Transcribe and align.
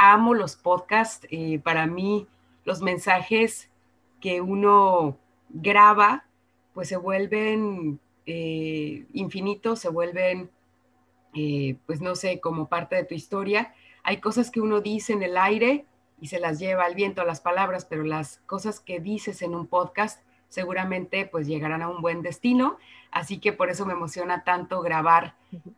amo 0.00 0.34
los 0.34 0.56
podcasts. 0.56 1.26
Eh, 1.30 1.60
para 1.60 1.86
mí, 1.86 2.26
los 2.64 2.80
mensajes 2.80 3.70
que 4.20 4.40
uno 4.40 5.18
graba, 5.50 6.24
pues 6.74 6.88
se 6.88 6.96
vuelven 6.96 8.00
eh, 8.26 9.06
infinitos, 9.12 9.78
se 9.80 9.88
vuelven, 9.88 10.50
eh, 11.34 11.76
pues 11.86 12.00
no 12.00 12.14
sé, 12.14 12.40
como 12.40 12.68
parte 12.68 12.96
de 12.96 13.04
tu 13.04 13.14
historia. 13.14 13.74
Hay 14.02 14.18
cosas 14.18 14.50
que 14.50 14.60
uno 14.60 14.80
dice 14.80 15.12
en 15.12 15.22
el 15.22 15.36
aire 15.36 15.84
y 16.20 16.28
se 16.28 16.40
las 16.40 16.58
lleva 16.58 16.84
al 16.84 16.94
viento, 16.94 17.20
a 17.20 17.26
las 17.26 17.40
palabras, 17.40 17.84
pero 17.84 18.02
las 18.02 18.38
cosas 18.46 18.80
que 18.80 19.00
dices 19.00 19.42
en 19.42 19.54
un 19.54 19.66
podcast 19.66 20.22
seguramente 20.48 21.26
pues 21.26 21.46
llegarán 21.46 21.82
a 21.82 21.88
un 21.88 22.02
buen 22.02 22.22
destino. 22.22 22.76
Así 23.10 23.38
que 23.38 23.52
por 23.52 23.70
eso 23.70 23.86
me 23.86 23.94
emociona 23.94 24.44
tanto 24.44 24.80
grabar 24.80 25.34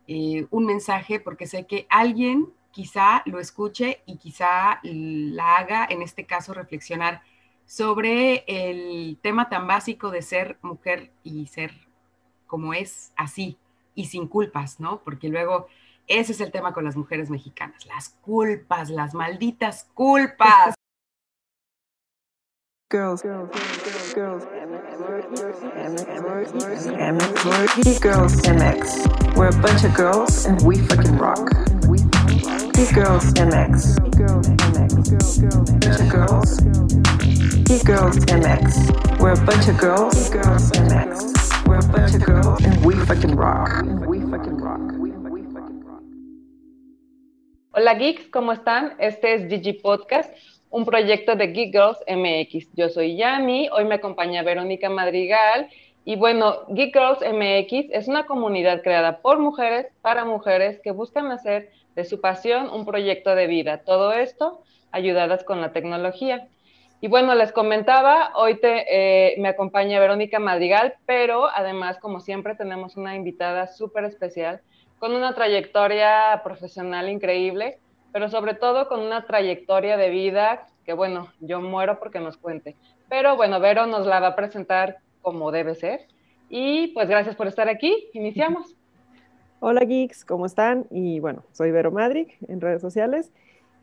eh, 0.07 0.45
un 0.49 0.65
mensaje, 0.65 1.19
porque 1.19 1.47
sé 1.47 1.65
que 1.65 1.87
alguien 1.89 2.49
quizá 2.73 3.21
lo 3.25 3.39
escuche 3.39 4.01
y 4.05 4.17
quizá 4.17 4.79
la 4.83 5.57
haga, 5.57 5.87
en 5.89 6.01
este 6.01 6.25
caso, 6.25 6.53
reflexionar 6.53 7.21
sobre 7.65 8.43
el 8.47 9.17
tema 9.21 9.47
tan 9.47 9.67
básico 9.67 10.11
de 10.11 10.21
ser 10.21 10.57
mujer 10.61 11.11
y 11.23 11.47
ser 11.47 11.71
como 12.47 12.73
es 12.73 13.13
así 13.15 13.57
y 13.95 14.07
sin 14.07 14.27
culpas, 14.27 14.79
¿no? 14.79 15.01
Porque 15.03 15.29
luego 15.29 15.67
ese 16.07 16.33
es 16.33 16.41
el 16.41 16.51
tema 16.51 16.73
con 16.73 16.83
las 16.83 16.97
mujeres 16.97 17.29
mexicanas, 17.29 17.85
las 17.85 18.09
culpas, 18.09 18.89
las 18.89 19.13
malditas 19.13 19.87
culpas. 19.93 20.75
Girls, 22.91 23.23
girls, 23.23 23.49
girls, 24.13 24.13
girls, 24.13 24.45
girls, 28.03 28.35
MX. 28.45 29.35
We're 29.35 29.47
a 29.47 29.61
bunch 29.63 29.83
of 29.83 29.95
girls 29.95 30.45
and 30.45 30.61
we 30.61 30.77
fucking 30.77 31.17
rock. 31.17 31.49
Girls 32.73 33.33
MX. 33.37 34.01
Bunch 35.79 35.99
of 36.01 36.09
girls. 36.09 36.59
Geek 37.69 37.85
Girls 37.85 38.17
MX. 38.25 39.19
We're 39.19 39.33
a 39.33 39.45
bunch 39.45 39.67
of 39.67 39.77
girls. 39.77 40.31
MX. 40.31 41.67
We're 41.67 41.77
a 41.77 41.87
bunch 41.87 42.15
of 42.15 42.25
girls 42.25 42.65
and 42.65 42.83
we 42.83 42.95
fucking 43.05 43.35
rock. 43.35 43.69
We 44.07 44.21
fucking 44.21 44.57
rock. 44.57 44.81
Hola 47.75 47.93
geeks, 47.93 48.27
¿cómo 48.31 48.53
están? 48.53 48.95
Este 48.97 49.35
es 49.35 49.47
Gigi 49.49 49.73
Podcast, 49.73 50.33
un 50.71 50.83
proyecto 50.83 51.35
de 51.35 51.47
Geek 51.53 51.71
Girls 51.71 51.99
MX. 52.07 52.69
Yo 52.73 52.89
soy 52.89 53.15
Yami, 53.17 53.69
hoy 53.71 53.85
me 53.85 53.95
acompaña 53.95 54.41
Verónica 54.41 54.89
Madrigal 54.89 55.69
y 56.05 56.15
bueno, 56.15 56.65
Geek 56.69 56.93
Girls 56.93 57.19
MX 57.21 57.91
es 57.91 58.07
una 58.07 58.25
comunidad 58.25 58.81
creada 58.81 59.21
por 59.21 59.39
mujeres 59.39 59.87
para 60.01 60.25
mujeres 60.25 60.79
que 60.83 60.91
buscan 60.91 61.31
hacer 61.31 61.69
de 61.95 62.05
su 62.05 62.21
pasión 62.21 62.69
un 62.69 62.85
proyecto 62.85 63.35
de 63.35 63.47
vida. 63.47 63.79
Todo 63.79 64.13
esto 64.13 64.63
ayudadas 64.91 65.43
con 65.43 65.61
la 65.61 65.73
tecnología. 65.73 66.47
Y 67.01 67.09
bueno, 67.09 67.35
les 67.35 67.51
comentaba, 67.51 68.31
hoy 68.35 68.59
te, 68.61 68.85
eh, 68.87 69.35
me 69.37 69.49
acompaña 69.49 69.99
Verónica 69.99 70.39
Madrigal, 70.39 70.95
pero 71.05 71.49
además, 71.49 71.97
como 71.97 72.21
siempre, 72.21 72.55
tenemos 72.55 72.95
una 72.95 73.15
invitada 73.15 73.67
súper 73.67 74.05
especial 74.05 74.61
con 74.99 75.13
una 75.13 75.35
trayectoria 75.35 76.39
profesional 76.45 77.09
increíble, 77.09 77.79
pero 78.13 78.29
sobre 78.29 78.53
todo 78.53 78.87
con 78.87 79.01
una 79.01 79.25
trayectoria 79.25 79.97
de 79.97 80.09
vida 80.11 80.65
que, 80.85 80.93
bueno, 80.93 81.27
yo 81.41 81.59
muero 81.59 81.99
porque 81.99 82.21
nos 82.21 82.37
cuente. 82.37 82.77
Pero 83.09 83.35
bueno, 83.35 83.59
Vero 83.59 83.85
nos 83.85 84.07
la 84.07 84.21
va 84.21 84.27
a 84.27 84.35
presentar 84.35 84.99
como 85.21 85.51
debe 85.51 85.75
ser. 85.75 86.07
Y 86.47 86.87
pues 86.93 87.09
gracias 87.09 87.35
por 87.35 87.47
estar 87.47 87.67
aquí. 87.67 88.09
Iniciamos. 88.13 88.75
Hola 89.65 89.85
geeks, 89.85 90.25
¿cómo 90.25 90.45
están? 90.45 90.87
Y 90.89 91.21
bueno, 91.21 91.45
soy 91.53 91.71
Vero 91.71 91.89
Madric 91.89 92.35
en 92.49 92.59
redes 92.59 92.81
sociales. 92.81 93.31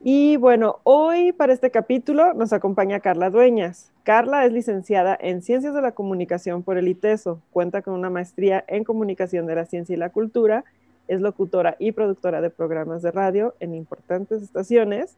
Y 0.04 0.36
bueno, 0.36 0.80
hoy 0.82 1.32
para 1.32 1.54
este 1.54 1.70
capítulo 1.70 2.34
nos 2.34 2.52
acompaña 2.52 3.00
Carla 3.00 3.30
Dueñas. 3.30 3.90
Carla 4.02 4.44
es 4.44 4.52
licenciada 4.52 5.16
en 5.18 5.40
Ciencias 5.40 5.72
de 5.72 5.80
la 5.80 5.92
Comunicación 5.92 6.62
por 6.64 6.76
el 6.76 6.86
ITESO, 6.86 7.40
cuenta 7.50 7.80
con 7.80 7.94
una 7.94 8.10
maestría 8.10 8.62
en 8.68 8.84
Comunicación 8.84 9.46
de 9.46 9.54
la 9.54 9.64
Ciencia 9.64 9.94
y 9.94 9.96
la 9.96 10.10
Cultura 10.10 10.66
es 11.08 11.22
locutora 11.22 11.76
y 11.78 11.92
productora 11.92 12.42
de 12.42 12.50
programas 12.50 13.00
de 13.00 13.12
radio 13.12 13.54
en 13.58 13.74
importantes 13.74 14.42
estaciones. 14.42 15.16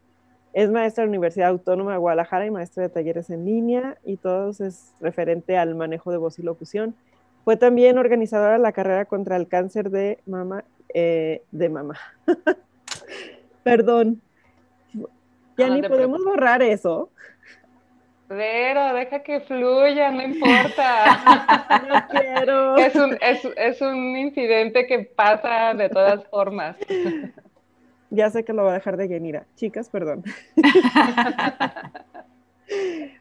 Es 0.53 0.71
maestra 0.71 1.03
de 1.03 1.07
la 1.07 1.11
Universidad 1.11 1.49
Autónoma 1.49 1.91
de 1.91 1.99
Guadalajara 1.99 2.47
y 2.47 2.53
maestra 2.53 2.85
de 2.85 2.89
talleres 2.89 3.31
en 3.31 3.47
línea 3.47 3.99
y 4.05 4.17
todo 4.17 4.51
es 4.51 4.95
referente 5.01 5.59
al 5.59 5.75
manejo 5.75 6.13
de 6.13 6.19
voz 6.19 6.39
y 6.39 6.43
locución. 6.43 6.95
Fue 7.45 7.57
también 7.57 7.99
organizadora 7.99 8.53
de 8.53 8.59
la 8.59 8.73
carrera 8.73 9.05
contra 9.05 9.37
el 9.37 9.49
cáncer 9.49 9.91
de 9.91 10.19
mama, 10.27 10.65
eh, 10.95 11.43
de 11.51 11.69
mama. 11.69 11.99
Perdón. 13.65 14.21
Ya 15.57 15.69
ni 15.69 15.83
podemos 15.83 16.25
borrar 16.25 16.63
eso. 16.63 17.11
Pero 18.29 18.95
deja 18.95 19.23
que 19.23 19.41
fluya, 19.41 20.11
no 20.11 20.23
importa. 20.23 21.83
no 21.89 22.09
quiero. 22.09 22.77
Es 22.77 22.95
un, 22.95 23.19
es, 23.21 23.45
es 23.57 23.81
un 23.83 24.17
incidente 24.17 24.87
que 24.87 25.01
pasa 25.01 25.75
de 25.75 25.89
todas 25.89 26.27
formas. 26.29 26.77
Ya 28.15 28.29
sé 28.29 28.45
que 28.45 28.53
lo 28.53 28.65
voy 28.65 28.73
a 28.73 28.75
dejar 28.75 28.99
de 28.99 29.09
Genira. 29.09 29.47
Chicas, 29.57 29.89
perdón. 29.89 30.23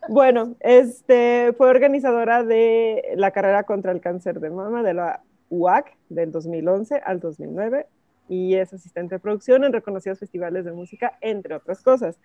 Bueno, 0.09 0.55
este, 0.59 1.53
fue 1.57 1.69
organizadora 1.69 2.43
de 2.43 3.13
la 3.15 3.31
carrera 3.31 3.63
contra 3.63 3.91
el 3.91 4.01
cáncer 4.01 4.39
de 4.39 4.49
mama 4.49 4.83
de 4.83 4.93
la 4.93 5.21
UAC 5.49 5.95
del 6.09 6.31
2011 6.31 7.01
al 7.05 7.19
2009 7.19 7.85
y 8.29 8.55
es 8.55 8.73
asistente 8.73 9.15
de 9.15 9.19
producción 9.19 9.63
en 9.63 9.73
reconocidos 9.73 10.19
festivales 10.19 10.63
de 10.65 10.71
música, 10.71 11.17
entre 11.21 11.55
otras 11.55 11.81
cosas. 11.81 12.17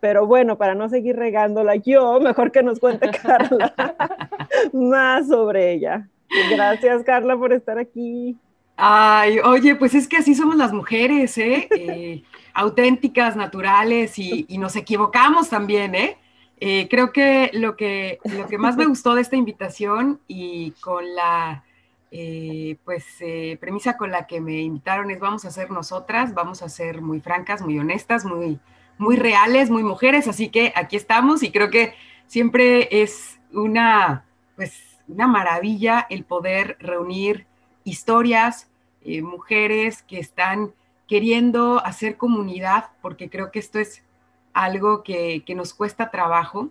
Pero 0.00 0.26
bueno, 0.26 0.58
para 0.58 0.74
no 0.74 0.88
seguir 0.88 1.16
regándola 1.16 1.76
yo, 1.76 2.18
mejor 2.20 2.50
que 2.50 2.62
nos 2.62 2.80
cuente 2.80 3.10
Carla 3.22 3.74
más 4.72 5.28
sobre 5.28 5.72
ella. 5.72 6.08
Gracias, 6.50 7.04
Carla, 7.04 7.36
por 7.36 7.52
estar 7.52 7.78
aquí. 7.78 8.36
Ay, 8.76 9.38
oye, 9.38 9.76
pues 9.76 9.94
es 9.94 10.08
que 10.08 10.16
así 10.16 10.34
somos 10.34 10.56
las 10.56 10.72
mujeres, 10.72 11.38
¿eh? 11.38 11.68
eh 11.78 12.22
auténticas, 12.54 13.34
naturales 13.34 14.18
y, 14.18 14.44
y, 14.46 14.58
nos 14.58 14.76
equivocamos 14.76 15.48
también, 15.48 15.94
¿eh? 15.94 16.18
¿Eh? 16.62 16.86
Creo 16.88 17.12
que 17.12 17.50
lo, 17.54 17.76
que 17.76 18.20
lo 18.24 18.46
que 18.46 18.56
más 18.56 18.76
me 18.76 18.86
gustó 18.92 19.14
de 19.16 19.22
esta 19.22 19.36
invitación 19.36 20.20
y 20.28 20.70
con 20.80 21.14
la 21.14 21.64
eh, 22.12 22.76
pues 22.84 23.04
eh, 23.20 23.56
premisa 23.60 23.96
con 23.96 24.12
la 24.12 24.26
que 24.28 24.40
me 24.40 24.60
invitaron 24.60 25.10
es 25.10 25.18
vamos 25.18 25.44
a 25.44 25.50
ser 25.50 25.70
nosotras, 25.70 26.34
vamos 26.34 26.62
a 26.62 26.68
ser 26.68 27.02
muy 27.02 27.20
francas, 27.20 27.62
muy 27.62 27.78
honestas, 27.78 28.24
muy, 28.24 28.60
muy 28.96 29.16
reales, 29.16 29.70
muy 29.70 29.82
mujeres, 29.82 30.28
así 30.28 30.50
que 30.50 30.72
aquí 30.76 30.96
estamos 30.96 31.42
y 31.42 31.50
creo 31.50 31.68
que 31.68 31.94
siempre 32.28 33.02
es 33.02 33.40
una, 33.52 34.24
pues, 34.54 35.00
una 35.08 35.26
maravilla 35.26 36.06
el 36.10 36.24
poder 36.24 36.76
reunir 36.78 37.46
historias, 37.82 38.68
mujeres 39.04 40.04
que 40.04 40.20
están 40.20 40.74
queriendo 41.08 41.84
hacer 41.84 42.16
comunidad, 42.16 42.90
porque 43.02 43.28
creo 43.28 43.50
que 43.50 43.58
esto 43.58 43.80
es 43.80 44.04
algo 44.52 45.02
que, 45.02 45.42
que 45.44 45.54
nos 45.54 45.74
cuesta 45.74 46.10
trabajo, 46.10 46.70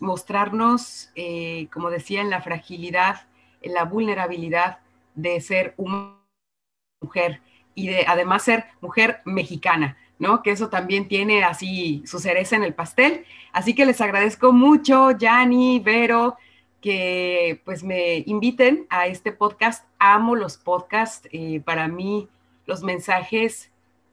mostrarnos, 0.00 1.10
como 1.72 1.90
decía, 1.90 2.20
en 2.20 2.30
la 2.30 2.42
fragilidad 2.42 3.28
en 3.62 3.74
la 3.74 3.84
vulnerabilidad 3.84 4.78
de 5.14 5.40
ser 5.40 5.74
una 5.76 6.16
mujer 7.00 7.40
y 7.74 7.88
de 7.88 8.04
además 8.06 8.42
ser 8.42 8.64
mujer 8.80 9.20
mexicana, 9.24 9.96
¿no? 10.18 10.42
Que 10.42 10.50
eso 10.50 10.68
también 10.68 11.08
tiene 11.08 11.44
así 11.44 12.02
su 12.06 12.18
cereza 12.18 12.56
en 12.56 12.64
el 12.64 12.74
pastel. 12.74 13.24
Así 13.52 13.74
que 13.74 13.86
les 13.86 14.00
agradezco 14.00 14.52
mucho, 14.52 15.12
Yanni, 15.12 15.80
Vero, 15.80 16.36
que 16.80 17.60
pues 17.64 17.82
me 17.82 18.18
inviten 18.26 18.86
a 18.90 19.06
este 19.06 19.32
podcast. 19.32 19.84
Amo 19.98 20.34
los 20.34 20.56
podcasts. 20.56 21.28
Eh, 21.32 21.60
para 21.64 21.88
mí, 21.88 22.28
los 22.66 22.82
mensajes 22.82 23.70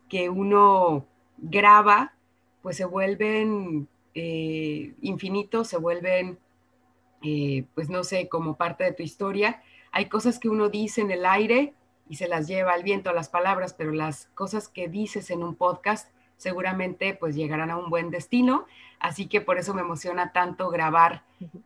que 0.09 0.29
uno 0.29 1.05
graba, 1.37 2.13
pues 2.61 2.77
se 2.77 2.85
vuelven 2.85 3.87
eh, 4.13 4.93
infinitos, 5.01 5.67
se 5.67 5.77
vuelven 5.77 6.39
eh, 7.27 7.65
pues 7.73 7.89
no 7.89 8.03
sé, 8.03 8.29
como 8.29 8.55
parte 8.55 8.83
de 8.83 8.91
tu 8.91 9.01
historia. 9.01 9.63
Hay 9.91 10.05
cosas 10.09 10.37
que 10.37 10.47
uno 10.47 10.69
dice 10.69 11.01
en 11.01 11.09
el 11.09 11.25
aire 11.25 11.73
y 12.07 12.17
se 12.17 12.27
las 12.27 12.47
lleva 12.47 12.73
al 12.73 12.83
viento 12.83 13.09
a 13.09 13.13
las 13.13 13.29
palabras, 13.29 13.73
pero 13.73 13.91
las 13.91 14.27
cosas 14.35 14.67
que 14.67 14.87
dices 14.87 15.31
en 15.31 15.41
un 15.41 15.55
podcast 15.55 16.09
seguramente 16.37 17.15
pues 17.15 17.35
llegarán 17.35 17.71
a 17.71 17.77
un 17.77 17.89
buen 17.89 18.11
destino. 18.11 18.67
Así 18.99 19.27
que 19.27 19.41
por 19.41 19.57
eso 19.57 19.73
me 19.73 19.81
emociona 19.81 20.33
tanto 20.33 20.69
grabar 20.69 21.23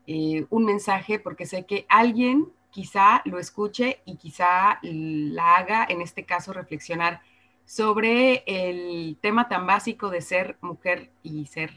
eh, 0.08 0.46
un 0.50 0.64
mensaje, 0.64 1.20
porque 1.20 1.46
sé 1.46 1.66
que 1.66 1.86
alguien 1.90 2.48
quizá 2.72 3.22
lo 3.26 3.38
escuche 3.38 4.00
y 4.06 4.16
quizá 4.16 4.80
la 4.82 5.58
haga, 5.58 5.86
en 5.90 6.02
este 6.02 6.24
caso, 6.24 6.54
reflexionar 6.54 7.22
sobre 7.70 8.42
el 8.48 9.16
tema 9.22 9.48
tan 9.48 9.68
básico 9.68 10.10
de 10.10 10.22
ser 10.22 10.58
mujer 10.60 11.12
y 11.22 11.46
ser 11.46 11.70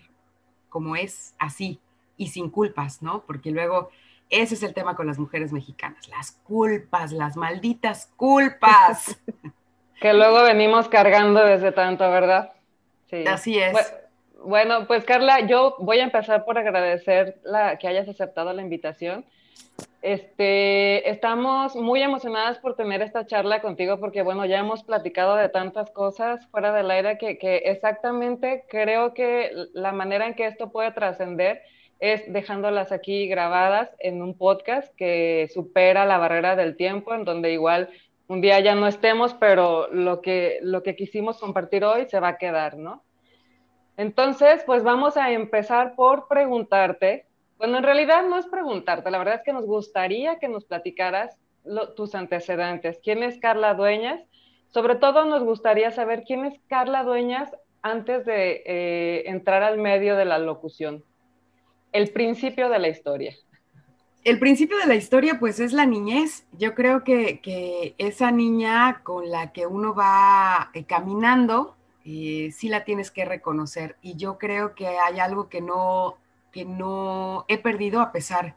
como 0.71 0.97
es 0.97 1.35
así, 1.39 1.81
y 2.17 2.29
sin 2.29 2.49
culpas, 2.49 3.03
¿no? 3.03 3.25
Porque 3.27 3.51
luego 3.51 3.91
ese 4.31 4.55
es 4.55 4.63
el 4.63 4.73
tema 4.73 4.97
con 4.97 5.07
las 5.07 5.19
mujeres 5.19 5.53
mexicanas, 5.53 6.09
las 6.09 6.31
culpas, 6.45 7.13
las 7.13 7.37
malditas 7.37 8.11
culpas. 8.17 9.21
que 10.01 10.15
luego 10.15 10.43
venimos 10.45 10.89
cargando 10.89 11.45
desde 11.45 11.73
tanto, 11.73 12.11
¿verdad? 12.11 12.55
Sí. 13.11 13.27
Así 13.27 13.59
es. 13.59 13.77
Bueno, 14.43 14.87
pues 14.87 15.05
Carla, 15.05 15.41
yo 15.41 15.77
voy 15.79 15.99
a 15.99 16.05
empezar 16.05 16.47
por 16.47 16.57
agradecer 16.57 17.39
la, 17.45 17.77
que 17.77 17.87
hayas 17.87 18.09
aceptado 18.09 18.55
la 18.55 18.63
invitación. 18.63 19.27
Este, 20.03 21.09
estamos 21.09 21.77
muy 21.77 22.03
emocionadas 22.03 22.59
por 22.59 22.75
tener 22.75 23.03
esta 23.03 23.25
charla 23.25 23.63
contigo 23.63 24.01
porque, 24.01 24.23
bueno, 24.23 24.45
ya 24.47 24.59
hemos 24.59 24.83
platicado 24.83 25.37
de 25.37 25.49
tantas 25.49 25.91
cosas 25.93 26.45
fuera 26.49 26.73
del 26.73 26.91
aire 26.91 27.19
que, 27.19 27.39
que 27.39 27.59
exactamente 27.59 28.65
creo 28.69 29.15
que 29.15 29.53
la 29.75 29.93
manera 29.93 30.27
en 30.27 30.35
que 30.35 30.47
esto 30.47 30.73
puede 30.73 30.91
trascender 30.91 31.63
es 32.01 32.21
dejándolas 32.33 32.91
aquí 32.91 33.29
grabadas 33.29 33.95
en 34.01 34.23
un 34.23 34.37
podcast 34.37 34.93
que 34.97 35.49
supera 35.55 36.05
la 36.05 36.19
barrera 36.19 36.57
del 36.57 36.75
tiempo, 36.77 37.15
en 37.15 37.25
donde 37.25 37.53
igual 37.53 37.91
un 38.27 38.41
día 38.41 38.59
ya 38.59 38.75
no 38.75 38.89
estemos, 38.89 39.35
pero 39.35 39.87
lo 39.93 40.21
que, 40.21 40.59
lo 40.63 40.83
que 40.83 40.97
quisimos 40.97 41.39
compartir 41.39 41.85
hoy 41.85 42.07
se 42.09 42.19
va 42.19 42.29
a 42.29 42.39
quedar, 42.39 42.77
¿no? 42.77 43.05
Entonces, 43.97 44.65
pues 44.65 44.83
vamos 44.83 45.17
a 45.17 45.31
empezar 45.31 45.95
por 45.95 46.27
preguntarte, 46.27 47.27
bueno, 47.63 47.79
en 47.79 47.85
realidad 47.85 48.25
no 48.29 48.39
es 48.39 48.47
preguntarte, 48.47 49.09
la 49.13 49.19
verdad 49.19 49.37
es 49.37 49.43
que 49.43 49.53
nos 49.53 49.67
gustaría 49.67 50.41
que 50.41 50.49
nos 50.49 50.65
platicaras 50.65 51.39
tus 51.95 52.17
antecedentes. 52.17 52.99
¿Quién 53.05 53.23
es 53.23 53.39
Carla 53.39 53.75
Dueñas? 53.75 54.21
Sobre 54.67 54.97
todo 54.97 55.27
nos 55.27 55.45
gustaría 55.45 55.93
saber 55.93 56.25
quién 56.27 56.45
es 56.45 56.59
Carla 56.67 57.05
Dueñas 57.05 57.53
antes 57.81 58.27
de 58.27 58.65
eh, 58.67 59.23
entrar 59.27 59.63
al 59.63 59.79
medio 59.79 60.17
de 60.17 60.25
la 60.25 60.39
locución. 60.39 61.05
El 61.93 62.11
principio 62.11 62.69
de 62.69 62.81
la 62.81 62.89
historia. 62.89 63.33
El 64.25 64.41
principio 64.41 64.77
de 64.79 64.87
la 64.87 64.97
historia, 64.97 65.39
pues 65.39 65.61
es 65.61 65.73
la 65.73 65.87
niñez. 65.87 66.45
Yo 66.59 66.75
creo 66.75 67.05
que, 67.05 67.95
esa 67.97 68.33
niña 68.33 69.03
con 69.05 69.31
la 69.31 69.53
que 69.53 69.69
uno 69.69 69.95
va 69.95 70.73
eh, 70.75 70.83
caminando, 70.83 71.77
eh, 72.05 72.51
sí 72.51 72.69
la 72.69 72.83
tienes 72.83 73.13
que 73.13 73.25
reconocer. 73.25 73.95
Y 74.03 74.17
yo 74.17 74.37
creo 74.37 74.75
que 74.75 74.89
hay 74.89 75.21
algo 75.21 75.49
que 75.49 75.61
no 75.61 76.17
que 76.53 76.65
no 76.65 77.45
he 77.49 77.59
perdido 77.59 78.01
a 78.01 78.13
pesar 78.13 78.55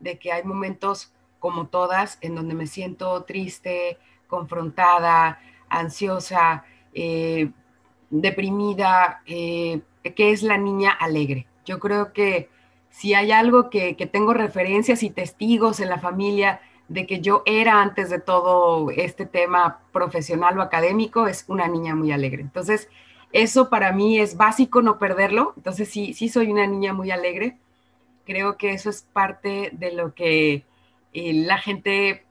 de 0.00 0.18
que 0.18 0.32
hay 0.32 0.42
momentos 0.42 1.12
como 1.38 1.68
todas 1.68 2.18
en 2.20 2.34
donde 2.34 2.54
me 2.54 2.66
siento 2.66 3.22
triste, 3.22 3.98
confrontada, 4.26 5.40
ansiosa, 5.68 6.64
eh, 6.92 7.50
deprimida, 8.10 9.22
eh, 9.26 9.80
que 10.16 10.32
es 10.32 10.42
la 10.42 10.56
niña 10.56 10.90
alegre. 10.90 11.46
Yo 11.64 11.78
creo 11.78 12.12
que 12.12 12.48
si 12.90 13.14
hay 13.14 13.30
algo 13.30 13.70
que, 13.70 13.96
que, 13.96 14.06
tengo 14.06 14.32
referencias 14.32 15.02
y 15.02 15.10
testigos 15.10 15.80
en 15.80 15.90
la 15.90 15.98
familia 15.98 16.60
de 16.88 17.06
que 17.06 17.20
yo 17.20 17.42
era 17.44 17.82
antes 17.82 18.08
de 18.08 18.18
todo 18.18 18.90
este 18.90 19.26
tema 19.26 19.80
profesional 19.92 20.58
o 20.58 20.62
académico, 20.62 21.26
es 21.26 21.44
una 21.46 21.68
niña 21.68 21.94
muy 21.94 22.10
alegre. 22.10 22.40
Entonces, 22.40 22.88
eso 23.32 23.68
para 23.68 23.92
mí 23.92 24.18
es 24.18 24.36
básico 24.36 24.82
no 24.82 24.98
perderlo. 24.98 25.54
Entonces 25.56 25.88
sí, 25.88 26.14
sí 26.14 26.28
soy 26.28 26.50
una 26.50 26.66
niña 26.66 26.92
muy 26.92 27.10
alegre. 27.10 27.58
Creo 28.24 28.56
que 28.56 28.72
eso 28.72 28.90
es 28.90 29.02
parte 29.12 29.70
de 29.72 29.92
lo 29.92 30.14
que 30.14 30.64
eh, 31.12 31.32
la 31.32 31.58
gente 31.58 32.24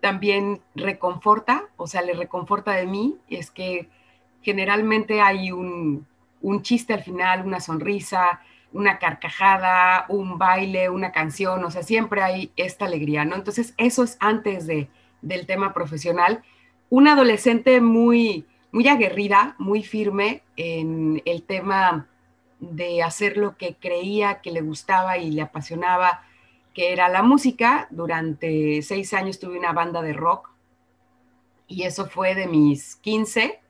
también 0.00 0.60
reconforta, 0.74 1.64
o 1.76 1.86
sea, 1.86 2.02
le 2.02 2.14
reconforta 2.14 2.72
de 2.72 2.86
mí. 2.86 3.16
Es 3.28 3.50
que 3.50 3.88
generalmente 4.42 5.20
hay 5.20 5.52
un, 5.52 6.06
chiste 6.62 6.94
al 6.94 7.02
final, 7.02 7.44
una 7.44 7.60
sonrisa, 7.60 8.40
una 8.72 8.98
carcajada, 8.98 10.06
un 10.08 10.38
baile, 10.38 10.88
una 10.90 11.12
canción, 11.12 11.64
o 11.64 11.70
sea, 11.70 11.82
siempre 11.82 12.22
hay 12.22 12.52
esta 12.56 12.84
alegría, 12.84 13.24
¿no? 13.24 13.34
Entonces, 13.34 13.74
eso 13.76 14.04
es 14.04 14.16
antes 14.20 14.66
de, 14.66 14.88
del 15.22 15.46
tema 15.46 15.72
profesional. 15.72 16.42
Un 16.90 17.08
adolescente 17.08 17.80
muy, 17.80 18.46
muy 18.72 18.88
aguerrida, 18.88 19.54
muy 19.58 19.82
firme 19.82 20.42
en 20.56 21.22
el 21.24 21.42
tema 21.42 22.08
de 22.60 23.02
hacer 23.02 23.36
lo 23.36 23.56
que 23.56 23.76
creía 23.76 24.40
que 24.40 24.50
le 24.50 24.60
gustaba 24.60 25.18
y 25.18 25.30
le 25.30 25.42
apasionaba, 25.42 26.22
que 26.74 26.92
era 26.92 27.08
la 27.08 27.22
música. 27.22 27.88
Durante 27.90 28.82
seis 28.82 29.14
años 29.14 29.38
tuve 29.38 29.58
una 29.58 29.72
banda 29.72 30.02
de 30.02 30.12
rock 30.12 30.50
y 31.66 31.82
eso 31.82 32.06
fue 32.06 32.34
de 32.34 32.46
mis 32.46 32.96
15 32.96 33.60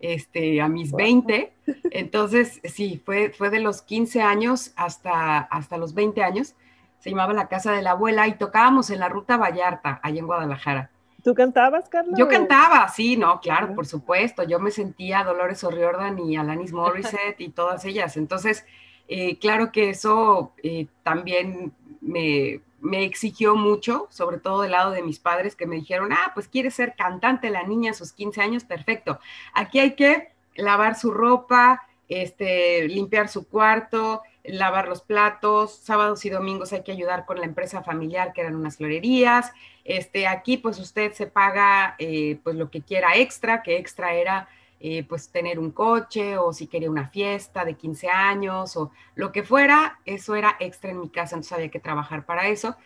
este, 0.00 0.60
a 0.60 0.68
mis 0.68 0.92
20. 0.92 1.52
Entonces, 1.90 2.60
sí, 2.64 3.02
fue, 3.04 3.30
fue 3.30 3.50
de 3.50 3.60
los 3.60 3.82
15 3.82 4.22
años 4.22 4.72
hasta, 4.76 5.38
hasta 5.38 5.76
los 5.76 5.94
20 5.94 6.22
años. 6.22 6.54
Se 7.00 7.10
llamaba 7.10 7.32
La 7.32 7.48
Casa 7.48 7.72
de 7.72 7.82
la 7.82 7.92
Abuela 7.92 8.28
y 8.28 8.34
tocábamos 8.34 8.90
en 8.90 9.00
la 9.00 9.08
Ruta 9.08 9.36
Vallarta, 9.36 10.00
allá 10.02 10.20
en 10.20 10.26
Guadalajara. 10.26 10.91
¿Tú 11.22 11.34
cantabas, 11.34 11.88
Carla? 11.88 12.16
Yo 12.16 12.26
cantaba, 12.26 12.88
sí, 12.88 13.16
no, 13.16 13.40
claro, 13.40 13.74
por 13.74 13.86
supuesto. 13.86 14.42
Yo 14.42 14.58
me 14.58 14.72
sentía 14.72 15.22
Dolores 15.22 15.62
O'Riordan 15.62 16.18
y 16.18 16.36
Alanis 16.36 16.72
Morissette 16.72 17.40
y 17.40 17.48
todas 17.50 17.84
ellas. 17.84 18.16
Entonces, 18.16 18.64
eh, 19.08 19.38
claro 19.38 19.70
que 19.70 19.90
eso 19.90 20.52
eh, 20.62 20.86
también 21.02 21.72
me, 22.00 22.60
exigió 23.04 23.54
mucho, 23.54 24.08
sobre 24.10 24.38
todo 24.38 24.62
del 24.62 24.72
lado 24.72 24.90
de 24.90 25.02
mis 25.02 25.20
padres, 25.20 25.54
que 25.54 25.66
me 25.66 25.76
dijeron, 25.76 26.12
ah, 26.12 26.32
pues 26.34 26.48
quiere 26.48 26.70
ser 26.70 26.94
cantante 26.96 27.50
la 27.50 27.62
niña 27.62 27.92
a 27.92 27.94
sus 27.94 28.12
15 28.12 28.40
años, 28.40 28.64
perfecto. 28.64 29.20
Aquí 29.54 29.78
hay 29.78 29.94
que 29.94 30.32
lavar 30.56 30.98
su 30.98 31.12
ropa, 31.12 31.86
este, 32.08 32.88
limpiar 32.88 33.28
su 33.28 33.46
cuarto, 33.46 34.22
lavar 34.44 34.88
los 34.88 35.02
platos, 35.02 35.76
sábados 35.76 36.24
y 36.24 36.30
domingos 36.30 36.72
hay 36.72 36.82
que 36.82 36.92
ayudar 36.92 37.26
con 37.26 37.38
la 37.38 37.46
empresa 37.46 37.82
familiar 37.82 38.32
que 38.32 38.40
eran 38.40 38.56
unas 38.56 38.76
florerías, 38.76 39.52
este, 39.84 40.26
aquí 40.26 40.56
pues 40.56 40.78
usted 40.78 41.12
se 41.12 41.26
paga 41.26 41.96
eh, 41.98 42.38
pues 42.42 42.56
lo 42.56 42.70
que 42.70 42.82
quiera 42.82 43.16
extra, 43.16 43.62
que 43.62 43.76
extra 43.76 44.14
era 44.14 44.48
eh, 44.80 45.04
pues 45.08 45.30
tener 45.30 45.58
un 45.58 45.70
coche 45.70 46.36
o 46.38 46.52
si 46.52 46.66
quería 46.66 46.90
una 46.90 47.06
fiesta 47.06 47.64
de 47.64 47.74
15 47.74 48.08
años 48.08 48.76
o 48.76 48.90
lo 49.14 49.30
que 49.30 49.42
fuera, 49.42 50.00
eso 50.04 50.34
era 50.34 50.56
extra 50.58 50.90
en 50.90 51.00
mi 51.00 51.08
casa, 51.08 51.36
entonces 51.36 51.52
había 51.52 51.70
que 51.70 51.78
trabajar 51.80 52.26
para 52.26 52.48
eso, 52.48 52.76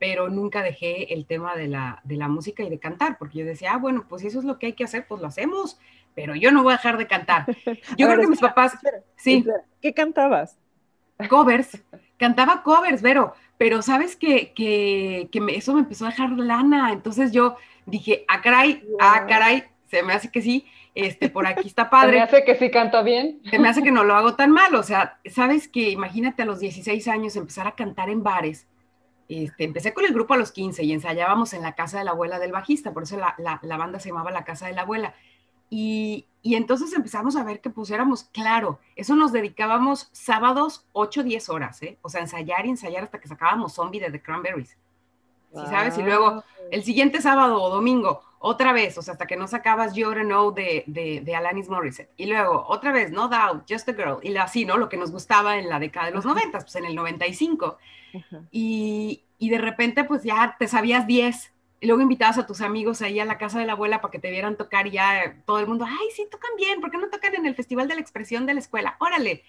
pero 0.00 0.28
nunca 0.28 0.62
dejé 0.62 1.14
el 1.14 1.26
tema 1.26 1.54
de 1.54 1.68
la, 1.68 2.00
de 2.04 2.16
la 2.16 2.28
música 2.28 2.62
y 2.62 2.70
de 2.70 2.78
cantar, 2.78 3.18
porque 3.18 3.38
yo 3.38 3.46
decía, 3.46 3.72
ah, 3.72 3.78
bueno, 3.78 4.04
pues 4.08 4.22
si 4.22 4.28
eso 4.28 4.40
es 4.40 4.44
lo 4.44 4.58
que 4.58 4.66
hay 4.66 4.72
que 4.72 4.84
hacer, 4.84 5.06
pues 5.06 5.20
lo 5.20 5.28
hacemos, 5.28 5.78
pero 6.14 6.34
yo 6.34 6.50
no 6.50 6.62
voy 6.62 6.72
a 6.72 6.76
dejar 6.76 6.98
de 6.98 7.06
cantar. 7.06 7.46
Yo 7.96 8.06
creo 8.06 8.20
que 8.20 8.26
mis 8.26 8.40
papás, 8.40 8.76
sí. 9.16 9.44
¿Qué 9.80 9.92
cantabas? 9.92 10.58
Covers, 11.28 11.82
cantaba 12.18 12.62
covers, 12.62 13.00
Vero, 13.00 13.34
pero 13.58 13.82
sabes 13.82 14.16
que, 14.16 14.52
que, 14.52 15.28
eso 15.48 15.74
me 15.74 15.80
empezó 15.80 16.06
a 16.06 16.10
dejar 16.10 16.30
lana, 16.30 16.92
entonces 16.92 17.32
yo 17.32 17.56
dije, 17.86 18.24
ah, 18.28 18.40
caray, 18.40 18.82
ah, 19.00 19.26
caray, 19.28 19.64
se 19.86 20.02
me 20.02 20.12
hace 20.12 20.30
que 20.30 20.42
sí, 20.42 20.66
este, 20.94 21.28
por 21.28 21.46
aquí 21.46 21.68
está 21.68 21.90
padre. 21.90 22.12
Se 22.12 22.16
me 22.16 22.22
hace 22.22 22.44
que 22.44 22.56
sí 22.56 22.70
canto 22.70 23.02
bien. 23.04 23.40
Se 23.48 23.58
me 23.58 23.68
hace 23.68 23.82
que 23.82 23.92
no 23.92 24.04
lo 24.04 24.14
hago 24.14 24.34
tan 24.34 24.50
mal, 24.50 24.74
o 24.74 24.82
sea, 24.82 25.18
sabes 25.26 25.68
que 25.68 25.90
imagínate 25.90 26.42
a 26.42 26.46
los 26.46 26.60
16 26.60 27.06
años 27.08 27.36
empezar 27.36 27.66
a 27.66 27.72
cantar 27.72 28.10
en 28.10 28.22
bares. 28.22 28.66
Este, 29.28 29.64
empecé 29.64 29.94
con 29.94 30.04
el 30.04 30.12
grupo 30.12 30.34
a 30.34 30.36
los 30.36 30.52
15 30.52 30.84
y 30.84 30.92
ensayábamos 30.92 31.54
en 31.54 31.62
la 31.62 31.74
casa 31.74 31.98
de 31.98 32.04
la 32.04 32.10
abuela 32.10 32.38
del 32.38 32.52
bajista, 32.52 32.92
por 32.92 33.04
eso 33.04 33.16
la, 33.16 33.34
la, 33.38 33.58
la 33.62 33.76
banda 33.76 33.98
se 33.98 34.10
llamaba 34.10 34.30
La 34.30 34.44
Casa 34.44 34.66
de 34.66 34.74
la 34.74 34.82
Abuela. 34.82 35.14
Y, 35.70 36.26
entonces 36.56 36.92
empezamos 36.92 37.36
a 37.36 37.42
ver 37.42 37.62
que 37.62 37.70
pusiéramos 37.70 38.24
claro, 38.24 38.78
eso 38.96 39.16
nos 39.16 39.32
dedicábamos 39.32 40.10
sábados 40.12 40.84
8, 40.92 41.22
10 41.22 41.48
horas, 41.48 41.82
¿eh? 41.82 41.96
O 42.02 42.10
sea, 42.10 42.20
ensayar 42.20 42.66
y 42.66 42.70
ensayar 42.70 43.02
hasta 43.02 43.18
que 43.18 43.28
sacábamos 43.28 43.72
zombie 43.72 43.98
de 43.98 44.10
The 44.10 44.20
Cranberries. 44.20 44.76
¿Sí 45.54 45.60
sabes? 45.70 45.96
Y 45.96 46.02
luego 46.02 46.44
el 46.70 46.82
siguiente 46.82 47.22
sábado 47.22 47.62
o 47.62 47.70
domingo, 47.70 48.20
otra 48.40 48.74
vez, 48.74 48.98
o 48.98 49.02
sea, 49.02 49.12
hasta 49.12 49.26
que 49.26 49.36
no 49.36 49.48
sacabas 49.48 49.94
You 49.94 50.12
Know 50.12 50.52
de, 50.52 50.84
de, 50.86 51.34
Alanis 51.34 51.70
Morissette. 51.70 52.10
Y 52.18 52.26
luego, 52.26 52.66
otra 52.68 52.92
vez, 52.92 53.10
No 53.10 53.28
Doubt, 53.28 53.64
Just 53.66 53.88
a 53.88 53.94
Girl. 53.94 54.18
Y 54.22 54.36
así, 54.36 54.66
¿no? 54.66 54.76
Lo 54.76 54.90
que 54.90 54.98
nos 54.98 55.12
gustaba 55.12 55.56
en 55.56 55.70
la 55.70 55.78
década 55.78 56.06
de 56.06 56.12
los 56.12 56.26
90, 56.26 56.58
pues 56.58 56.76
en 56.76 56.84
el 56.84 56.94
95. 56.94 57.78
Y, 58.50 59.22
y 59.38 59.48
de 59.48 59.58
repente, 59.58 60.04
pues 60.04 60.24
ya 60.24 60.56
te 60.58 60.68
sabías 60.68 61.06
10 61.06 61.53
y 61.84 61.86
luego 61.86 62.00
invitabas 62.00 62.38
a 62.38 62.46
tus 62.46 62.62
amigos 62.62 63.02
ahí 63.02 63.20
a 63.20 63.26
la 63.26 63.36
casa 63.36 63.58
de 63.58 63.66
la 63.66 63.72
abuela 63.72 64.00
para 64.00 64.10
que 64.10 64.18
te 64.18 64.30
vieran 64.30 64.56
tocar 64.56 64.86
y 64.86 64.92
ya 64.92 65.36
todo 65.44 65.58
el 65.58 65.66
mundo, 65.66 65.84
ay, 65.86 66.08
sí, 66.16 66.26
tocan 66.30 66.52
bien, 66.56 66.80
¿por 66.80 66.90
qué 66.90 66.96
no 66.96 67.10
tocan 67.10 67.34
en 67.34 67.44
el 67.44 67.54
Festival 67.54 67.86
de 67.88 67.94
la 67.94 68.00
Expresión 68.00 68.46
de 68.46 68.54
la 68.54 68.60
Escuela? 68.60 68.96
Órale. 69.00 69.44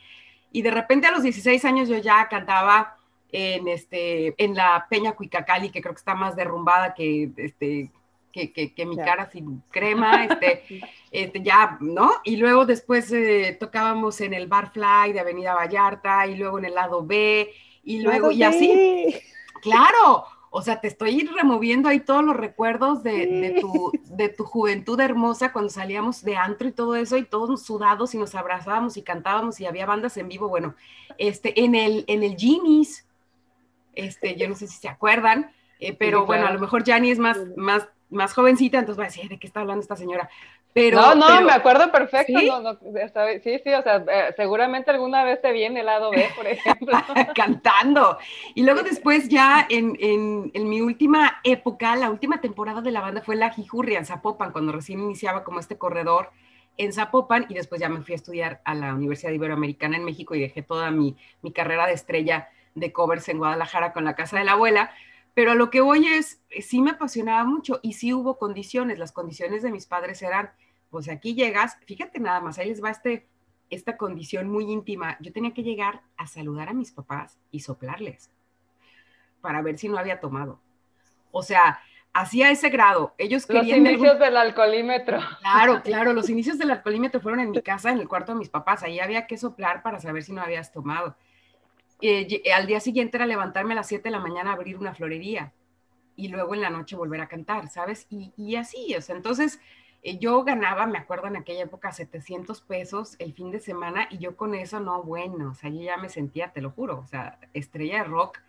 Y 0.52 0.62
de 0.62 0.70
repente 0.70 1.08
a 1.08 1.12
los 1.12 1.24
16 1.24 1.64
años 1.64 1.88
yo 1.88 1.98
ya 1.98 2.28
cantaba 2.28 2.98
en, 3.32 3.70
este, 3.70 4.36
en 4.44 4.54
la 4.54 4.86
Peña 4.90 5.14
Cuicacali, 5.14 5.70
que 5.70 5.80
creo 5.82 5.94
que 5.94 6.00
está 6.00 6.14
más 6.14 6.36
derrumbada 6.36 6.94
que, 6.94 7.32
este, 7.38 7.90
que, 8.34 8.52
que, 8.52 8.86
mi 8.86 8.98
cara 8.98 9.30
sin 9.32 9.64
crema, 9.72 10.26
este, 10.26 10.64
este, 11.12 11.42
ya, 11.42 11.78
¿no? 11.80 12.16
Y 12.26 12.36
luego 12.36 12.66
después 12.66 13.10
eh, 13.14 13.56
tocábamos 13.58 14.20
en 14.20 14.34
el 14.34 14.48
Bar 14.48 14.74
Fly 14.74 15.14
de 15.14 15.22
Avenida 15.22 15.56
Vallarta 15.56 16.28
y 16.28 16.36
luego 16.36 16.60
en 16.60 16.66
el 16.66 16.76
lado 16.76 17.06
B 17.06 17.50
y 17.86 18.02
luego, 18.02 18.30
y 18.30 18.44
así. 18.44 19.16
Claro, 19.62 20.26
o 20.50 20.62
sea, 20.62 20.80
te 20.80 20.88
estoy 20.88 21.26
removiendo 21.28 21.90
ahí 21.90 22.00
todos 22.00 22.24
los 22.24 22.36
recuerdos 22.36 23.04
de, 23.04 23.58
tu, 23.60 23.92
de, 24.06 24.30
tu, 24.30 24.44
juventud 24.44 25.00
hermosa 25.00 25.52
cuando 25.52 25.70
salíamos 25.70 26.24
de 26.24 26.38
antro 26.38 26.68
y 26.68 26.72
todo 26.72 26.96
eso, 26.96 27.18
y 27.18 27.26
todos 27.26 27.64
sudados 27.64 28.16
y 28.16 28.18
nos 28.18 28.36
abrazábamos 28.36 28.98
y 28.98 29.02
cantábamos 29.02 29.60
y 29.60 29.66
había 29.66 29.86
bandas 29.86 30.18
en 30.18 30.30
vivo. 30.30 30.48
Bueno, 30.48 30.76
este, 31.18 31.62
en 31.64 31.76
el, 31.76 32.06
en 32.08 32.24
el 32.24 32.38
Jimmy's, 32.38 33.06
este, 33.94 34.36
yo 34.36 34.48
no 34.48 34.56
sé 34.56 34.68
si 34.68 34.78
se 34.78 34.88
acuerdan, 34.88 35.52
eh, 35.80 35.94
pero 35.94 36.26
bueno, 36.26 36.48
a 36.48 36.54
lo 36.54 36.60
mejor 36.60 36.86
Jani 36.86 37.12
es 37.12 37.20
más, 37.20 37.38
más, 37.58 37.88
más 38.10 38.34
jovencita, 38.34 38.80
entonces 38.80 39.00
va 39.00 39.06
a 39.06 39.08
decir, 39.08 39.30
¿de 39.30 39.38
qué 39.38 39.48
está 39.48 39.62
hablando 39.62 39.82
esta 39.82 39.96
señora? 39.96 40.30
Pero, 40.76 41.16
no, 41.16 41.16
no, 41.16 41.42
me 41.42 41.54
acuerdo 41.54 41.90
perfecto. 41.90 42.38
¿sí? 42.38 42.50
sí, 43.42 43.62
sí, 43.64 43.74
o 43.74 43.82
sea, 43.82 44.04
eh, 44.12 44.34
seguramente 44.36 44.92
alguna 44.92 45.24
vez 45.24 45.42
te 45.42 45.54
viene 45.54 45.80
el 45.80 45.86
lado 45.86 46.12
B, 46.12 46.28
por 46.36 46.46
ejemplo. 46.46 46.98
Cantando. 47.34 48.18
Y 48.56 48.64
luego 48.64 48.84
después 48.84 49.30
ya 49.30 49.66
en, 49.70 49.96
en, 50.02 50.52
en, 50.54 50.68
mi 50.68 50.82
última 50.82 51.40
época, 51.46 51.96
la 51.96 52.10
última 52.10 52.42
temporada 52.42 52.82
de 52.82 52.92
la 52.92 53.00
banda 53.00 53.22
fue 53.22 53.38
la 53.38 53.52
Jijurria 53.52 54.00
en 54.00 54.06
Zapopan, 54.06 54.52
cuando 54.52 54.74
recién 54.74 55.00
iniciaba 55.00 55.46
como 55.46 55.62
este 55.62 55.78
corredor 55.78 56.32
en 56.76 56.92
Zapopan 56.92 57.46
y 57.48 57.54
después 57.54 57.80
ya 57.80 57.88
me 57.88 58.02
fui 58.02 58.12
a 58.12 58.18
estudiar 58.18 58.62
a 58.66 58.76
la 58.76 58.94
Universidad 58.96 59.32
Iberoamericana 59.32 59.96
en 59.96 60.04
México 60.04 60.36
y 60.36 60.42
dejé 60.42 60.62
toda 60.62 60.92
mi, 60.92 61.16
mi 61.42 61.54
carrera 61.54 61.88
de 61.88 61.94
estrella 61.94 62.50
de 62.74 62.92
covers 62.92 63.30
en 63.30 63.38
Guadalajara 63.38 63.94
con 63.94 64.04
la 64.04 64.18
casa 64.18 64.40
de 64.40 64.44
la 64.44 64.52
abuela. 64.52 64.92
Pero 65.36 65.56
lo 65.56 65.70
que 65.70 65.80
voy 65.80 66.06
es, 66.06 66.42
sí 66.60 66.82
me 66.82 66.92
apasionaba 66.92 67.46
mucho 67.46 67.80
y 67.82 67.94
sí 67.94 68.14
hubo 68.14 68.38
condiciones. 68.38 69.00
Las 69.00 69.14
condiciones 69.14 69.64
de 69.64 69.72
mis 69.72 69.86
padres 69.86 70.22
eran 70.22 70.52
pues 70.96 71.10
aquí 71.10 71.36
llegas, 71.36 71.78
fíjate 71.86 72.22
nada 72.22 72.40
más, 72.40 72.58
ahí 72.58 72.70
les 72.70 72.82
va 72.82 72.90
este, 72.90 73.28
esta 73.70 73.98
condición 73.98 74.50
muy 74.50 74.72
íntima. 74.72 75.18
Yo 75.20 75.34
tenía 75.34 75.54
que 75.54 75.62
llegar 75.62 76.04
a 76.16 76.26
saludar 76.26 76.70
a 76.70 76.74
mis 76.74 76.94
papás 76.94 77.38
y 77.52 77.60
soplarles 77.60 78.32
para 79.42 79.62
ver 79.62 79.78
si 79.78 79.90
no 79.90 79.98
había 79.98 80.22
tomado. 80.22 80.62
O 81.32 81.44
sea, 81.44 81.82
hacía 82.14 82.50
ese 82.50 82.70
grado. 82.70 83.14
Ellos 83.18 83.46
querían... 83.46 83.84
Los 83.84 83.92
inicios 83.92 84.20
del 84.20 84.38
alcoholímetro. 84.38 85.20
Claro, 85.42 85.82
claro, 85.84 86.14
los 86.14 86.30
inicios 86.30 86.58
del 86.58 86.72
alcoholímetro 86.72 87.20
fueron 87.20 87.42
en 87.42 87.52
mi 87.52 87.62
casa, 87.62 87.92
en 87.92 88.00
el 88.00 88.08
cuarto 88.08 88.32
de 88.32 88.40
mis 88.40 88.50
papás. 88.50 88.82
Ahí 88.82 89.02
había 89.02 89.28
que 89.28 89.38
soplar 89.38 89.84
para 89.84 90.00
saber 90.00 90.24
si 90.24 90.32
no 90.32 90.42
habías 90.42 90.72
tomado. 90.72 91.18
Eh, 92.00 92.42
al 92.56 92.68
día 92.68 92.80
siguiente 92.80 93.18
era 93.18 93.26
levantarme 93.26 93.74
a 93.74 93.76
las 93.76 93.88
7 93.90 94.02
de 94.02 94.12
la 94.12 94.20
mañana 94.20 94.52
a 94.52 94.54
abrir 94.54 94.78
una 94.78 94.96
florería 94.96 95.52
y 96.16 96.30
luego 96.30 96.54
en 96.54 96.62
la 96.62 96.70
noche 96.70 96.96
volver 96.96 97.20
a 97.20 97.28
cantar, 97.28 97.68
¿sabes? 97.68 98.08
Y, 98.10 98.32
y 98.38 98.56
así, 98.56 98.96
o 98.96 99.02
sea, 99.02 99.18
entonces 99.18 99.60
eh, 99.60 99.62
yo 100.14 100.44
ganaba, 100.44 100.86
me 100.86 101.00
acuerdo 101.00 101.28
en 101.28 101.36
aquella 101.36 101.64
época, 101.64 101.92
700 101.92 102.62
pesos 102.62 103.16
el 103.18 103.34
fin 103.34 103.50
de 103.50 103.60
semana 103.60 104.08
y 104.12 104.20
yo 104.20 104.38
con 104.38 104.54
eso 104.54 104.80
no, 104.80 105.02
bueno, 105.02 105.50
o 105.52 105.56
sea, 105.56 105.72
yo 105.72 105.82
ya 105.82 105.98
me 105.98 106.10
sentía, 106.10 106.54
te 106.54 106.62
lo 106.62 106.70
juro, 106.72 107.00
o 107.00 107.08
sea, 107.08 107.40
estrella 107.54 108.00
de 108.00 108.04
rock, 108.04 108.40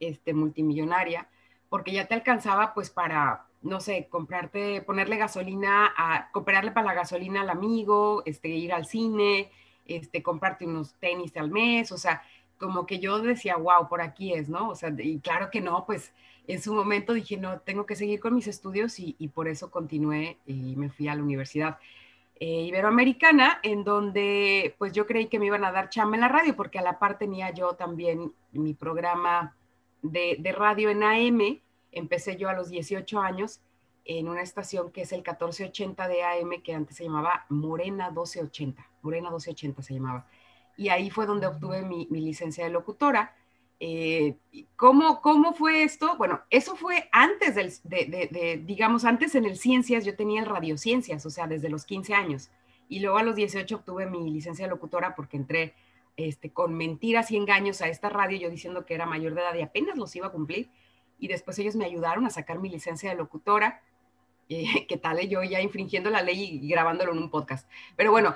este, 0.00 0.34
multimillonaria, 0.34 1.28
porque 1.68 1.92
ya 1.92 2.06
te 2.06 2.14
alcanzaba 2.14 2.74
pues 2.74 2.90
para, 2.90 3.46
no 3.62 3.80
sé, 3.80 4.08
comprarte, 4.10 4.82
ponerle 4.82 5.16
gasolina, 5.16 5.92
a, 5.96 6.30
comprarle 6.32 6.72
para 6.72 6.88
la 6.88 6.94
gasolina 6.94 7.42
al 7.42 7.50
amigo, 7.50 8.24
este, 8.26 8.48
ir 8.48 8.72
al 8.72 8.86
cine, 8.86 9.52
este, 9.86 10.22
comprarte 10.22 10.66
unos 10.66 10.94
tenis 10.94 11.36
al 11.36 11.50
mes, 11.50 11.92
o 11.92 11.98
sea, 11.98 12.22
como 12.58 12.86
que 12.86 12.98
yo 12.98 13.20
decía, 13.20 13.56
wow, 13.56 13.88
por 13.88 14.00
aquí 14.02 14.32
es, 14.32 14.48
¿no? 14.48 14.70
O 14.70 14.74
sea, 14.74 14.92
y 14.98 15.20
claro 15.20 15.50
que 15.50 15.60
no, 15.60 15.84
pues 15.86 16.12
en 16.46 16.60
su 16.60 16.74
momento 16.74 17.14
dije, 17.14 17.36
no, 17.36 17.60
tengo 17.60 17.86
que 17.86 17.96
seguir 17.96 18.20
con 18.20 18.34
mis 18.34 18.46
estudios 18.46 18.98
y, 18.98 19.14
por 19.28 19.48
eso 19.48 19.70
continué 19.70 20.38
y 20.46 20.76
me 20.76 20.90
fui 20.90 21.08
a 21.08 21.14
la 21.14 21.22
universidad 21.22 21.78
eh, 22.38 22.62
iberoamericana, 22.62 23.60
en 23.62 23.84
donde 23.84 24.74
pues 24.78 24.92
yo 24.92 25.06
creí 25.06 25.26
que 25.26 25.38
me 25.38 25.46
iban 25.46 25.64
a 25.64 25.72
dar 25.72 25.88
chamba 25.88 26.16
en 26.16 26.22
la 26.22 26.28
radio, 26.28 26.54
porque 26.54 26.78
a 26.78 26.82
la 26.82 26.98
par 26.98 27.16
tenía 27.16 27.50
yo 27.50 27.74
también 27.74 28.32
mi 28.52 28.74
programa 28.74 29.56
de, 30.02 30.36
de 30.38 30.52
radio 30.52 30.90
en 30.90 31.02
AM, 31.02 31.60
empecé 31.92 32.36
yo 32.36 32.48
a 32.48 32.54
los 32.54 32.68
18 32.68 33.20
años 33.20 33.60
en 34.04 34.28
una 34.28 34.42
estación 34.42 34.90
que 34.90 35.02
es 35.02 35.12
el 35.12 35.20
1480 35.20 36.08
de 36.08 36.24
AM, 36.24 36.62
que 36.62 36.74
antes 36.74 36.96
se 36.96 37.04
llamaba 37.04 37.46
Morena 37.48 38.10
1280, 38.10 38.86
Morena 39.00 39.30
1280 39.30 39.82
se 39.82 39.94
llamaba. 39.94 40.26
Y 40.76 40.88
ahí 40.88 41.08
fue 41.08 41.24
donde 41.24 41.46
obtuve 41.46 41.82
mi, 41.82 42.06
mi 42.10 42.20
licencia 42.20 42.64
de 42.64 42.70
locutora 42.70 43.34
eh, 43.80 44.36
¿cómo, 44.76 45.20
¿Cómo 45.20 45.52
fue 45.54 45.82
esto? 45.82 46.16
Bueno, 46.16 46.40
eso 46.50 46.76
fue 46.76 47.08
antes 47.12 47.54
del, 47.54 47.72
de, 47.84 48.62
digamos, 48.64 49.04
antes 49.04 49.34
en 49.34 49.44
el 49.44 49.56
Ciencias 49.56 50.04
yo 50.04 50.16
tenía 50.16 50.40
el 50.40 50.46
Radiociencias, 50.46 51.24
o 51.26 51.30
sea, 51.30 51.46
desde 51.46 51.68
los 51.68 51.84
15 51.84 52.14
años. 52.14 52.50
Y 52.88 53.00
luego 53.00 53.18
a 53.18 53.22
los 53.22 53.34
18 53.34 53.76
obtuve 53.76 54.06
mi 54.06 54.30
licencia 54.30 54.66
de 54.66 54.70
locutora 54.70 55.14
porque 55.14 55.36
entré 55.36 55.74
este, 56.16 56.50
con 56.50 56.74
mentiras 56.74 57.30
y 57.30 57.36
engaños 57.36 57.80
a 57.82 57.88
esta 57.88 58.08
radio, 58.08 58.38
yo 58.38 58.50
diciendo 58.50 58.86
que 58.86 58.94
era 58.94 59.06
mayor 59.06 59.34
de 59.34 59.40
edad 59.40 59.54
y 59.54 59.62
apenas 59.62 59.96
los 59.96 60.14
iba 60.14 60.28
a 60.28 60.32
cumplir. 60.32 60.70
Y 61.18 61.28
después 61.28 61.58
ellos 61.58 61.76
me 61.76 61.84
ayudaron 61.84 62.26
a 62.26 62.30
sacar 62.30 62.58
mi 62.58 62.68
licencia 62.68 63.10
de 63.10 63.16
locutora 63.16 63.82
eh, 64.48 64.86
¿qué 64.88 64.96
tal? 64.96 65.18
Eh? 65.18 65.28
Yo 65.28 65.42
ya 65.42 65.60
infringiendo 65.60 66.10
la 66.10 66.22
ley 66.22 66.60
y 66.62 66.68
grabándolo 66.68 67.12
en 67.12 67.18
un 67.18 67.30
podcast. 67.30 67.68
Pero 67.96 68.10
bueno, 68.10 68.34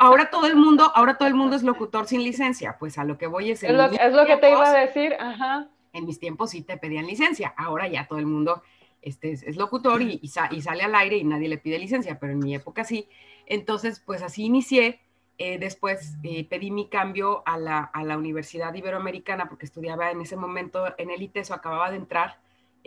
ahora 0.00 0.30
todo 0.30 0.46
el 0.46 0.56
mundo, 0.56 0.90
ahora 0.94 1.16
todo 1.16 1.28
el 1.28 1.34
mundo 1.34 1.56
es 1.56 1.62
locutor 1.62 2.06
sin 2.06 2.22
licencia. 2.22 2.76
Pues 2.78 2.98
a 2.98 3.04
lo 3.04 3.18
que 3.18 3.26
voy 3.26 3.50
es... 3.50 3.62
Es 3.62 3.72
lo, 3.72 3.84
es 3.84 4.12
lo 4.12 4.26
que 4.26 4.36
te 4.36 4.50
iba 4.50 4.68
a 4.68 4.72
decir, 4.72 5.14
ajá. 5.18 5.68
En 5.92 6.06
mis 6.06 6.18
tiempos 6.18 6.50
sí 6.50 6.62
te 6.62 6.76
pedían 6.76 7.06
licencia. 7.06 7.54
Ahora 7.56 7.86
ya 7.86 8.06
todo 8.08 8.18
el 8.18 8.26
mundo 8.26 8.62
este, 9.00 9.32
es, 9.32 9.56
locutor 9.56 10.02
y, 10.02 10.18
y, 10.22 10.28
sale 10.28 10.82
al 10.82 10.94
aire 10.94 11.16
y 11.16 11.24
nadie 11.24 11.48
le 11.48 11.58
pide 11.58 11.78
licencia, 11.78 12.18
pero 12.18 12.32
en 12.32 12.38
mi 12.38 12.54
época 12.54 12.84
sí. 12.84 13.08
Entonces, 13.46 14.00
pues 14.00 14.22
así 14.22 14.44
inicié. 14.44 15.00
Eh, 15.36 15.58
después 15.58 16.14
pedí 16.48 16.70
mi 16.70 16.88
cambio 16.88 17.42
a 17.44 17.58
la, 17.58 17.80
a 17.80 18.04
la 18.04 18.16
Universidad 18.16 18.72
Iberoamericana 18.72 19.48
porque 19.48 19.66
estudiaba 19.66 20.12
en 20.12 20.20
ese 20.20 20.36
momento 20.36 20.94
en 20.96 21.10
el 21.10 21.22
ITESO, 21.22 21.54
acababa 21.54 21.90
de 21.90 21.96
entrar 21.96 22.38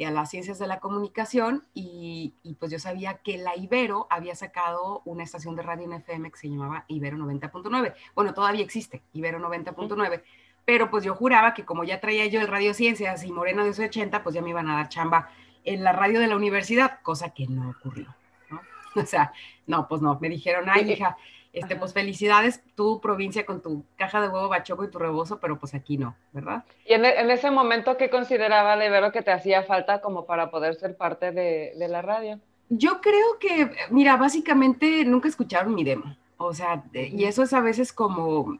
a 0.05 0.11
las 0.11 0.29
ciencias 0.29 0.59
de 0.59 0.67
la 0.67 0.79
comunicación 0.79 1.65
y, 1.73 2.33
pues 2.59 2.71
yo 2.71 2.79
sabía 2.79 3.15
que 3.15 3.37
la 3.37 3.55
Ibero 3.55 4.07
había 4.09 4.35
sacado 4.35 5.01
una 5.05 5.23
estación 5.23 5.55
de 5.55 5.63
radio 5.63 5.85
en 5.85 5.93
FM 5.93 6.31
que 6.31 6.37
se 6.37 6.49
llamaba 6.49 6.85
Ibero 6.87 7.17
90.9. 7.17 7.95
Bueno, 8.13 8.33
todavía 8.33 8.63
existe 8.63 9.01
Ibero 9.13 9.39
90.9, 9.39 10.21
pero 10.65 10.91
pues 10.91 11.03
yo 11.03 11.15
juraba 11.15 11.53
que 11.53 11.65
como 11.65 11.83
ya 11.83 11.99
traía 11.99 12.27
yo 12.27 12.41
el 12.41 12.47
Radio 12.47 12.73
Ciencias 12.73 13.23
y 13.23 13.31
Moreno 13.31 13.63
de 13.63 13.71
80, 13.71 14.21
pues 14.21 14.35
ya 14.35 14.41
me 14.41 14.51
iban 14.51 14.69
a 14.69 14.75
dar 14.75 14.89
chamba 14.89 15.29
en 15.63 15.83
la 15.83 15.93
radio 15.93 16.19
de 16.19 16.27
la 16.27 16.35
universidad, 16.35 16.99
cosa 17.01 17.31
que 17.31 17.47
no 17.47 17.69
ocurrió. 17.71 18.13
¿no? 18.49 18.61
O 19.01 19.05
sea, 19.05 19.31
no, 19.65 19.87
pues 19.87 20.01
no, 20.01 20.17
me 20.19 20.29
dijeron, 20.29 20.65
ay, 20.69 20.91
hija, 20.91 21.17
este, 21.53 21.75
pues 21.75 21.93
felicidades, 21.93 22.61
tu 22.75 23.01
provincia 23.01 23.45
con 23.45 23.61
tu 23.61 23.83
caja 23.97 24.21
de 24.21 24.29
huevo 24.29 24.49
bachoco 24.49 24.83
y 24.83 24.91
tu 24.91 24.99
rebozo, 24.99 25.39
pero 25.39 25.59
pues 25.59 25.73
aquí 25.73 25.97
no, 25.97 26.15
¿verdad? 26.33 26.63
Y 26.85 26.93
en, 26.93 27.05
en 27.05 27.31
ese 27.31 27.51
momento, 27.51 27.97
¿qué 27.97 28.09
consideraba 28.09 28.77
de 28.77 29.11
que 29.11 29.21
te 29.21 29.31
hacía 29.31 29.63
falta 29.63 30.01
como 30.01 30.25
para 30.25 30.49
poder 30.49 30.75
ser 30.75 30.97
parte 30.97 31.31
de, 31.31 31.73
de, 31.75 31.87
la 31.87 32.01
radio? 32.01 32.39
Yo 32.69 32.99
creo 33.01 33.39
que, 33.39 33.71
mira, 33.89 34.17
básicamente 34.17 35.05
nunca 35.05 35.27
escucharon 35.27 35.73
mi 35.73 35.83
demo, 35.83 36.15
o 36.37 36.53
sea, 36.53 36.83
y 36.93 37.23
eso 37.23 37.43
es 37.43 37.53
a 37.53 37.61
veces 37.61 37.93
como, 37.93 38.59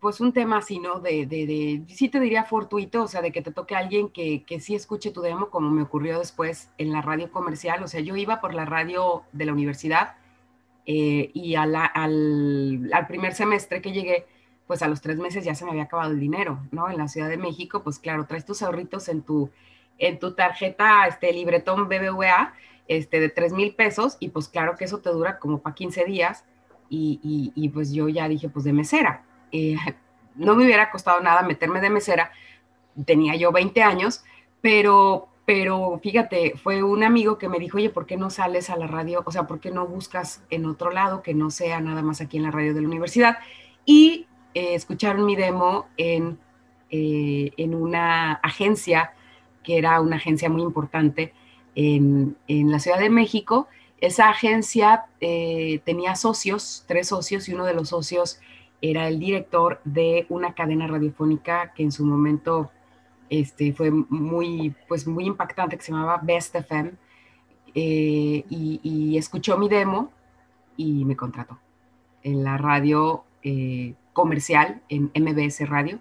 pues 0.00 0.20
un 0.20 0.32
tema 0.32 0.58
así, 0.58 0.78
¿no? 0.78 0.98
De, 0.98 1.26
de, 1.26 1.46
de, 1.46 1.82
sí 1.88 2.08
te 2.08 2.18
diría 2.18 2.44
fortuito, 2.44 3.04
o 3.04 3.08
sea, 3.08 3.22
de 3.22 3.30
que 3.30 3.42
te 3.42 3.52
toque 3.52 3.76
alguien 3.76 4.08
que, 4.08 4.42
que 4.44 4.58
sí 4.58 4.74
escuche 4.74 5.12
tu 5.12 5.20
demo, 5.20 5.50
como 5.50 5.70
me 5.70 5.82
ocurrió 5.82 6.18
después 6.18 6.70
en 6.78 6.92
la 6.92 7.02
radio 7.02 7.30
comercial, 7.30 7.82
o 7.82 7.88
sea, 7.88 8.00
yo 8.00 8.16
iba 8.16 8.40
por 8.40 8.54
la 8.54 8.64
radio 8.64 9.22
de 9.32 9.44
la 9.44 9.52
universidad, 9.52 10.16
eh, 10.86 11.30
y 11.32 11.54
al, 11.54 11.74
al, 11.76 13.06
primer 13.08 13.34
semestre 13.34 13.80
que 13.80 13.92
llegué, 13.92 14.26
pues 14.66 14.82
a 14.82 14.88
los 14.88 15.00
tres 15.00 15.18
meses 15.18 15.44
ya 15.44 15.54
se 15.54 15.64
me 15.64 15.70
había 15.70 15.84
acabado 15.84 16.10
el 16.10 16.20
dinero, 16.20 16.60
¿no? 16.70 16.90
En 16.90 16.98
la 16.98 17.08
Ciudad 17.08 17.28
de 17.28 17.36
México, 17.36 17.82
pues 17.82 17.98
claro, 17.98 18.26
traes 18.26 18.44
tus 18.44 18.62
ahorritos 18.62 19.08
en 19.08 19.22
tu, 19.22 19.50
en 19.98 20.18
tu 20.18 20.34
tarjeta, 20.34 21.06
este 21.06 21.32
libretón 21.32 21.88
BBVA, 21.88 22.54
este, 22.88 23.20
de 23.20 23.28
tres 23.28 23.52
mil 23.52 23.74
pesos, 23.74 24.16
y 24.18 24.30
pues 24.30 24.48
claro 24.48 24.76
que 24.76 24.84
eso 24.84 24.98
te 24.98 25.10
dura 25.10 25.38
como 25.38 25.60
para 25.60 25.74
15 25.74 26.04
días, 26.04 26.44
y, 26.94 27.52
y, 27.54 27.68
pues 27.70 27.90
yo 27.90 28.10
ya 28.10 28.28
dije, 28.28 28.50
pues 28.50 28.66
de 28.66 28.74
mesera. 28.74 29.24
Eh, 29.50 29.76
no 30.34 30.54
me 30.54 30.64
hubiera 30.64 30.90
costado 30.90 31.20
nada 31.20 31.42
meterme 31.42 31.80
de 31.80 31.88
mesera, 31.88 32.32
tenía 33.06 33.34
yo 33.36 33.50
20 33.50 33.82
años, 33.82 34.24
pero, 34.60 35.28
pero 35.44 35.98
fíjate, 36.02 36.54
fue 36.56 36.82
un 36.82 37.02
amigo 37.02 37.36
que 37.36 37.48
me 37.48 37.58
dijo, 37.58 37.78
oye, 37.78 37.90
¿por 37.90 38.06
qué 38.06 38.16
no 38.16 38.30
sales 38.30 38.70
a 38.70 38.76
la 38.76 38.86
radio? 38.86 39.22
O 39.26 39.32
sea, 39.32 39.46
¿por 39.46 39.58
qué 39.58 39.70
no 39.70 39.86
buscas 39.86 40.42
en 40.50 40.66
otro 40.66 40.90
lado 40.90 41.22
que 41.22 41.34
no 41.34 41.50
sea 41.50 41.80
nada 41.80 42.02
más 42.02 42.20
aquí 42.20 42.36
en 42.36 42.44
la 42.44 42.52
radio 42.52 42.74
de 42.74 42.80
la 42.80 42.88
universidad? 42.88 43.38
Y 43.84 44.26
eh, 44.54 44.74
escucharon 44.74 45.26
mi 45.26 45.34
demo 45.34 45.86
en, 45.96 46.38
eh, 46.90 47.50
en 47.56 47.74
una 47.74 48.34
agencia, 48.34 49.14
que 49.64 49.78
era 49.78 50.00
una 50.00 50.16
agencia 50.16 50.48
muy 50.48 50.62
importante 50.62 51.32
en, 51.74 52.36
en 52.46 52.70
la 52.70 52.78
Ciudad 52.78 52.98
de 52.98 53.10
México. 53.10 53.66
Esa 54.00 54.28
agencia 54.28 55.06
eh, 55.20 55.80
tenía 55.84 56.14
socios, 56.14 56.84
tres 56.86 57.08
socios, 57.08 57.48
y 57.48 57.54
uno 57.54 57.64
de 57.64 57.74
los 57.74 57.88
socios 57.88 58.38
era 58.80 59.08
el 59.08 59.18
director 59.18 59.80
de 59.84 60.26
una 60.28 60.54
cadena 60.54 60.86
radiofónica 60.86 61.72
que 61.72 61.82
en 61.82 61.92
su 61.92 62.04
momento 62.04 62.70
este, 63.32 63.72
fue 63.72 63.90
muy, 63.90 64.74
pues 64.86 65.06
muy 65.06 65.24
impactante, 65.24 65.78
que 65.78 65.82
se 65.82 65.90
llamaba 65.90 66.20
Best 66.22 66.54
FM, 66.54 66.92
eh, 67.74 68.44
y, 68.50 69.16
escuchó 69.16 69.56
mi 69.56 69.70
demo 69.70 70.12
y 70.76 71.06
me 71.06 71.16
contrató 71.16 71.58
en 72.22 72.44
la 72.44 72.58
radio 72.58 73.24
eh, 73.42 73.94
comercial, 74.12 74.82
en 74.90 75.10
MBS 75.14 75.66
Radio, 75.66 75.98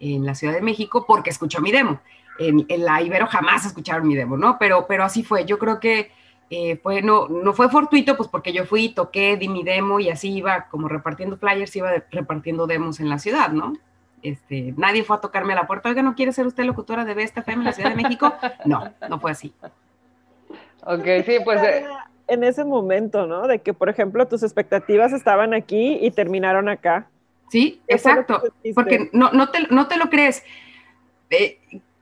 en 0.00 0.26
la 0.26 0.34
Ciudad 0.34 0.54
de 0.54 0.60
México, 0.60 1.04
porque 1.06 1.30
escuchó 1.30 1.60
mi 1.60 1.70
demo. 1.70 2.00
En, 2.40 2.66
la 2.84 3.00
Ibero 3.00 3.28
jamás 3.28 3.64
escucharon 3.64 4.08
mi 4.08 4.16
demo, 4.16 4.36
¿no? 4.36 4.58
Pero, 4.58 4.86
pero 4.88 5.04
así 5.04 5.22
fue. 5.22 5.44
Yo 5.44 5.60
creo 5.60 5.78
que 5.78 6.10
eh, 6.50 6.80
fue, 6.82 7.00
no, 7.00 7.28
no 7.28 7.52
fue 7.52 7.68
fortuito, 7.68 8.16
pues 8.16 8.28
porque 8.28 8.52
yo 8.52 8.66
fui, 8.66 8.88
toqué, 8.88 9.36
di 9.36 9.48
mi 9.48 9.62
demo 9.62 10.00
y 10.00 10.10
así 10.10 10.32
iba 10.32 10.66
como 10.68 10.88
repartiendo 10.88 11.36
flyers, 11.36 11.76
iba 11.76 11.92
repartiendo 12.10 12.66
demos 12.66 12.98
en 12.98 13.08
la 13.08 13.20
ciudad, 13.20 13.52
¿no? 13.52 13.74
Este, 14.26 14.74
nadie 14.76 15.04
fue 15.04 15.16
a 15.16 15.20
tocarme 15.20 15.52
a 15.52 15.56
la 15.56 15.68
puerta, 15.68 15.88
oiga, 15.88 16.02
¿no 16.02 16.16
quiere 16.16 16.32
ser 16.32 16.48
usted 16.48 16.64
locutora 16.64 17.04
de 17.04 17.14
Besta 17.14 17.42
FM 17.42 17.60
en 17.60 17.64
la 17.64 17.72
Ciudad 17.72 17.90
de 17.90 18.02
México? 18.02 18.34
No, 18.64 18.92
no 19.08 19.20
fue 19.20 19.30
así. 19.30 19.54
Ok, 20.82 21.04
sí, 21.24 21.36
pues... 21.44 21.62
Eh, 21.62 21.86
en 22.26 22.42
ese 22.42 22.64
momento, 22.64 23.28
¿no? 23.28 23.46
De 23.46 23.60
que, 23.60 23.72
por 23.72 23.88
ejemplo, 23.88 24.26
tus 24.26 24.42
expectativas 24.42 25.12
estaban 25.12 25.54
aquí 25.54 25.98
y 26.00 26.10
terminaron 26.10 26.68
acá. 26.68 27.06
Sí, 27.50 27.80
exacto, 27.86 28.42
porque 28.74 29.10
no, 29.12 29.30
no, 29.30 29.48
te, 29.50 29.68
no 29.70 29.86
te 29.86 29.96
lo 29.96 30.10
crees. 30.10 30.42
Eh, 31.30 31.60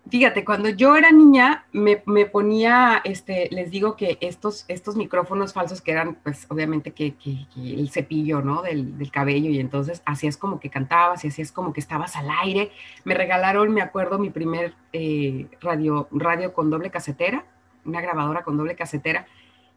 fíjate, 0.08 0.44
cuando 0.44 0.68
yo 0.68 0.96
era 0.96 1.10
niña 1.10 1.66
me, 1.72 1.96
ponía, 2.26 3.00
este, 3.04 3.48
les 3.50 3.70
digo 3.70 3.96
que 3.96 4.18
estos, 4.20 4.64
estos 4.68 4.96
micrófonos 4.96 5.52
falsos 5.52 5.80
que 5.80 5.92
eran, 5.92 6.16
pues 6.22 6.46
obviamente 6.50 6.92
que, 6.92 7.14
el 7.56 7.90
cepillo, 7.90 8.42
¿no? 8.42 8.62
Del, 8.62 9.10
cabello 9.10 9.50
y 9.50 9.60
entonces 9.60 10.02
hacías 10.06 10.36
como 10.36 10.60
que 10.60 10.70
cantabas 10.70 11.24
y 11.24 11.28
hacías 11.28 11.52
como 11.52 11.72
que 11.72 11.80
estabas 11.80 12.16
al 12.16 12.28
aire. 12.42 12.70
Me 13.04 13.14
regalaron, 13.14 13.72
me 13.72 13.82
acuerdo, 13.82 14.18
mi 14.18 14.30
primer 14.30 14.74
eh, 14.92 15.48
radio, 15.60 16.08
radio 16.10 16.52
con 16.52 16.70
doble 16.70 16.90
casetera, 16.90 17.44
una 17.84 18.00
grabadora 18.00 18.42
con 18.42 18.56
doble 18.56 18.74
casetera, 18.74 19.26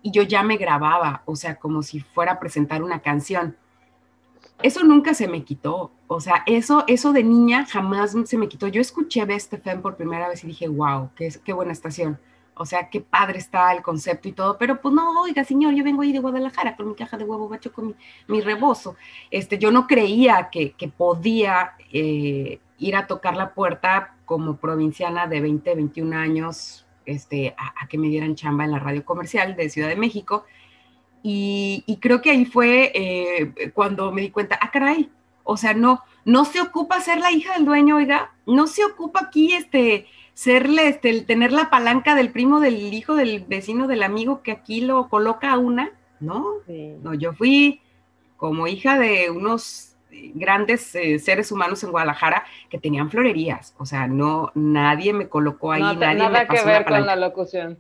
y 0.02 0.12
yo 0.12 0.24
ya 0.24 0.44
me 0.44 0.58
grababa, 0.58 1.24
o 1.26 1.36
sea, 1.36 1.56
como 1.56 1.84
si 1.84 2.00
fuera 2.00 2.34
a 2.34 2.40
presentar 2.40 2.84
una 2.84 3.02
canción 3.02 3.56
eso 4.64 4.84
nunca 4.84 5.14
se 5.14 5.28
me 5.28 5.44
quitó. 5.44 5.92
O 6.08 6.20
sea, 6.20 6.44
eso, 6.46 6.84
eso 6.88 7.14
de 7.14 7.24
niña 7.24 7.66
jamás 7.66 8.16
se 8.26 8.38
me 8.38 8.48
quitó. 8.48 8.68
Yo 8.68 8.82
escuché 8.82 9.26
Best 9.26 9.54
FM 9.54 9.82
por 9.82 9.98
primera 9.98 10.30
vez 10.30 10.44
y 10.44 10.48
dije, 10.48 10.68
wow, 10.68 11.10
qué, 11.16 11.54
buena 11.54 11.72
estación. 11.72 12.20
O 12.56 12.66
sea, 12.66 12.90
qué 12.90 13.02
padre 13.02 13.38
está 13.38 13.72
el 13.74 13.84
concepto 13.84 14.28
y 14.28 14.32
todo, 14.32 14.58
pero 14.58 14.82
pues 14.82 14.92
no, 14.94 15.22
oiga, 15.22 15.44
señor, 15.44 15.76
yo 15.76 15.84
vengo 15.84 16.02
ahí 16.02 16.12
de 16.12 16.20
Guadalajara 16.20 16.76
con 16.76 16.88
mi 16.88 16.96
caja 16.96 17.16
de 17.16 17.24
huevo 17.24 17.48
bacho 17.48 17.72
con 17.72 17.96
mi, 18.28 18.42
rebozo. 18.42 18.96
Este, 19.30 19.60
yo 19.60 19.72
no 19.72 19.86
creía 19.86 20.50
que, 20.52 20.74
podía 20.98 21.74
eh, 21.92 22.60
ir 22.80 22.96
a 22.96 23.06
tocar 23.06 23.36
la 23.36 23.54
puerta 23.54 24.16
como 24.26 24.58
provinciana 24.58 25.28
de 25.28 25.40
20, 25.40 25.76
21 25.76 26.18
años, 26.18 26.88
este, 27.06 27.56
a, 27.58 27.88
que 27.88 27.98
me 28.00 28.08
dieran 28.08 28.36
chamba 28.36 28.66
en 28.66 28.72
la 28.72 28.80
radio 28.80 29.06
comercial 29.06 29.56
de 29.56 29.70
Ciudad 29.70 29.88
de 29.90 29.96
México. 29.96 30.46
Y, 31.30 31.98
creo 32.00 32.22
que 32.22 32.32
ahí 32.32 32.46
fue 32.46 32.90
eh, 32.96 33.72
cuando 33.74 34.14
me 34.14 34.22
di 34.22 34.30
cuenta, 34.30 34.58
ah, 34.62 34.72
caray, 34.72 35.10
o 35.44 35.58
sea, 35.58 35.74
no, 35.74 36.02
no 36.24 36.46
se 36.46 36.62
ocupa 36.62 37.02
ser 37.02 37.20
la 37.20 37.34
hija 37.34 37.54
del 37.56 37.66
dueño, 37.66 37.98
oiga, 37.98 38.32
no 38.46 38.66
se 38.66 38.86
ocupa 38.86 39.26
aquí 39.26 39.52
este, 39.52 40.06
serle, 40.34 40.88
este, 40.88 41.10
el 41.10 41.26
tener 41.26 41.52
la 41.52 41.70
palanca 41.70 42.16
del 42.16 42.32
primo, 42.32 42.62
del 42.62 42.94
hijo, 42.94 43.16
del 43.16 43.44
vecino, 43.46 43.88
del 43.88 44.04
amigo 44.04 44.42
que 44.42 44.54
aquí 44.54 44.80
lo 44.80 45.10
coloca 45.10 45.52
a 45.52 45.58
una, 45.58 45.92
¿no? 46.22 46.46
No, 47.04 47.14
yo 47.14 47.34
fui 47.34 47.82
como 48.38 48.68
hija 48.68 48.98
de 48.98 49.30
unos 49.30 49.98
grandes 50.10 50.96
eh, 50.96 51.20
seres 51.20 51.52
humanos 51.52 51.84
en 51.84 51.92
Guadalajara 51.92 52.46
que 52.70 52.80
tenían 52.80 53.10
florerías, 53.10 53.76
o 53.78 53.86
sea, 53.86 54.08
no, 54.08 54.54
nadie 54.56 55.12
me 55.12 55.28
colocó 55.28 55.74
ahí, 55.74 55.82
nadie 55.82 56.20
nada 56.20 56.48
que 56.48 56.64
ver 56.64 56.86
con 56.86 57.06
la 57.06 57.18
locución. 57.18 57.78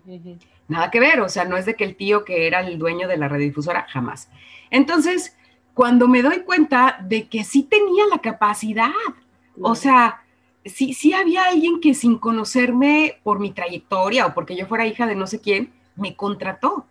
Nada 0.67 0.91
que 0.91 0.99
ver, 0.99 1.21
o 1.21 1.29
sea, 1.29 1.45
no 1.45 1.57
es 1.57 1.65
de 1.65 1.75
que 1.75 1.83
el 1.83 1.95
tío 1.95 2.25
que 2.25 2.47
era 2.47 2.59
el 2.59 2.77
dueño 2.77 3.07
de 3.07 3.17
la 3.17 3.29
radiodifusora, 3.29 3.87
jamás. 3.89 4.29
Entonces, 4.69 5.35
cuando 5.73 6.07
me 6.07 6.21
doy 6.21 6.41
cuenta 6.41 6.97
de 7.01 7.27
que 7.27 7.43
sí 7.43 7.63
tenía 7.63 8.05
la 8.07 8.19
capacidad, 8.19 8.91
o 9.61 9.75
sea, 9.75 10.23
sí, 10.65 10.93
sí 10.93 11.13
había 11.13 11.43
alguien 11.45 11.79
que 11.79 11.93
sin 11.93 12.17
conocerme 12.17 13.19
por 13.23 13.39
mi 13.39 13.51
trayectoria 13.51 14.25
o 14.25 14.33
porque 14.33 14.55
yo 14.55 14.65
fuera 14.65 14.85
hija 14.85 15.07
de 15.07 15.15
no 15.15 15.27
sé 15.27 15.39
quién, 15.39 15.71
me 15.95 16.15
contrató. 16.15 16.85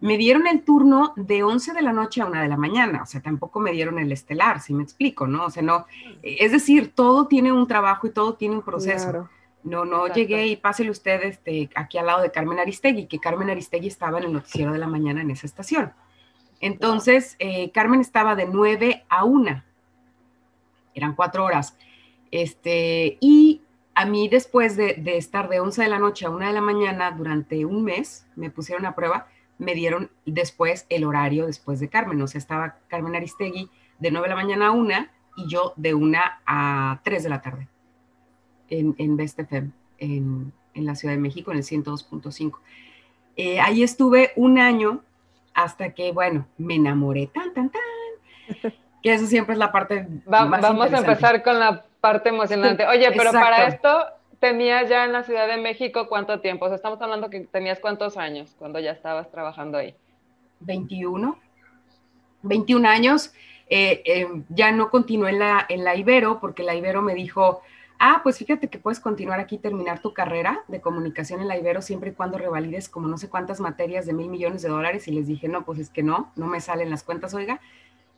Me 0.00 0.18
dieron 0.18 0.48
el 0.48 0.62
turno 0.64 1.12
de 1.16 1.44
11 1.44 1.72
de 1.72 1.82
la 1.82 1.92
noche 1.92 2.20
a 2.20 2.26
1 2.26 2.40
de 2.42 2.48
la 2.48 2.56
mañana, 2.56 3.02
o 3.04 3.06
sea, 3.06 3.20
tampoco 3.20 3.60
me 3.60 3.70
dieron 3.70 4.00
el 4.00 4.10
estelar, 4.10 4.60
si 4.60 4.74
me 4.74 4.82
explico, 4.82 5.28
¿no? 5.28 5.44
O 5.44 5.50
sea, 5.50 5.62
no, 5.62 5.86
es 6.22 6.50
decir, 6.50 6.92
todo 6.92 7.28
tiene 7.28 7.52
un 7.52 7.68
trabajo 7.68 8.08
y 8.08 8.10
todo 8.10 8.34
tiene 8.34 8.56
un 8.56 8.62
proceso. 8.62 9.28
No, 9.64 9.84
no 9.84 10.08
llegué 10.08 10.46
y 10.48 10.56
pásele 10.56 10.90
usted 10.90 11.22
este, 11.22 11.70
aquí 11.74 11.96
al 11.96 12.06
lado 12.06 12.22
de 12.22 12.32
Carmen 12.32 12.58
Aristegui, 12.58 13.06
que 13.06 13.20
Carmen 13.20 13.48
Aristegui 13.48 13.86
estaba 13.86 14.18
en 14.18 14.24
el 14.24 14.32
noticiero 14.32 14.72
de 14.72 14.78
la 14.78 14.88
mañana 14.88 15.20
en 15.20 15.30
esa 15.30 15.46
estación. 15.46 15.92
Entonces, 16.60 17.36
eh, 17.38 17.70
Carmen 17.70 18.00
estaba 18.00 18.34
de 18.34 18.46
9 18.46 19.04
a 19.08 19.24
1. 19.24 19.62
Eran 20.94 21.14
cuatro 21.14 21.44
horas. 21.44 21.76
Este, 22.30 23.18
y 23.20 23.62
a 23.94 24.04
mí 24.04 24.28
después 24.28 24.76
de, 24.76 25.00
estar 25.16 25.48
de 25.48 25.60
11 25.60 25.82
de 25.82 25.88
la 25.88 25.98
noche 25.98 26.26
a 26.26 26.30
1 26.30 26.46
de 26.46 26.52
la 26.52 26.60
mañana 26.60 27.10
durante 27.12 27.64
un 27.64 27.84
mes, 27.84 28.26
me 28.34 28.50
pusieron 28.50 28.84
a 28.86 28.94
prueba, 28.94 29.28
me 29.58 29.74
dieron 29.74 30.10
después 30.26 30.86
el 30.88 31.04
horario 31.04 31.46
después 31.46 31.78
de 31.78 31.88
Carmen. 31.88 32.20
O 32.20 32.26
sea, 32.26 32.40
estaba 32.40 32.78
Carmen 32.88 33.14
Aristegui 33.14 33.70
de 34.00 34.10
9 34.10 34.26
de 34.26 34.34
la 34.34 34.40
mañana 34.40 34.66
a 34.68 34.70
1 34.72 35.06
y 35.36 35.48
yo 35.48 35.72
de 35.76 35.94
1 35.94 36.18
a 36.46 37.00
3 37.04 37.22
de 37.22 37.28
la 37.28 37.40
tarde 37.40 37.68
en, 38.72 38.94
en 38.98 39.16
Best 39.16 39.38
FM, 39.38 39.70
en, 39.98 40.52
la 40.74 40.94
Ciudad 40.94 41.14
de 41.14 41.20
México, 41.20 41.52
en 41.52 41.58
el 41.58 41.64
102.5. 41.64 42.58
Eh, 43.36 43.60
ahí 43.60 43.82
estuve 43.82 44.32
un 44.36 44.58
año 44.58 45.00
hasta 45.54 45.92
que, 45.92 46.12
bueno, 46.12 46.46
me 46.58 46.76
enamoré, 46.76 47.26
tan, 47.26 47.52
tan, 47.52 47.70
tan. 47.70 48.72
Que 49.02 49.12
eso 49.12 49.26
siempre 49.26 49.54
es 49.54 49.58
la 49.58 49.72
parte 49.72 50.06
Vamos 50.26 50.92
a 50.92 50.98
empezar 50.98 51.42
con 51.42 51.58
la 51.58 51.84
parte 52.00 52.28
emocionante. 52.28 52.86
Oye, 52.86 53.10
pero 53.16 53.32
para 53.32 53.66
esto 53.66 54.04
tenías 54.38 54.88
ya 54.88 55.04
en 55.04 55.12
la 55.12 55.24
Ciudad 55.24 55.48
de 55.48 55.56
México 55.56 56.06
cuánto 56.08 56.38
tiempo? 56.38 56.66
O 56.66 56.68
sea, 56.68 56.76
estamos 56.76 57.02
hablando 57.02 57.28
que 57.28 57.40
tenías 57.40 57.80
cuántos 57.80 58.16
años 58.16 58.54
cuando 58.56 58.78
ya 58.78 58.92
estabas 58.92 59.28
trabajando 59.32 59.78
ahí. 59.78 59.96
21. 60.60 61.36
21 62.42 62.88
años. 62.88 63.32
Eh, 63.68 64.02
eh, 64.04 64.28
ya 64.50 64.70
no 64.70 64.88
continué 64.88 65.30
en 65.30 65.40
la, 65.40 65.66
en 65.68 65.82
la 65.82 65.96
Ibero 65.96 66.38
porque 66.38 66.62
la 66.62 66.76
Ibero 66.76 67.02
me 67.02 67.16
dijo, 67.16 67.62
ah, 68.02 68.20
pues 68.24 68.36
fíjate 68.36 68.68
que 68.68 68.80
puedes 68.80 68.98
continuar 68.98 69.38
aquí, 69.38 69.58
terminar 69.58 70.00
tu 70.00 70.12
carrera 70.12 70.64
de 70.66 70.80
comunicación 70.80 71.40
en 71.40 71.46
la 71.46 71.56
Ibero 71.56 71.80
siempre 71.82 72.10
y 72.10 72.14
cuando 72.14 72.36
revalides 72.36 72.88
como 72.88 73.06
no 73.06 73.16
sé 73.16 73.28
cuántas 73.28 73.60
materias 73.60 74.06
de 74.06 74.12
mil 74.12 74.28
millones 74.28 74.60
de 74.62 74.68
dólares. 74.68 75.06
Y 75.06 75.12
les 75.12 75.28
dije, 75.28 75.46
no, 75.46 75.64
pues 75.64 75.78
es 75.78 75.88
que 75.88 76.02
no, 76.02 76.32
no 76.34 76.48
me 76.48 76.60
salen 76.60 76.90
las 76.90 77.04
cuentas, 77.04 77.32
oiga. 77.32 77.60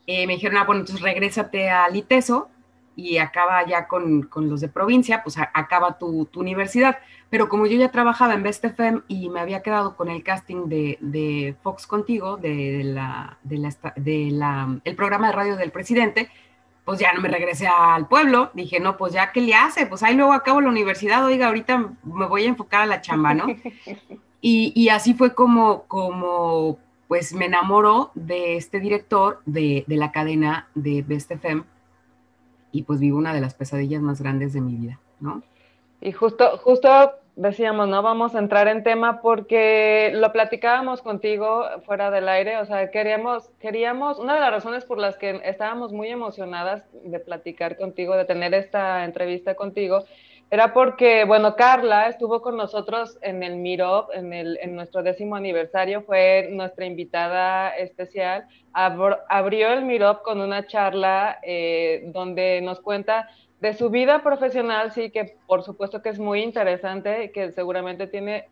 Eh, 0.07 0.27
me 0.27 0.35
dijeron, 0.35 0.57
ah, 0.57 0.65
bueno, 0.65 0.81
entonces 0.81 1.05
regrésate 1.05 1.69
al 1.69 1.95
ITESO 1.95 2.49
y 2.97 3.19
acaba 3.19 3.67
ya 3.67 3.87
con, 3.87 4.31
los 4.35 4.63
de 4.63 4.69
provincia, 4.69 5.23
pues 5.23 5.37
acaba 5.37 5.99
tu, 5.99 6.31
universidad. 6.35 6.97
Pero 7.29 7.51
como 7.51 7.67
yo 7.67 7.77
ya 7.77 7.91
trabajaba 7.91 8.33
en 8.33 8.43
Best 8.43 8.65
FM 8.65 9.03
y 9.09 9.29
me 9.29 9.41
había 9.41 9.61
quedado 9.61 9.97
con 9.97 10.09
el 10.09 10.23
casting 10.23 10.67
de, 10.67 11.57
Fox 11.63 11.87
Contigo, 11.87 12.39
de, 12.39 12.83
la, 12.85 13.39
de 13.43 14.31
la, 14.31 14.81
el 14.83 14.97
programa 14.97 15.27
de 15.27 15.33
radio 15.35 15.57
del 15.57 15.73
presidente, 15.73 16.31
pues 16.85 17.01
ya 17.01 17.13
no 17.13 17.21
me 17.21 17.29
regresé 17.29 17.67
al 17.67 18.07
pueblo. 18.07 18.51
Dije, 18.55 18.81
no, 18.81 18.97
pues 18.97 19.13
ya, 19.13 19.33
¿qué 19.33 19.41
le 19.41 19.55
hace? 19.55 19.87
Pues 19.87 20.03
ahí 20.03 20.15
luego 20.15 20.33
acabo 20.33 20.61
la 20.61 20.69
universidad, 20.69 21.25
oiga, 21.25 21.47
ahorita 21.47 21.93
me 22.05 22.27
voy 22.27 22.45
a 22.45 22.49
enfocar 22.49 22.83
a 22.83 22.87
la 22.87 23.01
chamba, 23.01 23.35
¿no? 23.35 23.47
Y, 24.47 24.91
así 24.91 25.15
fue 25.15 25.35
como, 25.35 25.85
como, 25.85 26.77
pues 27.09 27.33
me 27.33 27.47
enamoró 27.47 28.11
de 28.15 28.59
este 28.59 28.79
director 28.79 29.41
de, 29.47 29.85
de 29.87 29.97
la 29.97 30.13
cadena 30.13 30.69
de 30.75 31.01
Best 31.01 31.31
FM 31.31 31.63
y 32.71 32.83
pues 32.83 33.01
vivo 33.01 33.17
una 33.17 33.33
de 33.33 33.41
las 33.41 33.55
pesadillas 33.55 34.03
más 34.03 34.21
grandes 34.21 34.53
de 34.53 34.61
mi 34.61 34.75
vida, 34.75 35.01
¿no? 35.19 35.43
Y 36.03 36.13
justo, 36.13 36.59
justo 36.59 36.91
decíamos, 37.37 37.89
no 37.89 38.03
vamos 38.03 38.35
a 38.35 38.39
entrar 38.39 38.69
en 38.69 38.85
tema 38.85 39.21
porque 39.21 40.13
lo 40.15 40.33
platicábamos 40.33 41.03
contigo 41.03 41.65
fuera 41.85 42.11
del 42.11 42.29
aire, 42.29 42.59
o 42.59 42.67
sea, 42.67 42.91
queríamos, 42.91 43.51
queríamos, 43.61 44.19
una 44.19 44.35
de 44.35 44.41
las 44.41 44.51
razones 44.51 44.85
por 44.85 44.99
las 44.99 45.17
que 45.17 45.41
estábamos 45.45 45.93
muy 45.93 46.09
emocionadas 46.09 46.85
de 46.93 47.19
platicar 47.19 47.77
contigo, 47.77 48.17
de 48.17 48.25
tener 48.25 48.55
esta 48.55 49.05
entrevista 49.05 49.55
contigo, 49.55 50.05
era 50.51 50.73
porque, 50.73 51.25
bueno, 51.25 51.57
Carla 51.57 52.07
estuvo 52.07 52.41
con 52.41 52.57
nosotros 52.57 53.19
en 53.23 53.43
el 53.43 53.57
Mirop, 53.57 54.11
en, 54.15 54.33
el, 54.33 54.59
en 54.63 54.77
nuestro 54.77 55.03
décimo 55.03 55.35
aniversario, 55.35 56.03
fue 56.03 56.49
nuestra 56.53 56.87
invitada 56.87 57.71
especial, 57.77 58.47
abrió 58.73 59.73
el 59.73 59.85
Mirop 59.85 60.23
con 60.23 60.41
una 60.41 60.67
charla 60.67 61.41
eh, 61.43 62.05
donde 62.13 62.61
nos 62.61 62.81
cuenta 62.81 63.29
de 63.65 63.73
su 63.73 63.89
vida 63.89 64.23
profesional, 64.23 64.93
sí, 64.93 65.09
que 65.09 65.39
por 65.47 65.63
supuesto 65.63 66.03
que 66.03 66.11
es 66.11 66.19
muy 66.19 66.43
interesante, 66.43 67.31
que 67.33 67.51
seguramente 67.51 68.07
tiene 68.07 68.45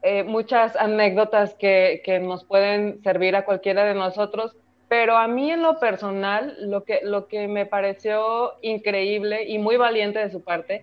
eh, 0.00 0.22
muchas 0.22 0.74
anécdotas 0.74 1.52
que, 1.52 2.00
que, 2.02 2.18
nos 2.18 2.44
pueden 2.44 3.02
servir 3.02 3.36
a 3.36 3.44
cualquiera 3.44 3.84
de 3.84 3.92
nosotros, 3.92 4.56
pero 4.88 5.18
a 5.18 5.28
mí 5.28 5.50
en 5.50 5.60
lo 5.60 5.78
personal, 5.78 6.56
lo 6.60 6.84
que, 6.84 7.00
lo 7.02 7.28
que 7.28 7.46
me 7.46 7.66
pareció 7.66 8.54
increíble 8.62 9.44
y 9.44 9.58
muy 9.58 9.76
valiente 9.76 10.18
de 10.18 10.30
su 10.30 10.42
parte, 10.42 10.82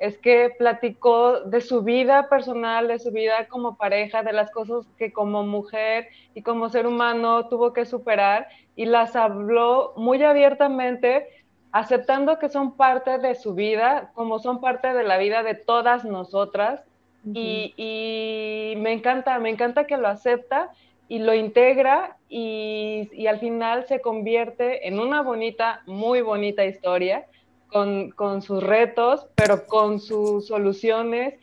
es 0.00 0.18
que 0.18 0.50
platicó 0.58 1.38
de 1.42 1.60
su 1.60 1.82
vida 1.82 2.28
personal, 2.28 2.88
de 2.88 2.98
su 2.98 3.12
vida 3.12 3.46
como 3.46 3.76
pareja, 3.76 4.24
de 4.24 4.32
las 4.32 4.50
cosas 4.50 4.88
que 4.98 5.12
como 5.12 5.44
mujer 5.44 6.08
y 6.34 6.42
como 6.42 6.68
ser 6.68 6.88
humano 6.88 7.46
tuvo 7.46 7.72
que 7.72 7.84
superar 7.84 8.48
y 8.74 8.86
las 8.86 9.14
habló 9.14 9.92
muy 9.96 10.20
abiertamente 10.24 11.28
aceptando 11.74 12.38
que 12.38 12.48
son 12.48 12.76
parte 12.76 13.18
de 13.18 13.34
su 13.34 13.52
vida, 13.52 14.12
como 14.14 14.38
son 14.38 14.60
parte 14.60 14.94
de 14.94 15.02
la 15.02 15.18
vida 15.18 15.42
de 15.42 15.56
todas 15.56 16.04
nosotras. 16.04 16.84
y, 17.26 18.74
me 18.76 18.92
encanta, 18.92 19.38
me 19.40 19.50
encanta 19.50 19.86
que 19.86 19.96
lo 19.96 20.06
acepta 20.06 20.70
y 21.08 21.18
lo 21.18 21.34
integra 21.34 22.16
y, 22.28 23.26
al 23.26 23.40
final 23.40 23.86
se 23.88 24.00
convierte 24.00 24.86
en 24.86 25.00
una 25.00 25.22
bonita, 25.22 25.82
muy 25.86 26.20
bonita 26.20 26.64
historia 26.64 27.26
con, 27.66 28.10
con 28.10 28.40
sus 28.40 28.62
retos, 28.62 29.26
pero 29.34 29.66
con 29.66 29.98
sus 29.98 30.46
soluciones 30.46 31.34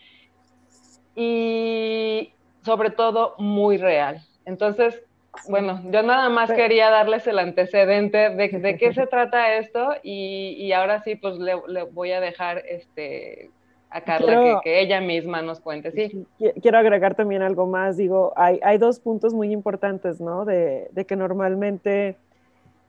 y 1.13 2.31
sobre 2.63 2.91
todo 2.91 3.35
muy 3.37 3.75
real. 3.75 4.23
Entonces, 4.45 5.03
bueno, 5.47 5.81
yo 5.91 6.03
nada 6.03 6.29
más 6.29 6.51
quería 6.51 6.89
darles 6.89 7.25
el 7.27 7.39
antecedente 7.39 8.29
de, 8.29 8.47
de 8.49 8.77
qué 8.77 8.93
se 8.93 9.07
trata 9.07 9.55
esto 9.55 9.93
y, 10.03 10.55
y 10.59 10.73
ahora 10.73 11.01
sí, 11.03 11.15
pues 11.15 11.37
le, 11.37 11.55
le, 11.67 11.83
voy 11.83 12.11
a 12.11 12.19
dejar 12.19 12.59
este 12.67 13.49
a 13.91 14.01
Carla 14.01 14.61
que, 14.63 14.79
ella 14.79 15.01
misma 15.01 15.41
nos 15.41 15.59
cuente. 15.59 15.91
Sí. 15.91 16.25
Quiero 16.61 16.77
agregar 16.77 17.13
también 17.13 17.41
algo 17.41 17.67
más. 17.67 17.97
Digo, 17.97 18.31
hay, 18.37 18.57
hay 18.63 18.77
dos 18.77 19.01
puntos 19.01 19.33
muy 19.33 19.51
importantes, 19.51 20.21
¿no? 20.21 20.45
De, 20.45 20.87
de 20.93 21.05
que 21.05 21.17
normalmente 21.17 22.15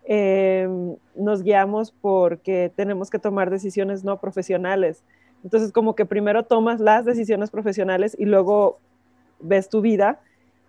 em, 0.05 0.95
nos 1.17 1.43
guiamos 1.43 1.91
porque 1.91 2.71
tenemos 2.77 3.11
que 3.11 3.19
tomar 3.19 3.51
decisiones 3.51 4.05
no 4.05 4.21
profesionales. 4.21 5.03
Entonces, 5.43 5.73
como 5.73 5.97
que 5.97 6.07
primero 6.07 6.45
tomas 6.45 6.79
las 6.79 7.05
decisiones 7.05 7.51
profesionales 7.51 8.17
y 8.17 8.27
luego 8.27 8.79
ves 9.41 9.69
tu 9.69 9.81
vida. 9.81 10.21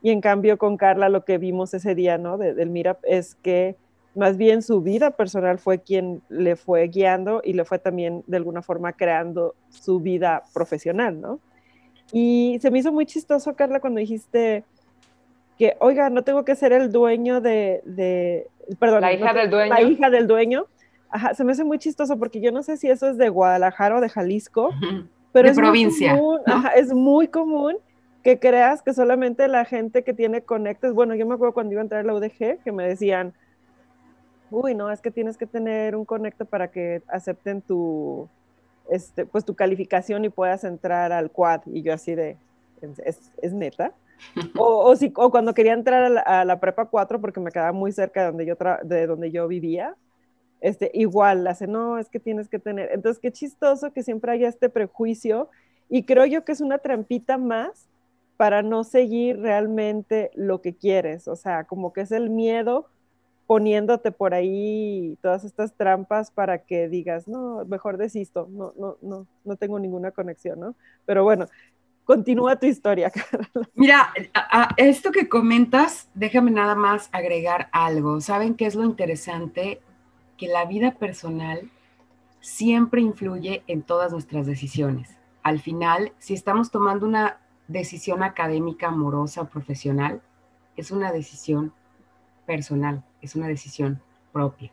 Y 0.03 0.11
en 0.11 0.19
cambio, 0.19 0.57
con 0.57 0.75
Carla, 0.75 1.07
lo 1.07 1.23
que 1.23 1.37
vimos 1.37 1.73
ese 1.73 1.95
día, 1.95 2.17
¿no? 2.17 2.37
del 2.37 2.69
Mira, 2.69 2.99
es 3.03 3.35
que 3.35 3.77
más 4.15 4.35
bien 4.35 4.61
su 4.61 4.81
vida 4.81 5.11
personal 5.11 5.59
fue 5.59 5.79
quien 5.79 6.21
le 6.27 6.57
fue 6.57 6.89
guiando 6.89 7.41
y 7.41 7.53
le 7.53 7.63
fue 7.63 7.79
también 7.79 8.21
de 8.27 8.35
alguna 8.35 8.61
forma 8.61 8.91
creando 8.91 9.55
su 9.69 10.01
vida 10.01 10.43
profesional, 10.53 11.21
¿no? 11.21 11.39
Y 12.11 12.59
se 12.61 12.69
me 12.69 12.79
hizo 12.79 12.91
muy 12.91 13.05
chistoso, 13.05 13.55
Carla, 13.55 13.79
cuando 13.79 14.01
dijiste 14.01 14.65
que, 15.57 15.77
oiga, 15.79 16.09
no 16.09 16.23
tengo 16.23 16.43
que 16.43 16.55
ser 16.55 16.73
el 16.73 16.91
dueño 16.91 17.39
de, 17.39 17.81
de 17.85 18.47
perdón, 18.77 19.01
la 19.01 19.13
hija 19.13 19.33
del 19.33 19.49
dueño. 19.49 19.73
La 19.73 19.81
hija 19.81 20.09
del 20.09 20.27
dueño. 20.27 20.67
Ajá, 21.09 21.33
se 21.33 21.45
me 21.45 21.53
hace 21.53 21.63
muy 21.63 21.79
chistoso 21.79 22.19
porque 22.19 22.41
yo 22.41 22.51
no 22.51 22.61
sé 22.61 22.75
si 22.75 22.89
eso 22.89 23.07
es 23.07 23.17
de 23.17 23.29
Guadalajara 23.29 23.97
o 23.97 24.01
de 24.01 24.09
Jalisco, 24.09 24.71
pero 25.31 25.47
es 25.47 25.55
provincia. 25.55 26.13
Muy 26.13 26.19
común, 26.19 26.41
ajá, 26.45 26.69
es 26.75 26.93
muy 26.93 27.27
común 27.29 27.77
que 28.23 28.39
creas 28.39 28.81
que 28.81 28.93
solamente 28.93 29.47
la 29.47 29.65
gente 29.65 30.03
que 30.03 30.13
tiene 30.13 30.43
conectes, 30.43 30.93
bueno, 30.93 31.13
yo 31.13 31.25
me 31.25 31.35
acuerdo 31.35 31.53
cuando 31.53 31.73
iba 31.73 31.81
a 31.81 31.83
entrar 31.83 32.01
a 32.01 32.03
la 32.07 32.13
UDG 32.13 32.63
que 32.63 32.71
me 32.71 32.87
decían, 32.87 33.33
uy, 34.49 34.75
no, 34.75 34.89
es 34.91 35.01
que 35.01 35.11
tienes 35.11 35.37
que 35.37 35.45
tener 35.45 35.95
un 35.95 36.05
conecto 36.05 36.45
para 36.45 36.69
que 36.69 37.01
acepten 37.07 37.61
tu, 37.61 38.29
este, 38.89 39.25
pues 39.25 39.43
tu 39.43 39.55
calificación 39.55 40.23
y 40.23 40.29
puedas 40.29 40.63
entrar 40.63 41.11
al 41.11 41.31
quad. 41.31 41.61
Y 41.65 41.81
yo 41.81 41.93
así 41.93 42.15
de, 42.15 42.37
¿es, 42.81 43.53
neta? 43.53 43.93
O, 44.57 44.89
o, 44.89 44.95
si, 44.95 45.11
o 45.17 45.31
cuando 45.31 45.53
quería 45.53 45.73
entrar 45.73 46.23
a 46.25 46.45
la, 46.45 46.59
prepa 46.61 46.85
4 46.85 47.19
porque 47.19 47.41
me 47.41 47.51
quedaba 47.51 47.73
muy 47.73 47.91
cerca 47.91 48.21
de 48.21 48.27
donde 48.27 48.45
yo, 48.45 48.55
de 48.83 49.05
donde 49.05 49.31
yo 49.31 49.49
vivía, 49.49 49.95
este, 50.61 50.89
igual, 50.93 51.45
hace, 51.47 51.67
no, 51.67 51.97
es 51.97 52.07
que 52.07 52.21
tienes 52.21 52.47
que 52.47 52.57
tener. 52.57 52.89
Entonces, 52.93 53.19
qué 53.19 53.33
chistoso 53.33 53.91
que 53.91 54.01
siempre 54.01 54.31
haya 54.31 54.47
este 54.47 54.69
prejuicio 54.69 55.49
y 55.89 56.03
creo 56.03 56.25
yo 56.25 56.45
que 56.45 56.53
es 56.53 56.61
una 56.61 56.77
trampita 56.77 57.37
más 57.37 57.89
para 58.37 58.61
no 58.61 58.83
seguir 58.83 59.39
realmente 59.39 60.31
lo 60.35 60.61
que 60.61 60.75
quieres, 60.75 61.27
o 61.27 61.35
sea, 61.35 61.65
como 61.65 61.93
que 61.93 62.01
es 62.01 62.11
el 62.11 62.29
miedo 62.29 62.87
poniéndote 63.45 64.11
por 64.11 64.33
ahí 64.33 65.17
todas 65.21 65.43
estas 65.43 65.75
trampas 65.75 66.31
para 66.31 66.59
que 66.59 66.87
digas, 66.87 67.27
no, 67.27 67.65
mejor 67.65 67.97
desisto, 67.97 68.47
no, 68.49 68.73
no, 68.77 68.97
no, 69.01 69.27
no 69.43 69.55
tengo 69.57 69.79
ninguna 69.79 70.11
conexión, 70.11 70.59
¿no? 70.59 70.75
Pero 71.05 71.23
bueno, 71.23 71.45
continúa 72.05 72.55
tu 72.55 72.65
historia. 72.65 73.11
Mira, 73.75 74.13
esto 74.77 75.11
que 75.11 75.29
comentas, 75.29 76.09
déjame 76.13 76.51
nada 76.51 76.75
más 76.75 77.09
agregar 77.11 77.69
algo. 77.71 78.21
¿Saben 78.21 78.55
qué 78.55 78.65
es 78.65 78.75
lo 78.75 78.85
interesante? 78.85 79.81
Que 80.37 80.47
la 80.47 80.65
vida 80.65 80.91
personal 80.91 81.69
siempre 82.39 83.01
influye 83.01 83.63
en 83.67 83.83
todas 83.83 84.11
nuestras 84.11 84.45
decisiones. 84.45 85.17
Al 85.43 85.59
final, 85.59 86.13
si 86.19 86.33
estamos 86.33 86.71
tomando 86.71 87.05
una 87.05 87.39
decisión 87.73 88.23
académica, 88.23 88.87
amorosa 88.87 89.41
o 89.41 89.49
profesional, 89.49 90.21
es 90.77 90.91
una 90.91 91.11
decisión 91.11 91.73
personal, 92.45 93.03
es 93.21 93.35
una 93.35 93.47
decisión 93.47 94.01
propia. 94.31 94.71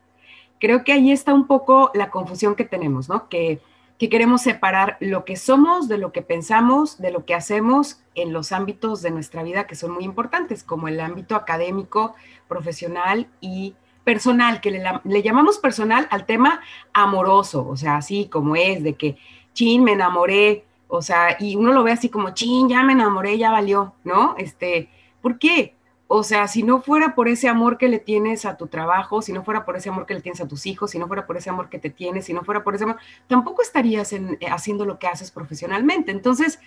Creo 0.60 0.84
que 0.84 0.92
ahí 0.92 1.10
está 1.10 1.32
un 1.32 1.46
poco 1.46 1.90
la 1.94 2.10
confusión 2.10 2.54
que 2.54 2.64
tenemos, 2.64 3.08
¿no? 3.08 3.28
Que, 3.28 3.60
queremos 3.98 4.40
separar 4.40 4.96
lo 5.00 5.26
que 5.26 5.36
somos 5.36 5.86
de 5.86 5.98
lo 5.98 6.10
que 6.10 6.22
pensamos, 6.22 6.96
de 6.98 7.10
lo 7.10 7.26
que 7.26 7.34
hacemos 7.34 8.00
en 8.14 8.32
los 8.32 8.50
ámbitos 8.50 9.02
de 9.02 9.10
nuestra 9.10 9.42
vida 9.42 9.66
que 9.66 9.74
son 9.74 9.92
muy 9.92 10.04
importantes, 10.04 10.64
como 10.64 10.88
el 10.88 11.00
ámbito 11.00 11.36
académico, 11.36 12.14
profesional 12.48 13.28
y 13.42 13.74
personal, 14.02 14.62
que 14.62 14.70
le, 14.70 14.82
le 15.04 15.22
llamamos 15.22 15.58
personal 15.58 16.08
al 16.10 16.24
tema 16.24 16.60
amoroso, 16.94 17.68
o 17.68 17.76
sea, 17.76 17.96
así 17.96 18.26
como 18.32 18.56
es, 18.56 18.82
de 18.82 18.94
que, 18.94 19.18
chin, 19.52 19.84
me 19.84 19.92
enamoré, 19.92 20.64
o 20.90 21.02
sea, 21.02 21.36
y 21.38 21.56
uno 21.56 21.72
lo 21.72 21.84
ve 21.84 21.92
así 21.92 22.08
como, 22.08 22.30
chin, 22.30 22.68
ya 22.68 22.82
me 22.82 22.92
enamoré, 22.92 23.38
ya 23.38 23.50
valió, 23.50 23.94
¿no? 24.04 24.34
Este, 24.36 24.88
¿por 25.22 25.38
qué? 25.38 25.76
O 26.08 26.24
sea, 26.24 26.48
si 26.48 26.64
no 26.64 26.80
fuera 26.82 27.14
por 27.14 27.28
ese 27.28 27.48
amor 27.48 27.78
que 27.78 27.88
le 27.88 28.00
tienes 28.00 28.44
a 28.44 28.56
tu 28.56 28.66
trabajo, 28.66 29.22
si 29.22 29.32
no 29.32 29.44
fuera 29.44 29.64
por 29.64 29.76
ese 29.76 29.90
amor 29.90 30.06
que 30.06 30.14
le 30.14 30.20
tienes 30.20 30.40
a 30.40 30.48
tus 30.48 30.66
hijos, 30.66 30.90
si 30.90 30.98
no 30.98 31.06
fuera 31.06 31.24
por 31.24 31.36
ese 31.36 31.50
amor 31.50 31.68
que 31.68 31.78
te 31.78 31.90
tienes, 31.90 32.24
si 32.24 32.32
no 32.32 32.42
fuera 32.42 32.64
por 32.64 32.74
ese 32.74 32.82
amor, 32.82 32.96
tampoco 33.28 33.62
estarías 33.62 34.12
eh, 34.12 34.38
haciendo 34.50 34.84
lo 34.84 34.98
que 34.98 35.06
haces 35.06 35.30
profesionalmente. 35.30 36.10
Entonces, 36.10 36.58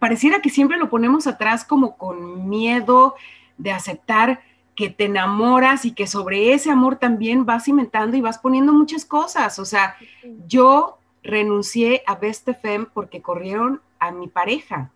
pareciera 0.00 0.42
que 0.42 0.50
siempre 0.50 0.76
lo 0.76 0.90
ponemos 0.90 1.28
atrás 1.28 1.64
como 1.64 1.96
con 1.96 2.48
miedo 2.48 3.14
de 3.58 3.70
aceptar 3.70 4.40
que 4.74 4.90
te 4.90 5.04
enamoras 5.04 5.84
y 5.84 5.92
que 5.92 6.08
sobre 6.08 6.52
ese 6.52 6.70
amor 6.70 6.96
también 6.96 7.46
vas 7.46 7.66
cimentando 7.66 8.16
y 8.16 8.20
vas 8.20 8.38
poniendo 8.38 8.72
muchas 8.72 9.04
cosas. 9.04 9.60
O 9.60 9.64
sea, 9.64 9.94
yo 10.46 10.99
renuncié 11.22 12.02
a 12.06 12.14
Best 12.14 12.48
FM 12.48 12.86
porque 12.92 13.22
corrieron 13.22 13.80
a 13.98 14.10
mi 14.12 14.28
pareja. 14.28 14.90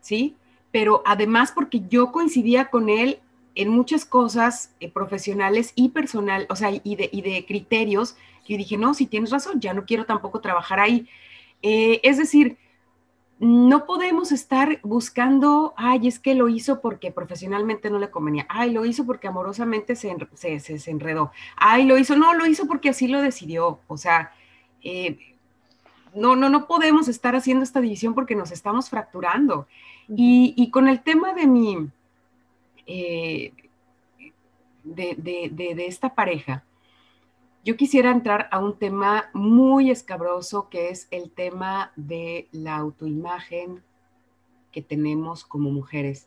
¿Sí? 0.00 0.36
pero 0.72 1.02
además 1.04 1.52
porque 1.52 1.82
yo 1.88 2.10
coincidía 2.10 2.70
con 2.70 2.88
él 2.88 3.20
en 3.54 3.68
muchas 3.68 4.06
cosas 4.06 4.74
eh, 4.80 4.90
profesionales 4.90 5.72
y 5.76 5.90
personal, 5.90 6.46
o 6.48 6.56
sea, 6.56 6.70
y 6.70 6.96
de, 6.96 7.10
y 7.12 7.20
de, 7.20 7.44
criterios, 7.46 8.16
yo 8.48 8.56
dije, 8.56 8.78
no, 8.78 8.94
si 8.94 9.06
tienes 9.06 9.30
razón, 9.30 9.60
ya 9.60 9.74
no 9.74 9.84
quiero 9.84 10.06
tampoco 10.06 10.40
trabajar 10.40 10.80
ahí. 10.80 11.06
Eh, 11.60 12.00
es 12.02 12.16
decir, 12.16 12.56
no 13.38 13.84
podemos 13.84 14.32
estar 14.32 14.80
buscando, 14.82 15.74
ay, 15.76 16.08
es 16.08 16.18
que 16.18 16.34
lo 16.34 16.48
hizo 16.48 16.80
porque 16.80 17.12
profesionalmente 17.12 17.90
no 17.90 17.98
le 17.98 18.10
convenía, 18.10 18.46
ay, 18.48 18.70
lo 18.70 18.86
hizo 18.86 19.04
porque 19.04 19.28
amorosamente 19.28 19.94
se, 19.96 20.16
se, 20.34 20.78
se, 20.78 20.90
enredó, 20.90 21.30
ay, 21.56 21.84
lo 21.84 21.98
hizo, 21.98 22.16
no, 22.16 22.32
lo 22.32 22.46
hizo 22.46 22.66
porque 22.66 22.88
así 22.88 23.06
lo 23.06 23.20
decidió, 23.20 23.80
o 23.86 23.98
sea, 23.98 24.32
eh, 24.82 25.18
no, 26.14 26.36
no, 26.36 26.48
no 26.48 26.66
podemos 26.66 27.08
estar 27.08 27.34
haciendo 27.34 27.64
esta 27.64 27.80
división 27.80 28.14
porque 28.14 28.34
nos 28.34 28.50
estamos 28.52 28.90
fracturando. 28.90 29.66
Y, 30.08 30.70
con 30.70 30.88
el 30.88 31.02
tema 31.02 31.32
de 31.32 31.46
mi, 31.46 31.88
eh, 32.86 33.52
de, 34.84 35.86
esta 35.86 36.14
pareja, 36.14 36.64
yo 37.64 37.76
quisiera 37.76 38.10
entrar 38.10 38.48
a 38.50 38.58
un 38.58 38.76
tema 38.76 39.30
muy 39.32 39.90
escabroso 39.90 40.68
que 40.68 40.90
es 40.90 41.06
el 41.10 41.30
tema 41.30 41.92
de 41.96 42.48
la 42.50 42.76
autoimagen 42.76 43.82
que 44.72 44.82
tenemos 44.82 45.44
como 45.44 45.70
mujeres, 45.70 46.26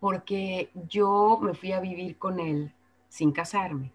porque 0.00 0.70
yo 0.88 1.38
me 1.40 1.54
fui 1.54 1.72
a 1.72 1.80
vivir 1.80 2.18
con 2.18 2.40
él 2.40 2.72
sin 3.08 3.32
casarme. 3.32 3.92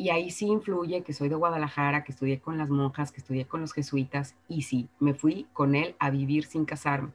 Y 0.00 0.10
ahí 0.10 0.30
sí 0.30 0.46
influye 0.46 1.02
que 1.02 1.12
soy 1.12 1.28
de 1.28 1.34
Guadalajara, 1.34 2.04
que 2.04 2.12
estudié 2.12 2.38
con 2.38 2.56
las 2.56 2.70
monjas, 2.70 3.10
que 3.10 3.20
estudié 3.20 3.46
con 3.46 3.60
los 3.60 3.72
jesuitas, 3.72 4.36
y 4.46 4.62
sí, 4.62 4.88
me 5.00 5.12
fui 5.12 5.48
con 5.52 5.74
él 5.74 5.96
a 5.98 6.10
vivir 6.10 6.46
sin 6.46 6.64
casarme. 6.64 7.10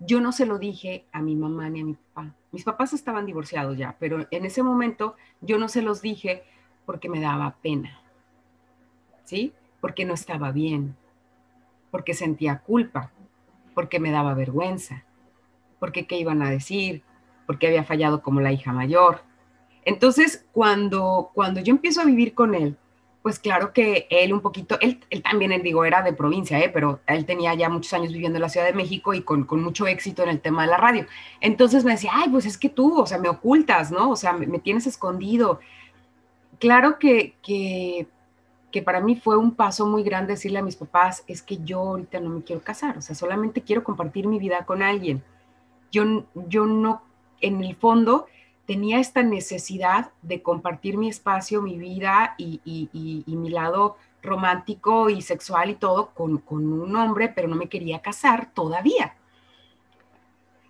Yo 0.00 0.20
no 0.20 0.32
se 0.32 0.44
lo 0.44 0.58
dije 0.58 1.04
a 1.12 1.22
mi 1.22 1.36
mamá 1.36 1.70
ni 1.70 1.80
a 1.80 1.84
mi 1.84 1.94
papá. 1.94 2.34
Mis 2.50 2.64
papás 2.64 2.92
estaban 2.92 3.26
divorciados 3.26 3.78
ya, 3.78 3.96
pero 4.00 4.26
en 4.32 4.44
ese 4.44 4.64
momento 4.64 5.14
yo 5.40 5.56
no 5.56 5.68
se 5.68 5.82
los 5.82 6.02
dije 6.02 6.42
porque 6.84 7.08
me 7.08 7.20
daba 7.20 7.54
pena, 7.62 8.00
¿sí? 9.22 9.52
Porque 9.80 10.04
no 10.04 10.14
estaba 10.14 10.50
bien, 10.50 10.96
porque 11.92 12.12
sentía 12.12 12.58
culpa, 12.58 13.12
porque 13.72 14.00
me 14.00 14.10
daba 14.10 14.34
vergüenza, 14.34 15.04
porque 15.78 16.08
qué 16.08 16.18
iban 16.18 16.42
a 16.42 16.50
decir, 16.50 17.04
porque 17.46 17.68
había 17.68 17.84
fallado 17.84 18.20
como 18.20 18.40
la 18.40 18.50
hija 18.50 18.72
mayor. 18.72 19.22
Entonces, 19.84 20.44
cuando, 20.52 21.30
cuando 21.34 21.60
yo 21.60 21.72
empiezo 21.72 22.00
a 22.00 22.04
vivir 22.04 22.34
con 22.34 22.54
él, 22.54 22.76
pues 23.24 23.38
claro 23.38 23.72
que 23.72 24.06
él 24.10 24.34
un 24.34 24.40
poquito, 24.40 24.76
él, 24.82 25.00
también, 25.22 25.50
él 25.50 25.62
digo, 25.62 25.86
era 25.86 26.02
de 26.02 26.12
provincia, 26.12 26.60
¿eh? 26.60 26.68
pero 26.68 27.00
él 27.06 27.24
tenía 27.24 27.54
ya 27.54 27.70
muchos 27.70 27.94
años 27.94 28.12
viviendo 28.12 28.36
en 28.36 28.42
la 28.42 28.50
Ciudad 28.50 28.66
de 28.66 28.74
México 28.74 29.14
y 29.14 29.22
con, 29.22 29.46
mucho 29.62 29.86
éxito 29.86 30.22
en 30.22 30.28
el 30.28 30.42
tema 30.42 30.64
de 30.64 30.68
la 30.68 30.76
radio. 30.76 31.06
Entonces 31.40 31.84
me 31.84 31.92
decía, 31.92 32.10
ay, 32.12 32.28
pues 32.28 32.44
es 32.44 32.58
que 32.58 32.68
tú, 32.68 33.00
o 33.00 33.06
sea, 33.06 33.16
me 33.16 33.30
ocultas, 33.30 33.90
¿no? 33.90 34.10
O 34.10 34.16
sea, 34.16 34.34
me, 34.34 34.58
tienes 34.58 34.86
escondido. 34.86 35.58
Claro 36.58 36.98
que, 36.98 37.34
que, 37.42 38.06
que, 38.70 38.82
para 38.82 39.00
mí 39.00 39.16
fue 39.16 39.38
un 39.38 39.54
paso 39.54 39.86
muy 39.86 40.02
grande 40.02 40.34
decirle 40.34 40.58
a 40.58 40.62
mis 40.62 40.76
papás, 40.76 41.24
es 41.26 41.40
que 41.40 41.56
yo 41.64 41.78
ahorita 41.78 42.20
no 42.20 42.28
me 42.28 42.42
quiero 42.42 42.60
casar, 42.60 42.98
o 42.98 43.00
sea, 43.00 43.14
solamente 43.14 43.62
quiero 43.62 43.84
compartir 43.84 44.26
mi 44.26 44.38
vida 44.38 44.66
con 44.66 44.82
alguien. 44.82 45.24
Yo, 45.90 46.26
yo 46.34 46.66
no, 46.66 47.00
en 47.40 47.64
el 47.64 47.74
fondo, 47.74 48.26
tenía 48.66 48.98
esta 48.98 49.22
necesidad 49.22 50.10
de 50.22 50.42
compartir 50.42 50.96
mi 50.96 51.08
espacio, 51.08 51.60
mi 51.60 51.78
vida 51.78 52.34
y, 52.38 52.60
mi 53.26 53.50
lado 53.50 53.96
romántico 54.22 55.10
y 55.10 55.20
sexual 55.20 55.70
y 55.70 55.74
todo 55.74 56.10
con, 56.14 56.42
un 56.48 56.96
hombre, 56.96 57.28
pero 57.28 57.48
no 57.48 57.56
me 57.56 57.68
quería 57.68 58.00
casar 58.00 58.50
todavía. 58.54 59.14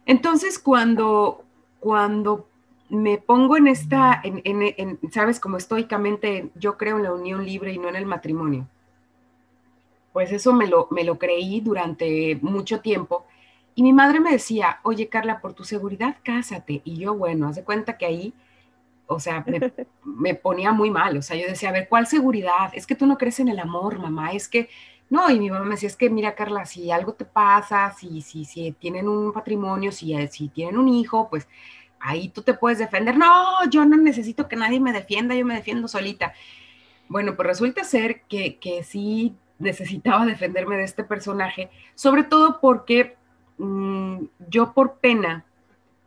Entonces, 0.07 0.59
cuando, 0.59 1.45
cuando 1.79 2.47
me 2.89 3.19
pongo 3.19 3.57
en 3.57 3.69
esta, 3.69 4.21
en, 4.25 4.99
sabes, 5.13 5.39
como 5.41 5.57
estoicamente, 5.57 6.51
yo 6.57 6.77
creo 6.77 6.97
en 6.97 7.05
la 7.05 7.13
unión 7.13 7.45
libre 7.45 7.73
y 7.73 7.79
no 7.79 7.89
en 7.89 7.97
el 7.97 8.07
matrimonio. 8.07 8.67
Pues 10.13 10.31
eso 10.33 10.53
me 10.53 10.67
lo, 10.67 10.89
me 10.91 11.05
lo 11.05 11.19
creí 11.19 11.61
durante 11.61 12.39
mucho 12.43 12.81
tiempo. 12.81 13.25
Y 13.75 13.83
mi 13.83 13.93
madre 13.93 14.21
me 14.21 14.31
decía, 14.33 14.81
oye 14.83 15.09
Carla, 15.09 15.41
por 15.41 15.55
tu 15.55 15.65
seguridad, 15.65 16.17
cásate. 16.23 16.83
Y 16.85 16.97
yo, 16.97 17.15
bueno, 17.15 17.49
haz 17.49 17.57
de 17.57 17.65
cuenta 17.65 17.99
que 17.99 18.07
ahí, 18.07 18.35
o 19.07 19.19
sea, 19.21 19.45
me, 19.47 19.61
me, 20.05 20.35
ponía 20.35 20.73
muy 20.73 20.91
mal. 20.91 21.17
O 21.17 21.23
sea, 21.23 21.37
yo 21.37 21.47
decía, 21.47 21.71
a 21.71 21.73
ver, 21.73 21.89
¿cuál 21.89 22.07
seguridad? 22.07 22.71
Es 22.73 22.87
que 22.87 22.95
tú 22.95 23.07
no 23.07 23.19
crees 23.19 23.41
en 23.41 23.49
el 23.49 23.59
amor, 23.59 23.99
mamá. 23.99 24.33
Es 24.33 24.49
que, 24.49 24.69
no, 25.11 25.31
y 25.31 25.39
mi 25.39 25.51
mamá 25.51 25.65
me 25.65 25.73
decía, 25.73 25.89
es 25.89 25.97
que 25.97 26.11
mira, 26.11 26.35
Carla, 26.35 26.67
si 26.67 26.91
algo 26.91 27.15
te 27.15 27.25
pasa, 27.25 27.93
si, 27.99 28.23
si, 28.23 28.45
si 28.45 28.73
tienen 28.73 29.09
un 29.09 29.33
patrimonio, 29.33 29.93
si, 29.93 30.15
si 30.29 30.49
tienen 30.49 30.79
un 30.79 30.89
hijo, 30.89 31.29
pues 31.29 31.49
ahí 32.05 32.29
tú 32.29 32.43
te 32.43 32.55
puedes 32.55 32.79
defender. 32.79 33.17
No, 33.17 33.69
yo 33.71 33.85
no 33.85 33.97
necesito 33.97 34.47
que 34.47 34.57
nadie 34.57 34.79
me 34.79 34.93
defienda, 34.93 35.35
yo 35.35 35.45
me 35.45 35.55
defiendo 35.55 35.89
solita. 35.89 36.35
Bueno, 37.09 37.35
pues 37.35 37.49
resulta 37.49 37.85
ser 37.85 38.23
que, 38.23 38.59
sí 38.85 39.35
necesitaba 39.59 40.27
defenderme 40.27 40.77
de 40.77 40.85
este 40.85 41.05
personaje, 41.05 41.71
sobre 41.95 42.25
todo 42.25 42.61
porque 42.61 43.17
mm, 43.59 44.25
yo 44.49 44.73
por 44.73 44.99
pena, 44.99 45.45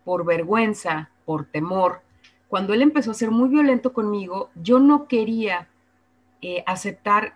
por 0.04 0.26
vergüenza, 0.26 1.10
por 1.26 1.46
temor, 1.46 2.02
cuando 2.48 2.74
él 2.74 2.82
empezó 2.82 3.12
a 3.12 3.16
ser 3.16 3.32
muy 3.32 3.50
violento 3.50 3.94
conmigo, 3.94 4.50
yo 4.56 4.80
no 4.80 5.08
quería 5.08 5.68
eh, 6.42 6.64
aceptar 6.66 7.36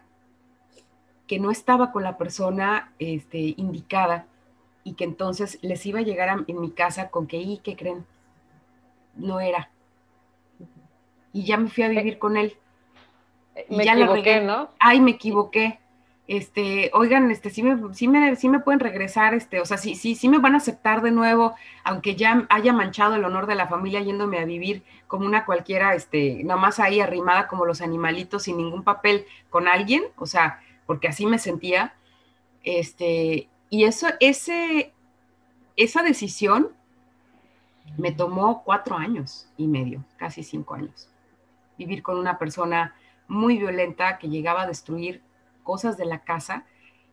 que 1.28 1.40
no 1.40 1.52
estaba 1.52 1.92
con 1.92 2.04
la 2.04 2.18
persona 2.18 2.94
este, 3.00 3.54
indicada 3.58 4.26
y 4.84 4.94
que 4.94 5.04
entonces 5.04 5.60
les 5.62 5.86
iba 5.86 6.00
a 6.00 6.04
llegar 6.04 6.44
en 6.48 6.62
mi 6.62 6.72
casa 6.72 7.10
con 7.10 7.28
que, 7.28 7.38
¿y 7.38 7.58
qué 7.58 7.76
creen? 7.76 8.06
no 9.16 9.40
era. 9.40 9.70
Y 11.34 11.44
ya 11.46 11.58
me 11.58 11.70
fui 11.70 11.84
a 11.84 11.90
vivir 11.90 12.20
con 12.20 12.38
él. 12.38 12.58
Y 13.70 13.76
me 13.76 13.86
ya 13.86 13.94
equivoqué, 13.94 14.42
¿no? 14.42 14.70
Ay, 14.80 15.00
me 15.00 15.12
equivoqué. 15.12 15.80
Este, 16.32 16.92
oigan, 16.94 17.30
este, 17.30 17.50
sí 17.50 17.62
me, 17.62 17.94
sí 17.94 18.08
me, 18.08 18.38
sí 18.38 18.48
me 18.48 18.62
pueden 18.62 18.80
regresar, 18.80 19.34
este, 19.34 19.60
o 19.60 19.66
sea, 19.66 19.76
sí, 19.76 19.96
sí, 19.96 20.16
sí 20.16 20.30
me 20.30 20.40
van 20.40 20.54
a 20.54 20.60
aceptar 20.60 21.02
de 21.02 21.12
nuevo, 21.12 21.56
aunque 21.84 22.16
ya 22.16 22.48
haya 22.48 22.72
manchado 22.72 23.16
el 23.16 23.26
honor 23.26 23.48
de 23.48 23.56
la 23.56 23.68
familia 23.68 24.00
yéndome 24.00 24.40
a 24.40 24.46
vivir 24.46 24.82
como 25.08 25.26
una 25.26 25.44
cualquiera, 25.44 25.94
este, 25.94 26.46
nomás 26.46 26.80
ahí 26.80 27.02
arrimada 27.02 27.50
como 27.50 27.66
los 27.66 27.82
animalitos 27.82 28.44
sin 28.44 28.56
ningún 28.56 28.86
papel 28.86 29.26
con 29.50 29.68
alguien, 29.68 30.04
o 30.16 30.26
sea, 30.26 30.62
porque 30.86 31.10
así 31.10 31.26
me 31.26 31.38
sentía, 31.38 31.96
este, 32.64 33.50
y 33.70 33.84
eso, 33.84 34.08
ese, 34.22 34.94
esa 35.76 36.02
decisión 36.02 36.70
me 37.98 38.14
tomó 38.14 38.64
cuatro 38.64 38.96
años 38.96 39.50
y 39.58 39.68
medio, 39.68 40.06
casi 40.16 40.44
cinco 40.44 40.76
años, 40.76 41.10
vivir 41.78 42.02
con 42.02 42.18
una 42.18 42.40
persona 42.40 42.96
muy 43.28 43.58
violenta 43.58 44.18
que 44.18 44.30
llegaba 44.30 44.62
a 44.62 44.68
destruir 44.68 45.22
cosas 45.64 45.98
de 45.98 46.06
la 46.06 46.20
casa, 46.20 46.66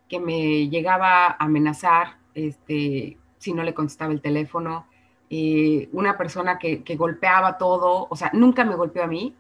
que 0.09 0.21
me 0.21 0.69
llegaba 0.69 1.27
a 1.27 1.37
amenazar 1.39 2.19
este, 2.35 3.19
si 3.39 3.53
no 3.53 3.63
le 3.63 3.75
contestaba 3.75 4.13
el 4.13 4.21
teléfono, 4.21 4.87
eh, 5.31 5.89
una 5.93 6.17
persona 6.17 6.59
que, 6.59 6.83
golpeaba 6.97 7.59
todo, 7.59 8.07
o 8.11 8.17
sea, 8.17 8.31
nunca 8.33 8.65
me 8.65 8.77
golpeó 8.77 9.05
a 9.05 9.07
mí, 9.07 9.35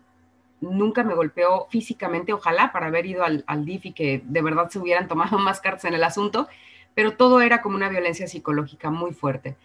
nunca 0.60 1.04
me 1.04 1.14
golpeó 1.14 1.66
físicamente, 1.70 2.32
ojalá 2.32 2.72
para 2.72 2.86
haber 2.86 3.06
ido 3.06 3.24
al, 3.24 3.44
al 3.46 3.64
DIF 3.64 3.86
y 3.86 3.92
que 3.92 4.22
de 4.24 4.42
verdad 4.42 4.68
se 4.68 4.78
hubieran 4.78 5.08
tomado 5.08 5.38
más 5.38 5.60
cartas 5.60 5.84
en 5.86 5.94
el 5.94 6.04
asunto, 6.04 6.48
pero 6.94 7.16
todo 7.16 7.40
era 7.40 7.62
como 7.62 7.76
una 7.76 7.88
violencia 7.88 8.26
psicológica 8.26 8.90
muy 8.90 9.12
fuerte. 9.12 9.56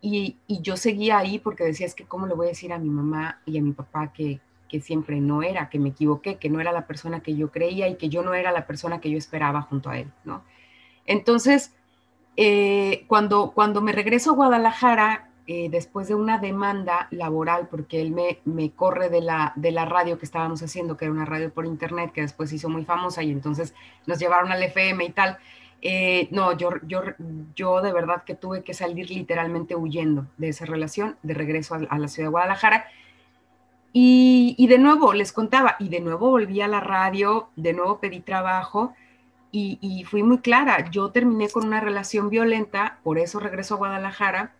Y, 0.00 0.36
yo 0.48 0.76
seguía 0.76 1.18
ahí 1.18 1.38
porque 1.38 1.64
decía, 1.64 1.86
es 1.86 1.94
que 1.94 2.04
cómo 2.04 2.26
le 2.26 2.34
voy 2.34 2.46
a 2.46 2.50
decir 2.50 2.72
a 2.72 2.78
mi 2.78 2.88
mamá 2.88 3.40
y 3.44 3.58
a 3.58 3.62
mi 3.62 3.72
papá 3.72 4.12
que, 4.12 4.40
siempre 4.80 5.20
no 5.20 5.42
era, 5.42 5.68
que 5.68 5.78
me 5.78 5.90
equivoqué, 5.90 6.36
que 6.36 6.50
no 6.50 6.60
era 6.60 6.72
la 6.72 6.86
persona 6.86 7.20
que 7.20 7.34
yo 7.34 7.50
creía 7.50 7.88
y 7.88 7.96
que 7.96 8.08
yo 8.08 8.22
no 8.22 8.34
era 8.34 8.52
la 8.52 8.66
persona 8.66 9.00
que 9.00 9.10
yo 9.10 9.18
esperaba 9.18 9.62
junto 9.62 9.90
a 9.90 9.98
él, 9.98 10.10
¿no? 10.24 10.42
Entonces, 11.06 11.74
eh, 12.36 13.04
cuando, 13.06 13.52
cuando 13.52 13.80
me 13.80 13.92
regreso 13.92 14.30
a 14.30 14.34
Guadalajara, 14.34 15.30
eh, 15.46 15.68
después 15.70 16.08
de 16.08 16.14
una 16.14 16.38
demanda 16.38 17.08
laboral, 17.10 17.68
porque 17.70 18.02
él 18.02 18.10
me, 18.10 18.40
me 18.44 18.70
corre 18.70 19.08
de 19.08 19.22
la, 19.22 19.54
de 19.56 19.72
la 19.72 19.86
radio 19.86 20.18
que 20.18 20.26
estábamos 20.26 20.62
haciendo, 20.62 20.96
que 20.96 21.06
era 21.06 21.12
una 21.12 21.24
radio 21.24 21.50
por 21.50 21.64
internet, 21.64 22.12
que 22.12 22.20
después 22.20 22.52
hizo 22.52 22.68
muy 22.68 22.84
famosa 22.84 23.22
y 23.22 23.30
entonces 23.30 23.74
nos 24.06 24.18
llevaron 24.18 24.52
al 24.52 24.62
FM 24.62 25.04
y 25.06 25.10
tal, 25.10 25.38
eh, 25.80 26.28
no, 26.32 26.56
yo, 26.56 26.70
yo, 26.86 27.02
yo 27.54 27.80
de 27.80 27.92
verdad 27.92 28.24
que 28.24 28.34
tuve 28.34 28.64
que 28.64 28.74
salir 28.74 29.10
literalmente 29.10 29.76
huyendo 29.76 30.26
de 30.36 30.48
esa 30.48 30.64
relación, 30.64 31.16
de 31.22 31.34
regreso 31.34 31.74
a, 31.74 31.98
la 31.98 32.08
ciudad 32.08 32.28
de 32.28 32.32
Guadalajara. 32.32 32.86
Y, 34.00 34.68
de 34.68 34.78
nuevo 34.78 35.12
les 35.12 35.32
contaba, 35.32 35.74
y 35.80 35.88
de 35.88 35.98
nuevo 35.98 36.30
volví 36.30 36.60
a 36.60 36.68
la 36.68 36.78
radio, 36.78 37.48
de 37.56 37.72
nuevo 37.72 37.98
pedí 37.98 38.20
trabajo 38.20 38.94
y, 39.50 40.04
fui 40.08 40.22
muy 40.22 40.38
clara, 40.38 40.88
yo 40.88 41.10
terminé 41.10 41.48
con 41.50 41.66
una 41.66 41.80
relación 41.80 42.30
violenta, 42.30 43.00
por 43.02 43.18
eso 43.18 43.40
regreso 43.40 43.74
a 43.74 43.78
Guadalajara 43.78 44.52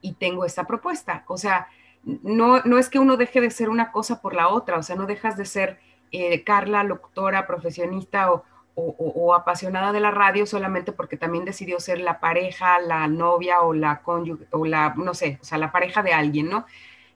y 0.00 0.14
tengo 0.14 0.46
esta 0.46 0.66
propuesta. 0.66 1.24
O 1.26 1.36
sea, 1.36 1.68
no, 2.04 2.62
no 2.62 2.78
es 2.78 2.88
que 2.88 2.98
uno 2.98 3.18
deje 3.18 3.42
de 3.42 3.50
ser 3.50 3.68
una 3.68 3.92
cosa 3.92 4.22
por 4.22 4.34
la 4.34 4.48
otra, 4.48 4.78
o 4.78 4.82
sea, 4.82 4.96
no 4.96 5.04
dejas 5.04 5.36
de 5.36 5.44
ser 5.44 5.78
eh, 6.10 6.42
Carla, 6.42 6.82
locutora, 6.82 7.46
profesionista 7.46 8.32
o, 8.32 8.44
o, 8.76 9.34
apasionada 9.34 9.92
de 9.92 10.00
la 10.00 10.10
radio 10.10 10.46
solamente 10.46 10.92
porque 10.92 11.18
también 11.18 11.44
decidió 11.44 11.80
ser 11.80 11.98
la 11.98 12.18
pareja, 12.18 12.78
la 12.78 13.06
novia 13.08 13.60
o 13.60 13.74
la 13.74 14.00
cónyuge, 14.00 14.46
o 14.52 14.64
la, 14.64 14.94
no 14.96 15.12
sé, 15.12 15.38
o 15.42 15.44
sea, 15.44 15.58
la 15.58 15.70
pareja 15.70 16.02
de 16.02 16.14
alguien, 16.14 16.48
¿no? 16.48 16.64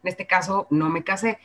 En 0.02 0.08
este 0.08 0.26
caso 0.26 0.66
no 0.68 0.90
me 0.90 1.02
casé. 1.02 1.38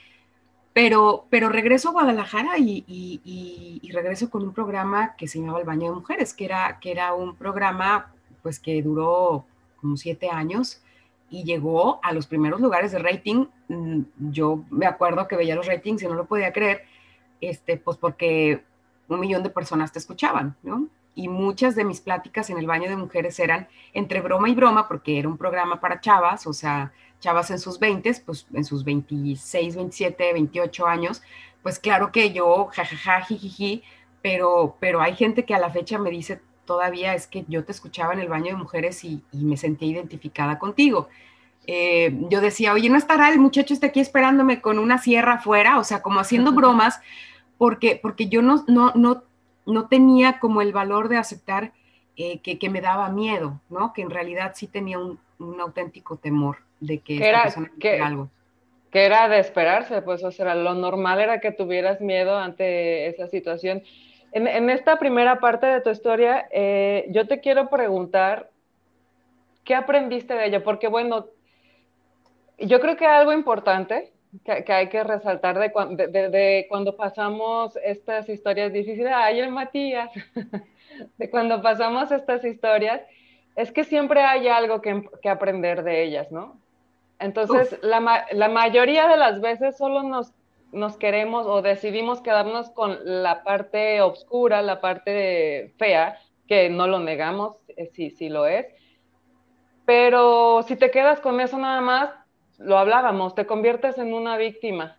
Pero, 0.73 1.25
pero 1.29 1.49
regreso 1.49 1.89
a 1.89 1.93
Guadalajara 1.93 2.57
y, 2.57 3.81
regreso 3.91 4.29
con 4.29 4.43
un 4.43 4.53
programa 4.53 5.15
que 5.17 5.27
se 5.27 5.39
llamaba 5.39 5.59
El 5.59 5.65
Baño 5.65 5.89
de 5.89 5.95
Mujeres, 5.95 6.33
que 6.33 6.45
era, 6.45 6.79
que 6.79 6.91
era 6.91 7.13
un 7.13 7.35
programa 7.35 8.13
pues 8.41 8.59
que 8.59 8.81
duró 8.81 9.45
como 9.81 9.97
siete 9.97 10.29
años 10.29 10.81
y 11.29 11.43
llegó 11.43 11.99
a 12.03 12.13
los 12.13 12.27
primeros 12.27 12.61
lugares 12.61 12.91
de 12.91 12.99
rating. 12.99 13.47
Mm, 13.67 14.01
yo 14.31 14.63
me 14.69 14.85
acuerdo 14.85 15.27
que 15.27 15.35
veía 15.35 15.55
los 15.55 15.67
ratings 15.67 16.03
y 16.03 16.07
no 16.07 16.15
lo 16.15 16.25
podía 16.25 16.53
creer, 16.53 16.85
este, 17.41 17.77
pues 17.77 17.97
porque 17.97 18.63
un 19.07 19.19
millón 19.19 19.43
de 19.43 19.49
personas 19.49 19.91
te 19.91 19.99
escuchaban, 19.99 20.55
¿no? 20.63 20.87
Y 21.15 21.27
muchas 21.27 21.75
de 21.75 21.83
mis 21.83 21.99
pláticas 22.01 22.49
en 22.49 22.57
el 22.57 22.67
baño 22.67 22.89
de 22.89 22.95
mujeres 22.95 23.39
eran 23.39 23.67
entre 23.93 24.21
broma 24.21 24.49
y 24.49 24.55
broma, 24.55 24.87
porque 24.87 25.19
era 25.19 25.27
un 25.27 25.37
programa 25.37 25.81
para 25.81 25.99
chavas, 25.99 26.47
o 26.47 26.53
sea, 26.53 26.93
chavas 27.19 27.51
en 27.51 27.59
sus 27.59 27.79
20, 27.79 28.13
pues 28.25 28.47
en 28.53 28.63
sus 28.63 28.83
26, 28.83 29.75
27, 29.75 30.33
28 30.33 30.87
años, 30.87 31.21
pues 31.61 31.79
claro 31.79 32.11
que 32.11 32.31
yo, 32.31 32.69
jajaja, 32.71 33.21
jijiji, 33.21 33.83
pero, 34.21 34.77
pero 34.79 35.01
hay 35.01 35.15
gente 35.15 35.45
que 35.45 35.53
a 35.53 35.59
la 35.59 35.69
fecha 35.69 35.97
me 35.97 36.09
dice 36.09 36.41
todavía 36.65 37.15
es 37.15 37.25
que 37.25 37.45
yo 37.47 37.65
te 37.65 37.71
escuchaba 37.71 38.13
en 38.13 38.19
el 38.19 38.29
baño 38.29 38.51
de 38.51 38.61
mujeres 38.61 39.03
y, 39.03 39.23
me 39.33 39.57
sentía 39.57 39.89
identificada 39.89 40.59
contigo. 40.59 41.09
Eh, 41.65 42.15
yo 42.29 42.41
decía, 42.41 42.73
oye, 42.73 42.89
¿no 42.89 42.97
estará 42.97 43.31
el 43.31 43.39
muchacho 43.39 43.73
este 43.73 43.87
aquí 43.87 43.99
esperándome 43.99 44.61
con 44.61 44.77
una 44.77 44.99
sierra 44.99 45.33
afuera? 45.33 45.79
O 45.79 45.83
sea, 45.83 46.03
como 46.03 46.19
haciendo 46.19 46.51
bromas, 46.59 47.01
porque, 47.57 47.99
porque 48.01 48.29
yo 48.29 48.43
no, 48.43 48.63
no, 48.67 48.91
no, 48.93 49.23
no 49.65 49.87
tenía 49.87 50.39
como 50.39 50.61
el 50.61 50.71
valor 50.71 51.09
de 51.09 51.17
aceptar 51.17 51.73
eh, 52.21 52.39
que, 52.41 52.69
me 52.69 52.81
daba 52.81 53.09
miedo, 53.09 53.61
¿no? 53.69 53.93
Que 53.93 54.01
en 54.01 54.09
realidad 54.09 54.51
sí 54.53 54.67
tenía 54.67 54.99
un, 54.99 55.19
auténtico 55.59 56.17
temor 56.17 56.57
de 56.79 56.99
que 56.99 57.27
era, 57.27 57.53
que, 57.79 57.99
algo. 57.99 58.29
Que 58.91 59.05
era 59.05 59.27
de 59.29 59.39
esperarse, 59.39 60.01
pues, 60.01 60.23
o 60.23 60.31
sea, 60.31 60.55
lo 60.55 60.73
normal 60.73 61.19
era 61.19 61.39
que 61.39 61.51
tuvieras 61.51 62.01
miedo 62.01 62.37
ante 62.37 63.07
esa 63.07 63.27
situación. 63.27 63.83
En, 64.31 64.69
esta 64.69 64.99
primera 64.99 65.39
parte 65.39 65.65
de 65.65 65.81
tu 65.81 65.89
historia, 65.89 66.47
eh, 66.51 67.07
yo 67.09 67.27
te 67.27 67.39
quiero 67.39 67.69
preguntar, 67.69 68.49
¿qué 69.63 69.73
aprendiste 69.73 70.35
de 70.35 70.45
ella? 70.45 70.63
Porque, 70.63 70.87
bueno, 70.87 71.27
yo 72.59 72.79
creo 72.79 72.95
que 72.95 73.07
algo 73.07 73.33
importante 73.33 74.11
que, 74.43 74.71
hay 74.71 74.89
que 74.89 75.03
resaltar 75.03 75.57
de, 75.57 76.07
de, 76.29 76.65
cuando 76.69 76.95
pasamos 76.95 77.75
estas 77.83 78.29
historias 78.29 78.71
difíciles, 78.71 79.11
ay, 79.13 79.39
el 79.39 79.51
Matías, 79.51 80.11
de 81.17 81.29
cuando 81.29 81.61
pasamos 81.61 82.11
estas 82.11 82.43
historias, 82.45 83.01
es 83.55 83.71
que 83.71 83.83
siempre 83.83 84.21
hay 84.21 84.47
algo 84.47 84.81
que, 84.81 85.09
que 85.21 85.29
aprender 85.29 85.83
de 85.83 86.03
ellas, 86.03 86.31
¿no? 86.31 86.59
Entonces, 87.19 87.77
la, 87.81 88.25
la, 88.31 88.49
mayoría 88.49 89.07
de 89.07 89.17
las 89.17 89.41
veces 89.41 89.77
solo 89.77 90.03
nos, 90.03 90.33
nos 90.71 90.97
queremos 90.97 91.45
o 91.45 91.61
decidimos 91.61 92.21
quedarnos 92.21 92.69
con 92.69 92.97
la 93.03 93.43
parte 93.43 94.01
oscura, 94.01 94.61
la 94.61 94.79
parte 94.79 95.73
fea, 95.77 96.17
que 96.47 96.69
no 96.69 96.87
lo 96.87 96.99
negamos, 96.99 97.57
eh, 97.75 97.89
sí, 97.93 98.09
sí 98.11 98.29
lo 98.29 98.45
es. 98.45 98.65
Pero 99.85 100.63
si 100.63 100.75
te 100.75 100.91
quedas 100.91 101.19
con 101.19 101.41
eso 101.41 101.57
nada 101.57 101.81
más, 101.81 102.11
lo 102.57 102.77
hablábamos, 102.77 103.35
te 103.35 103.45
conviertes 103.45 103.97
en 103.97 104.13
una 104.13 104.37
víctima. 104.37 104.97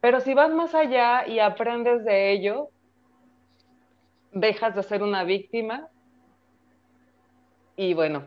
Pero 0.00 0.20
si 0.20 0.32
vas 0.32 0.50
más 0.50 0.74
allá 0.74 1.26
y 1.26 1.38
aprendes 1.38 2.04
de 2.04 2.32
ello, 2.32 2.70
dejas 4.32 4.74
de 4.74 4.82
ser 4.82 5.02
una 5.02 5.24
víctima 5.24 5.88
y 7.76 7.94
bueno, 7.94 8.24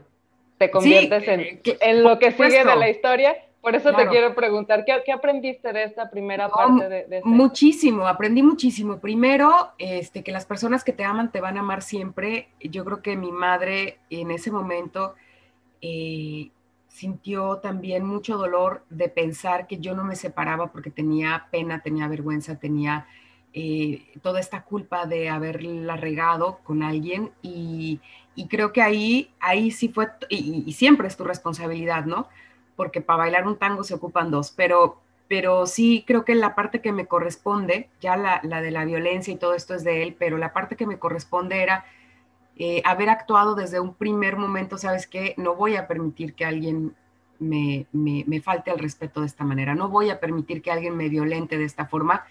te 0.65 0.71
conviertes 0.71 1.28
en, 1.28 1.62
en, 1.63 2.04
lo 2.04 2.19
que 2.19 2.32
sigue 2.32 2.63
de 2.63 2.76
la 2.76 2.89
historia, 2.89 3.36
Por 3.62 3.76
eso 3.76 3.93
te 3.93 4.08
quiero 4.08 4.34
preguntar, 4.36 4.86
¿qué, 4.86 5.12
aprendiste 5.12 5.73
de 5.73 5.84
esta 5.84 6.10
primera 6.10 6.49
parte 6.49 6.84
de, 6.89 7.06
de 7.08 7.17
este 7.17 7.30
Muchísimo, 7.30 8.08
aprendí 8.08 8.43
muchísimo. 8.43 8.99
Primero, 8.99 9.71
este, 9.78 10.23
que 10.23 10.32
las 10.32 10.45
personas 10.45 10.84
que 10.84 10.93
te 10.93 11.04
aman 11.04 11.32
te 11.32 11.41
van 11.41 11.58
a 11.58 11.62
amar 11.62 11.82
siempre. 11.82 12.49
Yo 12.60 12.86
creo 12.86 13.02
que 13.02 13.15
mi 13.15 13.32
madre 13.32 13.99
en 14.10 14.32
ese 14.32 14.52
momento 14.52 15.15
eh, 15.82 16.52
sintió 16.88 17.58
también 17.58 18.06
mucho 18.06 18.38
dolor 18.38 18.86
de 18.89 19.10
pensar 19.10 19.67
que 19.67 19.80
yo 19.80 19.95
no 19.95 20.04
me 20.04 20.15
separaba 20.15 20.71
porque 20.71 20.91
tenía 20.91 21.47
pena, 21.52 21.82
tenía 21.82 22.08
vergüenza, 22.08 22.60
tenía 22.60 23.08
eh, 23.53 24.05
toda 24.21 24.39
esta 24.39 24.63
culpa 24.63 25.05
de 25.05 25.29
haberla 25.29 25.95
regado 25.95 26.59
con 26.63 26.83
alguien 26.83 27.31
y, 27.41 27.99
creo 28.49 28.73
que 28.73 28.81
ahí, 28.81 29.31
ahí 29.39 29.71
sí 29.71 29.89
fue, 29.89 30.09
y 30.29 30.71
siempre 30.73 31.07
es 31.07 31.15
tu 31.15 31.23
responsabilidad, 31.23 32.05
¿no? 32.05 32.27
porque 32.75 33.01
para 33.01 33.17
bailar 33.17 33.47
un 33.47 33.57
tango 33.57 33.83
se 33.83 33.93
ocupan 33.93 34.31
dos, 34.31 34.51
pero, 34.51 34.97
pero 35.27 35.65
sí 35.65 36.03
creo 36.07 36.25
que 36.25 36.35
la 36.35 36.55
parte 36.55 36.81
que 36.81 36.91
me 36.91 37.05
corresponde, 37.05 37.89
ya 38.01 38.17
la, 38.17 38.39
de 38.61 38.71
la 38.71 38.85
violencia 38.85 39.33
y 39.33 39.37
todo 39.37 39.53
esto 39.53 39.73
es 39.73 39.83
de 39.83 40.03
él, 40.03 40.15
pero 40.17 40.37
la 40.37 40.53
parte 40.53 40.75
que 40.75 40.87
me 40.87 40.99
corresponde 40.99 41.61
era 41.61 41.85
eh, 42.57 42.81
haber 42.85 43.09
actuado 43.09 43.55
desde 43.55 43.79
un 43.79 43.93
primer 43.93 44.37
momento, 44.37 44.77
sabes 44.77 45.07
que 45.07 45.33
no 45.37 45.55
voy 45.55 45.75
a 45.75 45.87
permitir 45.87 46.33
que 46.33 46.45
alguien 46.45 46.95
me, 47.39 47.87
me, 47.91 48.23
me 48.27 48.41
falte 48.41 48.71
al 48.71 48.79
respeto 48.79 49.21
de 49.21 49.27
esta 49.27 49.43
manera, 49.43 49.75
no 49.75 49.89
voy 49.89 50.09
a 50.09 50.19
permitir 50.19 50.61
que 50.61 50.71
alguien 50.71 50.95
me 50.95 51.09
violente 51.09 51.57
de 51.57 51.65
esta 51.65 51.85
forma, 51.85 52.25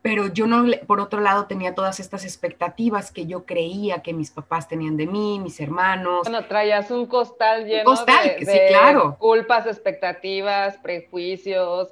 pero 0.00 0.28
yo 0.28 0.46
no, 0.46 0.64
por 0.86 1.00
otro 1.00 1.20
lado, 1.20 1.46
tenía 1.46 1.74
todas 1.74 1.98
estas 1.98 2.24
expectativas 2.24 3.10
que 3.10 3.26
yo 3.26 3.44
creía 3.44 4.00
que 4.00 4.12
mis 4.12 4.30
papás 4.30 4.68
tenían 4.68 4.96
de 4.96 5.06
mí, 5.06 5.40
mis 5.40 5.58
hermanos. 5.60 6.22
Bueno, 6.22 6.46
traías 6.46 6.90
un 6.90 7.06
costal 7.06 7.66
lleno 7.66 7.94
de, 7.94 8.66
claro. 8.68 9.16
culpas, 9.18 9.66
expectativas, 9.66 10.76
prejuicios, 10.78 11.88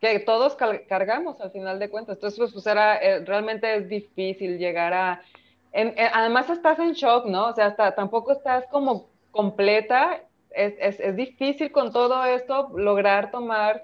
que 0.00 0.18
todos 0.20 0.56
cargamos 0.88 1.40
al 1.40 1.50
final 1.50 1.78
de 1.78 1.90
cuentas. 1.90 2.16
Entonces, 2.16 2.38
pues, 2.38 2.52
pues 2.52 2.66
era, 2.66 2.96
eh, 2.96 3.24
realmente 3.24 3.76
es 3.76 3.88
difícil 3.88 4.58
llegar 4.58 4.94
a... 4.94 5.22
además 6.14 6.48
estás 6.48 6.78
en 6.78 6.92
shock, 6.92 7.26
¿no? 7.26 7.48
O 7.48 7.54
sea, 7.54 7.66
hasta 7.66 7.94
tampoco 7.94 8.32
estás 8.32 8.64
como 8.70 9.06
completa. 9.30 10.22
Es, 10.50 10.74
es, 10.80 10.98
es 10.98 11.14
difícil 11.14 11.70
con 11.70 11.92
todo 11.92 12.24
esto 12.24 12.70
lograr 12.74 13.30
tomar 13.30 13.82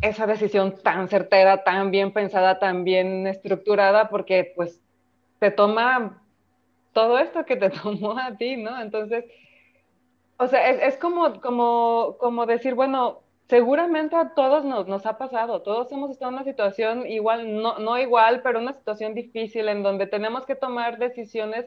esa 0.00 0.26
decisión 0.26 0.74
tan 0.82 1.08
certera, 1.08 1.62
tan 1.62 1.90
bien 1.90 2.12
pensada, 2.12 2.58
tan 2.58 2.84
bien 2.84 3.26
estructurada, 3.26 4.08
porque 4.08 4.52
pues 4.56 4.80
te 5.38 5.50
toma 5.50 6.22
todo 6.92 7.18
esto 7.18 7.44
que 7.44 7.56
te 7.56 7.70
tomó 7.82 8.18
a 8.18 8.36
ti, 8.36 8.56
¿no? 8.56 8.80
Entonces, 8.80 9.24
o 10.38 10.46
sea, 10.46 10.70
es, 10.70 10.96
como, 10.96 11.40
como, 11.40 12.16
como 12.18 12.46
decir, 12.46 12.74
bueno, 12.74 13.20
seguramente 13.48 14.16
a 14.16 14.30
todos 14.34 14.64
nos, 14.64 14.86
nos, 14.86 15.04
ha 15.04 15.18
pasado, 15.18 15.60
todos 15.60 15.92
hemos 15.92 16.10
estado 16.10 16.30
en 16.30 16.36
una 16.36 16.44
situación 16.44 17.06
igual, 17.06 17.60
no, 17.60 17.78
no 17.78 17.98
igual, 17.98 18.40
pero 18.42 18.58
una 18.58 18.72
situación 18.72 19.14
difícil 19.14 19.68
en 19.68 19.82
donde 19.82 20.06
tenemos 20.06 20.46
que 20.46 20.54
tomar 20.54 20.98
decisiones 20.98 21.66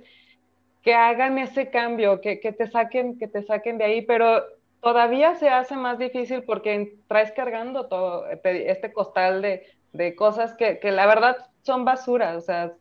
que 0.82 0.96
hagan 0.96 1.38
ese 1.38 1.70
cambio, 1.70 2.20
que, 2.20 2.40
que 2.40 2.52
te 2.52 2.68
saquen, 2.68 3.18
que 3.20 3.28
te 3.28 3.44
saquen 3.44 3.78
de 3.78 3.86
ahí, 3.86 4.02
pero 4.02 4.44
todavía 4.84 5.36
se 5.36 5.50
hace 5.50 5.78
más 5.78 5.98
difícil 5.98 6.44
porque 6.44 6.98
traes 7.08 7.32
cargando 7.32 7.88
todo 7.88 8.26
este 8.28 8.92
costal 8.92 9.42
de, 9.42 10.16
cosas 10.16 10.54
que, 10.54 10.80
la 10.84 11.08
verdad 11.08 11.38
son 11.62 11.86
basura, 11.86 12.38
o 12.38 12.42
sea. 12.42 12.74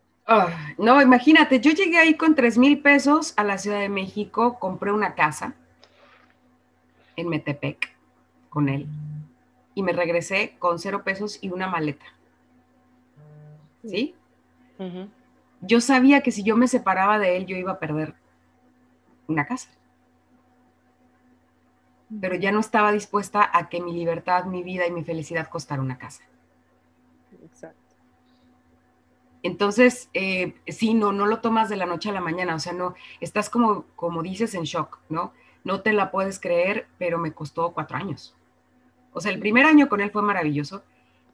No, 0.78 1.00
imagínate, 1.00 1.60
yo 1.60 1.70
llegué 1.70 1.98
ahí 1.98 2.14
con 2.14 2.34
tres 2.34 2.58
mil 2.58 2.82
pesos 2.82 3.34
a 3.36 3.44
la 3.44 3.56
Ciudad 3.56 3.78
de 3.78 3.88
México, 3.88 4.58
compré 4.58 4.90
una 4.90 5.14
casa 5.14 5.54
en 7.14 7.28
Metepec 7.28 7.94
con 8.50 8.68
él 8.68 8.86
y 9.74 9.82
me 9.82 9.92
regresé 9.92 10.56
con 10.58 10.78
cero 10.78 11.02
pesos 11.04 11.38
y 11.40 11.50
una 11.50 11.68
maleta. 11.68 12.04
¿Sí? 13.84 14.14
Yo 15.60 15.80
sabía 15.80 16.22
que 16.22 16.32
si 16.32 16.42
yo 16.42 16.56
me 16.56 16.66
separaba 16.66 17.20
de 17.20 17.36
él, 17.36 17.46
yo 17.46 17.56
iba 17.56 17.72
a 17.72 17.78
perder 17.78 18.14
una 19.28 19.46
casa 19.46 19.68
pero 22.20 22.34
ya 22.36 22.52
no 22.52 22.60
estaba 22.60 22.92
dispuesta 22.92 23.48
a 23.52 23.68
que 23.68 23.80
mi 23.80 23.92
libertad, 23.92 24.44
mi 24.44 24.62
vida 24.62 24.86
y 24.86 24.90
mi 24.90 25.04
felicidad 25.04 25.48
costara 25.48 25.82
una 25.82 25.98
casa. 25.98 26.22
Exacto. 27.42 27.78
Entonces, 29.42 30.08
eh, 30.14 30.54
sí, 30.68 30.94
no, 30.94 31.12
no 31.12 31.26
lo 31.26 31.40
tomas 31.40 31.68
de 31.68 31.76
la 31.76 31.86
noche 31.86 32.10
a 32.10 32.12
la 32.12 32.20
mañana, 32.20 32.54
o 32.54 32.58
sea, 32.60 32.72
no, 32.72 32.94
estás 33.20 33.50
como, 33.50 33.84
como 33.96 34.22
dices, 34.22 34.54
en 34.54 34.64
shock, 34.64 34.98
¿no? 35.08 35.32
No 35.64 35.80
te 35.80 35.92
la 35.92 36.10
puedes 36.10 36.38
creer, 36.38 36.86
pero 36.98 37.18
me 37.18 37.32
costó 37.32 37.72
cuatro 37.72 37.96
años. 37.96 38.36
O 39.12 39.20
sea, 39.20 39.32
el 39.32 39.38
primer 39.38 39.64
año 39.64 39.88
con 39.88 40.00
él 40.00 40.10
fue 40.10 40.22
maravilloso. 40.22 40.82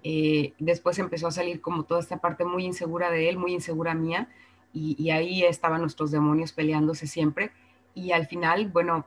Eh, 0.02 0.52
después 0.58 0.98
empezó 0.98 1.26
a 1.26 1.32
salir 1.32 1.60
como 1.60 1.84
toda 1.84 2.00
esta 2.00 2.18
parte 2.18 2.44
muy 2.44 2.64
insegura 2.64 3.10
de 3.10 3.28
él, 3.28 3.36
muy 3.36 3.52
insegura 3.52 3.94
mía, 3.94 4.28
y, 4.72 4.96
y 5.02 5.10
ahí 5.10 5.44
estaban 5.44 5.80
nuestros 5.80 6.10
demonios 6.10 6.52
peleándose 6.52 7.06
siempre 7.06 7.52
y 7.98 8.12
al 8.12 8.26
final, 8.26 8.68
bueno, 8.68 9.06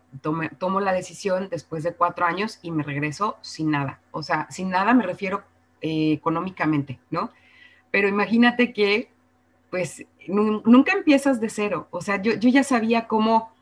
tomo 0.58 0.82
la 0.82 0.92
decisión 0.92 1.48
después 1.50 1.84
de 1.84 1.94
cuatro 1.94 2.26
años 2.26 2.60
y 2.62 2.72
me 2.72 2.84
regreso 2.84 3.38
sin 3.42 3.72
nada. 3.72 4.02
O 4.12 4.22
sea, 4.22 4.48
sin 4.50 4.70
nada 4.70 4.94
me 4.94 5.06
refiero 5.06 5.44
eh, 5.82 6.12
económicamente, 6.12 7.00
¿no? 7.10 7.32
Pero 7.90 8.10
imagínate 8.10 8.74
que, 8.74 9.10
pues, 9.70 10.06
nunca 10.28 10.92
empiezas 10.92 11.40
de 11.40 11.50
cero. 11.50 11.88
O 11.92 12.02
sea, 12.02 12.22
yo, 12.22 12.34
yo 12.34 12.50
ya 12.50 12.64
sabía 12.64 13.08
cómo, 13.08 13.54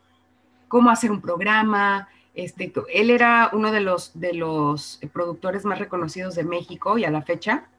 cómo 0.68 0.90
hacer 0.90 1.12
un 1.12 1.22
programa. 1.22 2.10
Este, 2.34 2.74
él 2.92 3.12
era 3.12 3.52
uno 3.54 3.72
de 3.72 3.82
los, 3.82 4.20
de 4.20 4.34
los 4.34 5.00
productores 5.14 5.64
más 5.64 5.78
reconocidos 5.78 6.34
de 6.34 6.44
México 6.44 6.98
y 6.98 7.06
a 7.06 7.12
la 7.12 7.22
fecha 7.22 7.70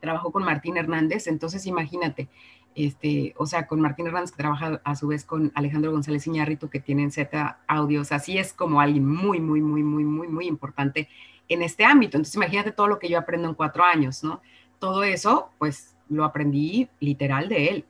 trabajó 0.00 0.32
con 0.32 0.42
Martín 0.42 0.76
Hernández. 0.76 1.28
Entonces, 1.28 1.66
imagínate, 1.66 2.28
este, 2.74 3.34
o 3.36 3.46
sea, 3.46 3.66
con 3.66 3.80
Martín 3.80 4.06
Hernández, 4.06 4.30
que 4.30 4.38
trabaja 4.38 4.80
a 4.84 4.96
su 4.96 5.08
vez 5.08 5.24
con 5.24 5.50
Alejandro 5.54 5.90
González 5.90 6.26
Iñárritu, 6.26 6.68
que 6.68 6.80
tienen 6.80 7.10
Z 7.10 7.58
audios, 7.66 8.12
así 8.12 8.38
es 8.38 8.52
como 8.52 8.80
alguien 8.80 9.06
muy, 9.06 9.40
muy, 9.40 9.60
muy, 9.60 9.82
muy, 9.82 10.04
muy, 10.04 10.28
muy 10.28 10.46
importante 10.46 11.08
en 11.48 11.62
este 11.62 11.84
ámbito. 11.84 12.16
Entonces, 12.16 12.36
imagínate 12.36 12.72
todo 12.72 12.86
lo 12.86 12.98
que 12.98 13.08
yo 13.08 13.18
aprendo 13.18 13.48
en 13.48 13.54
cuatro 13.54 13.84
años, 13.84 14.22
¿no? 14.22 14.40
Todo 14.78 15.02
eso, 15.02 15.50
pues, 15.58 15.96
lo 16.08 16.24
aprendí 16.24 16.88
literal 17.00 17.48
de 17.48 17.68
él. 17.68 17.84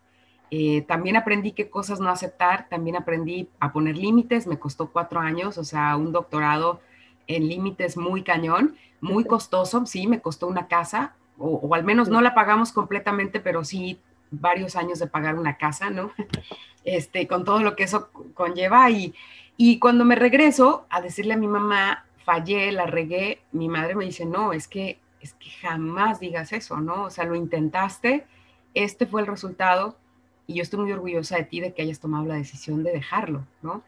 Eh, 0.50 0.82
también 0.82 1.16
aprendí 1.16 1.52
qué 1.52 1.70
cosas 1.70 2.00
no 2.00 2.10
aceptar, 2.10 2.68
también 2.68 2.96
aprendí 2.96 3.48
a 3.60 3.72
poner 3.72 3.96
límites, 3.96 4.46
me 4.46 4.58
costó 4.58 4.90
cuatro 4.90 5.20
años, 5.20 5.58
o 5.58 5.64
sea, 5.64 5.96
un 5.96 6.10
doctorado 6.10 6.80
en 7.28 7.48
límites 7.48 7.96
muy 7.96 8.24
cañón, 8.24 8.74
muy 9.00 9.24
costoso, 9.24 9.86
sí, 9.86 10.08
me 10.08 10.20
costó 10.20 10.48
una 10.48 10.66
casa, 10.66 11.14
o, 11.38 11.50
o, 11.50 11.74
al 11.74 11.84
menos 11.84 12.08
no 12.08 12.20
la 12.20 12.34
pagamos 12.34 12.72
completamente, 12.72 13.38
pero 13.38 13.64
sí 13.64 14.00
varios 14.30 14.76
años 14.76 14.98
de 14.98 15.06
pagar 15.06 15.36
una 15.36 15.56
casa, 15.56 15.90
¿no? 15.90 16.12
Este, 16.82 17.26
con 17.26 17.44
todo 17.44 17.60
lo 17.60 17.76
que 17.76 17.82
eso 17.82 18.08
conlleva. 18.32 18.90
Y, 18.90 19.12
y 19.58 19.78
cuando 19.78 20.06
me 20.06 20.14
regreso 20.14 20.86
a 20.88 21.02
decirle 21.02 21.34
a 21.34 21.36
mi 21.36 21.46
mamá, 21.46 22.06
fallé, 22.24 22.72
la 22.72 22.86
regué, 22.86 23.42
mi 23.52 23.68
madre 23.68 23.94
me 23.94 24.06
dice, 24.06 24.24
no, 24.24 24.54
es 24.54 24.66
que, 24.66 24.98
es 25.20 25.34
que 25.34 25.50
jamás 25.50 26.20
digas 26.20 26.54
eso, 26.54 26.78
¿no? 26.78 27.04
O 27.04 27.10
sea, 27.10 27.24
lo 27.24 27.34
intentaste, 27.34 28.24
este 28.72 29.06
fue 29.06 29.20
el 29.20 29.26
resultado 29.26 29.96
y 30.46 30.54
yo 30.54 30.62
estoy 30.62 30.80
muy 30.80 30.92
orgullosa 30.92 31.36
de 31.36 31.44
ti 31.44 31.60
de 31.60 31.74
que 31.74 31.82
hayas 31.82 32.00
tomado 32.00 32.24
la 32.24 32.34
decisión 32.34 32.82
de 32.82 32.92
dejarlo, 32.92 33.46
¿no? 33.62 33.82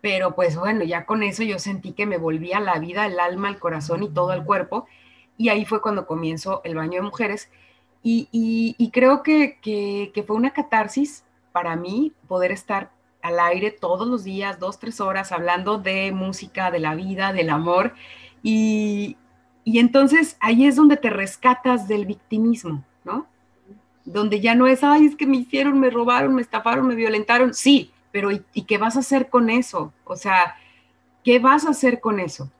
Pero 0.00 0.34
pues 0.34 0.56
bueno, 0.56 0.84
ya 0.84 1.04
con 1.06 1.22
eso 1.22 1.42
yo 1.42 1.58
sentí 1.58 1.92
que 1.92 2.06
me 2.06 2.18
volvía 2.18 2.60
la 2.60 2.78
vida, 2.78 3.06
el 3.06 3.18
alma, 3.18 3.48
el 3.48 3.58
corazón 3.58 4.02
y 4.02 4.08
todo 4.08 4.32
el 4.32 4.44
cuerpo. 4.44 4.86
Y 5.36 5.48
ahí 5.48 5.64
fue 5.64 5.82
cuando 5.82 6.06
comienzo 6.06 6.60
el 6.64 6.76
baño 6.76 6.94
de 6.94 7.02
mujeres 7.02 7.50
y, 8.10 8.90
creo 8.92 9.22
que, 9.22 10.24
fue 10.26 10.36
una 10.36 10.52
catarsis 10.52 11.24
para 11.52 11.76
mí 11.76 12.12
poder 12.26 12.52
estar 12.52 12.90
al 13.20 13.38
aire 13.40 13.70
todos 13.70 14.08
los 14.08 14.24
días, 14.24 14.58
dos, 14.58 14.78
tres 14.78 15.00
horas, 15.00 15.30
hablando 15.30 15.76
de 15.78 16.10
música, 16.12 16.70
de 16.70 16.78
la 16.78 16.94
vida, 16.94 17.34
del 17.34 17.50
amor. 17.50 17.94
Y, 18.42 19.18
entonces 19.66 20.38
ahí 20.40 20.66
es 20.66 20.76
donde 20.76 20.96
te 20.96 21.10
rescatas 21.10 21.86
del 21.86 22.06
victimismo, 22.06 22.82
¿no? 23.04 23.26
Donde 24.06 24.40
ya 24.40 24.54
no 24.54 24.66
es, 24.66 24.82
ay, 24.82 25.04
es 25.04 25.14
que 25.14 25.26
me 25.26 25.36
hicieron, 25.36 25.78
me 25.78 25.90
robaron, 25.90 26.34
me 26.34 26.40
estafaron, 26.40 26.86
me 26.86 26.94
violentaron. 26.94 27.52
Sí, 27.52 27.90
pero 28.10 28.30
¿y, 28.30 28.62
qué 28.66 28.78
vas 28.78 28.96
a 28.96 29.00
hacer 29.00 29.28
con 29.28 29.50
eso? 29.50 29.92
O 30.04 30.16
sea, 30.16 30.56
¿qué 31.22 31.38
vas 31.38 31.66
a 31.66 31.70
hacer 31.70 32.00
con 32.00 32.20
eso? 32.20 32.50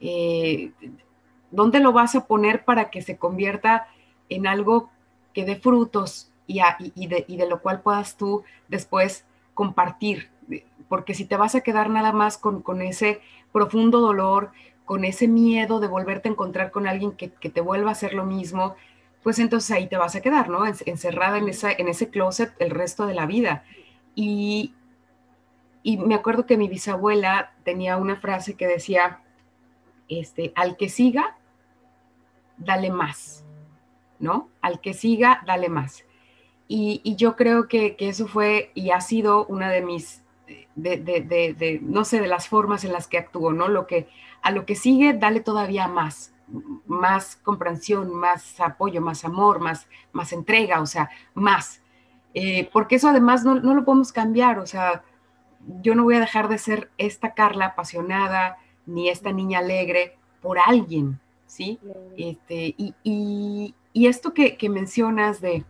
Eh, 0.00 0.70
¿Dónde 1.50 1.80
lo 1.80 1.92
vas 1.92 2.14
a 2.14 2.26
poner 2.28 2.64
para 2.64 2.88
que 2.90 3.02
se 3.02 3.16
convierta 3.16 3.88
en 4.28 4.46
algo 4.46 4.92
que 5.32 5.44
dé 5.44 5.56
frutos 5.56 6.30
y, 6.46 6.60
de, 7.06 7.46
lo 7.48 7.60
cual 7.60 7.80
puedas 7.80 8.16
tú 8.16 8.44
después 8.68 9.24
compartir. 9.54 10.30
Porque 10.88 11.14
si 11.14 11.24
te 11.24 11.36
vas 11.36 11.54
a 11.54 11.62
quedar 11.62 11.90
nada 11.90 12.12
más 12.12 12.38
con, 12.38 12.82
ese 12.82 13.20
profundo 13.52 14.00
dolor, 14.00 14.50
con 14.84 15.04
ese 15.04 15.28
miedo 15.28 15.80
de 15.80 15.88
volverte 15.88 16.28
a 16.28 16.32
encontrar 16.32 16.70
con 16.70 16.86
alguien 16.86 17.12
que, 17.12 17.28
te 17.28 17.60
vuelva 17.60 17.90
a 17.90 17.92
hacer 17.92 18.14
lo 18.14 18.24
mismo, 18.24 18.76
pues 19.22 19.38
entonces 19.38 19.70
ahí 19.70 19.86
te 19.86 19.96
vas 19.96 20.16
a 20.16 20.20
quedar, 20.20 20.48
¿no? 20.48 20.66
Encerrada 20.66 21.38
en, 21.38 21.48
en 21.48 21.88
ese 21.88 22.08
closet 22.08 22.52
el 22.58 22.70
resto 22.70 23.06
de 23.06 23.14
la 23.14 23.26
vida. 23.26 23.64
Y, 24.14 24.74
y 25.82 25.96
me 25.96 26.14
acuerdo 26.14 26.46
que 26.46 26.56
mi 26.56 26.68
bisabuela 26.68 27.52
tenía 27.64 27.96
una 27.96 28.16
frase 28.16 28.54
que 28.54 28.66
decía, 28.66 29.20
este, 30.08 30.52
al 30.56 30.76
que 30.76 30.88
siga, 30.88 31.36
dale 32.58 32.90
más, 32.90 33.41
¿no? 34.22 34.48
Al 34.62 34.80
que 34.80 34.94
siga, 34.94 35.42
dale 35.46 35.68
más. 35.68 36.04
Y, 36.68 37.16
yo 37.16 37.36
creo 37.36 37.68
que, 37.68 37.96
eso 37.98 38.26
fue 38.26 38.70
y 38.74 38.92
ha 38.92 39.00
sido 39.02 39.44
una 39.46 39.68
de 39.68 39.82
mis, 39.82 40.22
de, 40.74 41.80
no 41.82 42.04
sé, 42.06 42.20
de 42.20 42.28
las 42.28 42.48
formas 42.48 42.84
en 42.84 42.92
las 42.92 43.08
que 43.08 43.18
actúo, 43.18 43.52
¿no? 43.52 43.68
Lo 43.68 43.86
que, 43.86 44.08
a 44.40 44.50
lo 44.52 44.64
que 44.64 44.74
sigue, 44.74 45.12
dale 45.12 45.40
todavía 45.40 45.86
más, 45.88 46.32
más 46.86 47.36
comprensión, 47.36 48.14
más 48.14 48.58
apoyo, 48.60 49.02
más 49.02 49.26
amor, 49.26 49.60
más, 49.60 49.86
más 50.12 50.32
entrega, 50.32 50.80
o 50.80 50.86
sea, 50.86 51.10
más. 51.34 51.82
Eh, 52.32 52.70
porque 52.72 52.94
eso 52.94 53.08
además 53.08 53.44
no, 53.44 53.56
no, 53.56 53.74
lo 53.74 53.84
podemos 53.84 54.12
cambiar, 54.12 54.58
o 54.58 54.66
sea, 54.66 55.02
yo 55.82 55.94
no 55.94 56.04
voy 56.04 56.14
a 56.14 56.20
dejar 56.20 56.48
de 56.48 56.56
ser 56.56 56.90
esta 56.96 57.34
Carla 57.34 57.66
apasionada, 57.66 58.56
ni 58.86 59.10
esta 59.10 59.32
niña 59.32 59.58
alegre 59.58 60.16
por 60.40 60.58
alguien, 60.58 61.20
¿sí? 61.46 61.78
Este, 62.16 62.74
y, 62.78 62.94
y, 63.04 63.74
esto 63.94 64.34
que, 64.34 64.56
que 64.56 64.68
mencionas 64.68 65.40
de, 65.40 65.64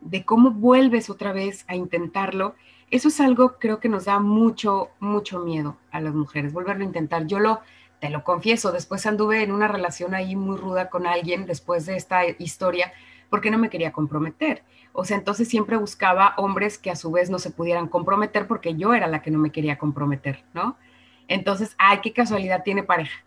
de, 0.00 0.24
cómo 0.24 0.50
vuelves 0.50 1.10
otra 1.10 1.32
vez 1.32 1.64
a 1.68 1.76
intentarlo, 1.76 2.54
eso 2.90 3.08
es 3.08 3.20
algo 3.20 3.58
creo 3.58 3.80
que 3.80 3.88
nos 3.88 4.04
da 4.04 4.18
mucho, 4.18 4.90
mucho 5.00 5.40
miedo 5.40 5.78
a 5.90 6.00
las 6.00 6.14
mujeres, 6.14 6.52
volverlo 6.52 6.82
a 6.82 6.86
intentar. 6.86 7.26
Yo 7.26 7.38
lo, 7.38 7.60
te 8.00 8.10
lo 8.10 8.24
confieso, 8.24 8.72
después 8.72 9.06
anduve 9.06 9.42
en 9.42 9.52
una 9.52 9.68
relación 9.68 10.14
ahí 10.14 10.36
muy 10.36 10.56
ruda 10.56 10.90
con 10.90 11.06
alguien 11.06 11.46
después 11.46 11.86
de 11.86 11.96
esta 11.96 12.26
historia, 12.38 12.92
porque 13.30 13.50
no 13.50 13.58
me 13.58 13.70
quería 13.70 13.92
comprometer. 13.92 14.64
O 14.92 15.04
sea, 15.04 15.16
entonces 15.16 15.48
siempre 15.48 15.76
buscaba 15.76 16.34
hombres 16.36 16.78
que 16.78 16.90
a 16.90 16.96
su 16.96 17.10
vez 17.10 17.30
no 17.30 17.38
se 17.38 17.50
pudieran 17.50 17.88
comprometer 17.88 18.46
porque 18.46 18.74
yo 18.74 18.92
era 18.92 19.06
la 19.06 19.22
que 19.22 19.30
no 19.30 19.38
me 19.38 19.52
quería 19.52 19.78
comprometer, 19.78 20.44
¿no? 20.52 20.76
Entonces, 21.28 21.74
ay, 21.78 22.00
qué 22.02 22.12
casualidad 22.12 22.62
tiene 22.62 22.82
pareja. 22.82 23.24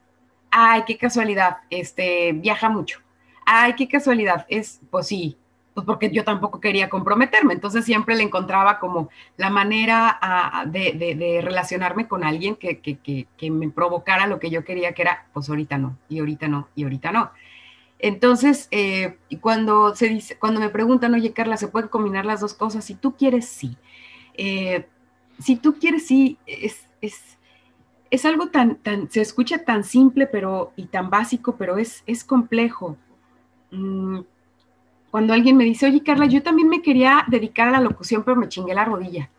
Ay, 0.51 0.83
qué 0.85 0.97
casualidad, 0.97 1.57
este, 1.69 2.33
viaja 2.33 2.69
mucho. 2.69 3.04
Ay, 3.45 3.75
qué 3.75 3.87
casualidad, 3.87 4.45
es, 4.49 4.81
pues 4.89 5.07
sí, 5.07 5.37
pues 5.75 5.85
porque 5.85 6.09
yo 6.09 6.23
tampoco 6.23 6.59
quería 6.61 6.89
comprometerme. 6.89 7.53
Entonces 7.53 7.85
siempre 7.85 8.15
le 8.15 8.23
encontraba 8.23 8.79
como 8.79 9.09
la 9.37 9.49
manera 9.49 10.17
ah, 10.21 10.65
de, 10.65 11.41
relacionarme 11.43 12.07
con 12.07 12.23
alguien 12.23 12.55
que, 12.55 13.27
me 13.51 13.69
provocara 13.69 14.25
lo 14.25 14.39
que 14.39 14.49
yo 14.49 14.63
quería, 14.63 14.93
que 14.93 15.03
era, 15.03 15.27
pues 15.33 15.49
ahorita 15.49 15.77
no, 15.77 15.97
y 16.09 16.19
ahorita 16.19 16.47
no, 16.47 16.69
y 16.75 16.83
ahorita 16.83 17.11
no. 17.11 17.31
Entonces, 17.99 18.67
eh, 18.71 19.17
cuando, 19.41 19.95
se 19.95 20.07
dice, 20.07 20.37
cuando 20.37 20.59
me 20.61 20.69
preguntan, 20.69 21.13
oye 21.13 21.33
Carla, 21.33 21.57
¿se 21.57 21.67
pueden 21.67 21.89
combinar 21.89 22.25
las 22.25 22.39
dos 22.39 22.53
cosas? 22.53 22.85
Si 22.85 22.95
tú 22.95 23.15
quieres, 23.15 23.47
sí. 23.47 23.77
Eh, 24.35 24.87
si 25.39 25.57
tú 25.57 25.77
quieres, 25.77 26.07
sí, 26.07 26.37
es, 26.45 26.87
es, 27.01 27.37
es, 28.09 28.25
algo 28.25 28.47
tan, 28.47 28.75
tan, 28.77 29.09
se 29.11 29.21
escucha 29.21 29.65
tan 29.65 29.83
simple 29.83 30.27
pero, 30.27 30.71
y 30.77 30.85
tan 30.85 31.09
básico, 31.09 31.57
pero 31.57 31.77
es, 31.77 32.03
es 32.05 32.23
complejo. 32.23 32.97
Mm, 33.71 34.19
cuando 35.11 35.33
alguien 35.33 35.57
me 35.57 35.63
dice, 35.63 35.85
oye 35.85 36.03
Carla, 36.03 36.25
yo 36.25 36.43
también 36.43 36.67
me 36.67 36.81
quería 36.81 37.23
dedicar 37.27 37.69
a 37.69 37.71
la 37.71 37.81
locución, 37.81 38.23
pero 38.23 38.37
me 38.37 38.49
chingué 38.49 38.73
la 38.73 38.85
rodilla. 38.85 39.29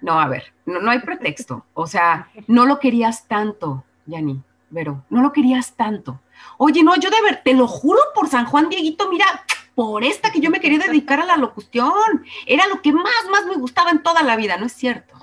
No, 0.00 0.18
a 0.18 0.26
ver, 0.28 0.52
no, 0.64 0.80
no 0.80 0.90
hay 0.90 1.00
pretexto. 1.00 1.64
O 1.74 1.86
sea, 1.86 2.28
no 2.46 2.66
lo 2.66 2.78
querías 2.78 3.28
tanto, 3.28 3.84
Yani, 4.06 4.42
pero 4.72 5.04
no 5.10 5.22
lo 5.22 5.32
querías 5.32 5.74
tanto. 5.74 6.20
Oye, 6.58 6.82
no, 6.82 6.96
yo 6.96 7.10
de 7.10 7.22
ver, 7.22 7.42
te 7.44 7.54
lo 7.54 7.66
juro 7.68 8.00
por 8.14 8.28
San 8.28 8.46
Juan 8.46 8.68
Dieguito, 8.68 9.08
mira, 9.10 9.26
por 9.74 10.04
esta 10.04 10.30
que 10.30 10.40
yo 10.40 10.50
me 10.50 10.60
quería 10.60 10.78
dedicar 10.78 11.20
a 11.20 11.26
la 11.26 11.36
locución. 11.36 12.24
Era 12.46 12.66
lo 12.66 12.80
que 12.80 12.92
más, 12.92 13.04
más 13.30 13.46
me 13.46 13.56
gustaba 13.56 13.90
en 13.90 14.02
toda 14.02 14.22
la 14.22 14.34
vida. 14.34 14.56
No 14.56 14.66
es 14.66 14.72
cierto. 14.72 15.14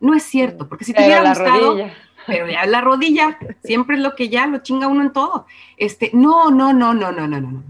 No 0.00 0.14
es 0.14 0.24
cierto, 0.24 0.68
porque 0.68 0.84
si 0.84 0.92
te 0.92 1.04
hubiera 1.04 1.28
gustado, 1.28 1.76
pero 2.26 2.48
ya 2.48 2.66
la 2.66 2.80
rodilla, 2.80 3.38
siempre 3.62 3.96
es 3.96 4.02
lo 4.02 4.14
que 4.14 4.28
ya 4.28 4.46
lo 4.46 4.58
chinga 4.58 4.88
uno 4.88 5.02
en 5.02 5.12
todo. 5.12 5.46
Este, 5.76 6.10
no, 6.12 6.50
no, 6.50 6.72
no, 6.72 6.94
no, 6.94 7.12
no, 7.12 7.26
no, 7.26 7.40
no. 7.40 7.62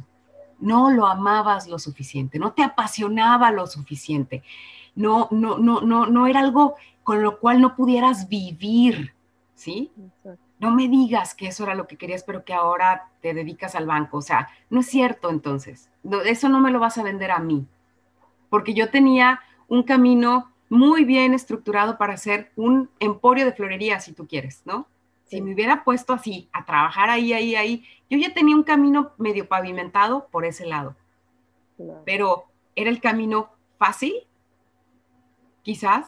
No 0.59 0.91
lo 0.91 1.07
amabas 1.07 1.67
lo 1.67 1.79
suficiente, 1.79 2.39
no 2.39 2.53
te 2.53 2.63
apasionaba 2.63 3.51
lo 3.51 3.67
suficiente. 3.67 4.43
No, 4.95 5.29
no, 5.31 5.59
no, 5.59 5.81
no, 5.81 6.07
no 6.07 6.27
era 6.27 6.41
algo 6.41 6.77
con 7.03 7.23
lo 7.23 7.41
cual 7.41 7.61
no 7.61 7.75
pudieras 7.75 8.29
vivir, 8.29 9.15
¿sí? 9.55 9.91
No 10.61 10.71
me 10.71 10.89
digas 10.89 11.35
que 11.35 11.49
eso 11.49 11.65
era 11.65 11.75
lo 11.75 11.89
que 11.89 11.97
querías, 11.97 12.23
pero 12.23 12.45
que 12.45 12.55
ahora 12.55 13.09
te 13.21 13.35
dedicas 13.35 13.75
al 13.75 13.87
banco. 13.87 14.19
O 14.19 14.23
sea, 14.23 14.49
no 14.71 14.81
es 14.81 14.87
cierto 14.87 15.31
entonces. 15.31 15.91
eso 16.25 16.49
no 16.49 16.61
me 16.61 16.71
lo 16.71 16.79
vas 16.79 16.99
a 16.99 17.03
vender 17.03 17.33
a 17.33 17.41
mí. 17.41 17.67
Porque 18.49 18.75
yo 18.75 18.91
tenía 18.91 19.41
un 19.67 19.83
camino 19.83 20.52
muy 20.73 21.05
bien 21.05 21.35
estructurado 21.35 21.99
para 21.99 22.15
hacer 22.15 22.51
un 22.57 22.89
emporio 22.99 23.45
de 23.45 23.53
florería, 23.53 24.01
si 24.01 24.15
tú 24.15 24.27
quieres, 24.27 24.63
¿no? 24.65 24.87
Si 25.27 25.43
me 25.43 25.53
hubiera 25.53 25.85
puesto 25.85 26.15
así, 26.15 26.49
a 26.51 26.65
trabajar 26.65 27.11
ahí, 27.11 27.35
ahí, 27.35 27.55
ahí, 27.55 27.85
yo 28.09 28.17
ya 28.17 28.33
tenía 28.33 28.57
un 28.57 28.63
camino 28.63 29.13
medio 29.19 29.47
pavimentado 29.47 30.29
por 30.31 30.47
ese 30.47 30.65
lado. 30.65 30.97
Pero 32.07 32.47
era 32.75 32.89
el 32.89 33.03
camino 33.03 33.51
fácil, 33.77 34.15
quizás, 35.63 36.07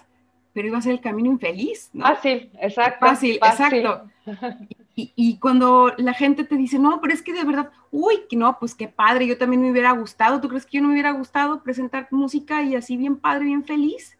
pero 0.55 0.69
iba 0.69 0.79
a 0.79 0.83
ser 0.83 0.93
el 0.93 1.01
camino 1.03 1.31
infeliz, 1.31 1.91
¿no? 1.93 2.07
Fácil, 2.07 2.51
exacto. 2.59 3.05
Fácil, 3.05 3.37
exacto. 3.37 4.11
Y, 4.97 5.39
cuando 5.41 5.93
la 5.99 6.15
gente 6.15 6.45
te 6.45 6.57
dice, 6.57 6.79
no, 6.79 7.01
pero 7.01 7.13
es 7.13 7.21
que 7.21 7.33
de 7.33 7.43
verdad, 7.43 7.73
uy, 7.91 8.23
no, 8.31 8.61
pues 8.61 8.77
qué 8.77 8.87
padre, 8.87 9.27
yo 9.27 9.37
también 9.37 9.61
me 9.61 9.73
hubiera 9.73 9.91
gustado, 9.91 10.41
¿tú 10.41 10.49
crees 10.49 10.65
que 10.65 10.77
yo 10.77 10.83
no 10.83 10.87
me 10.87 10.95
hubiera 10.95 11.11
gustado 11.11 11.65
presentar 11.65 12.07
música 12.13 12.63
y 12.63 12.77
así 12.77 12.97
bien 12.97 13.17
padre, 13.17 13.47
bien 13.47 13.65
feliz? 13.65 14.17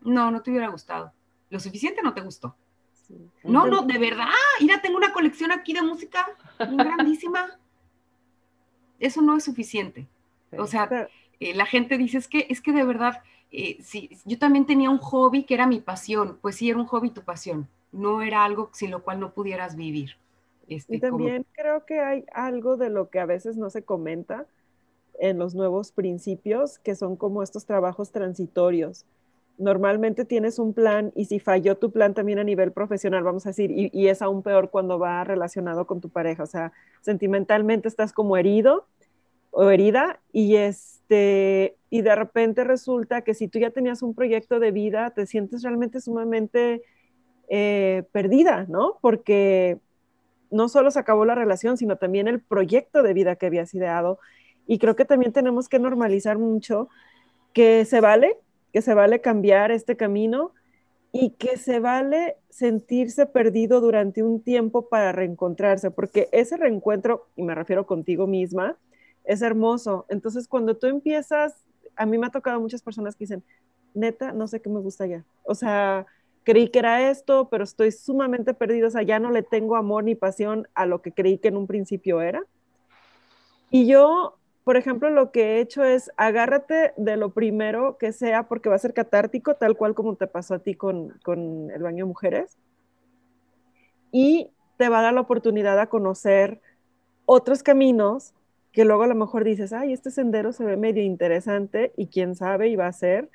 No, 0.00 0.30
no 0.30 0.42
te 0.42 0.50
hubiera 0.50 0.68
gustado. 0.68 1.12
Lo 1.50 1.60
suficiente 1.60 2.00
no 2.02 2.14
te 2.14 2.20
gustó. 2.20 2.54
No, 3.42 3.66
no, 3.66 3.82
de 3.82 3.98
verdad, 3.98 4.26
mira, 4.60 4.80
tengo 4.80 4.96
una 4.96 5.12
colección 5.12 5.50
aquí 5.50 5.72
de 5.72 5.82
música 5.82 6.26
grandísima. 6.58 7.58
Eso 8.98 9.22
no 9.22 9.36
es 9.36 9.44
suficiente. 9.44 10.06
O 10.56 10.66
sea, 10.66 11.08
eh, 11.40 11.54
la 11.54 11.66
gente 11.66 11.98
dice, 11.98 12.18
es 12.18 12.28
que, 12.28 12.46
es 12.50 12.60
que 12.60 12.72
de 12.72 12.84
verdad, 12.84 13.22
eh, 13.50 13.78
sí, 13.82 14.10
yo 14.24 14.38
también 14.38 14.66
tenía 14.66 14.90
un 14.90 14.98
hobby 14.98 15.44
que 15.44 15.54
era 15.54 15.66
mi 15.66 15.80
pasión, 15.80 16.38
pues 16.40 16.56
sí, 16.56 16.70
era 16.70 16.78
un 16.78 16.86
hobby 16.86 17.10
tu 17.10 17.22
pasión, 17.22 17.68
no 17.92 18.22
era 18.22 18.44
algo 18.44 18.70
sin 18.72 18.90
lo 18.90 19.02
cual 19.02 19.20
no 19.20 19.32
pudieras 19.32 19.76
vivir. 19.76 20.16
Este, 20.68 20.96
y 20.96 21.00
también 21.00 21.46
creo 21.52 21.84
que 21.84 22.00
hay 22.00 22.24
algo 22.32 22.76
de 22.76 22.90
lo 22.90 23.10
que 23.10 23.18
a 23.18 23.26
veces 23.26 23.56
no 23.56 23.70
se 23.70 23.82
comenta 23.82 24.46
en 25.18 25.38
los 25.38 25.54
nuevos 25.54 25.92
principios, 25.92 26.78
que 26.78 26.94
son 26.94 27.16
como 27.16 27.42
estos 27.42 27.66
trabajos 27.66 28.12
transitorios. 28.12 29.04
Normalmente 29.60 30.24
tienes 30.24 30.58
un 30.58 30.72
plan 30.72 31.12
y 31.14 31.26
si 31.26 31.38
falló 31.38 31.76
tu 31.76 31.92
plan 31.92 32.14
también 32.14 32.38
a 32.38 32.44
nivel 32.44 32.72
profesional, 32.72 33.22
vamos 33.22 33.46
a 33.46 33.50
decir, 33.50 33.70
y, 33.70 34.08
es 34.08 34.22
aún 34.22 34.42
peor 34.42 34.70
cuando 34.70 34.98
va 34.98 35.22
relacionado 35.22 35.86
con 35.86 36.00
tu 36.00 36.08
pareja, 36.08 36.42
o 36.42 36.46
sea, 36.46 36.72
sentimentalmente 37.02 37.86
estás 37.86 38.12
como 38.12 38.36
herido 38.36 38.86
o 39.50 39.70
herida 39.70 40.20
y 40.32 40.56
este 40.56 41.76
y 41.90 42.02
de 42.02 42.14
repente 42.14 42.64
resulta 42.64 43.22
que 43.22 43.34
si 43.34 43.48
tú 43.48 43.58
ya 43.58 43.70
tenías 43.70 44.02
un 44.02 44.14
proyecto 44.14 44.60
de 44.60 44.70
vida 44.70 45.10
te 45.10 45.26
sientes 45.26 45.62
realmente 45.62 46.00
sumamente 46.00 46.82
eh, 47.48 48.04
perdida, 48.12 48.66
¿no? 48.68 48.98
Porque 49.00 49.78
no 50.50 50.68
solo 50.68 50.90
se 50.90 50.98
acabó 50.98 51.24
la 51.24 51.34
relación, 51.34 51.76
sino 51.76 51.96
también 51.96 52.28
el 52.28 52.40
proyecto 52.40 53.02
de 53.02 53.14
vida 53.14 53.36
que 53.36 53.46
habías 53.46 53.74
ideado. 53.74 54.18
Y 54.66 54.78
creo 54.78 54.96
que 54.96 55.04
también 55.04 55.32
tenemos 55.32 55.68
que 55.68 55.78
normalizar 55.78 56.38
mucho 56.38 56.88
que 57.52 57.84
se 57.84 58.00
vale, 58.00 58.36
que 58.72 58.82
se 58.82 58.94
vale 58.94 59.20
cambiar 59.20 59.70
este 59.70 59.96
camino 59.96 60.52
y 61.12 61.30
que 61.30 61.56
se 61.56 61.80
vale 61.80 62.36
sentirse 62.48 63.26
perdido 63.26 63.80
durante 63.80 64.22
un 64.22 64.40
tiempo 64.42 64.88
para 64.88 65.12
reencontrarse, 65.12 65.90
porque 65.90 66.28
ese 66.32 66.56
reencuentro, 66.56 67.26
y 67.36 67.42
me 67.42 67.54
refiero 67.54 67.86
contigo 67.86 68.26
misma, 68.26 68.76
es 69.24 69.42
hermoso. 69.42 70.06
Entonces, 70.08 70.46
cuando 70.46 70.76
tú 70.76 70.86
empiezas, 70.86 71.54
a 71.96 72.06
mí 72.06 72.18
me 72.18 72.26
ha 72.26 72.30
tocado 72.30 72.60
muchas 72.60 72.82
personas 72.82 73.16
que 73.16 73.24
dicen, 73.24 73.42
neta, 73.94 74.32
no 74.32 74.46
sé 74.46 74.60
qué 74.60 74.68
me 74.68 74.80
gusta 74.80 75.06
ya. 75.06 75.24
O 75.44 75.54
sea, 75.54 76.06
creí 76.44 76.68
que 76.68 76.78
era 76.78 77.10
esto, 77.10 77.48
pero 77.50 77.64
estoy 77.64 77.92
sumamente 77.92 78.54
perdido. 78.54 78.88
O 78.88 78.90
sea, 78.90 79.02
ya 79.02 79.18
no 79.18 79.30
le 79.30 79.42
tengo 79.42 79.76
amor 79.76 80.04
ni 80.04 80.14
pasión 80.14 80.68
a 80.74 80.86
lo 80.86 81.02
que 81.02 81.12
creí 81.12 81.38
que 81.38 81.48
en 81.48 81.56
un 81.56 81.66
principio 81.66 82.20
era. 82.20 82.42
Y 83.70 83.86
yo, 83.86 84.38
por 84.64 84.76
ejemplo, 84.76 85.10
lo 85.10 85.32
que 85.32 85.56
he 85.56 85.60
hecho 85.60 85.84
es 85.84 86.10
agárrate 86.16 86.92
de 86.96 87.16
lo 87.16 87.30
primero 87.30 87.96
que 87.98 88.12
sea, 88.12 88.44
porque 88.44 88.68
va 88.68 88.74
a 88.74 88.78
ser 88.78 88.94
catártico, 88.94 89.54
tal 89.54 89.76
cual 89.76 89.94
como 89.94 90.16
te 90.16 90.26
pasó 90.26 90.54
a 90.54 90.58
ti 90.58 90.74
con, 90.74 91.18
con 91.22 91.70
el 91.70 91.82
baño 91.82 92.04
de 92.04 92.08
mujeres. 92.08 92.58
Y 94.12 94.50
te 94.76 94.88
va 94.88 95.00
a 95.00 95.02
dar 95.02 95.14
la 95.14 95.22
oportunidad 95.22 95.78
a 95.78 95.88
conocer 95.88 96.60
otros 97.26 97.62
caminos 97.62 98.34
que 98.72 98.84
luego 98.84 99.02
a 99.02 99.08
lo 99.08 99.14
mejor 99.14 99.44
dices, 99.44 99.72
ay, 99.72 99.92
este 99.92 100.10
sendero 100.10 100.52
se 100.52 100.64
ve 100.64 100.76
medio 100.76 101.02
interesante 101.02 101.92
y 101.96 102.06
quién 102.06 102.34
sabe 102.36 102.68
y 102.68 102.76
va 102.76 102.86
a 102.86 102.92
ser, 102.92 103.28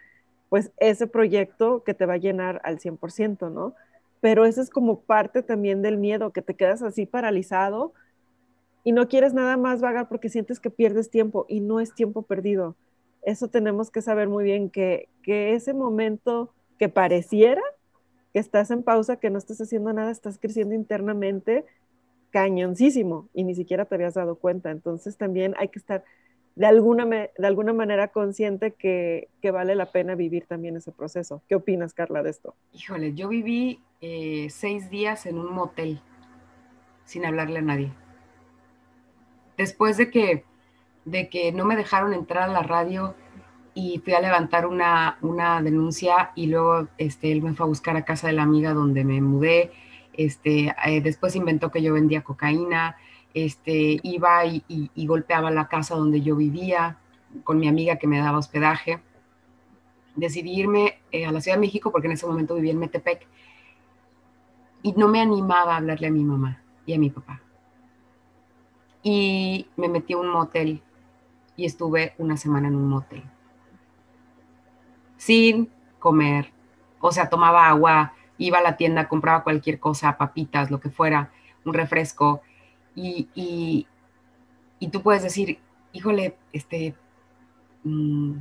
pues 0.49 0.71
ese 0.78 1.07
proyecto 1.07 1.84
que 1.84 1.93
te 1.93 2.05
va 2.05 2.13
a 2.13 2.17
llenar 2.17 2.61
al 2.63 2.80
100%, 2.80 3.51
¿no? 3.51 3.76
Pero 4.21 4.45
eso 4.45 4.61
es 4.61 4.69
como 4.69 5.01
parte 5.01 5.43
también 5.43 5.82
del 5.82 5.97
miedo, 5.97 6.32
que 6.32 6.41
te 6.41 6.55
quedas 6.55 6.82
así 6.82 7.05
paralizado 7.05 7.93
y 8.86 8.93
no 8.93 9.09
quieres 9.09 9.33
nada 9.33 9.57
más 9.57 9.81
vagar 9.81 10.07
porque 10.07 10.29
sientes 10.29 10.61
que 10.61 10.69
pierdes 10.69 11.09
tiempo 11.09 11.45
y 11.49 11.59
no 11.59 11.81
es 11.81 11.93
tiempo 11.93 12.21
perdido. 12.21 12.77
Eso 13.23 13.49
tenemos 13.49 13.91
que 13.91 14.01
saber 14.01 14.29
muy 14.29 14.45
bien 14.45 14.69
que, 14.69 15.09
que 15.23 15.53
ese 15.53 15.73
momento 15.73 16.53
que 16.77 16.88
pareciera 16.88 17.61
que 18.31 18.39
estás 18.39 18.69
en 18.69 18.83
pausa, 18.83 19.15
que 19.15 19.29
no 19.29 19.38
estás 19.38 19.59
haciendo 19.59 19.91
nada, 19.91 20.11
estás 20.11 20.38
creciendo 20.38 20.75
internamente, 20.75 21.65
cañoncísimo 22.29 23.27
y 23.33 23.43
ni 23.43 23.55
siquiera 23.55 23.86
te 23.86 23.95
habías 23.95 24.13
dado 24.13 24.36
cuenta. 24.36 24.69
Entonces 24.69 25.17
también 25.17 25.55
hay 25.57 25.69
que 25.69 25.79
estar 25.79 26.03
de 26.55 26.65
alguna, 26.67 27.05
de 27.05 27.47
alguna 27.47 27.73
manera 27.73 28.09
consciente 28.09 28.73
que, 28.73 29.29
vale 29.51 29.73
la 29.73 29.91
pena 29.91 30.15
vivir 30.15 30.45
también 30.45 30.77
ese 30.77 30.91
proceso. 30.91 31.41
¿Qué 31.47 31.55
opinas, 31.55 31.93
Carla, 31.93 32.21
de 32.21 32.29
esto? 32.29 32.53
Híjole, 32.73 33.13
yo 33.13 33.29
viví 33.29 33.79
eh, 34.01 34.47
seis 34.51 34.91
días 34.91 35.25
en 35.25 35.39
un 35.39 35.53
motel 35.53 36.01
sin 37.05 37.25
hablarle 37.25 37.59
a 37.59 37.63
nadie. 37.63 38.04
Después 39.57 39.97
de 39.97 40.09
que, 40.09 40.43
de 41.05 41.29
que 41.29 41.51
no 41.51 41.65
me 41.65 41.75
dejaron 41.75 42.13
entrar 42.13 42.43
a 42.49 42.53
la 42.53 42.63
radio 42.63 43.15
y 43.73 43.99
fui 43.99 44.13
a 44.13 44.21
levantar 44.21 44.65
una, 44.65 45.17
una 45.21 45.61
denuncia 45.61 46.31
y 46.35 46.47
luego 46.47 46.87
este, 46.97 47.31
él 47.31 47.41
me 47.41 47.53
fue 47.53 47.65
a 47.65 47.67
buscar 47.67 47.97
a 47.97 48.05
casa 48.05 48.27
de 48.27 48.33
la 48.33 48.43
amiga 48.43 48.73
donde 48.73 49.03
me 49.03 49.21
mudé. 49.21 49.71
Este, 50.13 50.73
eh, 50.85 51.01
después 51.01 51.35
inventó 51.35 51.71
que 51.71 51.81
yo 51.81 51.93
vendía 51.93 52.23
cocaína 52.23 52.95
este, 53.35 53.99
iba 54.01 54.45
y, 54.45 54.89
golpeaba 55.05 55.51
la 55.51 55.67
casa 55.67 55.93
donde 55.93 56.21
yo 56.21 56.37
vivía 56.37 56.97
con 57.43 57.59
mi 57.59 57.67
amiga 57.67 57.97
que 57.97 58.07
me 58.07 58.17
daba 58.17 58.37
hospedaje. 58.37 59.01
Decidí 60.15 60.57
irme 60.57 60.99
eh, 61.11 61.25
a 61.25 61.33
la 61.33 61.41
Ciudad 61.41 61.57
de 61.57 61.61
México 61.61 61.91
porque 61.91 62.07
en 62.07 62.13
ese 62.13 62.25
momento 62.25 62.55
vivía 62.55 62.71
en 62.71 62.79
Metepec 62.79 63.27
y 64.83 64.93
no 64.93 65.09
me 65.09 65.19
animaba 65.19 65.73
a 65.73 65.77
hablarle 65.77 66.07
a 66.07 66.11
mi 66.11 66.23
mamá 66.23 66.63
y 66.85 66.93
a 66.93 66.97
mi 66.97 67.09
papá. 67.09 67.41
Y 69.07 69.67
me 69.77 69.87
metí 69.87 70.13
a 70.13 70.17
un 70.17 70.29
motel 70.29 70.81
y 71.55 71.65
estuve 71.65 72.15
una 72.17 72.37
semana 72.37 72.69
en 72.69 72.75
un 72.75 72.89
motel. 72.89 73.21
Sin 75.15 75.69
comer, 75.99 76.51
o 76.99 77.11
sea, 77.11 77.29
tomaba 77.29 77.67
agua, 77.67 78.13
iba 78.39 78.57
a 78.57 78.63
la 78.63 78.77
tienda, 78.77 79.07
compraba 79.07 79.43
cualquier 79.43 79.79
cosa, 79.79 80.17
papitas, 80.17 80.71
lo 80.71 80.79
que 80.79 80.89
fuera, 80.89 81.31
un 81.65 81.75
refresco, 81.75 82.41
y, 82.95 83.85
tú 84.91 85.01
puedes 85.03 85.21
decir, 85.21 85.59
híjole, 85.93 86.35
este, 86.51 86.95
mm, 87.83 88.37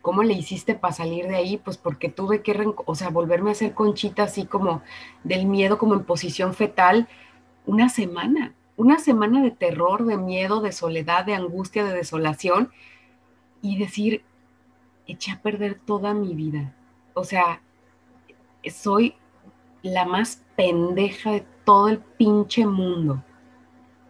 ¿cómo 0.00 0.22
le 0.22 0.34
hiciste 0.34 0.76
para 0.76 0.94
salir 0.94 1.26
de 1.26 1.34
ahí? 1.34 1.56
Pues 1.56 1.76
porque 1.76 2.08
tuve 2.08 2.42
que, 2.42 2.72
o 2.84 2.94
sea, 2.94 3.10
volverme 3.10 3.50
a 3.50 3.52
hacer 3.52 3.74
conchita 3.74 4.24
así 4.24 4.46
como 4.46 4.82
del 5.24 5.46
miedo, 5.46 5.76
como 5.76 5.94
en 5.94 6.04
posición 6.04 6.54
fetal, 6.54 7.08
una 7.64 7.88
semana, 7.88 8.54
una 8.76 8.98
semana 8.98 9.42
de 9.42 9.50
terror, 9.50 10.04
de 10.04 10.16
miedo, 10.16 10.60
de 10.60 10.72
soledad, 10.72 11.24
de 11.24 11.34
angustia, 11.34 11.84
de 11.84 11.94
desolación, 11.94 12.70
y 13.62 13.78
decir, 13.78 14.22
eché 15.06 15.32
a 15.32 15.40
perder 15.40 15.78
toda 15.78 16.14
mi 16.14 16.34
vida. 16.34 16.74
O 17.14 17.24
sea, 17.24 17.62
soy 18.70 19.14
la 19.82 20.04
más 20.04 20.42
pendeja 20.56 21.32
de 21.32 21.46
todo 21.64 21.88
el 21.88 21.98
pinche 21.98 22.66
mundo. 22.66 23.22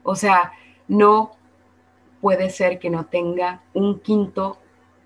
O 0.03 0.14
sea, 0.14 0.53
no 0.89 1.33
puede 2.21 2.51
ser 2.51 2.79
que 2.79 2.91
no 2.91 3.07
tenga 3.07 3.62
un 3.75 4.01
quinto, 4.01 4.59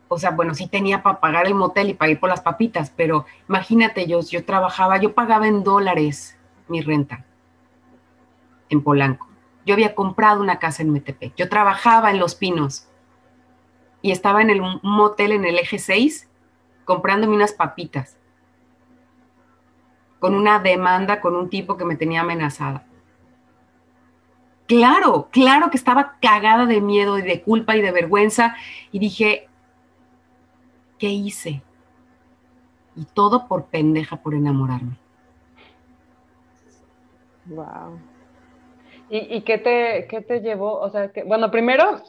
o 0.09 0.19
sea, 0.19 0.31
bueno, 0.31 0.55
sí 0.55 0.67
tenía 0.67 1.03
para 1.03 1.21
pagar 1.21 1.47
el 1.47 1.55
motel 1.55 1.91
y 1.91 1.95
para 1.95 2.11
ir 2.11 2.21
por 2.21 2.29
las 2.29 2.41
papitas, 2.41 2.93
pero 2.95 3.27
imagínate, 3.49 4.07
yo, 4.07 4.21
yo 4.21 4.45
trabajaba, 4.45 4.99
yo 4.99 5.15
pagaba 5.15 5.47
en 5.47 5.63
dólares 5.63 6.39
mi 6.69 6.81
renta 6.81 7.25
en 8.69 8.83
Polanco. 8.83 9.30
Yo 9.71 9.75
había 9.75 9.95
comprado 9.95 10.41
una 10.41 10.59
casa 10.59 10.83
en 10.83 10.91
Metepec, 10.91 11.37
yo 11.37 11.49
trabajaba 11.49 12.11
en 12.11 12.19
Los 12.19 12.35
Pinos 12.35 12.89
y 14.03 14.11
estaba 14.11 14.43
en 14.43 14.51
el 14.51 14.61
motel 14.83 15.31
en 15.31 15.45
el 15.45 15.61
eje 15.61 15.79
6 15.79 16.29
comprándome 16.85 17.37
unas 17.37 17.53
papitas 17.53 18.17
con 20.19 20.35
una 20.35 20.59
demanda 20.59 21.21
con 21.21 21.37
un 21.37 21.49
tipo 21.49 21.77
que 21.77 21.85
me 21.85 21.95
tenía 21.95 22.23
amenazada. 22.23 22.85
Claro, 24.67 25.29
claro 25.31 25.71
que 25.71 25.77
estaba 25.77 26.17
cagada 26.21 26.67
de 26.67 26.81
miedo 26.81 27.17
y 27.17 27.23
de 27.23 27.41
culpa 27.41 27.77
y 27.77 27.81
de 27.81 27.93
vergüenza 27.93 28.57
y 28.91 28.99
dije, 28.99 29.49
¿qué 30.99 31.11
hice? 31.11 31.63
Y 32.97 33.05
todo 33.05 33.47
por 33.47 33.67
pendeja, 33.67 34.17
por 34.17 34.35
enamorarme. 34.35 34.99
Wow. 37.47 38.11
¿Y, 39.11 39.41
qué, 39.41 39.59
te, 39.59 40.07
qué 40.09 40.21
te 40.21 40.41
llevó? 40.41 40.79
O 40.79 40.89
sea, 40.89 41.09
que, 41.11 41.25
bueno, 41.25 41.51
primero, 41.51 42.01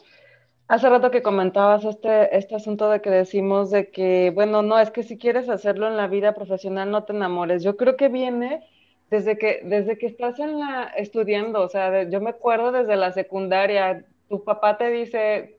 hace 0.67 0.87
rato 0.87 1.09
que 1.09 1.23
comentabas 1.23 1.83
este, 1.83 2.37
este 2.37 2.55
asunto 2.55 2.89
de 2.91 3.01
que 3.01 3.09
decimos 3.09 3.71
de 3.71 3.89
que, 3.89 4.31
bueno, 4.35 4.61
no, 4.61 4.79
es 4.79 4.91
que 4.91 5.01
si 5.01 5.17
quieres 5.17 5.49
hacerlo 5.49 5.87
en 5.87 5.97
la 5.97 6.07
vida 6.07 6.33
profesional, 6.33 6.91
no 6.91 7.03
te 7.03 7.13
enamores. 7.13 7.63
Yo 7.63 7.75
creo 7.75 7.97
que 7.97 8.07
viene 8.07 8.61
desde 9.09 9.37
que, 9.39 9.61
desde 9.63 9.97
que 9.97 10.05
estás 10.05 10.39
en 10.39 10.59
la, 10.59 10.91
estudiando, 10.95 11.61
o 11.61 11.69
sea, 11.69 12.03
yo 12.03 12.21
me 12.21 12.29
acuerdo 12.29 12.71
desde 12.71 12.95
la 12.95 13.11
secundaria, 13.11 14.05
tu 14.29 14.43
papá 14.43 14.77
te 14.77 14.91
dice, 14.91 15.57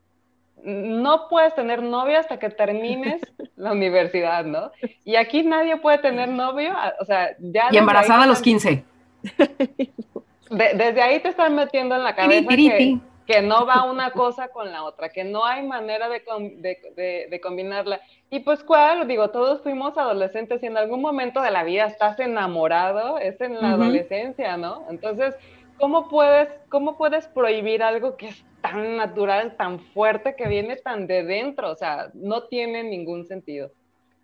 no 0.62 1.28
puedes 1.28 1.54
tener 1.56 1.82
novia 1.82 2.20
hasta 2.20 2.38
que 2.38 2.50
termines 2.50 3.20
la 3.56 3.72
universidad, 3.72 4.44
¿no? 4.44 4.70
Y 5.04 5.16
aquí 5.16 5.42
nadie 5.42 5.76
puede 5.76 5.98
tener 5.98 6.28
novio, 6.28 6.72
o 7.00 7.04
sea, 7.04 7.36
ya... 7.40 7.64
Y 7.72 7.78
embarazada 7.78 8.22
a 8.22 8.26
los 8.28 8.40
15. 8.40 8.84
desde 10.52 11.02
ahí 11.02 11.20
te 11.20 11.28
están 11.28 11.54
metiendo 11.54 11.94
en 11.94 12.04
la 12.04 12.14
cabeza 12.14 12.48
que, 12.48 12.98
que, 13.26 13.42
no 13.42 13.66
va 13.66 13.84
una 13.84 14.10
cosa 14.10 14.48
con 14.48 14.70
la 14.70 14.84
otra, 14.84 15.08
que 15.08 15.24
no 15.24 15.44
hay 15.44 15.66
manera 15.66 16.08
de, 16.08 16.22
de, 16.58 17.28
de 17.30 17.40
combinarla. 17.40 18.00
Y 18.30 18.40
pues, 18.40 18.62
¿cuál? 18.62 19.06
Digo, 19.08 19.30
todos 19.30 19.62
fuimos 19.62 19.96
adolescentes 19.96 20.62
y 20.62 20.66
en 20.66 20.76
algún 20.76 21.00
momento 21.00 21.40
de 21.40 21.50
la 21.50 21.64
vida 21.64 21.86
estás 21.86 22.18
enamorado, 22.20 23.18
es 23.18 23.40
en 23.40 23.60
la 23.60 23.72
adolescencia, 23.72 24.56
¿no? 24.56 24.86
Entonces, 24.90 25.34
¿cómo 25.78 26.08
puedes, 26.08 26.48
¿cómo 26.68 26.96
puedes 26.96 27.26
prohibir 27.28 27.82
algo 27.82 28.16
que 28.16 28.28
es 28.28 28.44
tan 28.60 28.96
natural, 28.96 29.56
tan 29.56 29.80
fuerte, 29.80 30.34
que 30.36 30.48
viene 30.48 30.76
tan 30.76 31.06
de 31.06 31.24
dentro? 31.24 31.70
O 31.70 31.76
sea, 31.76 32.10
no 32.14 32.44
tiene 32.44 32.84
ningún 32.84 33.26
sentido. 33.26 33.70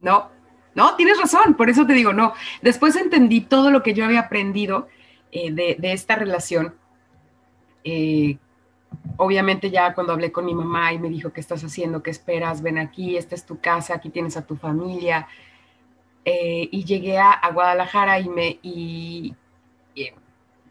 No, 0.00 0.30
no, 0.74 0.94
tienes 0.94 1.20
razón, 1.20 1.54
por 1.54 1.68
eso 1.68 1.84
te 1.86 1.92
digo, 1.92 2.12
no. 2.12 2.34
Después 2.62 2.94
entendí 2.96 3.40
todo 3.40 3.70
lo 3.70 3.82
que 3.82 3.94
yo 3.94 4.04
había 4.04 4.20
aprendido 4.20 4.86
eh, 5.32 5.52
de, 5.52 5.92
esta 5.92 6.16
relación. 6.16 6.74
Eh, 7.84 8.38
obviamente 9.16 9.70
ya 9.70 9.94
cuando 9.94 10.12
hablé 10.12 10.32
con 10.32 10.44
mi 10.44 10.54
mamá 10.54 10.92
y 10.92 10.98
me 10.98 11.08
dijo, 11.08 11.32
¿qué 11.32 11.40
estás 11.40 11.62
haciendo? 11.62 12.02
¿Qué 12.02 12.10
esperas? 12.10 12.62
Ven 12.62 12.78
aquí, 12.78 13.16
esta 13.16 13.34
es 13.34 13.44
tu 13.44 13.60
casa, 13.60 13.94
aquí 13.94 14.10
tienes 14.10 14.36
a 14.36 14.46
tu 14.46 14.56
familia. 14.56 15.28
Eh, 16.24 16.68
y 16.70 16.84
llegué 16.84 17.18
a, 17.18 17.40
Guadalajara 17.52 18.20
y 18.20 18.28
me... 18.28 18.58
Y, 18.62 19.34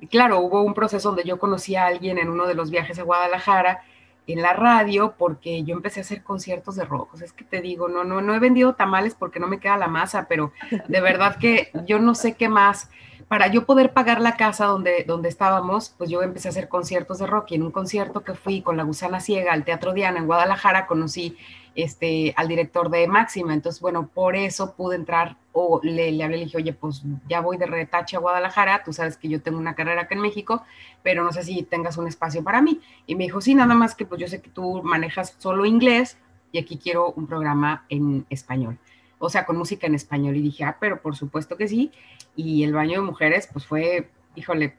claro, 0.10 0.40
hubo 0.40 0.62
un 0.62 0.74
proceso 0.74 1.10
donde 1.10 1.24
yo 1.24 1.40
conocí 1.40 1.76
a 1.76 1.88
alguien 1.88 2.18
en 2.18 2.30
uno 2.30 2.46
de 2.46 2.54
los 2.54 2.70
viajes 2.70 3.00
a 3.00 3.04
Guadalajara 3.04 3.82
en 4.28 4.42
la 4.42 4.54
radio 4.54 5.16
porque 5.18 5.64
yo 5.64 5.74
empecé 5.74 6.02
a 6.02 6.04
hacer 6.04 6.22
conciertos 6.24 6.76
de 6.76 6.86
rojos. 6.86 7.22
Es 7.22 7.34
que 7.34 7.44
te 7.44 7.62
digo, 7.62 7.88
no, 7.88 8.04
no, 8.04 8.22
no 8.22 8.36
he 8.36 8.40
vendido 8.40 8.76
tamales 8.76 9.16
porque 9.16 9.40
no 9.40 9.48
me 9.48 9.60
queda 9.60 9.78
la 9.78 9.88
masa, 9.88 10.28
pero 10.28 10.52
de 10.88 11.02
verdad 11.02 11.38
que 11.38 11.72
yo 11.86 12.00
no 12.00 12.14
sé 12.14 12.34
qué 12.34 12.50
más 12.50 12.90
para 13.28 13.48
yo 13.48 13.66
poder 13.66 13.92
pagar 13.92 14.22
la 14.22 14.38
casa 14.38 14.66
donde, 14.66 15.04
donde 15.06 15.28
estábamos, 15.28 15.94
pues 15.98 16.10
yo 16.10 16.22
empecé 16.22 16.48
a 16.48 16.52
hacer 16.52 16.70
conciertos 16.70 17.20
de 17.20 17.28
rock 17.28 17.52
y 17.52 17.56
en 17.56 17.64
un 17.64 17.72
concierto 17.72 18.22
que 18.22 18.34
fui 18.36 18.62
con 18.62 18.78
la 18.78 18.84
gusana 18.84 19.20
ciega 19.20 19.52
al 19.52 19.66
Teatro 19.66 19.94
Diana 19.94 20.20
en 20.20 20.28
Guadalajara 20.28 20.88
conocí 20.88 21.36
este, 21.76 22.34
al 22.38 22.48
director 22.48 22.90
de 22.90 23.06
Máxima. 23.08 23.54
Entonces, 23.54 23.82
bueno, 23.82 24.10
por 24.14 24.36
eso 24.36 24.76
pude 24.76 24.96
entrar 24.96 25.36
o 25.52 25.82
le, 25.84 26.12
le 26.12 26.24
hablé, 26.24 26.38
le 26.38 26.46
dije, 26.46 26.58
oye, 26.58 26.74
pues 26.74 27.04
ya 27.28 27.42
voy 27.42 27.58
de 27.58 27.66
retache 27.66 28.16
a 28.16 28.20
Guadalajara, 28.20 28.84
tú 28.84 28.94
sabes 28.94 29.18
que 29.18 29.28
yo 29.28 29.42
tengo 29.42 29.58
una 29.58 29.76
carrera 29.76 30.04
acá 30.04 30.16
en 30.16 30.22
México, 30.22 30.64
pero 31.04 31.24
no 31.24 31.34
sé 31.34 31.44
si 31.44 31.64
tengas 31.64 31.98
un 31.98 32.08
espacio 32.08 32.44
para 32.44 32.62
mí. 32.62 32.80
Y 33.08 33.16
me 33.16 33.26
dijo, 33.26 33.42
sí, 33.42 33.56
nada 33.56 33.76
más 33.76 33.94
que 33.94 34.06
pues 34.06 34.22
yo 34.22 34.28
sé 34.28 34.42
que 34.42 34.50
tú 34.50 34.82
manejas 34.84 35.36
solo 35.38 35.66
inglés 35.66 36.18
y 36.54 36.60
aquí 36.60 36.78
quiero 36.78 37.12
un 37.12 37.28
programa 37.28 37.86
en 37.90 38.26
español 38.30 38.80
o 39.20 39.30
sea, 39.30 39.46
con 39.46 39.58
música 39.58 39.88
en 39.88 39.96
español. 39.96 40.36
Y 40.36 40.42
dije, 40.42 40.64
ah, 40.64 40.78
pero 40.80 41.02
por 41.02 41.16
supuesto 41.16 41.58
que 41.58 41.68
sí. 41.68 41.92
Y 42.38 42.64
el 42.64 42.72
baño 42.72 43.02
de 43.02 43.08
mujeres, 43.08 43.50
pues 43.52 43.66
fue, 43.66 44.10
híjole, 44.36 44.76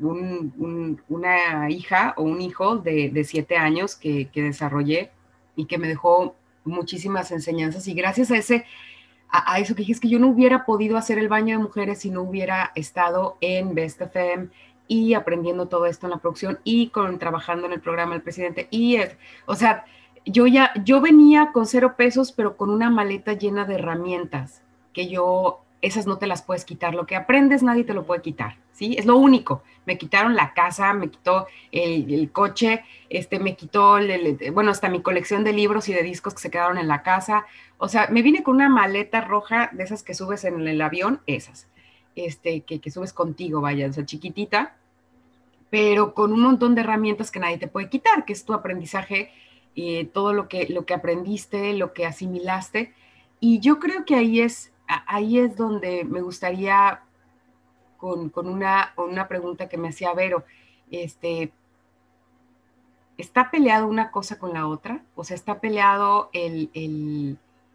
una 0.00 1.70
hija 1.70 2.14
o 2.16 2.22
un 2.22 2.40
hijo 2.40 2.76
de, 2.76 3.22
siete 3.24 3.56
años 3.56 3.94
que, 3.94 4.28
desarrollé 4.34 5.10
y 5.54 5.66
que 5.66 5.78
me 5.78 5.86
dejó 5.86 6.34
muchísimas 6.64 7.30
enseñanzas. 7.30 7.86
Y 7.86 7.94
gracias 7.94 8.30
a 8.32 8.36
ese, 8.36 8.64
a, 9.28 9.60
eso 9.60 9.74
que 9.74 9.82
dije, 9.82 9.92
es 9.92 10.00
que 10.00 10.08
yo 10.08 10.18
no 10.18 10.28
hubiera 10.28 10.64
podido 10.64 10.96
hacer 10.96 11.18
el 11.18 11.28
baño 11.28 11.56
de 11.56 11.62
mujeres 11.62 12.00
si 12.00 12.10
no 12.10 12.22
hubiera 12.22 12.72
estado 12.74 13.36
en 13.40 13.74
Best 13.74 14.00
FM 14.00 14.48
y 14.88 15.14
aprendiendo 15.14 15.68
todo 15.68 15.86
esto 15.86 16.06
en 16.06 16.10
la 16.10 16.18
producción 16.18 16.58
y 16.64 16.88
con 16.88 17.18
trabajando 17.18 17.66
en 17.66 17.74
el 17.74 17.80
programa 17.80 18.12
del 18.12 18.22
presidente. 18.22 18.68
Y, 18.70 18.98
o 19.46 19.54
sea, 19.54 19.84
yo 20.24 20.46
ya, 20.46 20.72
yo 20.84 21.00
venía 21.00 21.50
con 21.52 21.66
cero 21.66 21.94
pesos, 21.96 22.32
pero 22.32 22.56
con 22.56 22.70
una 22.70 22.90
maleta 22.90 23.32
llena 23.34 23.64
de 23.64 23.74
herramientas, 23.74 24.62
que 24.92 25.08
yo, 25.08 25.60
esas 25.82 26.06
no 26.06 26.16
te 26.16 26.26
las 26.26 26.42
puedes 26.42 26.64
quitar. 26.64 26.94
Lo 26.94 27.06
que 27.06 27.16
aprendes 27.16 27.62
nadie 27.62 27.84
te 27.84 27.92
lo 27.92 28.06
puede 28.06 28.22
quitar, 28.22 28.56
¿sí? 28.72 28.94
Es 28.98 29.04
lo 29.04 29.16
único. 29.16 29.62
Me 29.84 29.98
quitaron 29.98 30.34
la 30.34 30.54
casa, 30.54 30.94
me 30.94 31.10
quitó 31.10 31.46
el, 31.72 32.30
coche, 32.32 32.84
este, 33.10 33.38
me 33.38 33.56
quitó, 33.56 33.98
bueno, 34.52 34.70
hasta 34.70 34.88
mi 34.88 35.02
colección 35.02 35.44
de 35.44 35.52
libros 35.52 35.88
y 35.88 35.92
de 35.92 36.02
discos 36.02 36.34
que 36.34 36.40
se 36.40 36.50
quedaron 36.50 36.78
en 36.78 36.88
la 36.88 37.02
casa. 37.02 37.46
O 37.78 37.88
sea, 37.88 38.06
me 38.08 38.22
vine 38.22 38.42
con 38.42 38.54
una 38.56 38.68
maleta 38.68 39.20
roja 39.20 39.70
de 39.72 39.82
esas 39.82 40.02
que 40.02 40.14
subes 40.14 40.44
en 40.44 40.66
el 40.66 40.80
avión, 40.80 41.20
esas, 41.26 41.68
este, 42.14 42.62
que, 42.62 42.80
que 42.80 42.90
subes 42.90 43.12
contigo, 43.12 43.60
vaya, 43.60 43.88
o 43.88 43.92
sea, 43.92 44.06
chiquitita, 44.06 44.76
pero 45.72 46.14
con 46.14 46.32
un 46.32 46.42
montón 46.42 46.74
de 46.74 46.82
herramientas 46.82 47.30
que 47.30 47.40
nadie 47.40 47.58
te 47.58 47.66
puede 47.66 47.88
quitar, 47.88 48.24
que 48.24 48.34
es 48.34 48.44
tu 48.44 48.52
aprendizaje, 48.52 49.30
eh, 49.74 50.04
todo 50.04 50.34
lo 50.34 50.46
que, 50.46 50.68
lo 50.68 50.84
que 50.84 50.94
aprendiste, 50.94 51.72
lo 51.72 51.94
que 51.94 52.04
asimilaste. 52.04 52.92
Y 53.40 53.58
yo 53.60 53.78
creo 53.78 54.04
que 54.04 54.14
ahí 54.14 54.40
es, 54.40 54.71
ahí 55.06 55.38
es 55.38 55.56
donde 55.56 56.04
me 56.04 56.20
gustaría, 56.20 57.02
con, 57.96 58.32
una, 58.34 58.92
una 58.96 59.28
pregunta 59.28 59.68
que 59.68 59.78
me 59.78 59.88
hacía 59.88 60.12
Vero, 60.14 60.44
este, 60.90 61.52
¿está 63.16 63.50
peleado 63.50 63.86
una 63.86 64.10
cosa 64.10 64.38
con 64.38 64.52
la 64.52 64.66
otra? 64.66 65.02
O 65.14 65.24
sea, 65.24 65.34
¿está 65.34 65.60
peleado 65.60 66.30
el, 66.32 66.70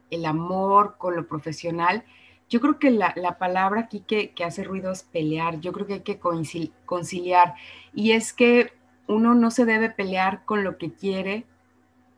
el 0.10 0.26
amor 0.26 0.96
con 0.98 1.16
lo 1.16 1.28
profesional? 1.28 2.04
Yo 2.50 2.62
creo 2.62 2.80
que 2.80 2.92
la, 2.92 3.14
palabra 3.38 3.82
aquí 3.82 4.00
que, 4.00 4.34
hace 4.44 4.64
ruido 4.64 4.92
es 4.92 5.04
pelear. 5.04 5.60
Yo 5.60 5.74
creo 5.74 5.86
que 5.86 5.96
hay 5.96 6.02
que 6.02 6.20
conciliar. 6.20 7.56
Y 7.94 8.12
es 8.12 8.32
que 8.32 8.72
uno 9.08 9.36
no 9.36 9.52
se 9.52 9.66
debe 9.66 9.90
pelear 9.90 10.46
con 10.46 10.64
lo 10.64 10.78
que 10.78 10.94
quiere 10.94 11.46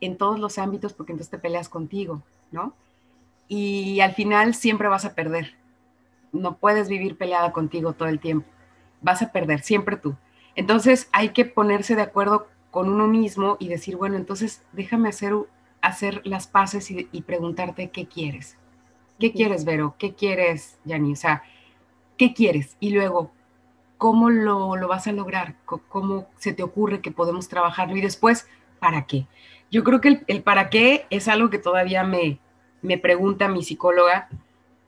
en 0.00 0.16
todos 0.16 0.38
los 0.38 0.58
ámbitos 0.58 0.92
porque 0.92 1.12
entonces 1.12 1.30
te 1.30 1.38
peleas 1.38 1.68
contigo, 1.68 2.22
¿no? 2.52 2.74
Y 3.50 4.00
al 4.00 4.14
final 4.14 4.54
siempre 4.54 4.88
vas 4.88 5.04
a 5.04 5.14
perder. 5.14 5.54
No 6.32 6.56
puedes 6.56 6.88
vivir 6.88 7.18
peleada 7.18 7.52
contigo 7.52 7.92
todo 7.92 8.08
el 8.08 8.20
tiempo. 8.20 8.48
Vas 9.02 9.20
a 9.20 9.32
perder, 9.32 9.60
siempre 9.60 9.96
tú. 9.96 10.16
Entonces 10.54 11.10
hay 11.12 11.30
que 11.30 11.44
ponerse 11.44 11.94
de 11.96 12.02
acuerdo 12.02 12.48
con 12.70 12.88
uno 12.88 13.06
mismo 13.06 13.58
y 13.60 13.68
decir, 13.68 13.96
bueno, 13.96 14.16
entonces 14.16 14.62
déjame 14.72 15.10
hacer, 15.10 15.34
hacer 15.82 16.22
las 16.24 16.46
paces 16.46 16.90
y, 16.90 17.08
y 17.12 17.22
preguntarte 17.22 17.90
qué 17.90 18.06
quieres 18.06 18.56
¿Qué 19.20 19.32
quieres, 19.32 19.66
Vero? 19.66 19.96
¿Qué 19.98 20.14
quieres, 20.14 20.78
Yani? 20.86 21.12
O 21.12 21.16
sea, 21.16 21.42
¿qué 22.16 22.32
quieres? 22.32 22.78
Y 22.80 22.90
luego, 22.90 23.30
¿cómo 23.98 24.30
lo, 24.30 24.70
vas 24.88 25.06
a 25.06 25.12
lograr? 25.12 25.56
¿Cómo 25.66 26.26
se 26.38 26.54
te 26.54 26.62
ocurre 26.62 27.02
que 27.02 27.10
podemos 27.10 27.46
trabajarlo? 27.46 27.96
Y 27.96 28.00
después, 28.00 28.48
¿para 28.78 29.04
qué? 29.04 29.26
Yo 29.70 29.84
creo 29.84 30.00
que 30.00 30.22
el, 30.26 30.42
para 30.42 30.70
qué 30.70 31.06
es 31.10 31.28
algo 31.28 31.50
que 31.50 31.58
todavía 31.58 32.02
me, 32.02 32.40
me 32.82 32.98
pregunta 32.98 33.48
mi 33.48 33.62
psicóloga. 33.62 34.28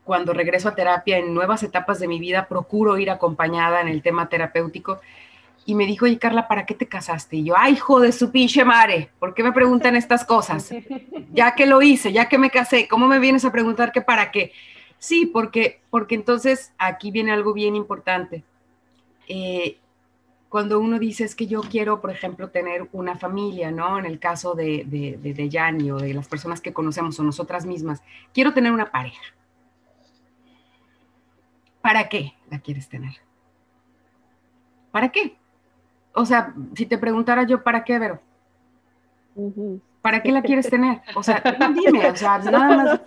Cuando 0.05 0.33
regreso 0.33 0.69
a 0.69 0.75
terapia 0.75 1.19
en 1.19 1.33
nuevas 1.33 1.63
etapas 1.63 2.01
de 2.01 2.09
mi 2.09 2.19
vida, 2.19 2.49
procuro 2.49 2.99
ir 2.99 3.11
acompañada 3.11 3.81
en 3.81 3.89
el 3.89 4.03
tema 4.03 4.29
terapéutico 4.29 5.01
y 5.65 5.75
me 5.75 5.87
dijo, 5.87 6.07
oye 6.07 6.19
Carla, 6.19 6.49
¿para 6.49 6.67
qué 6.67 6.75
te 6.75 6.89
casaste? 6.89 7.37
Y 7.37 7.45
yo, 7.45 7.55
ay, 7.57 7.75
hijo 7.75 8.01
de 8.01 8.13
su 8.13 8.31
pinche 8.31 8.65
madre, 8.65 9.11
¿por 9.19 9.35
qué 9.35 9.43
me 9.43 9.53
preguntan 9.53 9.97
estas 9.97 10.25
cosas? 10.25 10.73
Ya 11.33 11.55
que 11.55 11.67
lo 11.67 11.81
hice, 11.83 12.13
ya 12.13 12.29
que 12.29 12.39
me 12.39 12.51
casé, 12.51 12.89
¿cómo 12.89 13.07
me 13.07 13.19
vienes 13.19 13.45
a 13.45 13.53
preguntar 13.53 13.93
que 13.93 14.03
para 14.03 14.31
qué? 14.31 14.53
Sí, 14.99 15.27
porque, 15.27 15.81
porque 15.91 16.15
entonces 16.15 16.73
aquí 16.79 17.11
viene 17.11 17.33
algo 17.33 17.53
bien 17.53 17.77
importante. 17.77 18.43
Eh, 19.29 19.79
cuando 20.53 20.81
uno 20.81 20.99
dice 20.99 21.25
es 21.25 21.35
que 21.35 21.47
yo 21.47 21.63
quiero, 21.63 22.03
por 22.03 22.11
ejemplo, 22.11 22.51
tener 22.51 22.87
una 22.93 23.17
familia, 23.17 23.71
¿no? 23.71 23.99
En 23.99 24.05
el 24.05 24.19
caso 24.19 24.53
de, 24.53 24.85
de, 24.87 25.17
de, 25.17 25.33
de 25.33 25.49
Yanni 25.49 25.91
o 25.91 25.97
de 25.97 26.13
las 26.13 26.29
personas 26.29 26.61
que 26.61 26.75
conocemos 26.75 27.19
o 27.19 27.23
nosotras 27.23 27.65
mismas, 27.65 28.03
quiero 28.35 28.53
tener 28.53 28.71
una 28.71 28.93
pareja. 28.93 29.23
¿Para 31.81 32.07
qué 32.11 32.35
la 32.51 32.59
quieres 32.59 32.87
tener? 32.87 33.15
¿Para 34.91 35.09
qué? 35.09 35.39
o 36.13 36.27
sea, 36.27 36.55
si 36.77 36.85
te 36.85 36.99
preguntara 36.99 37.45
yo, 37.45 37.63
¿para 37.63 37.83
qué, 37.83 37.99
Vero? 37.99 38.21
¿Para 40.03 40.21
qué 40.21 40.33
la 40.33 40.43
quieres 40.43 40.69
tener? 40.69 41.01
O 41.15 41.23
sea, 41.23 41.41
dime, 41.75 42.05
o 42.07 42.17
sea, 42.17 42.39
nada 42.39 42.77
más. 42.77 43.01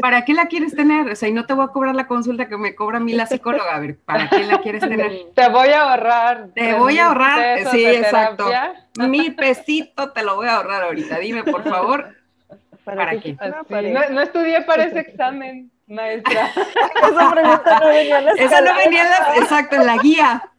¿Para 0.00 0.24
qué 0.24 0.32
la 0.32 0.46
quieres 0.46 0.74
tener? 0.74 1.10
O 1.10 1.14
sea, 1.14 1.28
y 1.28 1.32
no 1.32 1.44
te 1.44 1.52
voy 1.52 1.66
a 1.66 1.68
cobrar 1.68 1.94
la 1.94 2.06
consulta 2.06 2.48
que 2.48 2.56
me 2.56 2.74
cobra 2.74 2.96
a 2.96 3.00
mí 3.00 3.12
la 3.12 3.26
psicóloga. 3.26 3.76
A 3.76 3.80
ver, 3.80 3.98
¿para 3.98 4.28
qué 4.30 4.44
la 4.44 4.58
quieres 4.58 4.80
tener? 4.80 5.12
Te 5.34 5.48
voy 5.50 5.68
a 5.68 5.82
ahorrar. 5.82 6.48
Te 6.54 6.74
voy 6.74 6.98
a 6.98 7.08
ahorrar, 7.08 7.68
sí, 7.70 7.84
exacto. 7.84 8.46
Mi 8.98 9.30
pesito 9.30 10.10
te 10.12 10.22
lo 10.22 10.36
voy 10.36 10.48
a 10.48 10.56
ahorrar 10.56 10.82
ahorita. 10.84 11.18
Dime, 11.18 11.44
por 11.44 11.62
favor, 11.62 12.16
¿para, 12.84 13.20
qué? 13.20 13.36
No, 13.68 14.08
no, 14.10 14.20
estudié 14.22 14.62
para 14.62 14.84
ese 14.84 15.00
examen, 15.00 15.70
maestra. 15.86 16.50
Esa 17.02 17.30
pregunta 17.30 17.80
no 17.80 17.88
venía 17.88 18.18
en 18.18 18.24
la 18.24 18.32
Esa 18.32 18.60
no 18.62 18.74
venía 18.76 19.02
en 19.02 19.10
la, 19.10 19.36
exacto, 19.36 19.76
en 19.76 19.86
la 19.86 19.98
guía. 19.98 20.50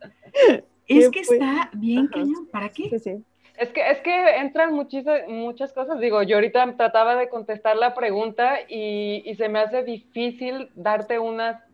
Es 0.88 1.10
que 1.10 1.22
está 1.22 1.70
bien 1.74 2.08
cañón, 2.08 2.48
¿para 2.52 2.70
qué? 2.70 2.90
Sí, 2.92 3.00
sí. 3.00 3.24
Es 3.60 3.70
que, 3.70 3.92
es 3.92 4.00
que 4.00 4.38
entran 4.38 4.74
muchísimas, 4.74 5.28
muchas 5.28 5.74
cosas. 5.74 6.00
Digo, 6.00 6.24
yo 6.24 6.38
ahorita 6.38 6.76
trataba 6.78 7.16
de 7.16 7.30
contestar 7.30 7.76
la 7.76 7.94
pregunta 7.94 8.60
y, 8.68 9.22
y, 9.26 9.36
se 9.36 9.50
me 9.50 9.60
hace 9.60 9.84
difícil 9.84 10.72
darte 10.76 11.20
una 11.20 11.66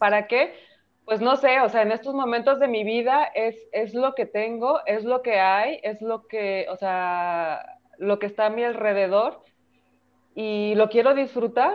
¿para 0.00 0.26
qué? 0.26 0.54
Pues 1.04 1.20
no 1.20 1.36
sé, 1.36 1.60
o 1.60 1.68
sea, 1.68 1.82
en 1.82 1.92
estos 1.92 2.14
momentos 2.14 2.58
de 2.58 2.68
mi 2.68 2.84
vida 2.84 3.24
es, 3.34 3.56
es 3.70 3.94
lo 3.94 4.14
que 4.14 4.24
tengo, 4.26 4.80
es 4.86 5.04
lo 5.04 5.22
que 5.22 5.38
hay, 5.38 5.78
es 5.82 6.00
lo 6.00 6.26
que, 6.26 6.66
o 6.70 6.76
sea, 6.76 7.78
lo 7.98 8.18
que 8.18 8.26
está 8.26 8.46
a 8.46 8.50
mi 8.50 8.64
alrededor 8.64 9.44
y 10.34 10.74
lo 10.74 10.88
quiero 10.88 11.14
disfrutar. 11.14 11.74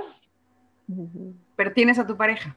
Pero 1.56 1.74
tienes 1.74 2.00
a 2.00 2.08
tu 2.08 2.18
pareja. 2.18 2.56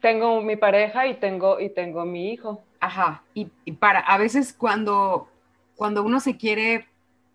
Tengo 0.00 0.40
mi 0.40 0.56
pareja 0.56 1.06
y 1.06 1.14
tengo, 1.14 1.60
y 1.60 1.68
tengo 1.68 2.06
mi 2.06 2.32
hijo. 2.32 2.62
Ajá, 2.80 3.22
y, 3.34 3.44
para, 3.72 4.00
a 4.00 4.16
veces 4.16 4.54
cuando, 4.54 5.28
cuando 5.82 6.04
uno 6.04 6.20
se 6.20 6.36
quiere 6.36 6.86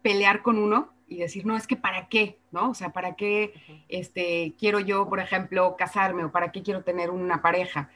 pelear 0.01 0.41
con 0.41 0.57
uno 0.57 0.87
y 1.05 1.17
decir, 1.17 1.45
no, 1.45 1.57
es 1.57 1.67
que 1.67 1.75
para 1.75 2.07
qué, 2.07 2.37
¿no? 2.53 2.69
O 2.69 2.73
sea, 2.73 2.93
¿para 2.93 3.17
qué 3.17 3.53
este, 3.89 4.53
quiero 4.57 4.79
yo, 4.79 5.09
por 5.09 5.19
ejemplo, 5.19 5.75
casarme 5.77 6.23
o 6.23 6.31
para 6.31 6.53
qué 6.53 6.63
quiero 6.63 6.81
tener 6.81 7.09
una 7.09 7.41
pareja 7.41 7.89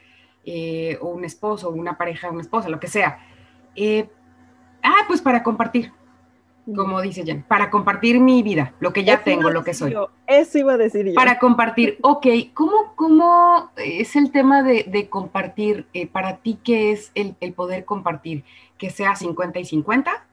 eh, 0.44 0.98
o 1.00 1.06
un 1.08 1.24
esposo 1.24 1.70
una 1.70 1.96
pareja, 1.96 2.28
una 2.28 2.42
esposa, 2.42 2.68
lo 2.68 2.78
que 2.80 2.88
sea? 2.88 3.18
Eh, 3.76 4.10
ah, 4.82 5.04
pues 5.08 5.22
para 5.22 5.42
compartir, 5.42 5.90
como 6.76 7.00
dice 7.00 7.24
Jen, 7.24 7.44
para 7.44 7.70
compartir 7.70 8.20
mi 8.20 8.42
vida, 8.42 8.74
lo 8.78 8.92
que 8.92 9.04
ya 9.04 9.24
tengo, 9.24 9.48
lo 9.48 9.64
que 9.64 9.72
soy. 9.72 9.96
eso 10.26 10.58
iba 10.58 10.74
a 10.74 10.76
decir 10.76 11.06
yo. 11.06 11.14
Para 11.14 11.38
compartir, 11.38 11.96
ok, 12.02 12.26
¿cómo, 12.52 12.92
cómo 12.94 13.70
es 13.76 14.16
el 14.16 14.30
tema 14.30 14.62
de, 14.62 15.08
compartir? 15.08 15.86
Eh, 15.94 16.06
para 16.06 16.42
ti, 16.42 16.58
¿qué 16.62 16.92
es 16.92 17.10
el, 17.14 17.54
poder 17.54 17.86
compartir? 17.86 18.44
Que 18.76 18.90
sea 18.90 19.16
50 19.16 19.58
y 19.60 19.64
50, 19.64 20.26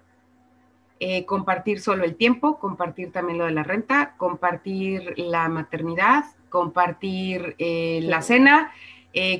eh, 0.99 1.25
compartir 1.25 1.79
solo 1.79 2.03
el 2.03 2.15
tiempo, 2.15 2.59
compartir 2.59 3.11
también 3.11 3.37
lo 3.37 3.45
de 3.45 3.51
la 3.51 3.63
renta, 3.63 4.15
compartir 4.17 5.13
la 5.17 5.47
maternidad, 5.49 6.25
compartir 6.49 7.55
eh, 7.57 7.99
la 8.03 8.21
cena, 8.21 8.71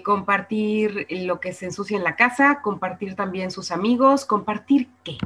compartir 0.04 1.06
lo 1.10 1.40
que 1.40 1.54
se 1.54 1.66
ensucia 1.66 1.96
en 1.96 2.04
la 2.04 2.16
casa, 2.16 2.62
compartir 2.62 3.16
también 3.16 3.52
sus 3.52 3.72
amigos, 3.72 4.26
compartir 4.26 4.90
qué. 5.04 5.18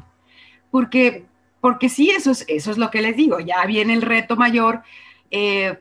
Porque 0.70 1.26
porque 1.64 1.88
sí, 1.88 2.10
eso 2.10 2.32
es, 2.32 2.44
eso 2.50 2.72
es 2.72 2.78
lo 2.78 2.92
que 2.92 3.02
les 3.02 3.16
digo, 3.16 3.40
ya 3.40 3.66
viene 3.66 3.94
el 3.94 4.02
reto 4.02 4.36
mayor 4.36 4.82
eh, 5.32 5.80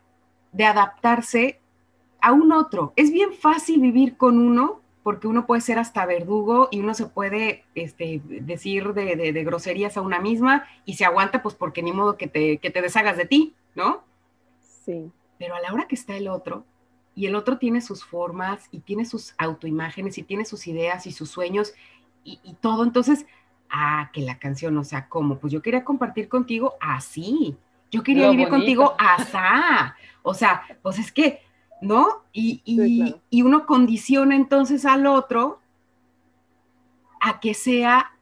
de 0.53 0.65
adaptarse 0.65 1.59
a 2.21 2.31
un 2.31 2.53
otro. 2.53 2.93
Es 2.95 3.11
bien 3.11 3.33
fácil 3.33 3.81
vivir 3.81 4.17
con 4.17 4.39
uno 4.39 4.81
porque 5.03 5.27
uno 5.27 5.47
puede 5.47 5.61
ser 5.61 5.79
hasta 5.79 6.07
verdugo 6.07 6.69
y 6.71 6.81
uno 6.81 6.95
se 6.95 7.07
puede 7.07 7.65
este, 7.75 8.21
decir 8.25 8.95
de, 8.95 9.45
groserías 9.45 9.97
a 9.97 10.01
una 10.03 10.21
misma 10.21 10.65
y 10.85 10.95
se 10.95 11.05
aguanta 11.05 11.43
pues 11.43 11.55
porque 11.55 11.83
ni 11.83 11.93
modo 11.93 12.17
que 12.17 12.29
te, 12.29 12.59
que 12.59 12.71
te 12.71 12.83
deshagas 12.83 13.17
de 13.17 13.27
ti, 13.27 13.55
¿no? 13.75 14.05
Sí. 14.85 15.11
Pero 15.39 15.57
a 15.57 15.61
la 15.61 15.73
hora 15.73 15.89
que 15.89 15.97
está 15.97 16.17
el 16.17 16.29
otro, 16.29 16.65
y 17.15 17.27
el 17.27 17.35
otro 17.35 17.59
tiene 17.59 17.81
sus 17.81 18.05
formas 18.05 18.69
y 18.71 18.81
tiene 18.81 19.05
sus 19.05 19.35
autoimágenes 19.37 20.17
y 20.17 20.23
tiene 20.23 20.45
sus 20.45 20.67
ideas 20.67 21.07
y 21.07 21.13
sus 21.13 21.31
sueños 21.31 21.75
y, 22.25 22.41
y 22.43 22.55
todo, 22.55 22.85
entonces 22.85 23.27
ah, 23.73 24.11
que 24.13 24.21
la 24.21 24.39
canción, 24.39 24.77
o 24.79 24.85
sea, 24.85 25.09
¿cómo? 25.09 25.39
Pues 25.39 25.53
yo 25.53 25.63
quería 25.63 25.85
compartir 25.85 26.29
contigo 26.29 26.75
así, 26.81 27.57
yo 27.91 28.03
quería 28.03 28.31
vivir 28.31 28.49
contigo 28.49 28.95
asá, 28.99 29.97
o 30.23 30.35
sea, 30.35 30.63
pues 30.83 30.99
es 30.99 31.11
que, 31.11 31.41
¿no? 31.83 32.23
Y, 32.33 32.63
y, 32.65 33.43
uno 33.43 33.67
condiciona 33.67 34.37
entonces 34.37 34.87
al 34.87 35.07
otro 35.07 35.61
a 37.21 37.41
que 37.41 37.55
sea 37.55 38.13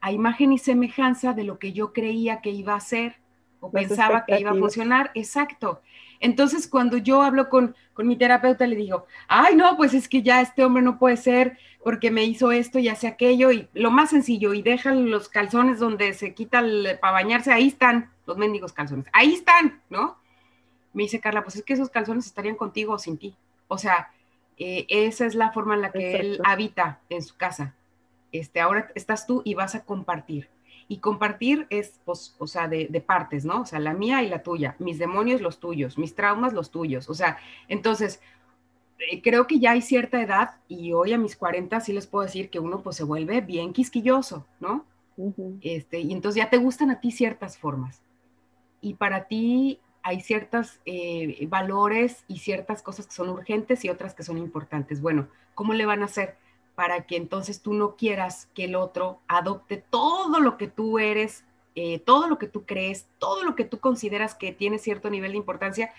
a 0.00 0.12
imagen 0.12 0.52
y 0.52 0.58
semejanza 0.58 1.34
de 1.34 1.44
lo 1.44 1.58
que 1.58 1.72
yo 1.72 1.92
creía 1.92 2.40
que 2.40 2.50
iba 2.50 2.74
a 2.74 2.80
ser 2.80 3.16
o 3.60 3.70
pensaba 3.70 4.24
que 4.24 4.40
iba 4.40 4.50
a 4.50 4.54
funcionar, 4.54 5.10
exacto. 5.14 5.82
Entonces, 6.18 6.66
cuando 6.66 6.96
yo 6.96 7.22
hablo 7.22 7.50
con, 7.50 7.74
mi 7.98 8.16
terapeuta, 8.16 8.66
le 8.66 8.76
digo, 8.76 9.06
ay, 9.28 9.54
no, 9.54 9.76
pues 9.76 9.92
es 9.92 10.08
que 10.08 10.22
ya 10.22 10.40
este 10.40 10.64
hombre 10.64 10.82
no 10.82 10.98
puede 10.98 11.18
ser 11.18 11.58
porque 11.84 12.10
me 12.10 12.24
hizo 12.24 12.50
esto 12.52 12.78
y 12.78 12.88
hace 12.88 13.06
aquello, 13.06 13.52
y 13.52 13.68
lo 13.74 13.90
más 13.90 14.10
sencillo, 14.10 14.54
y 14.54 14.62
dejan 14.62 15.10
los 15.10 15.28
calzones 15.28 15.78
donde 15.78 16.14
se 16.14 16.32
quita 16.32 16.62
para 17.00 17.12
bañarse, 17.12 17.52
ahí 17.52 17.68
están 17.68 18.10
los 18.26 18.38
mendigos 18.38 18.72
calzones, 18.72 19.06
ahí 19.12 19.34
están, 19.34 19.82
¿no? 19.90 20.19
Me 20.92 21.04
dice 21.04 21.20
Carla, 21.20 21.42
pues 21.42 21.56
es 21.56 21.62
que 21.62 21.74
esos 21.74 21.90
calzones 21.90 22.26
estarían 22.26 22.56
contigo 22.56 22.94
o 22.94 22.98
sin 22.98 23.16
ti. 23.16 23.34
O 23.68 23.78
sea, 23.78 24.10
eh, 24.58 24.86
esa 24.88 25.26
es 25.26 25.34
la 25.34 25.52
forma 25.52 25.74
en 25.74 25.82
la 25.82 25.92
que 25.92 26.16
él 26.16 26.40
habita 26.44 27.00
en 27.08 27.22
su 27.22 27.36
casa. 27.36 27.74
Este, 28.32 28.60
ahora 28.60 28.90
estás 28.94 29.26
tú 29.26 29.42
y 29.44 29.54
vas 29.54 29.74
a 29.74 29.84
compartir. 29.84 30.48
Y 30.88 30.98
compartir 30.98 31.66
es, 31.70 32.00
pues, 32.04 32.34
o 32.38 32.46
sea, 32.46 32.66
de, 32.66 33.04
partes, 33.06 33.44
¿no? 33.44 33.62
O 33.62 33.66
sea, 33.66 33.78
la 33.78 33.94
mía 33.94 34.22
y 34.22 34.28
la 34.28 34.42
tuya, 34.42 34.74
mis 34.80 34.98
demonios 34.98 35.40
los 35.40 35.60
tuyos, 35.60 35.98
mis 35.98 36.14
traumas 36.14 36.52
los 36.52 36.70
tuyos. 36.70 37.08
O 37.08 37.14
sea, 37.14 37.38
entonces, 37.68 38.20
eh, 38.98 39.22
creo 39.22 39.46
que 39.46 39.60
ya 39.60 39.70
hay 39.70 39.82
cierta 39.82 40.20
edad 40.20 40.56
y 40.68 40.92
hoy 40.92 41.12
a 41.12 41.18
mis 41.18 41.36
40 41.36 41.80
sí 41.80 41.92
les 41.92 42.08
puedo 42.08 42.24
decir 42.24 42.50
que 42.50 42.58
uno 42.58 42.82
pues 42.82 42.96
se 42.96 43.04
vuelve 43.04 43.40
bien 43.40 43.72
quisquilloso, 43.72 44.46
¿no? 44.58 44.84
este, 45.60 46.00
y 46.00 46.12
entonces 46.12 46.42
ya 46.42 46.48
te 46.48 46.56
gustan 46.56 46.90
a 46.90 47.00
ti 47.00 47.10
ciertas 47.10 47.58
formas. 47.58 48.00
Y 48.80 48.94
para 48.94 49.24
ti 49.24 49.78
hay 50.02 50.20
ciertos 50.20 50.80
eh, 50.86 51.46
valores 51.48 52.24
y 52.28 52.38
ciertas 52.38 52.82
cosas 52.82 53.06
que 53.06 53.12
son 53.12 53.28
urgentes 53.28 53.84
y 53.84 53.88
otras 53.88 54.14
que 54.14 54.22
son 54.22 54.38
importantes. 54.38 55.00
Bueno, 55.00 55.28
¿cómo 55.54 55.74
le 55.74 55.86
van 55.86 56.02
a 56.02 56.06
hacer 56.06 56.36
para 56.74 57.06
que 57.06 57.16
entonces 57.16 57.60
tú 57.60 57.74
no 57.74 57.96
quieras 57.96 58.48
que 58.54 58.64
el 58.64 58.74
otro 58.74 59.20
adopte 59.28 59.84
todo 59.90 60.40
lo 60.40 60.56
que 60.56 60.68
tú 60.68 60.98
eres, 60.98 61.44
eh, 61.74 61.98
todo 61.98 62.26
lo 62.26 62.38
que 62.38 62.46
tú 62.46 62.64
crees, 62.64 63.06
todo 63.18 63.44
lo 63.44 63.54
que 63.54 63.64
tú 63.64 63.80
consideras 63.80 64.34
que 64.34 64.52
tiene 64.52 64.78
cierto 64.78 65.10
nivel 65.10 65.32
de 65.32 65.38
importancia, 65.38 65.92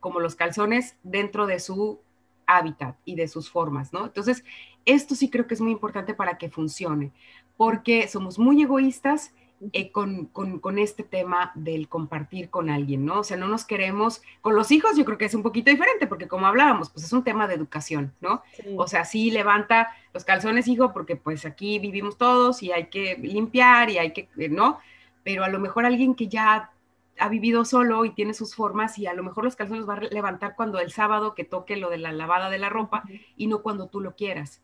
como 0.00 0.20
los 0.20 0.36
calzones, 0.36 0.96
dentro 1.02 1.46
de 1.46 1.58
su 1.58 2.00
hábitat 2.46 2.96
y 3.04 3.16
de 3.16 3.28
sus 3.28 3.50
formas, 3.50 3.92
¿no? 3.92 4.06
Entonces, 4.06 4.44
esto 4.84 5.14
sí 5.14 5.28
creo 5.28 5.46
que 5.46 5.54
es 5.54 5.60
muy 5.60 5.72
importante 5.72 6.14
para 6.14 6.38
que 6.38 6.50
funcione, 6.50 7.12
porque 7.56 8.06
somos 8.08 8.38
muy 8.38 8.62
egoístas 8.62 9.34
eh, 9.72 9.90
con, 9.90 10.78
este 10.78 11.02
tema 11.02 11.50
del 11.56 11.88
compartir 11.88 12.48
con 12.48 12.70
alguien, 12.70 13.04
¿no? 13.04 13.20
O 13.20 13.24
sea, 13.24 13.36
no 13.36 13.48
nos 13.48 13.64
queremos, 13.64 14.22
con 14.40 14.54
los 14.54 14.70
hijos 14.70 14.96
yo 14.96 15.04
creo 15.04 15.18
que 15.18 15.24
es 15.24 15.34
un 15.34 15.42
poquito 15.42 15.70
diferente, 15.70 16.06
porque 16.06 16.28
como 16.28 16.46
hablábamos, 16.46 16.90
pues 16.90 17.04
es 17.04 17.12
un 17.12 17.24
tema 17.24 17.48
de 17.48 17.54
educación, 17.54 18.14
¿no? 18.20 18.42
O 18.76 18.86
sea, 18.86 19.04
sí 19.04 19.32
levanta 19.32 19.88
los 20.14 20.24
calzones, 20.24 20.68
hijo, 20.68 20.92
porque 20.92 21.16
pues 21.16 21.44
aquí 21.44 21.80
vivimos 21.80 22.16
todos 22.16 22.62
y 22.62 22.70
hay 22.70 22.86
que 22.86 23.16
limpiar 23.16 23.90
y 23.90 23.98
hay 23.98 24.12
que, 24.12 24.28
eh, 24.36 24.48
¿no? 24.48 24.78
Pero 25.24 25.44
a 25.44 25.48
lo 25.48 25.58
mejor 25.58 25.84
alguien 25.86 26.14
que 26.14 26.28
ya 26.28 26.70
ha 27.18 27.28
vivido 27.28 27.64
solo 27.64 28.04
y 28.04 28.10
tiene 28.10 28.34
sus 28.34 28.54
formas 28.54 28.96
y 28.98 29.06
a 29.08 29.14
lo 29.14 29.24
mejor 29.24 29.42
los 29.42 29.56
calzones 29.56 29.88
va 29.88 29.94
a 29.94 30.00
levantar 30.00 30.54
cuando 30.54 30.78
el 30.78 30.92
sábado 30.92 31.34
que 31.34 31.44
toque 31.44 31.76
lo 31.76 31.90
de 31.90 31.98
la 31.98 32.12
lavada 32.12 32.48
de 32.48 32.58
la 32.58 32.68
ropa 32.68 33.02
y 33.36 33.48
no 33.48 33.62
cuando 33.62 33.88
tú 33.88 34.00
lo 34.00 34.14
quieras. 34.14 34.62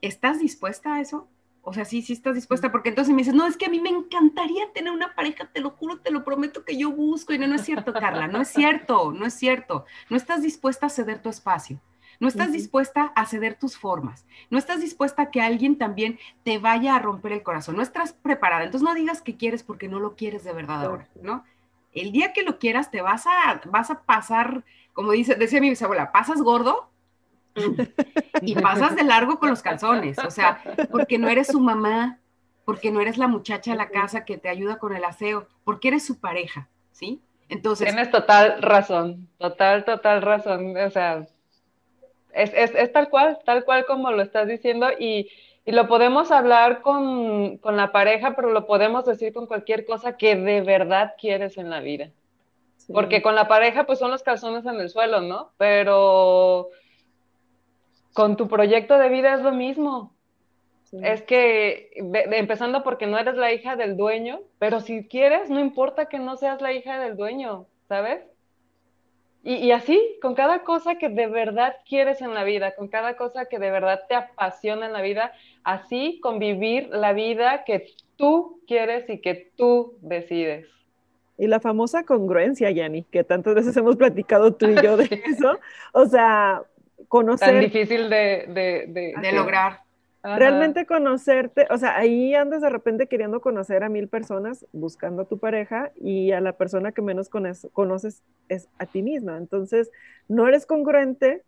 ¿Estás 0.00 0.40
dispuesta 0.40 0.96
a 0.96 1.00
eso? 1.00 1.28
O 1.64 1.72
sea, 1.72 1.84
sí, 1.84 2.02
sí 2.02 2.12
estás 2.12 2.34
dispuesta, 2.34 2.70
porque 2.70 2.90
entonces 2.90 3.12
me 3.14 3.22
dices, 3.22 3.34
no, 3.34 3.46
es 3.46 3.56
que 3.56 3.66
a 3.66 3.70
mí 3.70 3.80
me 3.80 3.88
encantaría 3.88 4.70
tener 4.72 4.92
una 4.92 5.14
pareja, 5.14 5.46
te 5.46 5.60
lo 5.60 5.70
juro, 5.70 5.98
te 5.98 6.10
lo 6.10 6.24
prometo 6.24 6.64
que 6.64 6.76
yo 6.76 6.90
busco. 6.90 7.32
Y 7.32 7.38
no, 7.38 7.46
no 7.46 7.54
es 7.56 7.62
cierto, 7.62 7.92
Carla, 7.92 8.28
no 8.28 8.40
es 8.40 8.48
cierto, 8.48 9.12
no 9.12 9.26
es 9.26 9.34
cierto. 9.34 9.86
No 10.10 10.16
estás 10.16 10.42
dispuesta 10.42 10.86
a 10.86 10.90
ceder 10.90 11.20
tu 11.20 11.28
espacio. 11.28 11.80
No 12.20 12.28
estás 12.28 12.52
dispuesta 12.52 13.12
a 13.16 13.26
ceder 13.26 13.58
tus 13.58 13.76
formas. 13.76 14.24
No 14.48 14.56
estás 14.56 14.80
dispuesta 14.80 15.22
a 15.22 15.30
que 15.30 15.40
alguien 15.40 15.76
también 15.76 16.18
te 16.44 16.58
vaya 16.58 16.94
a 16.94 17.00
romper 17.00 17.32
el 17.32 17.42
corazón. 17.42 17.76
No 17.76 17.82
estás 17.82 18.12
preparada. 18.12 18.64
Entonces 18.64 18.88
no 18.88 18.94
digas 18.94 19.20
que 19.20 19.36
quieres 19.36 19.64
porque 19.64 19.88
no 19.88 19.98
lo 19.98 20.14
quieres 20.14 20.44
de 20.44 20.52
verdad 20.52 20.84
ahora, 20.84 21.08
¿no? 21.20 21.44
el 21.94 22.12
día 22.12 22.32
que 22.32 22.42
lo 22.42 22.58
quieras 22.58 22.90
te 22.90 23.00
vas 23.00 23.26
a, 23.26 23.60
vas 23.66 23.90
a 23.90 24.02
pasar, 24.02 24.64
como 24.92 25.12
dice, 25.12 25.36
decía 25.36 25.60
mi 25.60 25.70
bisabuela, 25.70 26.12
pasas 26.12 26.42
gordo 26.42 26.90
y 28.42 28.54
pasas 28.54 28.96
de 28.96 29.04
largo 29.04 29.38
con 29.38 29.50
los 29.50 29.62
calzones, 29.62 30.18
o 30.18 30.30
sea, 30.30 30.62
porque 30.90 31.18
no 31.18 31.28
eres 31.28 31.48
su 31.48 31.60
mamá, 31.60 32.18
porque 32.64 32.90
no 32.90 33.00
eres 33.00 33.18
la 33.18 33.28
muchacha 33.28 33.72
de 33.72 33.76
la 33.76 33.88
casa 33.88 34.24
que 34.24 34.38
te 34.38 34.48
ayuda 34.48 34.78
con 34.78 34.94
el 34.94 35.04
aseo, 35.04 35.46
porque 35.64 35.88
eres 35.88 36.04
su 36.04 36.20
pareja, 36.20 36.68
¿sí? 36.92 37.20
Entonces... 37.48 37.88
Tienes 37.88 38.10
total 38.10 38.62
razón, 38.62 39.28
total, 39.38 39.84
total 39.84 40.22
razón, 40.22 40.76
o 40.76 40.90
sea, 40.90 41.26
es, 42.32 42.52
es 42.54 42.92
tal 42.92 43.10
cual, 43.10 43.38
tal 43.44 43.64
cual 43.64 43.86
como 43.86 44.10
lo 44.10 44.22
estás 44.22 44.48
diciendo 44.48 44.88
y 44.98 45.28
y 45.66 45.72
lo 45.72 45.88
podemos 45.88 46.30
hablar 46.30 46.82
con, 46.82 47.58
la 47.64 47.90
pareja, 47.90 48.36
pero 48.36 48.50
lo 48.50 48.66
podemos 48.66 49.06
decir 49.06 49.32
con 49.32 49.46
cualquier 49.46 49.86
cosa 49.86 50.16
que 50.16 50.36
de 50.36 50.60
verdad 50.60 51.14
quieres 51.18 51.56
en 51.56 51.70
la 51.70 51.80
vida. 51.80 52.10
Porque 52.92 53.22
con 53.22 53.34
la 53.34 53.48
pareja, 53.48 53.84
pues 53.84 53.98
son 53.98 54.10
los 54.10 54.22
calzones 54.22 54.66
en 54.66 54.78
el 54.78 54.90
suelo, 54.90 55.22
¿no? 55.22 55.52
Pero 55.56 56.68
con 58.14 58.36
tu 58.36 58.48
proyecto 58.48 58.96
de 58.96 59.10
vida 59.10 59.34
es 59.34 59.42
lo 59.42 59.52
mismo. 59.52 60.14
Es 61.02 61.22
que, 61.22 61.90
empezando 61.96 62.84
porque 62.84 63.08
no 63.08 63.18
eres 63.18 63.34
la 63.34 63.52
hija 63.52 63.74
del 63.74 63.96
dueño, 63.96 64.40
pero 64.60 64.80
si 64.80 65.08
quieres, 65.08 65.50
no 65.50 65.58
importa 65.58 66.06
que 66.06 66.20
no 66.20 66.36
seas 66.36 66.62
la 66.62 66.72
hija 66.72 67.00
del 67.00 67.16
dueño, 67.16 67.66
¿sabes? 67.88 68.22
Y, 69.42 69.72
así, 69.72 70.00
con 70.22 70.34
cada 70.34 70.62
cosa 70.62 70.94
que 70.94 71.08
de 71.08 71.26
verdad 71.26 71.74
quieres 71.86 72.22
en 72.22 72.32
la 72.32 72.44
vida, 72.44 72.76
con 72.76 72.88
cada 72.88 73.16
cosa 73.16 73.46
que 73.46 73.58
de 73.58 73.70
verdad 73.70 74.02
te 74.08 74.14
apasiona 74.14 74.86
en 74.86 74.92
la 74.92 75.02
vida, 75.02 75.32
así 75.64 76.20
convivir 76.22 76.88
la 76.90 77.12
vida 77.12 77.64
que 77.64 77.88
tú 78.16 78.60
quieres 78.66 79.10
y 79.10 79.20
que 79.20 79.50
tú 79.56 79.98
decides. 80.00 80.66
Y 81.36 81.48
la 81.48 81.58
famosa 81.58 82.04
congruencia, 82.04 82.70
Yanni, 82.70 83.02
que 83.02 83.24
tantas 83.24 83.54
veces 83.54 83.76
hemos 83.76 83.96
platicado 83.96 84.54
tú 84.54 84.66
y 84.66 84.76
yo 84.80 84.96
de 84.96 85.08
eso. 85.26 85.58
O 85.92 86.06
sea, 86.06 86.62
conocer. 87.14 87.48
Tan 87.48 87.60
difícil 87.60 88.10
de, 88.10 89.14
de 89.16 89.32
lograr. 89.32 89.84
Realmente 90.24 90.84
conocerte, 90.84 91.66
o 91.70 91.78
sea, 91.78 91.96
ahí 91.96 92.34
andas 92.34 92.62
de 92.62 92.70
repente 92.70 93.06
queriendo 93.06 93.40
conocer 93.40 93.84
a 93.84 93.88
mil 93.88 94.08
personas, 94.08 94.66
buscando 94.72 95.22
a 95.22 95.24
tu 95.26 95.38
pareja 95.38 95.92
y 96.00 96.32
a 96.32 96.40
la 96.40 96.54
persona 96.54 96.92
que 96.92 97.02
menos 97.02 97.28
conoces 97.28 98.22
es 98.48 98.68
a 98.78 98.86
ti 98.86 99.02
misma. 99.02 99.36
Entonces, 99.36 99.92
no 100.26 100.48
eres 100.48 100.66
congruente 100.66 101.44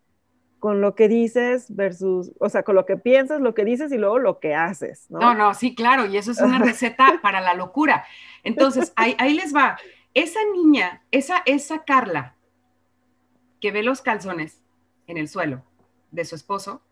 con 0.60 0.82
lo 0.82 0.94
que 0.94 1.08
dices 1.08 1.74
versus, 1.74 2.30
o 2.38 2.48
sea, 2.48 2.62
con 2.62 2.76
lo 2.76 2.86
que 2.86 2.96
piensas, 2.96 3.40
lo 3.40 3.54
que 3.54 3.64
dices 3.64 3.90
y 3.92 3.98
luego 3.98 4.18
lo 4.18 4.38
que 4.38 4.54
haces, 4.54 5.10
¿no? 5.10 5.18
No, 5.18 5.34
no, 5.34 5.54
sí, 5.54 5.74
claro, 5.74 6.06
y 6.06 6.16
eso 6.16 6.30
es 6.30 6.40
una 6.40 6.58
receta 6.62 7.18
para 7.22 7.40
la 7.40 7.54
locura. 7.54 8.04
Entonces, 8.44 8.92
ahí, 8.94 9.16
ahí 9.18 9.34
les 9.34 9.56
va. 9.56 9.78
Esa 10.14 10.40
niña, 10.52 11.02
esa, 11.10 11.42
esa 11.46 11.82
Carla, 11.84 12.34
que 13.58 13.72
ve 13.72 13.82
los 13.82 14.02
calzones 14.02 14.60
en 15.07 15.18
el 15.18 15.28
suelo 15.28 15.62
de 16.11 16.24
su 16.24 16.34
esposo, 16.34 16.82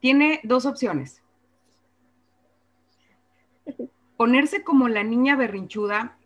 tiene 0.00 0.40
dos 0.42 0.66
opciones. 0.66 1.22
Ponerse 4.16 4.64
como 4.64 4.88
la 4.88 5.04
niña 5.04 5.36
berrinchuda, 5.36 6.16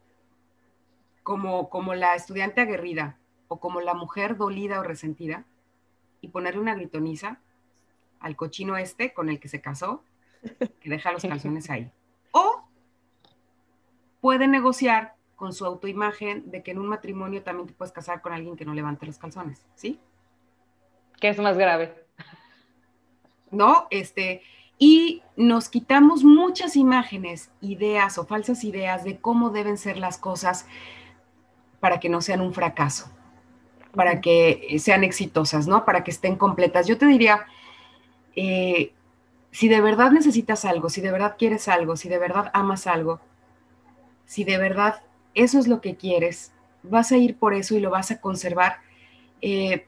como, 1.22 1.68
como 1.68 1.94
la 1.94 2.14
estudiante 2.14 2.60
aguerrida 2.60 3.18
o 3.48 3.60
como 3.60 3.80
la 3.80 3.94
mujer 3.94 4.36
dolida 4.36 4.80
o 4.80 4.82
resentida 4.82 5.44
y 6.20 6.28
ponerle 6.28 6.60
una 6.60 6.74
gritoniza 6.74 7.40
al 8.20 8.36
cochino 8.36 8.76
este 8.76 9.12
con 9.12 9.28
el 9.28 9.38
que 9.38 9.48
se 9.48 9.60
casó, 9.60 10.02
que 10.80 10.90
deja 10.90 11.12
los 11.12 11.22
calzones 11.22 11.70
ahí. 11.70 11.90
O 12.32 12.64
puede 14.20 14.48
negociar 14.48 15.14
con 15.36 15.52
su 15.52 15.64
autoimagen 15.66 16.50
de 16.50 16.62
que 16.62 16.70
en 16.70 16.78
un 16.78 16.88
matrimonio 16.88 17.42
también 17.42 17.68
te 17.68 17.74
puedes 17.74 17.92
casar 17.92 18.22
con 18.22 18.32
alguien 18.32 18.56
que 18.56 18.64
no 18.64 18.74
levante 18.74 19.06
los 19.06 19.18
calzones, 19.18 19.66
¿sí? 19.74 20.00
¿Qué 21.20 21.28
es 21.28 21.38
más 21.38 21.56
grave? 21.56 22.06
¿no? 23.50 23.86
Este, 23.90 24.42
y 24.78 25.22
nos 25.36 25.68
quitamos 25.68 26.24
muchas 26.24 26.76
imágenes, 26.76 27.50
ideas 27.60 28.18
o 28.18 28.26
falsas 28.26 28.64
ideas 28.64 29.04
de 29.04 29.18
cómo 29.18 29.50
deben 29.50 29.78
ser 29.78 29.96
las 29.96 30.18
cosas 30.18 30.66
para 31.80 32.00
que 32.00 32.08
no 32.08 32.20
sean 32.20 32.40
un 32.40 32.52
fracaso, 32.52 33.10
para 33.94 34.20
que 34.20 34.76
sean 34.78 35.04
exitosas, 35.04 35.66
¿no? 35.66 35.84
Para 35.84 36.04
que 36.04 36.10
estén 36.10 36.36
completas. 36.36 36.86
Yo 36.86 36.98
te 36.98 37.06
diría, 37.06 37.46
eh, 38.34 38.92
si 39.50 39.68
de 39.68 39.80
verdad 39.80 40.10
necesitas 40.10 40.64
algo, 40.64 40.88
si 40.88 41.00
de 41.00 41.12
verdad 41.12 41.36
quieres 41.38 41.68
algo, 41.68 41.96
si 41.96 42.08
de 42.08 42.18
verdad 42.18 42.50
amas 42.52 42.86
algo, 42.86 43.20
si 44.26 44.44
de 44.44 44.58
verdad 44.58 45.02
eso 45.34 45.58
es 45.58 45.68
lo 45.68 45.80
que 45.80 45.96
quieres, 45.96 46.52
vas 46.82 47.12
a 47.12 47.16
ir 47.16 47.36
por 47.36 47.54
eso 47.54 47.74
y 47.74 47.80
lo 47.80 47.90
vas 47.90 48.10
a 48.10 48.20
conservar. 48.20 48.78
Eh, 49.40 49.86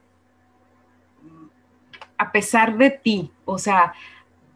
a 2.19 2.31
pesar 2.33 2.77
de 2.77 2.91
ti, 2.91 3.31
o 3.45 3.57
sea, 3.57 3.93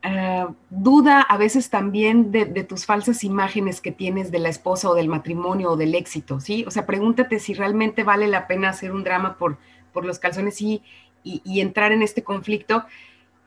eh, 0.04 0.46
duda 0.70 1.22
a 1.22 1.38
veces 1.38 1.70
también 1.70 2.30
de, 2.30 2.46
tus 2.66 2.86
falsas 2.86 3.24
imágenes 3.24 3.80
que 3.80 3.94
tienes 3.94 4.32
de 4.32 4.40
la 4.40 4.50
esposa 4.50 4.90
o 4.90 4.96
del 4.96 5.08
matrimonio 5.08 5.72
o 5.72 5.78
del 5.78 5.96
éxito, 5.96 6.42
¿sí? 6.42 6.66
O 6.68 6.72
sea, 6.72 6.86
pregúntate 6.86 7.40
si 7.40 7.54
realmente 7.54 8.04
vale 8.04 8.28
la 8.28 8.46
pena 8.46 8.70
hacer 8.70 8.92
un 8.92 9.06
drama 9.06 9.38
por, 9.38 9.58
por 9.94 10.04
los 10.04 10.20
calzones 10.20 10.62
y, 10.62 10.84
y, 11.24 11.62
entrar 11.62 11.94
en 11.94 12.02
este 12.02 12.22
conflicto. 12.22 12.84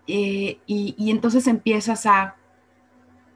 Eh, 0.07 0.61
y, 0.67 1.11
entonces 1.11 1.47
empiezas 1.47 2.07
a, 2.07 2.37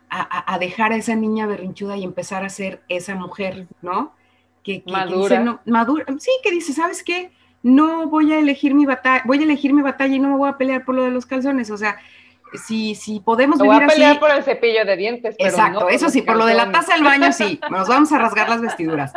a, 0.08 0.58
dejar 0.58 0.92
a 0.92 0.96
esa 0.96 1.14
niña 1.14 1.46
berrinchuda 1.46 1.98
y 1.98 2.04
empezar 2.04 2.42
a 2.42 2.48
ser 2.48 2.82
esa 2.88 3.16
mujer, 3.16 3.68
¿no? 3.82 4.14
Que, 4.62 4.82
madura. 4.86 5.60
madura. 5.66 6.06
Sí, 6.18 6.30
que 6.42 6.50
dice, 6.50 6.72
¿sabes 6.72 7.02
qué? 7.02 7.32
No 7.62 8.06
voy 8.08 8.32
a 8.32 8.38
elegir 8.38 8.74
mi 8.74 8.86
batalla, 8.86 9.22
voy 9.26 9.40
a 9.40 9.42
elegir 9.42 9.72
mi 9.74 9.82
batalla 9.82 10.14
y 10.14 10.18
no 10.18 10.28
me 10.28 10.36
voy 10.36 10.48
a 10.48 10.56
pelear 10.56 10.84
por 10.84 10.94
lo 10.94 11.04
de 11.04 11.10
los 11.10 11.26
calzones, 11.26 11.70
o 11.70 11.76
sea, 11.76 11.98
si, 12.58 12.94
si 12.94 13.20
podemos 13.20 13.58
me 13.58 13.66
voy 13.66 13.76
a 13.76 13.86
pelear 13.86 14.18
por 14.18 14.30
el 14.30 14.42
cepillo 14.42 14.84
de 14.84 14.96
dientes. 14.96 15.36
Pero 15.38 15.50
Exacto, 15.50 15.88
eso 15.88 16.10
sí, 16.10 16.22
por 16.22 16.36
lo 16.36 16.46
de 16.46 16.54
la 16.54 16.72
taza 16.72 16.94
del 16.94 17.04
baño 17.04 17.32
sí, 17.32 17.60
nos 17.70 17.88
vamos 17.88 18.12
a 18.12 18.18
rasgar 18.18 18.48
las 18.48 18.60
vestiduras. 18.60 19.12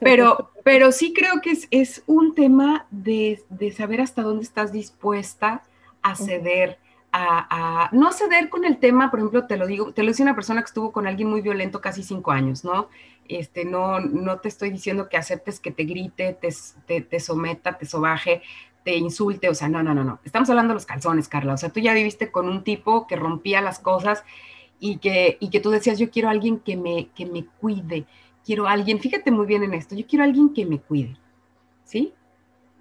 Pero, 0.00 0.52
pero 0.64 0.92
sí 0.92 1.12
creo 1.12 1.40
que 1.42 1.50
es, 1.50 1.68
es 1.70 2.02
un 2.06 2.34
tema 2.34 2.86
de, 2.90 3.42
de, 3.50 3.72
saber 3.72 4.00
hasta 4.00 4.22
dónde 4.22 4.44
estás 4.44 4.72
dispuesta 4.72 5.62
a 6.02 6.14
ceder, 6.14 6.78
a, 7.12 7.84
a, 7.84 7.88
no 7.92 8.12
ceder 8.12 8.48
con 8.48 8.64
el 8.64 8.78
tema, 8.78 9.10
por 9.10 9.20
ejemplo, 9.20 9.46
te 9.46 9.56
lo 9.56 9.66
digo, 9.66 9.92
te 9.92 10.02
lo 10.02 10.08
dice 10.08 10.22
una 10.22 10.34
persona 10.34 10.62
que 10.62 10.66
estuvo 10.66 10.92
con 10.92 11.06
alguien 11.06 11.28
muy 11.28 11.42
violento 11.42 11.80
casi 11.80 12.02
cinco 12.02 12.32
años, 12.32 12.64
¿no? 12.64 12.88
Este, 13.36 13.64
no, 13.64 14.00
no 14.00 14.40
te 14.40 14.48
estoy 14.48 14.70
diciendo 14.70 15.08
que 15.08 15.16
aceptes 15.16 15.60
que 15.60 15.70
te 15.70 15.84
grite, 15.84 16.38
te, 16.86 17.00
te, 17.00 17.20
someta, 17.20 17.78
te 17.78 17.86
sobaje, 17.86 18.42
te 18.84 18.96
insulte, 18.96 19.48
o 19.48 19.54
sea, 19.54 19.68
no, 19.68 19.82
no, 19.82 19.94
no, 19.94 20.04
no. 20.04 20.20
Estamos 20.24 20.50
hablando 20.50 20.72
de 20.72 20.74
los 20.74 20.86
calzones, 20.86 21.28
Carla. 21.28 21.54
O 21.54 21.56
sea, 21.56 21.70
tú 21.70 21.80
ya 21.80 21.94
viviste 21.94 22.30
con 22.30 22.48
un 22.48 22.64
tipo 22.64 23.06
que 23.06 23.16
rompía 23.16 23.60
las 23.60 23.78
cosas 23.78 24.24
y 24.80 24.98
que, 24.98 25.38
y 25.40 25.50
que 25.50 25.60
tú 25.60 25.70
decías, 25.70 25.98
yo 25.98 26.10
quiero 26.10 26.28
a 26.28 26.32
alguien 26.32 26.58
que 26.58 26.76
me, 26.76 27.08
que 27.14 27.26
me 27.26 27.44
cuide, 27.44 28.04
quiero 28.44 28.66
a 28.66 28.72
alguien, 28.72 28.98
fíjate 28.98 29.30
muy 29.30 29.46
bien 29.46 29.62
en 29.62 29.74
esto, 29.74 29.94
yo 29.94 30.06
quiero 30.06 30.24
a 30.24 30.26
alguien 30.26 30.52
que 30.52 30.66
me 30.66 30.80
cuide, 30.80 31.16
¿sí? 31.84 32.12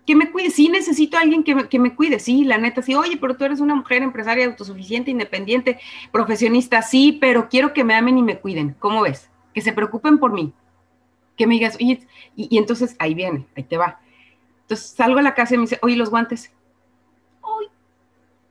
Que 0.05 0.15
me 0.15 0.31
cuide, 0.31 0.49
sí 0.49 0.67
necesito 0.67 1.17
a 1.17 1.21
alguien 1.21 1.43
que 1.43 1.53
me, 1.53 1.69
que 1.69 1.77
me 1.77 1.95
cuide, 1.95 2.19
sí, 2.19 2.43
la 2.43 2.57
neta, 2.57 2.81
sí, 2.81 2.95
oye, 2.95 3.17
pero 3.17 3.37
tú 3.37 3.45
eres 3.45 3.59
una 3.59 3.75
mujer 3.75 4.01
empresaria 4.01 4.47
autosuficiente, 4.47 5.11
independiente, 5.11 5.79
profesionista, 6.11 6.81
sí, 6.81 7.17
pero 7.21 7.47
quiero 7.47 7.71
que 7.71 7.83
me 7.83 7.93
amen 7.93 8.17
y 8.17 8.23
me 8.23 8.39
cuiden, 8.39 8.75
¿cómo 8.79 9.03
ves? 9.03 9.30
Que 9.53 9.61
se 9.61 9.73
preocupen 9.73 10.17
por 10.17 10.31
mí, 10.31 10.53
que 11.37 11.47
me 11.47 11.55
digas, 11.55 11.75
oye, 11.75 12.07
y, 12.35 12.47
y 12.55 12.57
entonces 12.57 12.95
ahí 12.99 13.13
viene, 13.13 13.47
ahí 13.55 13.63
te 13.63 13.77
va. 13.77 13.99
Entonces 14.61 14.87
salgo 14.87 15.19
a 15.19 15.23
la 15.23 15.35
casa 15.35 15.55
y 15.55 15.57
me 15.57 15.63
dice, 15.63 15.79
oye, 15.81 15.95
los 15.95 16.09
guantes, 16.09 16.53
uy, 17.43 17.67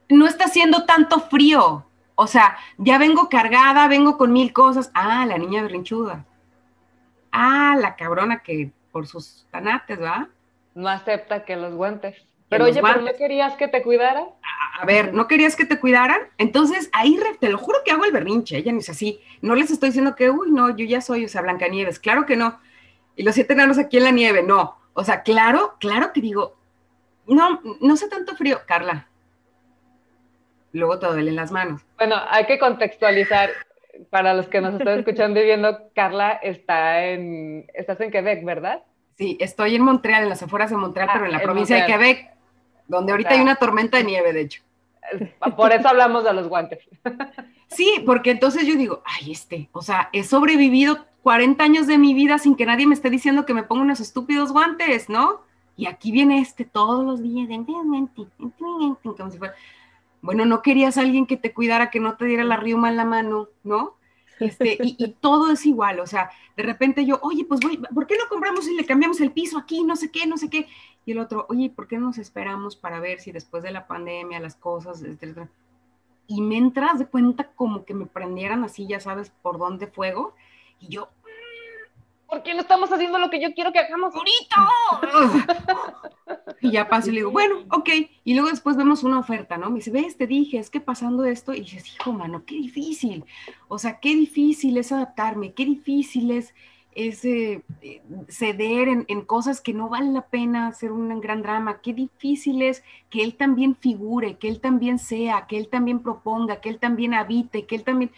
no 0.08 0.26
está 0.26 0.44
haciendo 0.44 0.84
tanto 0.84 1.20
frío, 1.20 1.86
o 2.22 2.26
sea, 2.26 2.58
ya 2.76 2.98
vengo 2.98 3.30
cargada, 3.30 3.88
vengo 3.88 4.18
con 4.18 4.30
mil 4.30 4.52
cosas. 4.52 4.90
Ah, 4.92 5.24
la 5.24 5.38
niña 5.38 5.62
berrinchuda. 5.62 6.26
Ah, 7.32 7.74
la 7.80 7.96
cabrona 7.96 8.42
que 8.42 8.72
por 8.92 9.06
sus 9.06 9.46
tanates, 9.50 9.98
¿va? 10.02 10.28
No 10.74 10.90
acepta 10.90 11.46
que 11.46 11.56
los 11.56 11.74
guantes. 11.74 12.18
Pero 12.50 12.66
oye, 12.66 12.82
¿pero 12.82 13.00
no 13.00 13.12
querías 13.16 13.54
que 13.54 13.68
te 13.68 13.82
cuidara? 13.82 14.26
A, 14.78 14.84
ver, 14.84 15.14
¿no 15.14 15.26
querías 15.26 15.56
que 15.56 15.64
te 15.64 15.80
cuidaran? 15.80 16.20
Entonces, 16.36 16.90
ahí 16.92 17.18
te 17.40 17.48
lo 17.48 17.56
juro 17.56 17.78
que 17.84 17.92
hago 17.92 18.04
el 18.04 18.12
berrinche, 18.12 18.58
ella 18.58 18.72
no 18.72 18.80
es 18.80 18.88
así. 18.90 19.20
No 19.40 19.54
les 19.54 19.70
estoy 19.70 19.90
diciendo 19.90 20.14
que, 20.14 20.30
uy, 20.30 20.50
no, 20.50 20.76
yo 20.76 20.84
ya 20.84 21.00
soy, 21.00 21.24
o 21.24 21.28
sea, 21.28 21.40
Blancanieves. 21.40 21.98
Claro 21.98 22.26
que 22.26 22.36
no. 22.36 22.60
Y 23.16 23.22
los 23.22 23.34
siete 23.34 23.54
enanos 23.54 23.78
aquí 23.78 23.96
en 23.96 24.04
la 24.04 24.10
nieve, 24.10 24.42
no. 24.42 24.76
O 24.92 25.04
sea, 25.04 25.22
claro, 25.22 25.76
claro 25.80 26.12
que 26.12 26.20
digo, 26.20 26.56
no, 27.26 27.62
no 27.80 27.96
sé 27.96 28.08
tanto 28.08 28.36
frío, 28.36 28.60
Carla 28.66 29.06
luego 30.72 30.98
te 30.98 31.06
duelen 31.06 31.36
las 31.36 31.50
manos. 31.50 31.82
Bueno, 31.98 32.16
hay 32.28 32.46
que 32.46 32.58
contextualizar 32.58 33.50
para 34.10 34.34
los 34.34 34.48
que 34.48 34.60
nos 34.60 34.74
están 34.74 34.98
escuchando 34.98 35.40
y 35.40 35.44
viendo, 35.44 35.90
Carla 35.94 36.32
está 36.32 37.04
en, 37.04 37.66
estás 37.74 38.00
en 38.00 38.10
Quebec, 38.10 38.44
¿verdad? 38.44 38.82
Sí, 39.16 39.36
estoy 39.40 39.76
en 39.76 39.82
Montreal, 39.82 40.22
en 40.22 40.28
las 40.30 40.42
afueras 40.42 40.70
de 40.70 40.76
Montreal, 40.76 41.08
ah, 41.10 41.14
pero 41.14 41.26
en 41.26 41.32
la 41.32 41.42
provincia 41.42 41.76
de 41.76 41.86
Quebec, 41.86 42.30
donde 42.90 43.12
ahorita 43.12 43.30
hay 43.30 43.40
una 43.40 43.56
tormenta 43.56 43.98
de 43.98 44.04
nieve, 44.04 44.32
de 44.32 44.40
hecho. 44.42 44.62
Por 45.56 45.72
eso 45.72 45.88
hablamos 45.88 46.24
de 46.24 46.34
los 46.34 46.48
guantes. 46.48 46.80
Sí, 47.72 48.02
porque 48.04 48.32
entonces 48.32 48.66
yo 48.66 48.74
digo, 48.74 49.00
ay, 49.04 49.30
este, 49.30 49.68
o 49.70 49.80
sea, 49.80 50.08
he 50.12 50.24
sobrevivido 50.24 51.06
40 51.22 51.62
años 51.62 51.86
de 51.86 51.98
mi 51.98 52.14
vida 52.14 52.36
sin 52.38 52.56
que 52.56 52.66
nadie 52.66 52.84
me 52.84 52.94
esté 52.94 53.10
diciendo 53.10 53.46
que 53.46 53.54
me 53.54 53.62
ponga 53.62 53.82
unos 53.82 54.00
estúpidos 54.00 54.50
guantes, 54.50 55.08
¿no? 55.08 55.42
Y 55.76 55.86
aquí 55.86 56.10
viene 56.10 56.40
este 56.40 56.64
todos 56.64 57.04
los 57.04 57.22
días, 57.22 57.48
como 59.04 59.30
si 59.30 59.38
fuera, 59.38 59.54
bueno, 60.20 60.46
no 60.46 60.62
querías 60.62 60.98
a 60.98 61.02
alguien 61.02 61.26
que 61.26 61.36
te 61.36 61.54
cuidara, 61.54 61.90
que 61.90 62.00
no 62.00 62.16
te 62.16 62.24
diera 62.24 62.42
la 62.42 62.56
riuma 62.56 62.88
en 62.88 62.96
la 62.96 63.04
mano, 63.04 63.46
¿no? 63.62 63.94
Este, 64.40 64.76
y, 64.82 65.14
todo 65.20 65.52
es 65.52 65.64
igual, 65.64 66.00
o 66.00 66.08
sea, 66.08 66.30
de 66.56 66.62
repente 66.64 67.04
yo, 67.04 67.20
oye, 67.22 67.44
pues 67.44 67.60
voy, 67.60 67.76
¿por 67.94 68.08
qué 68.08 68.16
no 68.16 68.28
compramos 68.28 68.66
y 68.66 68.74
le 68.74 68.84
cambiamos 68.86 69.20
el 69.20 69.30
piso 69.30 69.58
aquí, 69.58 69.84
no 69.84 69.94
sé 69.94 70.10
qué, 70.10 70.26
no 70.26 70.38
sé 70.38 70.50
qué? 70.50 70.66
Y 71.04 71.12
el 71.12 71.18
otro, 71.18 71.46
oye, 71.48 71.70
¿por 71.70 71.88
qué 71.88 71.98
no 71.98 72.06
nos 72.06 72.18
esperamos 72.18 72.76
para 72.76 73.00
ver 73.00 73.20
si 73.20 73.32
después 73.32 73.62
de 73.62 73.72
la 73.72 73.86
pandemia 73.86 74.40
las 74.40 74.54
cosas, 74.54 75.02
etcétera? 75.02 75.48
Y 76.26 76.42
me 76.42 76.56
entras 76.56 76.98
de 76.98 77.06
cuenta 77.06 77.48
como 77.54 77.84
que 77.84 77.94
me 77.94 78.06
prendieran 78.06 78.62
así, 78.64 78.86
ya 78.86 79.00
sabes, 79.00 79.30
por 79.42 79.58
dónde 79.58 79.86
fuego, 79.86 80.34
y 80.78 80.88
yo, 80.88 81.08
¿por 82.30 82.42
qué 82.42 82.54
no 82.54 82.60
estamos 82.60 82.92
haciendo 82.92 83.18
lo 83.18 83.28
que 83.28 83.40
yo 83.40 83.52
quiero 83.54 83.72
que 83.72 83.80
hagamos 83.80 84.14
ahorita? 84.14 84.68
y 86.60 86.70
ya 86.70 86.88
paso 86.88 87.10
y 87.10 87.12
le 87.12 87.20
digo, 87.20 87.32
bueno, 87.32 87.64
ok. 87.70 87.88
Y 88.24 88.34
luego 88.34 88.48
después 88.48 88.76
vemos 88.76 89.02
una 89.02 89.18
oferta, 89.18 89.58
¿no? 89.58 89.68
Me 89.70 89.76
dice, 89.76 89.90
ves, 89.90 90.16
te 90.16 90.26
dije, 90.26 90.58
es 90.58 90.70
que 90.70 90.80
pasando 90.80 91.24
esto, 91.24 91.52
y 91.52 91.60
dices, 91.60 91.92
hijo, 91.94 92.12
mano, 92.12 92.44
qué 92.46 92.54
difícil. 92.54 93.24
O 93.68 93.78
sea, 93.78 93.98
qué 93.98 94.14
difícil 94.14 94.78
es 94.78 94.92
adaptarme, 94.92 95.52
qué 95.52 95.64
difícil 95.64 96.30
es, 96.30 96.54
eh, 96.94 97.62
ceder 98.28 98.88
en, 98.88 99.04
en, 99.08 99.22
cosas 99.22 99.60
que 99.60 99.72
no 99.72 99.88
vale 99.88 100.10
la 100.10 100.26
pena 100.26 100.66
hacer 100.66 100.92
un 100.92 101.20
gran 101.20 101.42
drama, 101.42 101.80
qué 101.80 101.94
difícil 101.94 102.62
es 102.62 102.82
que 103.08 103.22
él 103.22 103.36
también 103.36 103.76
figure, 103.76 104.36
que 104.38 104.48
él 104.48 104.60
también 104.60 104.98
sea, 104.98 105.46
que 105.46 105.56
él 105.56 105.68
también 105.68 106.00
proponga, 106.00 106.60
que 106.60 106.68
él 106.68 106.78
también 106.78 107.14
habite, 107.14 107.66
que 107.66 107.76
él 107.76 107.84
también... 107.84 108.10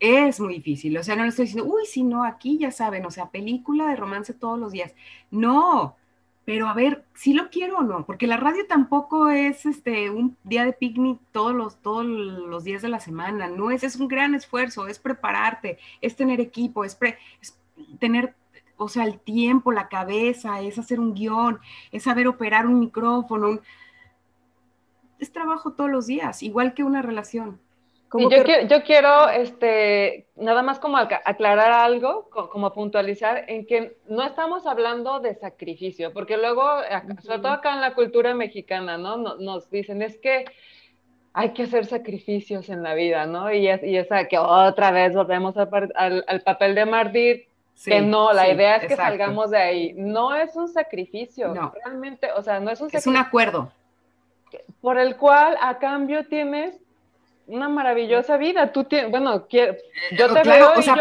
Es 0.00 0.40
muy 0.40 0.54
difícil. 0.54 0.96
O 0.96 1.04
sea, 1.04 1.14
no 1.14 1.22
le 1.22 1.28
estoy 1.28 1.44
diciendo, 1.44 1.70
uy, 1.70 1.84
si 1.84 2.02
no, 2.02 2.24
aquí 2.24 2.58
ya 2.58 2.70
saben, 2.70 3.04
o 3.04 3.10
sea, 3.10 3.30
película 3.30 3.86
de 3.88 3.96
romance 3.96 4.32
todos 4.32 4.58
los 4.58 4.72
días. 4.72 4.94
No, 5.30 5.96
pero 6.44 6.68
a 6.68 6.74
ver, 6.74 7.04
si 7.14 7.32
lo 7.32 7.50
quiero 7.50 7.78
o 7.78 7.82
no, 7.82 8.04
porque 8.06 8.26
la 8.26 8.36
radio 8.36 8.66
tampoco 8.66 9.28
es 9.28 9.66
este 9.66 10.10
un 10.10 10.36
día 10.42 10.64
de 10.64 10.72
picnic 10.72 11.20
todos 11.32 11.54
los, 11.54 11.76
todos 11.80 12.04
los 12.04 12.64
días 12.64 12.82
de 12.82 12.88
la 12.88 13.00
semana, 13.00 13.48
no 13.48 13.70
es, 13.70 13.84
es 13.84 13.96
un 13.96 14.08
gran 14.08 14.34
esfuerzo, 14.34 14.88
es 14.88 14.98
prepararte, 14.98 15.78
es 16.00 16.16
tener 16.16 16.40
equipo, 16.40 16.84
es, 16.84 16.98
es 17.40 17.58
tener, 17.98 18.34
o 18.76 18.88
sea, 18.88 19.04
el 19.04 19.20
tiempo, 19.20 19.72
la 19.72 19.88
cabeza, 19.88 20.60
es 20.60 20.78
hacer 20.78 20.98
un 20.98 21.14
guion, 21.14 21.60
es 21.92 22.04
saber 22.04 22.26
operar 22.26 22.66
un 22.66 22.80
micrófono, 22.80 23.60
es 25.18 25.32
trabajo 25.32 25.72
todos 25.72 25.90
los 25.90 26.06
días, 26.06 26.42
igual 26.42 26.74
que 26.74 26.82
una 26.82 27.02
relación 27.02 27.60
yo, 28.18 28.82
quiero, 28.82 29.28
este, 29.28 30.26
nada 30.34 30.62
más 30.62 30.80
como 30.80 30.96
aclarar 30.96 31.72
algo, 31.72 32.28
como 32.30 32.72
puntualizar 32.72 33.44
en 33.48 33.66
que 33.66 33.96
no 34.08 34.22
estamos 34.24 34.66
hablando 34.66 35.20
de 35.20 35.34
sacrificio, 35.36 36.12
porque 36.12 36.36
luego, 36.36 36.64
sobre 37.22 37.38
todo 37.38 37.52
acá 37.52 37.74
en 37.74 37.80
la 37.80 37.94
cultura 37.94 38.34
mexicana, 38.34 38.98
¿no? 38.98 39.16
Nos, 39.16 39.70
dicen, 39.70 40.02
es 40.02 40.18
que 40.18 40.44
hay 41.32 41.50
que 41.50 41.64
hacer 41.64 41.86
sacrificios 41.86 42.68
en 42.68 42.82
la 42.82 42.94
vida, 42.94 43.26
¿no? 43.26 43.52
Y, 43.52 43.68
es, 43.68 43.82
y 43.84 43.96
esa 43.96 44.26
que 44.26 44.38
otra 44.38 44.90
vez 44.90 45.14
volvemos 45.14 45.56
al, 45.56 46.24
al, 46.26 46.40
papel 46.40 46.74
de 46.74 46.86
mártir, 46.86 47.48
que 47.84 48.00
no, 48.00 48.32
la 48.32 48.52
idea 48.52 48.76
es 48.76 48.86
que 48.86 48.96
salgamos 48.96 49.50
de 49.50 49.58
ahí. 49.58 49.92
No 49.96 50.34
es 50.34 50.56
un 50.56 50.68
sacrificio, 50.68 51.54
no. 51.54 51.72
realmente, 51.84 52.32
o 52.32 52.42
sea, 52.42 52.58
no 52.58 52.70
es 52.70 52.80
un 52.80 52.88
sacrificio. 52.88 53.12
Es 53.12 53.18
un 53.18 53.24
acuerdo. 53.24 53.72
Por 54.80 54.98
el 54.98 55.16
cual 55.16 55.56
a 55.60 55.78
cambio 55.78 56.26
tienes 56.26 56.76
una 57.50 57.68
maravillosa 57.68 58.36
vida. 58.36 58.72
Tú 58.72 58.84
tienes, 58.84 59.10
bueno, 59.10 59.46
quiero, 59.48 59.74
yo 60.16 60.32
te 60.32 60.42
claro, 60.42 60.70
veo. 60.70 60.78
O 60.78 60.82
sea, 60.82 60.96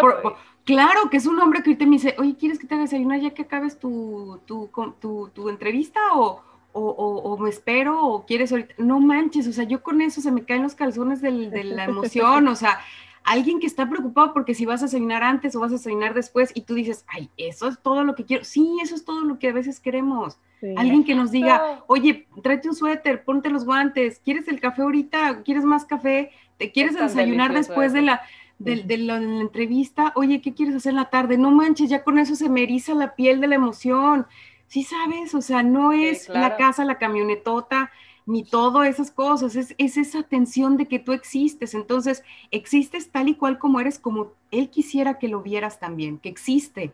claro 0.66 1.10
que 1.10 1.18
es 1.18 1.26
un 1.26 1.40
hombre 1.40 1.64
que 1.64 1.76
te 1.76 1.86
me 1.86 1.94
dice, 1.94 2.16
oye, 2.18 2.36
¿quieres 2.38 2.60
que 2.60 2.68
te 2.68 2.76
desayunar 2.76 3.20
ya 3.20 3.32
que 3.32 3.44
acabes 3.44 3.80
tu, 3.80 4.40
tu, 4.46 4.70
tu, 5.00 5.30
tu 5.34 5.50
entrevista? 5.50 6.00
O, 6.14 6.42
o, 6.72 6.82
o, 6.82 7.38
me 7.38 7.50
espero, 7.50 8.06
o 8.06 8.26
quieres 8.26 8.52
ahorita. 8.52 8.76
No 8.78 9.00
manches, 9.00 9.48
o 9.48 9.54
sea, 9.54 9.64
yo 9.64 9.82
con 9.82 10.02
eso 10.02 10.22
se 10.22 10.32
me 10.32 10.46
caen 10.46 10.64
los 10.64 10.76
calzones 10.76 11.22
del, 11.22 11.50
de 11.52 11.64
la 11.64 11.86
emoción, 11.86 12.48
o 12.48 12.56
sea, 12.56 12.80
alguien 13.24 13.60
que 13.60 13.68
está 13.68 13.90
preocupado 13.90 14.34
porque 14.34 14.54
si 14.54 14.66
vas 14.66 14.82
a 14.82 14.86
desayunar 14.86 15.24
antes 15.24 15.56
o 15.56 15.60
vas 15.60 15.72
a 15.72 15.76
desayunar 15.76 16.14
después 16.14 16.52
y 16.54 16.62
tú 16.62 16.76
dices, 16.76 17.06
ay, 17.08 17.30
eso 17.38 17.68
es 17.68 17.80
todo 17.82 18.04
lo 18.04 18.16
que 18.16 18.26
quiero. 18.26 18.44
Sí, 18.44 18.78
eso 18.82 18.96
es 18.96 19.06
todo 19.06 19.22
lo 19.22 19.40
que 19.40 19.50
a 19.50 19.54
veces 19.54 19.80
queremos. 19.80 20.38
Alguien 20.76 21.04
que 21.04 21.16
nos 21.16 21.32
diga, 21.32 21.84
oye, 21.88 22.28
tráete 22.44 22.70
un 22.70 22.76
suéter, 22.76 23.24
ponte 23.24 23.50
los 23.50 23.66
guantes, 23.66 24.20
¿quieres 24.20 24.48
el 24.48 24.60
café 24.60 24.82
ahorita? 24.82 25.42
¿Quieres 25.44 25.64
más 25.64 25.86
café? 25.86 26.32
¿Te 26.58 26.72
quieres 26.72 26.96
desayunar 26.96 27.54
después 27.54 27.94
de 27.94 28.02
la, 28.02 28.22
de, 28.58 28.98
la, 28.98 29.18
entrevista? 29.18 30.12
Oye, 30.16 30.42
¿qué 30.42 30.54
quieres 30.54 30.76
hacer 30.76 30.92
en 30.92 30.98
la 30.98 31.10
tarde? 31.10 31.38
No 31.38 31.52
manches, 31.52 31.90
ya 31.90 32.04
con 32.04 32.20
eso 32.20 32.36
se 32.36 32.50
me 32.50 32.64
eriza 32.64 32.94
la 32.94 33.16
piel 33.16 33.40
de 33.40 33.48
la 33.48 33.56
emoción. 33.56 34.28
Sí, 34.68 34.84
sabes, 34.84 35.34
o 35.34 35.42
sea, 35.42 35.64
no 35.64 35.94
es 35.94 36.28
la 36.28 36.58
casa, 36.58 36.84
la 36.84 36.98
camionetota, 36.98 37.92
ni 38.26 38.44
todo 38.44 38.84
esas 38.84 39.10
cosas, 39.10 39.56
es, 39.56 39.74
es, 39.78 39.98
esa 39.98 40.24
tensión 40.24 40.78
de 40.78 40.88
que 40.88 41.00
tú 41.00 41.14
existes. 41.14 41.74
Entonces, 41.74 42.24
existes 42.52 43.10
tal 43.10 43.30
y 43.30 43.36
cual 43.36 43.58
como 43.58 43.80
eres, 43.80 43.98
como 43.98 44.34
él 44.52 44.70
quisiera 44.70 45.18
que 45.18 45.30
lo 45.30 45.42
vieras 45.42 45.80
también, 45.80 46.20
que 46.20 46.30
existe 46.30 46.92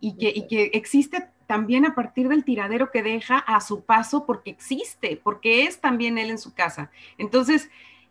y 0.00 0.16
que, 0.16 0.32
y 0.34 0.46
que 0.46 0.70
existe 0.72 1.28
también 1.48 1.86
a 1.86 1.94
partir 1.94 2.28
del 2.28 2.44
tiradero 2.44 2.90
que 2.90 3.02
deja 3.02 3.38
a 3.38 3.62
su 3.62 3.80
paso 3.80 4.26
porque 4.26 4.50
existe, 4.50 5.18
porque 5.24 5.64
es 5.64 5.80
también 5.80 6.18
él 6.18 6.28
en 6.28 6.36
su 6.36 6.52
casa. 6.52 6.90
Entonces, 7.16 7.70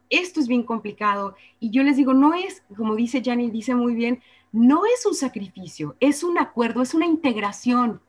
esto 0.10 0.40
es 0.40 0.48
bien 0.48 0.64
complicado 0.64 1.36
y 1.60 1.70
yo 1.70 1.84
les 1.84 1.98
digo, 1.98 2.16
no 2.16 2.34
es, 2.34 2.64
como 2.76 2.96
dice 2.96 3.22
Jani, 3.24 3.52
dice 3.52 3.76
muy 3.76 3.94
bien, 3.94 4.24
no 4.52 4.88
es 4.88 5.06
un 5.06 5.14
sacrificio, 5.14 5.96
es 6.00 6.24
un 6.24 6.40
acuerdo, 6.40 6.82
es 6.82 6.96
una 6.96 7.06
integración 7.06 8.02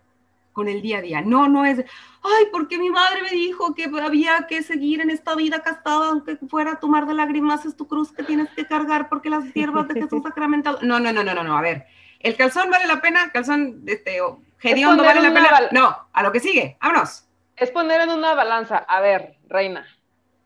con 0.54 0.66
el 0.66 0.80
día 0.80 0.98
a 0.98 1.02
día. 1.02 1.20
No, 1.20 1.46
no 1.46 1.66
es, 1.66 1.78
ay, 2.22 2.46
porque 2.50 2.78
mi 2.78 2.88
madre 2.88 3.20
me 3.20 3.30
dijo 3.30 3.74
que 3.74 3.84
había 3.84 4.46
que 4.48 4.62
seguir 4.62 5.02
en 5.02 5.10
esta 5.10 5.36
vida 5.36 5.62
castada, 5.62 6.08
aunque 6.08 6.36
fuera 6.36 6.80
tu 6.80 6.88
mar 6.88 7.06
de 7.06 7.12
lágrimas, 7.12 7.66
es 7.66 7.76
tu 7.76 7.86
cruz 7.86 8.12
que 8.12 8.22
tienes 8.22 8.48
que 8.56 8.64
cargar 8.64 9.10
porque 9.10 9.28
las 9.28 9.44
siervas 9.52 9.88
de 9.88 10.00
Jesús 10.00 10.22
sacramentado. 10.22 10.78
No, 10.80 10.98
no, 10.98 11.12
no, 11.12 11.22
no, 11.22 11.34
no, 11.34 11.44
no, 11.44 11.58
a 11.58 11.60
ver, 11.60 11.84
el 12.20 12.34
calzón 12.34 12.70
vale 12.70 12.86
la 12.86 13.02
pena, 13.02 13.30
calzón, 13.30 13.82
este, 13.84 14.22
Gediondo 14.58 15.04
vale 15.04 15.20
la 15.20 15.32
pena. 15.32 15.68
No, 15.72 15.96
a 16.12 16.22
lo 16.22 16.32
que 16.32 16.40
sigue, 16.40 16.76
vámonos. 16.80 17.24
Es 17.56 17.70
poner 17.70 18.00
en 18.00 18.10
una 18.10 18.34
balanza, 18.34 18.78
a 18.78 19.00
ver, 19.00 19.36
reina, 19.48 19.86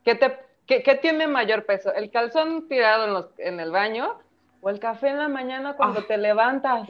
¿qué, 0.04 0.14
te, 0.14 0.38
qué, 0.66 0.98
tiene 1.00 1.26
mayor 1.26 1.66
peso? 1.66 1.92
¿El 1.92 2.10
calzón 2.10 2.68
tirado 2.68 3.04
en, 3.04 3.12
los, 3.12 3.26
en, 3.38 3.60
el 3.60 3.70
baño 3.70 4.18
o 4.60 4.70
el 4.70 4.78
café 4.78 5.08
en 5.08 5.18
la 5.18 5.28
mañana 5.28 5.74
cuando 5.74 6.00
ah. 6.00 6.04
te 6.06 6.16
levantas? 6.16 6.88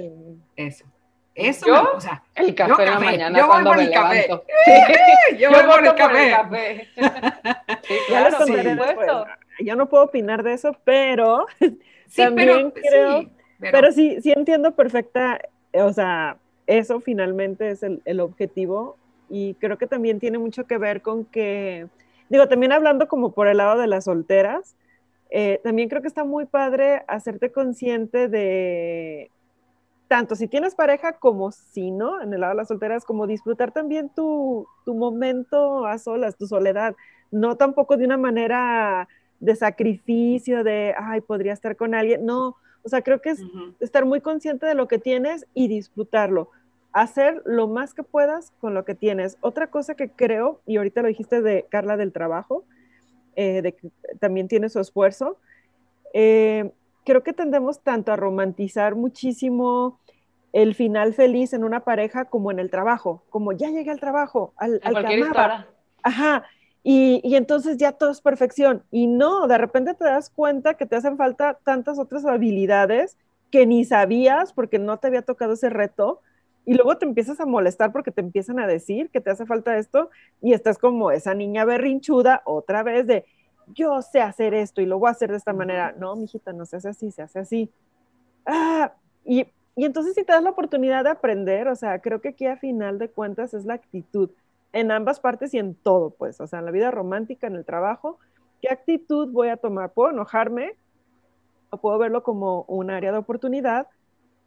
Eso. 0.56 0.84
Eso, 1.34 1.66
¿Yo? 1.66 1.92
o 1.94 2.00
sea, 2.00 2.22
el 2.34 2.54
café 2.54 2.70
yo 2.70 2.82
en 2.82 2.90
la 2.90 3.00
mañana 3.00 3.38
yo 3.38 3.46
cuando 3.48 3.72
me 3.72 3.84
el 3.84 3.90
café. 3.90 4.22
levanto. 4.28 4.44
yo 5.38 5.50
voy 5.50 5.62
por 5.62 5.86
el 5.86 5.94
café. 5.94 6.30
café. 6.30 6.88
Sí, 7.82 7.94
Ya 8.10 8.20
les 8.20 8.34
claro, 8.34 8.46
sí. 8.46 8.94
por. 8.94 9.28
Yo 9.58 9.76
no 9.76 9.88
puedo 9.88 10.04
opinar 10.04 10.42
de 10.42 10.52
eso, 10.52 10.76
pero 10.84 11.46
Sí, 12.12 12.22
También 12.22 12.70
pero, 12.72 12.72
creo- 12.74 13.20
sí, 13.20 13.30
pero, 13.58 13.72
Pero 13.72 13.92
sí, 13.92 14.20
sí 14.20 14.32
entiendo 14.32 14.74
perfecta, 14.76 15.40
o 15.72 15.92
sea, 15.92 16.36
eso 16.78 17.00
finalmente 17.00 17.70
es 17.70 17.82
el, 17.82 18.02
el 18.04 18.20
objetivo 18.20 18.96
y 19.28 19.54
creo 19.54 19.78
que 19.78 19.86
también 19.86 20.20
tiene 20.20 20.38
mucho 20.38 20.64
que 20.64 20.78
ver 20.78 21.02
con 21.02 21.24
que, 21.24 21.88
digo, 22.28 22.48
también 22.48 22.72
hablando 22.72 23.08
como 23.08 23.32
por 23.32 23.46
el 23.48 23.58
lado 23.58 23.80
de 23.80 23.86
las 23.86 24.04
solteras, 24.04 24.76
eh, 25.30 25.60
también 25.64 25.88
creo 25.88 26.02
que 26.02 26.08
está 26.08 26.24
muy 26.24 26.44
padre 26.44 27.02
hacerte 27.08 27.50
consciente 27.50 28.28
de, 28.28 29.30
tanto 30.08 30.34
si 30.34 30.46
tienes 30.48 30.74
pareja 30.74 31.14
como 31.14 31.52
si 31.52 31.90
no, 31.90 32.20
en 32.20 32.34
el 32.34 32.40
lado 32.40 32.52
de 32.52 32.58
las 32.58 32.68
solteras, 32.68 33.04
como 33.04 33.26
disfrutar 33.26 33.72
también 33.72 34.10
tu, 34.10 34.66
tu 34.84 34.94
momento 34.94 35.86
a 35.86 35.96
solas, 35.96 36.36
tu 36.36 36.46
soledad, 36.46 36.94
no 37.30 37.56
tampoco 37.56 37.96
de 37.96 38.04
una 38.04 38.18
manera 38.18 39.08
de 39.40 39.56
sacrificio, 39.56 40.64
de, 40.64 40.94
ay, 40.98 41.22
podría 41.22 41.54
estar 41.54 41.76
con 41.76 41.94
alguien, 41.94 42.26
no, 42.26 42.56
o 42.82 42.88
sea, 42.88 43.02
creo 43.02 43.20
que 43.20 43.30
es 43.30 43.40
estar 43.80 44.04
muy 44.04 44.20
consciente 44.20 44.66
de 44.66 44.74
lo 44.74 44.88
que 44.88 44.98
tienes 44.98 45.46
y 45.54 45.68
disfrutarlo. 45.68 46.50
Hacer 46.92 47.42
lo 47.44 47.68
más 47.68 47.94
que 47.94 48.02
puedas 48.02 48.52
con 48.60 48.74
lo 48.74 48.84
que 48.84 48.94
tienes. 48.94 49.38
Otra 49.40 49.68
cosa 49.68 49.94
que 49.94 50.10
creo, 50.10 50.60
y 50.66 50.76
ahorita 50.76 51.02
lo 51.02 51.08
dijiste 51.08 51.40
de 51.42 51.66
Carla 51.70 51.96
del 51.96 52.12
trabajo, 52.12 52.64
eh, 53.34 53.62
de 53.62 53.72
que 53.72 53.90
también 54.20 54.48
tiene 54.48 54.68
su 54.68 54.78
esfuerzo, 54.78 55.38
eh, 56.12 56.70
creo 57.04 57.22
que 57.22 57.32
tendemos 57.32 57.80
tanto 57.80 58.12
a 58.12 58.16
romantizar 58.16 58.94
muchísimo 58.94 59.98
el 60.52 60.74
final 60.74 61.14
feliz 61.14 61.52
en 61.54 61.64
una 61.64 61.80
pareja 61.80 62.26
como 62.26 62.50
en 62.50 62.58
el 62.58 62.70
trabajo, 62.70 63.22
como 63.30 63.52
ya 63.52 63.70
llegué 63.70 63.90
al 63.90 64.00
trabajo, 64.00 64.52
al, 64.56 64.80
En 64.84 64.96
al 64.96 65.06
que 65.06 65.14
amaba. 65.22 65.66
Ajá. 66.02 66.44
Y, 66.84 67.20
y 67.24 67.36
entonces 67.36 67.76
ya 67.78 67.92
todo 67.92 68.10
es 68.10 68.20
perfección. 68.20 68.82
Y 68.90 69.06
no, 69.06 69.46
de 69.46 69.56
repente 69.56 69.94
te 69.94 70.04
das 70.04 70.30
cuenta 70.30 70.74
que 70.74 70.84
te 70.84 70.96
hacen 70.96 71.16
falta 71.16 71.58
tantas 71.64 71.98
otras 71.98 72.26
habilidades 72.26 73.16
que 73.50 73.66
ni 73.66 73.84
sabías 73.84 74.52
porque 74.52 74.78
no 74.78 74.98
te 74.98 75.06
había 75.06 75.22
tocado 75.22 75.52
ese 75.54 75.70
reto. 75.70 76.20
Y 76.64 76.74
luego 76.74 76.96
te 76.96 77.04
empiezas 77.04 77.40
a 77.40 77.46
molestar 77.46 77.92
porque 77.92 78.12
te 78.12 78.20
empiezan 78.20 78.60
a 78.60 78.66
decir 78.66 79.10
que 79.10 79.20
te 79.20 79.30
hace 79.30 79.46
falta 79.46 79.76
esto 79.78 80.10
y 80.40 80.52
estás 80.52 80.78
como 80.78 81.10
esa 81.10 81.34
niña 81.34 81.64
berrinchuda 81.64 82.42
otra 82.44 82.82
vez 82.82 83.06
de 83.06 83.24
yo 83.74 84.00
sé 84.02 84.20
hacer 84.20 84.54
esto 84.54 84.80
y 84.80 84.86
lo 84.86 84.98
voy 84.98 85.08
a 85.08 85.12
hacer 85.12 85.30
de 85.30 85.36
esta 85.36 85.52
manera. 85.52 85.94
No, 85.98 86.14
mijita, 86.16 86.52
no 86.52 86.66
se 86.66 86.76
hace 86.76 86.88
así, 86.88 87.10
se 87.10 87.22
hace 87.22 87.38
así. 87.40 87.70
Ah, 88.46 88.92
y, 89.24 89.46
y 89.76 89.84
entonces 89.84 90.14
si 90.14 90.24
te 90.24 90.32
das 90.32 90.42
la 90.42 90.50
oportunidad 90.50 91.04
de 91.04 91.10
aprender, 91.10 91.68
o 91.68 91.76
sea, 91.76 92.00
creo 92.00 92.20
que 92.20 92.30
aquí 92.30 92.46
a 92.46 92.56
final 92.56 92.98
de 92.98 93.08
cuentas 93.08 93.54
es 93.54 93.64
la 93.64 93.74
actitud 93.74 94.30
en 94.72 94.90
ambas 94.90 95.20
partes 95.20 95.52
y 95.54 95.58
en 95.58 95.74
todo, 95.74 96.10
pues, 96.10 96.40
o 96.40 96.46
sea, 96.46 96.60
en 96.60 96.64
la 96.64 96.70
vida 96.70 96.90
romántica, 96.90 97.46
en 97.46 97.56
el 97.56 97.64
trabajo, 97.64 98.18
¿qué 98.60 98.68
actitud 98.70 99.30
voy 99.30 99.48
a 99.48 99.56
tomar? 99.56 99.92
¿Puedo 99.92 100.10
enojarme 100.10 100.76
o 101.70 101.78
puedo 101.78 101.98
verlo 101.98 102.22
como 102.22 102.64
un 102.68 102.90
área 102.90 103.12
de 103.12 103.18
oportunidad 103.18 103.86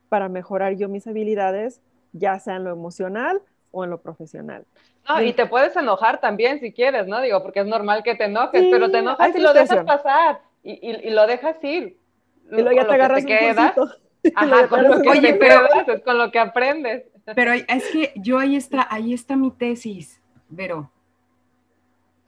para 0.09 0.29
mejorar 0.29 0.75
yo 0.75 0.89
mis 0.89 1.07
habilidades, 1.07 1.81
ya 2.17 2.39
sea 2.39 2.55
en 2.55 2.63
lo 2.63 2.71
emocional 2.71 3.41
o 3.71 3.83
en 3.83 3.89
lo 3.89 3.99
profesional? 3.99 4.65
No, 5.07 5.21
y 5.21 5.33
te 5.33 5.45
puedes 5.45 5.75
enojar 5.75 6.19
también 6.19 6.59
si 6.59 6.71
quieres, 6.73 7.07
¿no? 7.07 7.21
Digo, 7.21 7.43
porque 7.43 7.59
es 7.59 7.67
normal 7.67 8.01
que 8.03 8.15
te 8.15 8.25
enojes, 8.25 8.61
Sí, 8.61 8.69
pero 8.71 8.89
te 8.89 8.99
enojas 8.99 9.35
y 9.35 9.39
lo 9.39 9.53
dejas 9.53 9.83
pasar 9.85 10.41
y, 10.63 10.71
y- 10.81 11.07
y 11.07 11.09
lo 11.11 11.27
dejas 11.27 11.63
ir. 11.63 11.97
Y 12.51 12.61
luego 12.61 12.71
ya 12.71 12.81
te 12.81 12.83
lo 12.83 12.89
que 12.89 12.95
agarras 12.95 13.21
un 13.21 13.27
quedas. 13.27 13.73
Ajá, 14.35 14.67
con 14.67 14.83
lo 14.83 15.01
que 15.01 15.09
Oye, 15.09 15.33
te 15.33 15.33
pero- 15.35 15.67
quedas 15.67 15.87
es 15.89 16.01
con 16.03 16.17
lo 16.17 16.31
que 16.31 16.39
aprendes. 16.39 17.03
pero 17.35 17.53
es 17.53 17.87
que 17.91 18.11
yo 18.15 18.39
ahí 18.39 18.55
está, 18.55 18.87
ahí 18.89 19.13
está 19.13 19.35
mi 19.35 19.51
tesis, 19.51 20.19
Vero. 20.49 20.89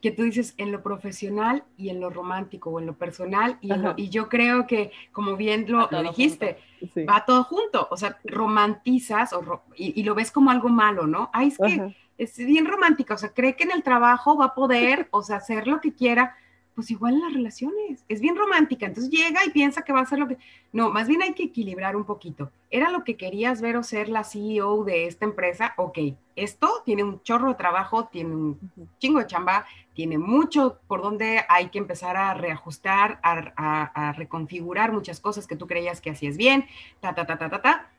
Que 0.02 0.12
tú 0.12 0.24
dices 0.24 0.54
en 0.58 0.72
lo 0.72 0.84
profesional 0.84 1.64
y 1.76 1.89
en 1.89 2.00
lo 2.00 2.10
romántico 2.12 2.70
o 2.70 2.80
en 2.80 2.86
lo 2.86 2.93
personal 2.95 3.58
y, 3.62 3.72
en 3.74 3.82
lo- 3.82 3.88
Ajá. 3.89 3.95
y 3.98 4.10
yo 4.10 4.30
creo 4.30 4.68
que 4.68 4.91
como 5.12 5.36
bien 5.36 5.66
lo, 5.68 5.88
lo 5.91 6.04
dijiste, 6.04 6.60
Sí. 6.93 7.04
va 7.06 7.26
todo 7.26 7.43
junto, 7.43 7.88
o 7.89 7.98
sea, 7.98 8.20
romantizas 8.24 9.34
o 9.34 9.41
ro- 9.41 9.64
y, 9.76 10.00
y 10.00 10.04
lo 10.04 10.14
ves 10.16 10.32
como 10.32 10.52
algo 10.52 10.70
malo, 10.70 11.08
¿no? 11.08 11.30
Ay, 11.34 11.48
es 11.48 11.58
que 11.58 11.66
Ajá. 11.74 11.89
es 12.20 12.38
bien 12.38 12.66
romántica, 12.68 13.16
o 13.16 13.18
sea, 13.18 13.30
cree 13.34 13.56
que 13.56 13.64
en 13.64 13.72
el 13.72 13.82
trabajo 13.84 14.38
va 14.38 14.45
a 14.45 14.54
poder, 14.56 15.08
o 15.12 15.24
sea, 15.24 15.38
hacer 15.38 15.66
lo 15.68 15.82
que 15.82 15.93
quiera, 15.93 16.36
pues 16.78 16.91
igual 16.91 17.15
en 17.15 17.21
las 17.21 17.34
relaciones, 17.34 18.05
es 18.07 18.21
bien 18.21 18.36
romántica, 18.36 18.86
entonces 18.86 19.11
llega 19.11 19.43
y 19.43 19.49
piensa 19.49 19.82
que 19.82 19.91
va 19.93 20.01
a 20.01 20.03
hacer 20.03 20.19
lo 20.19 20.28
que... 20.28 20.38
No, 20.71 20.91
más 20.91 21.07
bien 21.07 21.23
hay 21.23 21.34
que 21.34 21.41
equilibrar 21.45 21.95
un 21.95 22.03
poquito. 22.05 22.51
¿Era 22.69 22.91
lo 22.91 23.03
que 23.03 23.17
querías 23.17 23.61
ver 23.61 23.78
o 23.78 23.82
ser 23.84 24.09
la 24.09 24.23
CEO 24.23 24.84
de 24.84 25.07
esta 25.07 25.25
empresa? 25.25 25.73
Ok, 25.78 25.97
esto 26.36 26.84
tiene 26.86 27.03
un 27.03 27.19
chorro 27.23 27.47
de 27.49 27.55
trabajo, 27.55 28.05
tiene 28.05 28.30
un 28.36 28.59
chingo 28.99 29.17
de 29.17 29.25
chamba, 29.25 29.65
tiene 29.95 30.19
mucho 30.19 30.78
por 30.88 31.01
donde 31.01 31.43
hay 31.49 31.69
que 31.69 31.80
empezar 31.80 32.15
a 32.15 32.36
reajustar, 32.36 33.19
a, 33.23 33.53
a- 33.55 34.09
a 34.09 34.13
reconfigurar 34.13 34.91
muchas 34.91 35.19
cosas 35.19 35.47
que 35.47 35.55
tú 35.55 35.65
creías 35.65 35.99
que 35.99 36.11
hacías 36.11 36.38
bien, 36.38 36.67
ta, 36.99 37.15
ta, 37.15 37.25
ta, 37.25 37.39
ta, 37.39 37.49
ta, 37.49 37.59
ta, 37.63 37.89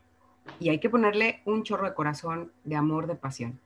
y 0.61 0.69
hay 0.69 0.79
que 0.79 0.89
ponerle 0.89 1.43
un 1.47 1.65
chorro 1.65 1.89
de 1.89 1.95
corazón, 1.95 2.53
de 2.63 2.77
amor, 2.77 3.09
de 3.09 3.17
pasión, 3.17 3.59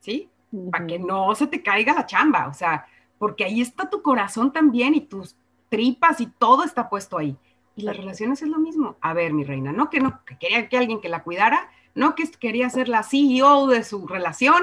¿sí? 0.00 0.30
Para 0.70 0.86
que 0.86 0.98
no 0.98 1.34
se 1.34 1.48
te 1.48 1.62
caiga 1.62 1.92
la 1.92 2.06
chamba, 2.06 2.46
o 2.48 2.54
sea, 2.54 2.86
porque 3.18 3.44
ahí 3.44 3.60
está 3.60 3.88
tu 3.90 4.02
corazón 4.02 4.52
también 4.52 4.94
y 4.94 5.00
tus 5.00 5.36
tripas 5.68 6.20
y 6.20 6.26
todo 6.26 6.64
está 6.64 6.88
puesto 6.88 7.18
ahí. 7.18 7.36
Y 7.76 7.82
las 7.82 7.96
relaciones 7.96 8.40
es 8.42 8.48
lo 8.48 8.58
mismo. 8.58 8.96
A 9.00 9.14
ver, 9.14 9.32
mi 9.32 9.42
reina, 9.44 9.72
no 9.72 9.90
que 9.90 10.00
no 10.00 10.20
que 10.24 10.38
quería 10.38 10.68
que 10.68 10.76
alguien 10.78 11.00
que 11.00 11.08
la 11.08 11.22
cuidara, 11.24 11.68
no 11.94 12.14
que 12.14 12.28
quería 12.32 12.70
ser 12.70 12.88
la 12.88 13.02
CEO 13.02 13.66
de 13.66 13.82
su 13.82 14.06
relación, 14.06 14.62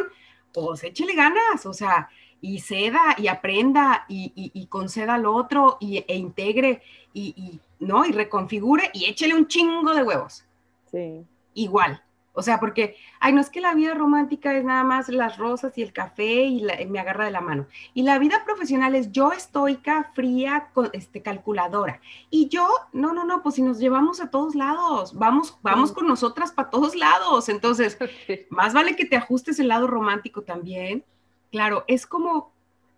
pues 0.53 0.83
échele 0.83 1.13
ganas, 1.15 1.65
o 1.65 1.73
sea, 1.73 2.09
y 2.39 2.59
ceda 2.59 3.15
y 3.17 3.27
aprenda 3.27 4.05
y, 4.07 4.31
y- 4.35 4.51
y 4.59 4.65
conceda 4.67 5.13
al 5.15 5.25
otro 5.25 5.77
y, 5.79 6.03
e 6.07 6.15
integre 6.15 6.81
y, 7.13 7.33
y, 7.37 7.59
no 7.79 8.05
y 8.05 8.11
reconfigure 8.11 8.89
y 8.93 9.05
échele 9.05 9.35
un 9.35 9.47
chingo 9.47 9.93
de 9.93 10.03
huevos 10.03 10.43
Sí. 10.89 11.23
igual. 11.53 12.01
O 12.33 12.41
sea, 12.41 12.59
porque, 12.59 12.95
ay, 13.19 13.33
no 13.33 13.41
es 13.41 13.49
que 13.49 13.59
la 13.59 13.73
vida 13.73 13.93
romántica 13.93 14.53
es 14.55 14.63
nada 14.63 14.83
más 14.85 15.09
las 15.09 15.37
rosas 15.37 15.77
y 15.77 15.81
el 15.81 15.91
café 15.91 16.45
y, 16.45 16.61
la- 16.61 16.81
y 16.81 16.85
me 16.85 16.99
agarra 16.99 17.25
de 17.25 17.31
la 17.31 17.41
mano. 17.41 17.67
Y 17.93 18.03
la 18.03 18.19
vida 18.19 18.43
profesional 18.45 18.95
es 18.95 19.11
yo 19.11 19.33
estoica, 19.33 20.11
fría, 20.13 20.69
co- 20.73 20.89
este, 20.93 21.21
calculadora. 21.21 21.99
Y 22.29 22.47
yo, 22.47 22.67
no, 22.93 23.13
no, 23.13 23.25
no, 23.25 23.43
pues 23.43 23.55
si 23.55 23.61
nos 23.61 23.79
llevamos 23.79 24.21
a 24.21 24.29
todos 24.29 24.55
lados, 24.55 25.13
vamos, 25.13 25.57
vamos 25.61 25.89
Sí. 25.89 25.95
con 25.95 26.07
nosotras 26.07 26.51
para 26.53 26.69
todos 26.69 26.95
lados. 26.95 27.49
Entonces, 27.49 27.97
Sí. 28.27 28.45
más 28.49 28.73
vale 28.73 28.95
que 28.95 29.05
te 29.05 29.17
ajustes 29.17 29.59
el 29.59 29.67
lado 29.67 29.87
romántico 29.87 30.41
también. 30.43 31.03
Claro, 31.51 31.83
es 31.87 32.07
como, 32.07 32.50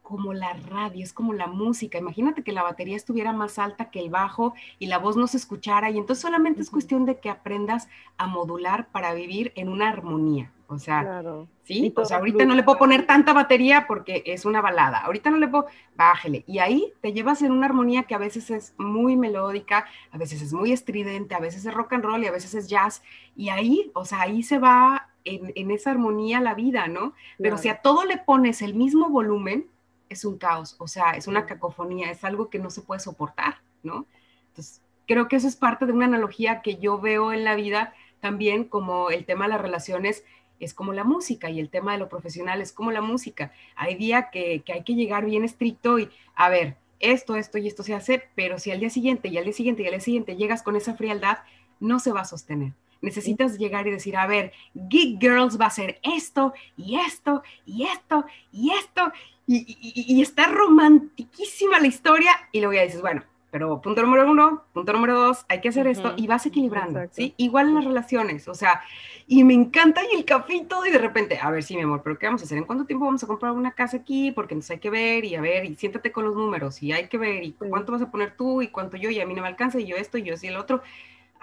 como 0.04 0.34
la 0.34 0.54
radio, 0.54 1.04
es 1.04 1.14
como 1.14 1.34
la 1.34 1.47
música. 1.47 1.97
Imagínate 1.97 2.43
que 2.43 2.51
la 2.51 2.62
batería 2.62 2.95
estuviera 2.95 3.34
más 3.34 3.58
alta 3.58 3.89
que 3.89 3.99
el 3.99 4.10
bajo 4.10 4.54
y 4.78 4.88
la 4.88 4.99
voz 4.99 5.18
no 5.18 5.26
se 5.28 5.38
escuchara 5.38 5.89
y 5.89 5.97
entonces 5.97 6.22
solamente 6.22 6.62
es 6.62 6.70
cuestión 6.70 7.06
de 7.06 7.20
que 7.20 7.30
aprendas 7.30 7.88
a 8.18 8.28
modular 8.28 8.89
para 8.89 9.14
vivir 9.14 9.54
en 9.56 9.70
una 9.70 9.89
armonía. 9.89 10.51
O 10.68 10.80
sea, 10.80 11.01
Claro. 11.01 11.47
sí, 11.64 11.93
sea, 12.04 12.18
ahorita 12.18 12.45
no 12.45 12.56
le 12.56 12.64
puedo 12.64 12.80
poner 12.80 13.06
tanta 13.06 13.32
batería 13.32 13.86
porque 13.88 14.24
es 14.26 14.43
una 14.45 14.60
balada. 14.62 14.99
Ahorita 14.99 15.30
no 15.30 15.38
le 15.38 15.47
puedo, 15.47 15.68
bájele. 15.95 16.43
Y 16.47 16.60
ahí 16.60 16.91
te 17.01 17.14
llevas 17.14 17.41
en 17.41 17.51
una 17.51 17.68
armonía 17.68 18.04
que 18.04 18.16
a 18.16 18.18
veces 18.18 18.49
es 18.49 18.74
muy 18.78 19.16
melódica, 19.16 19.86
a 20.12 20.18
veces 20.18 20.41
es 20.41 20.51
muy 20.51 20.72
estridente, 20.72 21.36
a 21.36 21.39
veces 21.39 21.66
es 21.66 21.74
rock 21.74 21.93
and 21.93 22.04
roll 22.04 22.24
y 22.24 22.28
a 22.28 22.32
veces 22.32 22.54
es 22.56 22.68
jazz. 22.68 23.04
Y 23.36 23.49
ahí, 23.49 23.91
o 23.93 24.04
sea, 24.04 24.22
ahí 24.22 24.41
se 24.43 24.58
va 24.58 25.10
en, 25.26 25.51
en 25.56 25.72
esa 25.72 25.91
armonía 25.91 26.41
la 26.41 26.56
vida, 26.56 26.88
¿no? 26.88 27.14
Pero 27.38 27.58
si 27.58 27.64
claro. 27.64 27.80
a 27.80 27.82
todo 27.82 28.06
le 28.06 28.18
pones 28.18 28.62
el 28.62 28.74
mismo 28.74 29.10
volumen, 29.10 29.68
es 30.14 30.26
un 30.26 30.38
caos, 30.38 30.76
o 30.80 30.88
sea, 30.88 31.11
es 31.11 31.28
una 31.28 31.45
cacofonía, 31.45 32.09
es 32.09 32.24
algo 32.24 32.49
que 32.49 32.59
no 32.59 32.70
se 32.70 32.82
puede 32.82 32.99
soportar, 32.99 33.61
¿no? 33.84 34.05
Entonces, 34.49 34.82
creo 35.07 35.28
que 35.28 35.36
eso 35.36 35.47
es 35.47 35.55
parte 35.55 35.86
de 35.86 35.91
una 35.91 36.05
analogía 36.05 36.61
que 36.61 36.78
yo 36.78 36.99
veo 36.99 37.34
en 37.34 37.43
la 37.43 37.55
vida 37.55 37.93
también 38.20 38.64
como 38.64 39.09
el 39.09 39.26
tema 39.26 39.45
de 39.45 39.49
las 39.51 39.61
relaciones 39.61 40.24
es 40.59 40.74
como 40.74 40.93
la 40.93 41.03
música 41.03 41.49
y 41.49 41.59
el 41.59 41.70
tema 41.70 41.91
de 41.91 41.97
lo 41.97 42.07
profesional 42.07 42.61
es 42.61 42.72
como 42.72 42.91
la 42.91 43.01
música. 43.01 43.51
Hay 43.76 43.95
día 43.95 44.30
que, 44.32 44.61
que 44.61 44.74
hay 44.74 44.84
que 44.84 44.95
llegar 44.95 45.26
bien 45.26 45.43
estricto 45.43 45.99
y, 45.99 46.09
a 46.36 46.49
ver, 46.49 46.78
esto, 46.99 47.36
esto 47.36 47.57
y 47.57 47.68
esto 47.68 47.84
se 47.84 47.93
hace, 47.93 48.24
pero 48.36 48.59
si 48.59 48.72
al 48.72 48.80
día 48.80 48.89
siguiente 48.89 49.28
y 49.28 49.38
al 49.38 49.43
día 49.43 49.53
siguiente 49.53 49.84
y 49.84 49.88
al 49.88 49.91
día 49.91 49.99
siguiente 49.99 50.36
llegas 50.38 50.64
con 50.64 50.78
esa 50.78 50.95
frialdad, 50.95 51.39
no 51.80 51.99
se 51.99 52.14
va 52.14 52.22
a 52.22 52.26
sostener. 52.26 52.72
Necesitas 53.04 53.58
llegar 53.60 53.86
y 53.88 53.91
decir, 53.91 54.18
a 54.18 54.26
ver, 54.26 54.51
Geek 54.74 55.20
Girls 55.22 55.60
va 55.60 55.66
a 55.66 55.68
hacer 55.68 55.99
esto 56.01 56.54
y 56.78 56.95
esto 56.97 57.43
y 57.66 57.84
esto 57.84 58.26
y 58.51 58.72
esto 58.72 59.12
y, 59.45 59.58
y- 59.80 60.16
y 60.18 60.22
está 60.22 60.47
romantiquísima 60.47 61.80
la 61.80 61.88
historia 61.88 62.32
y 62.51 62.60
luego 62.60 62.74
ya 62.74 62.84
dices, 62.84 63.01
bueno, 63.01 63.24
pero 63.51 63.80
punto 63.82 64.01
número 64.01 64.32
uno, 64.32 64.64
punto 64.74 64.93
número 64.93 65.20
dos, 65.20 65.45
hay 65.47 65.62
que 65.62 65.70
hacer 65.70 65.86
esto 65.86 66.08
Ujú. 66.10 66.18
y 66.18 66.26
vas 66.28 66.45
equilibrando, 66.47 66.99
Exacto. 66.99 67.16
¿sí? 67.18 67.34
Igual 67.38 67.68
en 67.70 67.76
las 67.76 67.86
relaciones, 67.86 68.47
o 68.47 68.56
sea, 68.56 68.82
y 69.28 69.43
me 69.43 69.54
encanta 69.54 70.01
y 70.12 70.16
el 70.16 70.26
café 70.26 70.56
y 70.56 70.64
todo 70.64 70.86
y 70.88 70.91
de 70.91 70.97
repente, 70.97 71.38
a 71.39 71.51
ver, 71.51 71.62
sí, 71.62 71.76
mi 71.76 71.84
amor, 71.84 72.01
pero 72.04 72.18
¿qué 72.18 72.26
vamos 72.26 72.41
a 72.41 72.45
hacer? 72.45 72.58
¿En 72.58 72.64
cuánto 72.64 72.86
tiempo 72.86 73.06
vamos 73.06 73.24
a 73.24 73.28
comprar 73.28 73.51
una 73.51 73.72
casa 73.74 73.97
aquí? 73.97 74.32
Porque 74.32 74.56
nos 74.56 74.70
hay 74.72 74.80
que 74.80 74.89
ver 74.89 75.24
y 75.26 75.36
a 75.36 75.41
ver, 75.41 75.66
y 75.66 75.76
siéntate 75.76 76.12
con 76.12 76.26
los 76.26 76.36
números 76.36 76.82
y 76.82 76.93
hay 76.93 77.08
que 77.10 77.18
ver 77.20 77.43
y 77.43 77.51
cuánto 77.51 77.91
vas 77.91 78.01
a 78.01 78.10
poner 78.10 78.36
tú 78.36 78.62
y 78.64 78.70
cuánto 78.70 78.97
yo 78.97 79.10
y 79.12 79.20
a 79.20 79.26
mí 79.28 79.34
no 79.36 79.41
me 79.43 79.49
alcanza 79.49 79.80
y 79.80 79.86
yo 79.86 79.97
esto 79.97 80.18
y 80.18 80.24
yo 80.24 80.36
sí 80.38 80.47
el 80.47 80.58
otro. 80.58 80.82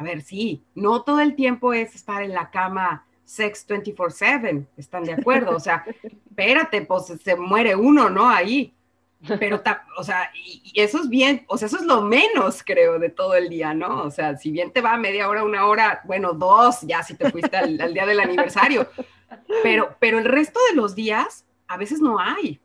A 0.01 0.03
ver, 0.03 0.23
sí, 0.23 0.65
no 0.75 1.03
todo 1.03 1.21
el 1.21 1.37
tiempo 1.37 1.75
es 1.75 1.95
estar 1.95 2.23
en 2.23 2.33
la 2.33 2.51
cama 2.51 3.05
sex 3.23 3.67
24/7, 3.69 4.67
¿están 4.79 5.05
de 5.05 5.13
acuerdo? 5.13 5.55
O 5.55 5.61
sea, 5.61 5.85
espérate, 6.03 6.81
pues 6.81 7.13
se 7.23 7.37
muere 7.37 7.77
uno, 7.77 8.09
¿no? 8.09 8.27
Ahí. 8.27 8.73
Pero, 9.39 9.63
o 9.99 10.03
sea, 10.03 10.31
y, 10.35 10.73
eso 10.75 11.03
es 11.03 11.11
bien, 11.11 11.45
o 11.49 11.59
sea, 11.59 11.67
eso 11.67 11.77
es 11.77 11.85
lo 11.85 12.01
menos, 12.01 12.63
creo, 12.65 12.99
de 12.99 13.11
todo 13.11 13.35
el 13.35 13.51
día, 13.51 13.75
¿no? 13.75 14.05
O 14.05 14.11
sea, 14.11 14.39
si 14.39 14.51
bien 14.51 14.73
te 14.73 14.81
va 14.81 14.97
media 14.97 15.29
hora, 15.29 15.45
una 15.45 15.67
hora, 15.67 16.01
bueno, 16.05 16.33
dos, 16.33 16.81
ya 16.81 17.03
si 17.03 17.15
te 17.15 17.31
fuiste 17.31 17.55
al, 17.55 17.79
al 17.79 17.93
día 17.93 18.07
del 18.07 18.21
aniversario, 18.21 18.89
pero, 19.63 19.97
pero 19.99 20.19
el 20.19 20.25
resto 20.25 20.59
de 20.71 20.77
los 20.77 20.95
días, 20.95 21.45
a 21.69 21.77
veces 21.77 22.01
no 22.01 22.19
hay. 22.19 22.59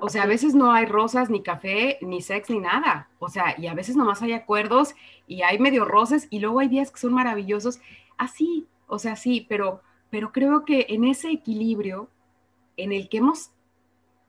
O 0.00 0.08
sea, 0.08 0.22
a 0.22 0.26
veces 0.26 0.54
no 0.54 0.72
hay 0.72 0.86
rosas, 0.86 1.30
ni 1.30 1.42
café, 1.42 1.98
ni 2.00 2.22
sex, 2.22 2.48
ni 2.50 2.60
nada. 2.60 3.08
O 3.18 3.28
sea, 3.28 3.54
y 3.58 3.66
a 3.66 3.74
veces 3.74 3.96
nomás 3.96 4.22
hay 4.22 4.32
acuerdos 4.32 4.94
y 5.26 5.42
hay 5.42 5.58
medio 5.58 5.84
roces 5.84 6.28
y 6.30 6.38
luego 6.38 6.60
hay 6.60 6.68
días 6.68 6.90
que 6.90 7.00
son 7.00 7.12
maravillosos. 7.12 7.80
Así, 8.16 8.66
o 8.86 8.98
sea, 8.98 9.16
sí, 9.16 9.46
pero, 9.48 9.82
pero 10.10 10.32
creo 10.32 10.64
que 10.64 10.86
en 10.90 11.04
ese 11.04 11.30
equilibrio 11.30 12.08
en 12.76 12.92
el 12.92 13.08
que 13.08 13.18
hemos, 13.18 13.50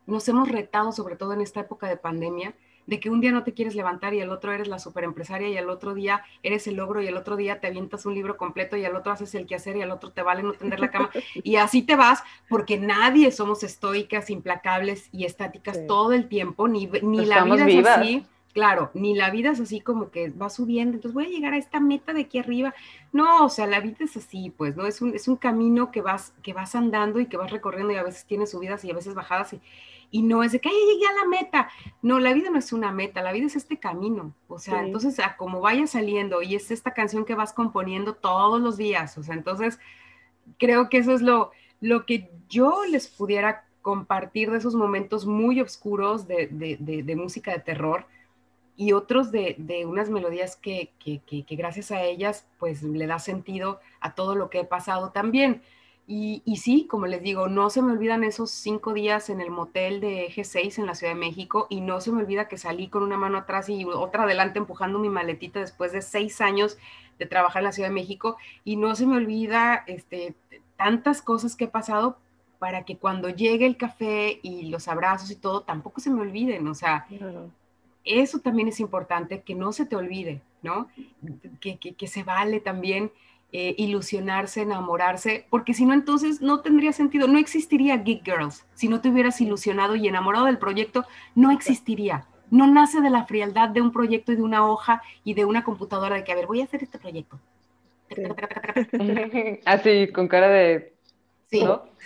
nos 0.05 0.27
hemos 0.27 0.49
retado, 0.49 0.91
sobre 0.91 1.15
todo 1.15 1.33
en 1.33 1.41
esta 1.41 1.61
época 1.61 1.87
de 1.87 1.97
pandemia, 1.97 2.55
de 2.91 2.99
que 2.99 3.09
un 3.09 3.21
día 3.21 3.31
no 3.31 3.45
te 3.45 3.53
quieres 3.53 3.73
levantar 3.73 4.13
y 4.13 4.19
el 4.19 4.31
otro 4.31 4.51
eres 4.51 4.67
la 4.67 4.77
superempresaria 4.77 5.47
y 5.47 5.55
el 5.55 5.69
otro 5.69 5.93
día 5.93 6.25
eres 6.43 6.67
el 6.67 6.75
logro 6.75 7.01
y 7.01 7.07
el 7.07 7.15
otro 7.15 7.37
día 7.37 7.61
te 7.61 7.67
avientas 7.67 8.05
un 8.05 8.13
libro 8.13 8.35
completo 8.35 8.75
y 8.75 8.83
al 8.83 8.97
otro 8.97 9.13
haces 9.13 9.33
el 9.33 9.45
quehacer 9.45 9.77
y 9.77 9.81
al 9.81 9.91
otro 9.91 10.11
te 10.11 10.21
vale 10.23 10.43
no 10.43 10.51
tender 10.51 10.81
la 10.81 10.91
cama 10.91 11.09
y 11.41 11.55
así 11.55 11.83
te 11.83 11.95
vas 11.95 12.21
porque 12.49 12.77
nadie 12.77 13.31
somos 13.31 13.63
estoicas, 13.63 14.29
implacables 14.29 15.07
y 15.13 15.23
estáticas 15.23 15.87
todo 15.87 16.11
el 16.11 16.27
tiempo, 16.27 16.67
ni, 16.67 16.87
ni 17.01 17.25
la 17.25 17.45
vida 17.45 17.65
es 17.65 17.87
así. 17.87 18.25
Claro, 18.53 18.91
ni 18.93 19.15
la 19.15 19.29
vida 19.29 19.51
es 19.51 19.61
así 19.61 19.79
como 19.79 20.11
que 20.11 20.29
va 20.29 20.49
subiendo, 20.49 20.95
entonces 20.95 21.13
voy 21.13 21.27
a 21.27 21.29
llegar 21.29 21.53
a 21.53 21.57
esta 21.57 21.79
meta 21.79 22.11
de 22.11 22.23
aquí 22.23 22.39
arriba. 22.39 22.73
No, 23.13 23.45
o 23.45 23.49
sea, 23.49 23.67
la 23.67 23.79
vida 23.79 23.99
es 24.01 24.17
así, 24.17 24.49
pues, 24.49 24.75
¿no? 24.75 24.85
Es 24.85 25.01
un, 25.01 25.15
es 25.15 25.29
un 25.29 25.37
camino 25.37 25.91
que 25.91 26.01
vas, 26.01 26.33
que 26.43 26.51
vas 26.51 26.75
andando 26.75 27.21
y 27.21 27.27
que 27.27 27.37
vas 27.37 27.51
recorriendo 27.51 27.93
y 27.93 27.95
a 27.95 28.03
veces 28.03 28.25
tienes 28.25 28.51
subidas 28.51 28.83
y 28.83 28.91
a 28.91 28.93
veces 28.93 29.13
bajadas 29.13 29.53
y, 29.53 29.61
y 30.11 30.21
no 30.21 30.43
es 30.43 30.51
de 30.51 30.59
que 30.59 30.69
Ay, 30.69 30.75
llegué 30.75 31.07
a 31.07 31.23
la 31.23 31.25
meta. 31.25 31.69
No, 32.01 32.19
la 32.19 32.33
vida 32.33 32.49
no 32.49 32.59
es 32.59 32.73
una 32.73 32.91
meta, 32.91 33.21
la 33.21 33.31
vida 33.31 33.47
es 33.47 33.55
este 33.55 33.79
camino. 33.79 34.35
O 34.49 34.59
sea, 34.59 34.83
entonces, 34.83 35.19
a 35.19 35.37
como 35.37 35.61
vaya 35.61 35.87
saliendo 35.87 36.41
y 36.41 36.55
es 36.55 36.69
esta 36.69 36.93
canción 36.93 37.25
que 37.25 37.33
vas 37.33 37.53
componiendo 37.53 38.13
todos 38.13 38.61
los 38.61 38.77
días. 38.77 39.17
O 39.17 39.23
sea, 39.23 39.35
entonces, 39.35 39.79
creo 40.59 40.89
que 40.89 40.97
eso 40.97 41.13
es 41.13 41.21
lo, 41.21 41.51
lo 41.79 42.05
que 42.05 42.29
yo 42.49 42.83
les 42.89 43.07
pudiera 43.07 43.65
compartir 43.81 44.51
de 44.51 44.57
esos 44.57 44.75
momentos 44.75 45.25
muy 45.25 45.59
oscuros 45.61 46.27
de, 46.27 46.47
de, 46.51 47.15
música 47.15 47.51
de 47.51 47.59
terror 47.59 48.05
y 48.75 48.93
otros 48.93 49.31
de, 49.31 49.55
unas 49.87 50.09
melodías 50.09 50.55
que, 50.55 50.91
que, 50.99 51.21
que, 51.21 51.55
gracias 51.55 51.91
a 51.91 52.03
ellas 52.03 52.47
pues 52.59 52.83
le 52.83 53.07
da 53.07 53.17
sentido 53.17 53.79
a 53.99 54.13
todo 54.13 54.35
lo 54.35 54.49
que 54.49 54.59
he 54.59 54.65
pasado 54.65 55.11
también. 55.11 55.63
Y, 56.07 56.41
sí, 56.57 56.87
como 56.89 57.07
les 57.07 57.21
digo, 57.21 57.47
no 57.47 57.69
se 57.69 57.81
me 57.81 57.93
olvidan 57.93 58.25
esos 58.25 58.51
cinco 58.51 58.91
días 58.91 59.29
en 59.29 59.39
el 59.39 59.49
motel 59.49 60.01
de 60.01 60.25
Eje 60.25 60.43
6 60.43 60.79
en 60.79 60.85
la 60.85 60.95
Ciudad 60.95 61.13
de 61.13 61.19
México 61.19 61.67
y 61.69 61.79
no 61.79 62.01
se 62.01 62.11
me 62.11 62.21
olvida 62.21 62.49
que 62.49 62.57
salí 62.57 62.89
con 62.89 63.03
una 63.03 63.15
mano 63.15 63.37
atrás 63.37 63.69
y 63.69 63.85
otra 63.85 64.23
adelante 64.23 64.59
empujando 64.59 64.99
mi 64.99 65.07
maletita 65.07 65.61
después 65.61 65.93
de 65.93 66.01
seis 66.01 66.41
años 66.41 66.77
de 67.17 67.27
trabajar 67.27 67.61
en 67.61 67.65
la 67.65 67.71
Ciudad 67.71 67.87
de 67.87 67.95
México 67.95 68.35
y 68.65 68.75
no 68.75 68.93
se 68.95 69.07
me 69.07 69.15
olvida 69.15 69.85
este, 69.87 70.35
tantas 70.75 71.21
cosas 71.21 71.55
que 71.55 71.65
he 71.65 71.69
pasado 71.69 72.17
para 72.59 72.83
que 72.83 72.97
cuando 72.97 73.29
llegue 73.29 73.65
el 73.65 73.77
café 73.77 74.39
y 74.43 74.63
los 74.63 74.87
abrazos 74.87 75.31
y 75.31 75.35
todo, 75.35 75.61
tampoco 75.61 76.01
se 76.01 76.09
me 76.09 76.21
olviden, 76.21 76.67
o 76.67 76.75
sea, 76.75 77.07
eso 78.03 78.39
también 78.39 78.67
es 78.67 78.79
importante, 78.79 79.41
que 79.41 79.55
no 79.55 79.71
se 79.71 79.85
te 79.85 79.95
olvide, 79.95 80.41
¿no? 80.61 80.89
Que, 81.59 81.77
que, 81.77 81.93
que 81.93 82.07
se 82.07 82.23
vale 82.23 82.59
también 82.59 83.11
eh, 83.53 83.75
ilusionarse, 83.77 84.61
enamorarse, 84.61 85.45
porque 85.49 85.73
si 85.73 85.85
no, 85.85 85.93
entonces 85.93 86.41
no 86.41 86.61
tendría 86.61 86.93
sentido, 86.93 87.27
no 87.27 87.37
existiría 87.37 87.97
Geek 87.97 88.23
Girls. 88.23 88.65
Si 88.75 88.87
no 88.87 89.01
te 89.01 89.09
hubieras 89.09 89.41
ilusionado 89.41 89.95
y 89.95 90.07
enamorado 90.07 90.45
del 90.45 90.57
proyecto, 90.57 91.05
no 91.35 91.51
existiría. 91.51 92.25
No 92.49 92.67
nace 92.67 93.01
de 93.01 93.09
la 93.09 93.25
frialdad 93.25 93.69
de 93.69 93.81
un 93.81 93.91
proyecto 93.91 94.31
y 94.31 94.37
de 94.37 94.41
una 94.41 94.65
hoja 94.65 95.01
y 95.23 95.33
de 95.33 95.45
una 95.45 95.63
computadora 95.63 96.15
de 96.15 96.23
que, 96.23 96.31
a 96.31 96.35
ver, 96.35 96.47
voy 96.47 96.61
a 96.61 96.63
hacer 96.63 96.81
este 96.83 96.97
proyecto. 96.97 97.39
Así, 99.65 100.07
con 100.07 100.27
cara 100.27 100.47
de... 100.47 100.93
Sí, 101.49 101.65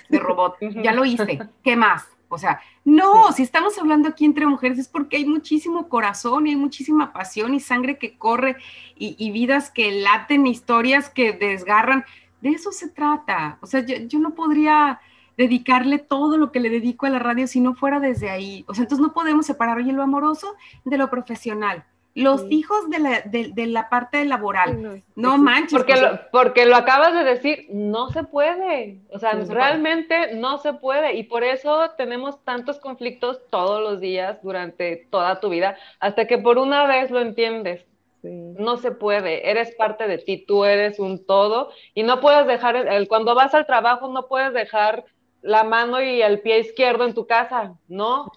de 0.10 0.20
robot. 0.20 0.56
Ya 0.62 0.94
lo 0.94 1.06
hice. 1.06 1.40
¿Qué 1.64 1.76
más? 1.76 2.08
O 2.30 2.38
sea, 2.38 2.60
no, 2.84 3.32
si 3.32 3.44
estamos 3.44 3.78
hablando 3.78 4.10
aquí 4.10 4.26
entre 4.26 4.46
mujeres 4.46 4.80
es 4.80 4.88
porque 4.88 5.18
hay 5.18 5.26
muchísimo 5.26 5.90
corazón 5.90 6.48
y 6.48 6.52
hay 6.52 6.56
muchísima 6.56 7.14
pasión 7.14 7.54
y 7.54 7.60
sangre 7.60 7.98
que 7.98 8.18
corre 8.18 8.58
y, 8.98 9.32
vidas 9.32 9.72
que 9.72 9.92
laten, 9.92 10.48
historias 10.48 11.10
que 11.10 11.34
desgarran. 11.34 12.06
De 12.42 12.50
eso 12.50 12.72
se 12.72 12.90
trata. 12.90 13.58
O 13.62 13.68
sea, 13.68 13.86
yo, 13.86 14.20
no 14.20 14.36
podría 14.36 15.00
dedicarle 15.38 16.00
todo 16.00 16.38
lo 16.38 16.52
que 16.52 16.60
le 16.60 16.70
dedico 16.70 17.06
a 17.06 17.10
la 17.10 17.20
radio 17.20 17.48
si 17.48 17.60
no 17.60 17.76
fuera 17.76 18.00
desde 18.00 18.30
ahí. 18.30 18.64
O 18.68 18.74
sea, 18.74 18.84
entonces 18.84 19.06
no 19.06 19.14
podemos 19.14 19.46
separar, 19.46 19.78
oye, 19.78 19.92
lo 19.92 20.04
amoroso 20.04 20.56
de 20.84 20.98
lo 20.98 21.10
profesional 21.10 21.86
los 22.16 22.46
hijos 22.50 22.90
de 22.90 23.00
la, 23.00 23.22
de, 23.26 23.68
la, 23.68 23.90
parte 23.90 24.24
laboral. 24.24 25.04
No, 25.16 25.38
manches. 25.38 25.74
Porque, 25.74 25.98
lo, 25.98 26.20
porque 26.32 26.66
lo 26.66 26.78
acabas 26.78 27.14
de 27.14 27.26
decir, 27.26 27.68
no 27.70 28.10
se 28.10 28.24
puede. 28.24 29.02
O 29.12 29.20
sea, 29.20 29.34
realmente 29.34 30.34
no 30.36 30.58
se 30.58 30.74
puede. 30.74 31.16
Y 31.16 31.24
por 31.24 31.44
eso 31.44 31.92
tenemos 31.98 32.42
tantos 32.46 32.80
conflictos 32.80 33.42
todos 33.50 33.82
los 33.82 34.00
días 34.00 34.42
durante 34.42 35.08
toda 35.12 35.42
tu 35.42 35.50
vida, 35.50 35.78
hasta 36.00 36.26
que 36.26 36.38
por 36.38 36.58
una 36.58 36.88
vez 36.88 37.12
lo 37.12 37.20
entiendes. 37.20 37.86
No 38.24 38.78
se 38.78 38.92
puede, 38.92 39.52
eres 39.52 39.76
parte 39.76 40.08
de 40.08 40.18
ti, 40.18 40.44
tú 40.48 40.66
eres 40.66 40.98
un 40.98 41.24
todo 41.24 41.70
y 41.94 42.02
no 42.02 42.22
puedes 42.22 42.48
dejar, 42.48 42.76
el, 42.76 43.08
cuando 43.08 43.36
vas 43.36 43.54
al 43.54 43.68
trabajo 43.68 44.08
no 44.08 44.26
puedes 44.26 44.52
dejar 44.52 45.06
la 45.44 45.64
mano 45.64 46.02
y 46.02 46.24
el 46.24 46.40
pie 46.40 46.62
izquierdo 46.62 47.06
en 47.06 47.14
tu 47.14 47.28
casa, 47.28 47.76
¿no? 47.88 48.32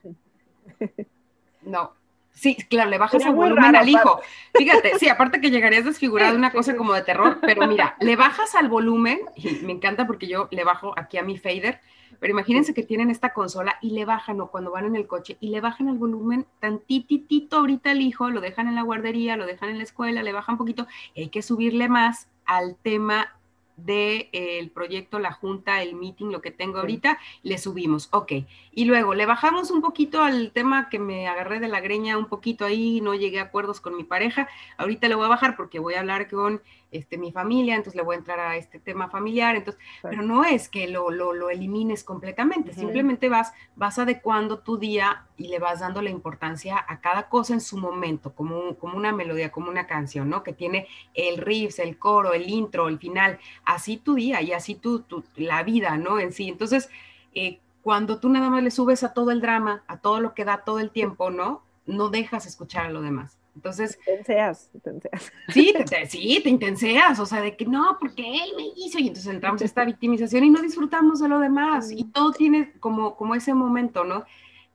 No, 1.60 1.92
Sí, 2.38 2.54
claro, 2.54 2.88
le 2.88 2.98
bajas 2.98 3.24
el 3.24 3.32
volumen 3.32 3.74
al 3.74 3.88
hijo. 3.88 4.20
Fíjate, 4.56 4.96
sí, 5.00 5.08
aparte 5.08 5.40
que 5.40 5.50
llegarías 5.50 5.84
desfigurado 5.84 6.36
una 6.36 6.52
cosa 6.52 6.76
como 6.76 6.92
de 6.92 7.02
terror, 7.02 7.38
pero 7.40 7.66
mira, 7.66 7.96
le 7.98 8.14
bajas 8.14 8.54
al 8.54 8.68
volumen, 8.68 9.18
y 9.34 9.64
me 9.64 9.72
encanta 9.72 10.06
porque 10.06 10.28
yo 10.28 10.46
le 10.52 10.62
bajo 10.62 10.94
aquí 10.96 11.18
a 11.18 11.24
mi 11.24 11.36
fader, 11.36 11.80
pero 12.20 12.30
imagínense 12.30 12.74
que 12.74 12.84
tienen 12.84 13.10
esta 13.10 13.32
consola 13.32 13.76
y 13.82 13.90
le 13.90 14.04
bajan, 14.04 14.40
o 14.40 14.52
cuando 14.52 14.70
van 14.70 14.86
en 14.86 14.94
el 14.94 15.08
coche, 15.08 15.36
y 15.40 15.48
le 15.48 15.60
bajan 15.60 15.88
el 15.88 15.98
volumen 15.98 16.46
tantitito 16.60 17.56
ahorita 17.56 17.90
al 17.90 18.02
hijo, 18.02 18.30
lo 18.30 18.40
dejan 18.40 18.68
en 18.68 18.76
la 18.76 18.82
guardería, 18.82 19.36
lo 19.36 19.44
dejan 19.44 19.70
en 19.70 19.78
la 19.78 19.84
escuela, 19.84 20.22
le 20.22 20.32
bajan 20.32 20.54
un 20.54 20.58
poquito, 20.58 20.86
y 21.14 21.22
hay 21.22 21.28
que 21.30 21.42
subirle 21.42 21.88
más 21.88 22.28
al 22.46 22.76
tema 22.76 23.34
del 23.78 24.28
el 24.32 24.70
proyecto, 24.70 25.18
la 25.18 25.32
junta, 25.32 25.82
el 25.82 25.94
meeting, 25.94 26.26
lo 26.26 26.42
que 26.42 26.50
tengo 26.50 26.78
ahorita, 26.78 27.18
le 27.42 27.58
subimos, 27.58 28.08
ok. 28.12 28.32
Y 28.72 28.84
luego 28.84 29.14
le 29.14 29.26
bajamos 29.26 29.70
un 29.70 29.80
poquito 29.80 30.22
al 30.22 30.50
tema 30.52 30.88
que 30.88 30.98
me 30.98 31.28
agarré 31.28 31.60
de 31.60 31.68
la 31.68 31.80
greña 31.80 32.18
un 32.18 32.26
poquito 32.26 32.64
ahí, 32.64 33.00
no 33.00 33.14
llegué 33.14 33.40
a 33.40 33.44
acuerdos 33.44 33.80
con 33.80 33.96
mi 33.96 34.04
pareja. 34.04 34.48
Ahorita 34.76 35.08
le 35.08 35.14
voy 35.14 35.26
a 35.26 35.30
bajar 35.30 35.56
porque 35.56 35.78
voy 35.78 35.94
a 35.94 36.00
hablar 36.00 36.28
con 36.28 36.60
este, 36.90 37.18
mi 37.18 37.32
familia, 37.32 37.76
entonces 37.76 37.96
le 37.96 38.02
voy 38.02 38.16
a 38.16 38.18
entrar 38.18 38.40
a 38.40 38.56
este 38.56 38.78
tema 38.78 39.08
familiar, 39.10 39.56
entonces, 39.56 39.80
pero 40.02 40.22
no 40.22 40.44
es 40.44 40.68
que 40.68 40.88
lo, 40.88 41.10
lo, 41.10 41.50
elimines 41.50 42.02
completamente, 42.04 42.72
simplemente 42.72 43.28
vas, 43.28 43.52
vas 43.76 43.98
adecuando 43.98 44.60
tu 44.60 44.78
día 44.78 45.26
y 45.36 45.48
le 45.48 45.58
vas 45.58 45.80
dando 45.80 46.02
la 46.02 46.10
importancia 46.10 46.82
a 46.88 47.00
cada 47.00 47.28
cosa 47.28 47.54
en 47.54 47.60
su 47.60 47.76
momento, 47.78 48.32
como, 48.32 48.76
como 48.76 48.96
una 48.96 49.12
melodía, 49.12 49.50
como 49.50 49.70
una 49.70 49.86
canción, 49.86 50.28
¿no? 50.28 50.42
Que 50.42 50.52
tiene 50.52 50.88
el 51.14 51.38
riff, 51.38 51.78
el 51.78 51.98
coro, 51.98 52.32
el 52.32 52.48
intro, 52.48 52.88
el 52.88 52.98
final, 52.98 53.38
así 53.64 53.98
tu 53.98 54.14
día 54.14 54.40
y 54.40 54.52
así 54.52 54.74
tu, 54.74 55.00
tu 55.00 55.24
la 55.36 55.62
vida, 55.62 55.96
¿no? 55.96 56.18
En 56.18 56.32
sí, 56.32 56.48
entonces, 56.48 56.90
eh, 57.34 57.60
cuando 57.82 58.18
tú 58.18 58.28
nada 58.28 58.50
más 58.50 58.62
le 58.62 58.70
subes 58.70 59.04
a 59.04 59.12
todo 59.12 59.30
el 59.30 59.40
drama, 59.40 59.82
a 59.86 59.98
todo 59.98 60.20
lo 60.20 60.34
que 60.34 60.44
da 60.44 60.58
todo 60.64 60.78
el 60.78 60.90
tiempo, 60.90 61.30
¿no? 61.30 61.62
No 61.86 62.08
dejas 62.08 62.46
escuchar 62.46 62.86
a 62.86 62.90
lo 62.90 63.00
demás. 63.00 63.37
Entonces. 63.58 63.98
Te 64.04 64.12
intenseas, 64.12 64.70
Sí, 65.48 65.74
te, 65.90 66.06
sí, 66.06 66.40
te 66.42 66.48
intenseas, 66.48 67.18
o 67.18 67.26
sea, 67.26 67.40
de 67.40 67.56
que 67.56 67.66
no, 67.66 67.96
porque 67.98 68.22
él 68.22 68.52
me 68.56 68.68
hizo, 68.76 69.00
y 69.00 69.08
entonces 69.08 69.34
entramos 69.34 69.60
a 69.62 69.64
esta 69.64 69.84
victimización 69.92 70.44
y 70.44 70.50
no 70.50 70.62
disfrutamos 70.62 71.18
de 71.18 71.28
lo 71.28 71.40
demás, 71.40 71.90
y 71.90 72.04
todo 72.04 72.30
tiene 72.30 72.72
como, 72.78 73.16
como 73.16 73.34
ese 73.34 73.54
momento, 73.54 74.04
¿no? 74.04 74.24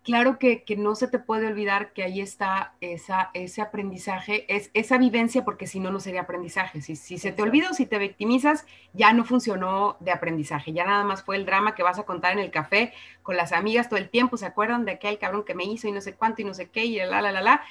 Claro 0.04 0.38
que, 0.38 0.66
que, 0.66 0.76
no 0.76 0.96
se 0.96 1.08
te 1.08 1.18
puede 1.18 1.48
olvidar 1.48 1.94
que 1.94 2.04
ahí 2.04 2.20
está 2.20 2.74
esa, 2.82 3.32
ese 3.34 3.62
aprendizaje, 3.62 4.54
es, 4.54 4.70
esa 4.74 4.98
vivencia, 4.98 5.46
porque 5.46 5.66
si 5.66 5.80
no, 5.80 5.92
no 5.92 6.02
sería 6.02 6.24
aprendizaje. 6.24 6.82
Si, 6.82 6.98
si 6.98 7.18
se 7.18 7.32
te 7.32 7.42
olvida 7.42 7.70
o 7.70 7.74
si 7.74 7.86
te 7.86 7.98
victimizas, 8.00 8.66
ya 8.92 9.14
no 9.14 9.24
funcionó 9.24 9.96
de 10.02 10.12
aprendizaje, 10.12 10.74
ya 10.74 10.84
nada 10.84 11.06
más 11.06 11.24
fue 11.24 11.38
el 11.38 11.46
drama 11.46 11.74
que 11.74 11.84
vas 11.84 12.00
a 12.00 12.04
contar 12.04 12.34
en 12.34 12.40
el 12.40 12.52
café 12.52 12.92
con 13.22 13.38
las 13.38 13.54
amigas 13.54 13.88
todo 13.88 13.98
el 13.98 14.10
tiempo, 14.10 14.36
se 14.36 14.46
acuerdan 14.46 14.84
de 14.84 14.92
aquel 14.92 15.18
cabrón 15.20 15.46
que 15.46 15.56
me 15.56 15.64
hizo 15.64 15.88
y 15.88 15.94
no 15.94 16.02
sé 16.02 16.16
cuánto 16.16 16.42
y 16.42 16.46
no 16.46 16.54
sé 16.54 16.70
qué, 16.70 16.84
y 16.84 16.98
la, 16.98 17.22
la, 17.22 17.32
la, 17.32 17.42
la 17.42 17.62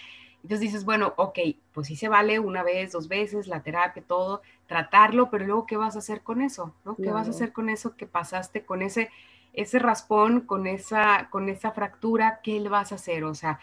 entonces 0.42 0.60
dices, 0.60 0.84
bueno, 0.84 1.14
ok, 1.16 1.38
pues 1.72 1.86
sí 1.86 1.96
se 1.96 2.08
vale 2.08 2.38
una 2.38 2.62
vez, 2.62 2.92
dos 2.92 3.08
veces, 3.08 3.46
la 3.46 3.62
terapia, 3.62 4.02
todo, 4.06 4.42
tratarlo, 4.66 5.30
pero 5.30 5.46
luego, 5.46 5.66
¿qué 5.66 5.76
vas 5.76 5.96
a 5.96 6.00
hacer 6.00 6.22
con 6.22 6.42
eso? 6.42 6.74
¿no? 6.84 6.96
¿Qué 6.96 7.10
vas 7.10 7.28
a 7.28 7.30
hacer 7.30 7.52
con 7.52 7.68
eso 7.68 7.96
que 7.96 8.06
pasaste, 8.06 8.64
con 8.64 8.82
ese, 8.82 9.10
ese 9.52 9.78
raspón 9.78 10.40
con 10.40 10.66
esa, 10.66 11.28
con 11.30 11.48
esa 11.48 11.72
fractura, 11.72 12.40
¿qué 12.42 12.58
le 12.58 12.68
vas 12.68 12.92
a 12.92 12.94
hacer? 12.94 13.24
O 13.24 13.34
sea, 13.34 13.60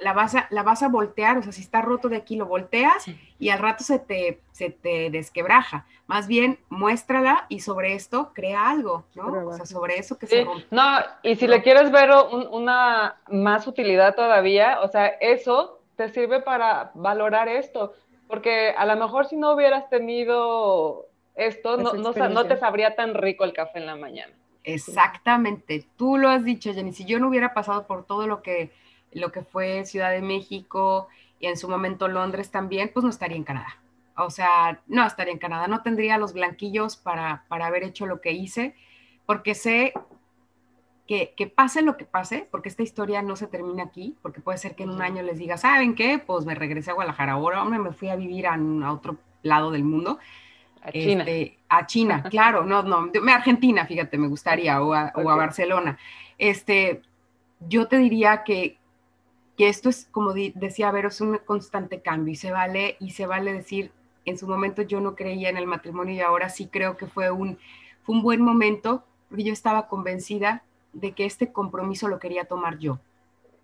la, 0.00 0.12
vas 0.12 0.34
a, 0.34 0.46
la 0.50 0.62
vas 0.62 0.82
a 0.82 0.88
voltear, 0.88 1.36
o 1.38 1.42
sea, 1.42 1.52
si 1.52 1.60
está 1.60 1.82
roto 1.82 2.08
de 2.08 2.16
aquí, 2.16 2.36
lo 2.36 2.46
volteas 2.46 3.06
y 3.38 3.50
al 3.50 3.58
rato 3.58 3.84
se 3.84 3.98
te, 3.98 4.40
se 4.52 4.70
te 4.70 5.10
desquebraja. 5.10 5.86
Más 6.06 6.26
bien, 6.26 6.58
muéstrala 6.70 7.46
y 7.48 7.60
sobre 7.60 7.94
esto 7.94 8.32
crea 8.32 8.68
algo, 8.68 9.04
¿no? 9.14 9.48
O 9.48 9.52
sea, 9.52 9.66
sobre 9.66 9.98
eso 9.98 10.18
que 10.18 10.26
se 10.26 10.44
rompe. 10.44 10.66
No, 10.70 10.98
y 11.22 11.36
si 11.36 11.46
le 11.46 11.62
quieres 11.62 11.90
ver 11.90 12.10
una 12.50 13.16
más 13.28 13.66
utilidad 13.66 14.14
todavía, 14.14 14.80
o 14.80 14.88
sea, 14.88 15.06
eso 15.06 15.75
te 15.96 16.08
sirve 16.10 16.40
para 16.40 16.90
valorar 16.94 17.48
esto, 17.48 17.94
porque 18.28 18.74
a 18.76 18.86
lo 18.86 18.96
mejor 18.96 19.26
si 19.26 19.36
no 19.36 19.52
hubieras 19.52 19.88
tenido 19.88 21.06
esto, 21.34 21.76
no, 21.76 21.92
no 21.94 22.44
te 22.46 22.56
sabría 22.56 22.94
tan 22.94 23.14
rico 23.14 23.44
el 23.44 23.52
café 23.52 23.78
en 23.78 23.86
la 23.86 23.96
mañana. 23.96 24.32
Exactamente, 24.64 25.86
tú 25.96 26.18
lo 26.18 26.28
has 26.28 26.44
dicho, 26.44 26.74
Jenny. 26.74 26.92
Si 26.92 27.04
yo 27.04 27.20
no 27.20 27.28
hubiera 27.28 27.54
pasado 27.54 27.86
por 27.86 28.04
todo 28.04 28.26
lo 28.26 28.42
que, 28.42 28.72
lo 29.12 29.30
que 29.30 29.42
fue 29.42 29.84
Ciudad 29.84 30.10
de 30.10 30.22
México 30.22 31.06
y 31.38 31.46
en 31.46 31.56
su 31.56 31.68
momento 31.68 32.08
Londres 32.08 32.50
también, 32.50 32.90
pues 32.92 33.04
no 33.04 33.10
estaría 33.10 33.36
en 33.36 33.44
Canadá. 33.44 33.78
O 34.16 34.28
sea, 34.30 34.80
no 34.88 35.06
estaría 35.06 35.32
en 35.32 35.38
Canadá, 35.38 35.68
no 35.68 35.82
tendría 35.82 36.18
los 36.18 36.32
blanquillos 36.32 36.96
para, 36.96 37.44
para 37.46 37.66
haber 37.66 37.84
hecho 37.84 38.06
lo 38.06 38.20
que 38.20 38.32
hice, 38.32 38.74
porque 39.24 39.54
sé 39.54 39.92
que, 41.06 41.34
que, 41.36 41.46
pase 41.46 41.82
lo 41.82 41.96
que 41.96 42.04
pase, 42.04 42.48
porque 42.50 42.68
esta 42.68 42.82
historia 42.82 43.22
no 43.22 43.36
se 43.36 43.46
termina 43.46 43.84
aquí, 43.84 44.16
porque 44.22 44.40
puede 44.40 44.58
ser 44.58 44.74
que 44.74 44.82
en 44.82 44.90
un 44.90 45.02
año 45.02 45.22
les 45.22 45.38
diga, 45.38 45.56
¿saben 45.56 45.94
qué? 45.94 46.18
Pues 46.18 46.44
me 46.44 46.54
regresé 46.54 46.90
a 46.90 46.94
Guadalajara, 46.94 47.32
ahora 47.32 47.64
me 47.64 47.92
fui 47.92 48.08
a 48.08 48.16
vivir 48.16 48.46
a, 48.46 48.54
a 48.54 48.92
otro 48.92 49.16
lado 49.42 49.70
del 49.70 49.84
mundo 49.84 50.18
a 50.86 50.92
China. 50.92 51.24
Este, 51.24 51.58
a 51.68 51.86
China, 51.86 52.22
claro, 52.30 52.64
no, 52.64 52.82
no, 52.82 53.10
a 53.10 53.34
Argentina, 53.34 53.86
fíjate, 53.86 54.18
me 54.18 54.28
gustaría, 54.28 54.80
o 54.80 54.94
a, 54.94 55.10
Barcelona. 55.14 55.98
Este, 56.38 57.02
yo 57.68 57.88
te 57.88 57.98
diría 57.98 58.44
que, 58.44 58.78
que 59.56 59.68
esto 59.68 59.88
es, 59.88 60.08
como 60.10 60.32
decía 60.32 60.90
Vero, 60.92 61.08
es 61.08 61.20
un 61.20 61.38
constante 61.44 62.00
cambio 62.00 62.32
y 62.32 62.36
se 62.36 62.52
vale, 62.52 62.96
y 63.00 63.10
se 63.10 63.26
vale 63.26 63.52
decir, 63.52 63.90
en 64.24 64.38
su 64.38 64.46
momento 64.46 64.82
yo 64.82 65.00
no 65.00 65.14
creía 65.14 65.50
en 65.50 65.56
el 65.56 65.66
matrimonio 65.66 66.14
y 66.14 66.20
ahora 66.20 66.48
sí 66.48 66.68
creo 66.68 66.96
que 66.96 67.06
fue 67.06 67.30
un, 67.30 67.58
fue 68.02 68.14
un 68.14 68.22
buen 68.22 68.40
momento, 68.40 69.04
porque 69.28 69.44
yo 69.44 69.52
estaba 69.52 69.88
convencida 69.88 70.62
de 70.96 71.12
que 71.12 71.26
este 71.26 71.52
compromiso 71.52 72.08
lo 72.08 72.18
quería 72.18 72.46
tomar 72.46 72.78
yo. 72.78 72.98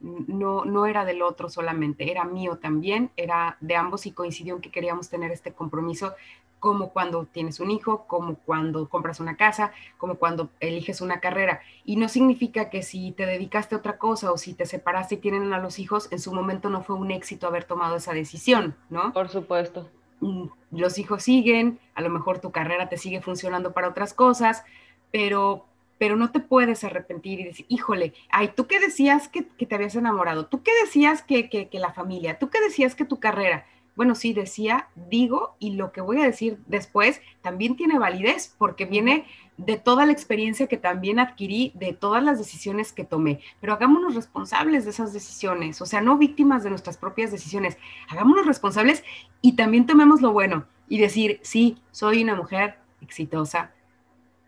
No, 0.01 0.65
no 0.65 0.87
era 0.87 1.05
del 1.05 1.23
otro 1.23 1.49
solamente, 1.49 2.11
era 2.11 2.25
mío 2.25 2.59
también, 2.59 3.11
era 3.17 3.57
de 3.61 3.77
ambos 3.77 4.05
y 4.07 4.11
coincidió 4.11 4.57
en 4.57 4.61
que 4.61 4.71
queríamos 4.71 5.09
tener 5.09 5.31
este 5.31 5.53
compromiso 5.53 6.15
como 6.59 6.91
cuando 6.91 7.25
tienes 7.25 7.59
un 7.61 7.71
hijo, 7.71 8.05
como 8.07 8.37
cuando 8.37 8.89
compras 8.89 9.19
una 9.19 9.37
casa, 9.37 9.73
como 9.99 10.17
cuando 10.17 10.51
eliges 10.61 11.01
una 11.01 11.19
carrera. 11.19 11.61
Y 11.85 11.97
no 11.97 12.09
significa 12.09 12.71
que 12.71 12.83
si 12.83 13.13
te 13.13 13.27
dedicaste 13.27 13.75
a 13.75 13.79
otra 13.79 13.99
cosa 13.99 14.31
o 14.31 14.39
si 14.39 14.55
te 14.55 14.67
separaste 14.67 15.17
y 15.17 15.19
tienen 15.19 15.53
a 15.53 15.59
los 15.59 15.79
hijos, 15.79 16.09
en 16.13 16.21
su 16.21 16.33
momento 16.33 16.71
no 16.71 16.83
fue 16.83 16.97
un 16.97 17.11
éxito 17.11 17.49
haber 17.49 17.65
tomado 17.65 17.97
esa 17.97 18.13
decisión, 18.13 18.77
¿no? 18.91 19.13
Por 19.13 19.29
supuesto. 19.29 19.89
Mm, 20.21 20.47
los 20.71 20.99
hijos 20.99 21.25
siguen, 21.25 21.81
a 21.95 22.01
lo 22.01 22.11
mejor 22.11 22.39
tu 22.39 22.53
carrera 22.53 22.89
te 22.89 22.97
sigue 22.97 23.21
funcionando 23.21 23.73
para 23.73 23.89
otras 23.89 24.15
cosas, 24.15 24.65
pero, 25.11 25.67
pero 26.03 26.17
no 26.17 26.33
te 26.33 26.41
puedes 26.41 26.83
arrepentir 26.83 27.39
y 27.39 27.45
decir, 27.45 27.65
híjole, 27.69 28.13
ay, 28.29 28.51
tú 28.57 28.67
qué 28.67 28.81
decías 28.81 29.29
que, 29.29 29.43
te 29.43 29.73
habías 29.73 29.95
enamorado, 29.95 30.47
tú 30.47 30.61
qué 30.65 30.73
decías 30.83 31.23
que, 31.23 31.49
que, 31.49 31.69
que 31.69 31.79
la 31.79 31.93
familia, 31.93 32.41
tú 32.41 32.51
qué 32.51 32.61
decías 32.61 32.97
que 32.97 33.05
tu 33.05 33.21
carrera 33.21 33.67
bueno, 33.95 34.17
sí, 34.17 34.33
decía, 34.33 34.89
digo, 34.97 35.55
y 35.61 35.75
lo 35.75 35.93
que 35.93 36.01
voy 36.01 36.21
a 36.21 36.25
decir 36.25 36.59
después 36.67 37.21
también 37.41 37.77
tiene 37.77 38.01
validez 38.01 38.53
porque 38.59 38.85
viene 38.85 39.27
de 39.59 39.77
toda 39.77 40.05
la 40.05 40.13
experiencia 40.13 40.67
que 40.67 40.77
también 40.77 41.21
adquirí, 41.21 41.71
de 41.77 41.93
todas 41.93 42.25
las 42.25 42.39
decisiones 42.39 42.93
que 42.93 43.05
tomé. 43.05 43.39
Pero 43.61 43.75
hagámonos 43.75 44.17
responsables 44.17 44.85
de 44.85 44.91
esas 44.91 45.13
decisiones, 45.13 45.81
o 45.81 45.87
sea, 45.87 46.01
no 46.01 46.19
víctimas 46.19 46.65
de 46.65 46.71
nuestras 46.71 46.97
propias 46.97 47.31
decisiones, 47.31 47.77
hagámonos 48.09 48.47
responsables 48.47 49.05
y 49.41 49.53
también 49.53 49.87
tomemos 49.87 50.21
lo 50.21 50.33
bueno 50.33 50.67
y 50.89 50.99
decir, 50.99 51.39
sí, 51.43 51.79
soy 51.93 52.25
una 52.25 52.35
mujer 52.35 52.79
exitosa, 53.03 53.71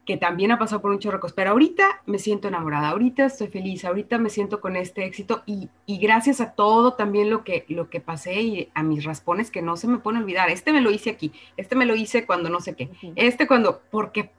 que 0.05 0.17
también 0.17 0.53
ha 0.53 0.59
pasado 0.59 0.83
por 0.83 0.91
un 0.91 0.99
chorro 0.99 1.21
pero 1.35 1.51
ahorita 1.51 2.03
me 2.07 2.19
siento 2.19 2.49
enamorada, 2.49 2.91
ahorita 2.91 3.27
estoy 3.27 3.49
feliz, 3.49 3.85
ahorita 3.85 4.19
me 4.19 4.31
siento 4.31 4.61
con 4.61 4.77
este 4.77 5.05
éxito 5.05 5.43
y, 5.47 5.71
gracias 5.87 6.41
a 6.41 6.53
todo 6.53 6.95
también 6.95 7.31
lo 7.31 7.45
que, 7.45 7.65
lo 7.69 7.89
que 7.89 8.01
pasé 8.01 8.43
y 8.43 8.69
a 8.75 8.83
mis 8.83 9.05
raspones 9.05 9.51
que 9.51 9.63
no 9.63 9.77
se 9.77 9.89
me 9.89 9.99
pueden 9.99 10.23
olvidar, 10.23 10.51
este 10.51 10.73
me 10.73 10.81
lo 10.81 10.91
hice 10.91 11.11
aquí, 11.11 11.33
este 11.57 11.77
me 11.77 11.87
lo 11.87 11.95
hice 11.95 12.27
cuando 12.27 12.51
no 12.51 12.61
sé 12.61 12.75
qué, 12.75 12.91
este 13.17 13.47
cuando, 13.47 13.81
porque, 13.91 14.31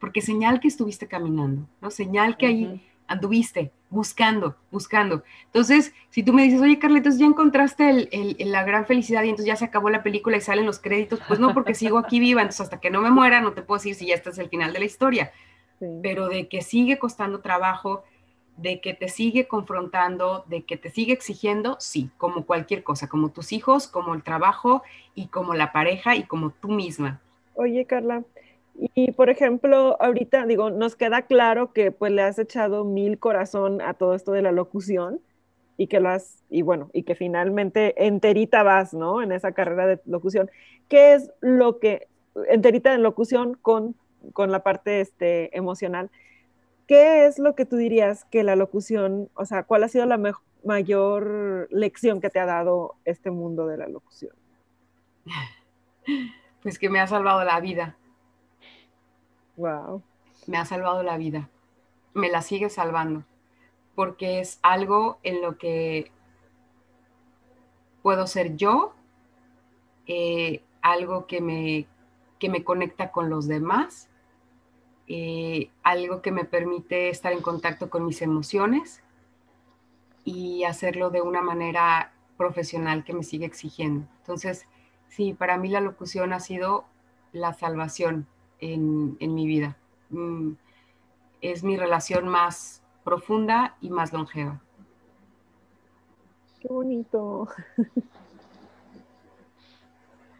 porque 0.00 0.20
señal 0.20 0.58
que 0.60 0.68
estuviste 0.68 1.06
caminando, 1.06 1.68
¿no? 1.80 1.90
Señal 1.90 2.36
que 2.36 2.46
ahí 2.46 2.82
anduviste 3.06 3.72
buscando, 3.92 4.56
buscando. 4.70 5.22
Entonces, 5.44 5.92
si 6.08 6.22
tú 6.22 6.32
me 6.32 6.42
dices, 6.42 6.60
oye, 6.60 6.78
Carlitos, 6.78 7.18
ya 7.18 7.26
encontraste 7.26 8.08
la 8.38 8.64
gran 8.64 8.86
felicidad 8.86 9.22
y 9.22 9.28
entonces 9.28 9.46
ya 9.46 9.56
se 9.56 9.66
acabó 9.66 9.90
la 9.90 10.02
película 10.02 10.38
y 10.38 10.40
salen 10.40 10.64
los 10.64 10.78
créditos, 10.78 11.20
pues 11.28 11.38
no, 11.38 11.52
porque 11.52 11.74
sigo 11.74 11.98
aquí 11.98 12.18
viva, 12.18 12.40
entonces 12.40 12.62
hasta 12.62 12.80
que 12.80 12.90
no 12.90 13.02
me 13.02 13.10
muera 13.10 13.40
no 13.40 13.52
te 13.52 13.62
puedo 13.62 13.78
decir 13.78 13.94
si 13.94 14.06
ya 14.06 14.14
este 14.14 14.30
es 14.30 14.38
el 14.38 14.48
final 14.48 14.72
de 14.72 14.78
la 14.78 14.86
historia, 14.86 15.32
pero 16.02 16.28
de 16.28 16.48
que 16.48 16.62
sigue 16.62 16.98
costando 16.98 17.40
trabajo, 17.40 18.02
de 18.56 18.80
que 18.80 18.94
te 18.94 19.08
sigue 19.08 19.46
confrontando, 19.46 20.44
de 20.46 20.62
que 20.64 20.78
te 20.78 20.90
sigue 20.90 21.12
exigiendo, 21.12 21.76
sí, 21.78 22.10
como 22.16 22.46
cualquier 22.46 22.82
cosa, 22.82 23.08
como 23.08 23.30
tus 23.30 23.52
hijos, 23.52 23.88
como 23.88 24.14
el 24.14 24.22
trabajo 24.22 24.82
y 25.14 25.26
como 25.26 25.52
la 25.52 25.70
pareja 25.72 26.16
y 26.16 26.24
como 26.24 26.50
tú 26.50 26.68
misma. 26.68 27.20
Oye, 27.54 27.84
Carla, 27.84 28.24
y 28.94 29.12
por 29.12 29.30
ejemplo, 29.30 29.96
ahorita 30.00 30.44
digo, 30.46 30.70
nos 30.70 30.96
queda 30.96 31.22
claro 31.22 31.72
que 31.72 31.92
pues 31.92 32.10
le 32.10 32.22
has 32.22 32.38
echado 32.38 32.84
mil 32.84 33.18
corazón 33.18 33.80
a 33.80 33.94
todo 33.94 34.14
esto 34.14 34.32
de 34.32 34.42
la 34.42 34.50
locución 34.50 35.20
y 35.76 35.86
que 35.86 36.00
lo 36.00 36.08
has, 36.08 36.42
y 36.50 36.62
bueno, 36.62 36.90
y 36.92 37.04
que 37.04 37.14
finalmente 37.14 38.06
enterita 38.06 38.62
vas, 38.62 38.92
¿no? 38.92 39.22
En 39.22 39.30
esa 39.30 39.52
carrera 39.52 39.86
de 39.86 40.00
locución. 40.04 40.50
¿Qué 40.88 41.14
es 41.14 41.30
lo 41.40 41.78
que, 41.78 42.08
enterita 42.48 42.92
en 42.92 43.02
locución 43.02 43.54
con, 43.54 43.94
con 44.32 44.50
la 44.50 44.62
parte 44.62 45.00
este, 45.00 45.56
emocional? 45.56 46.10
¿Qué 46.86 47.26
es 47.26 47.38
lo 47.38 47.54
que 47.54 47.64
tú 47.64 47.76
dirías 47.76 48.24
que 48.26 48.42
la 48.42 48.56
locución, 48.56 49.28
o 49.34 49.44
sea, 49.44 49.62
cuál 49.62 49.84
ha 49.84 49.88
sido 49.88 50.06
la 50.06 50.20
mayor 50.64 51.68
lección 51.70 52.20
que 52.20 52.30
te 52.30 52.40
ha 52.40 52.46
dado 52.46 52.96
este 53.04 53.30
mundo 53.30 53.66
de 53.66 53.76
la 53.76 53.88
locución? 53.88 54.34
Pues 56.64 56.78
que 56.78 56.88
me 56.88 57.00
ha 57.00 57.08
salvado 57.08 57.42
la 57.42 57.58
vida 57.58 57.96
Wow. 59.56 60.02
Me 60.46 60.58
ha 60.58 60.64
salvado 60.64 61.02
la 61.02 61.16
vida. 61.16 61.48
Me 62.14 62.30
la 62.30 62.42
sigue 62.42 62.70
salvando. 62.70 63.24
Porque 63.94 64.40
es 64.40 64.58
algo 64.62 65.18
en 65.22 65.42
lo 65.42 65.58
que 65.58 66.10
puedo 68.02 68.26
ser 68.26 68.56
yo, 68.56 68.94
eh, 70.06 70.62
algo 70.80 71.26
que 71.26 71.40
me, 71.40 71.86
que 72.38 72.48
me 72.48 72.64
conecta 72.64 73.12
con 73.12 73.30
los 73.30 73.46
demás, 73.46 74.08
eh, 75.06 75.70
algo 75.82 76.22
que 76.22 76.32
me 76.32 76.44
permite 76.44 77.08
estar 77.08 77.32
en 77.32 77.42
contacto 77.42 77.90
con 77.90 78.04
mis 78.04 78.22
emociones 78.22 79.02
y 80.24 80.64
hacerlo 80.64 81.10
de 81.10 81.20
una 81.20 81.42
manera 81.42 82.12
profesional 82.36 83.04
que 83.04 83.12
me 83.12 83.22
sigue 83.22 83.46
exigiendo. 83.46 84.06
Entonces, 84.18 84.66
sí, 85.08 85.34
para 85.34 85.58
mí 85.58 85.68
la 85.68 85.80
locución 85.80 86.32
ha 86.32 86.40
sido 86.40 86.84
la 87.32 87.52
salvación 87.52 88.26
en, 88.62 89.34
mi 89.34 89.46
vida. 89.46 89.76
Mm, 90.10 90.52
es 91.40 91.64
mi 91.64 91.76
relación 91.76 92.28
más 92.28 92.82
profunda 93.04 93.76
y 93.80 93.90
más 93.90 94.12
longeva. 94.12 94.60
Qué 96.60 96.68
bonito. 96.68 97.48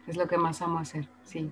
Es 0.05 0.17
lo 0.17 0.27
que 0.27 0.37
más 0.37 0.61
amo 0.61 0.79
hacer, 0.79 1.07
sí. 1.23 1.49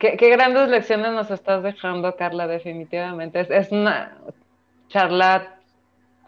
Qué, 0.00 0.30
grandes 0.30 0.68
lecciones 0.68 1.12
nos 1.12 1.30
estás 1.30 1.62
dejando, 1.62 2.16
Carla, 2.16 2.48
definitivamente. 2.48 3.46
Es, 3.48 3.70
una 3.70 4.18
charla 4.88 5.54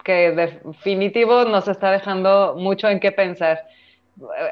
que 0.05 0.31
definitivo 0.31 1.43
nos 1.43 1.67
está 1.67 1.91
dejando 1.91 2.55
mucho 2.57 2.87
en 2.87 3.01
qué 3.01 3.11
pensar. 3.11 3.67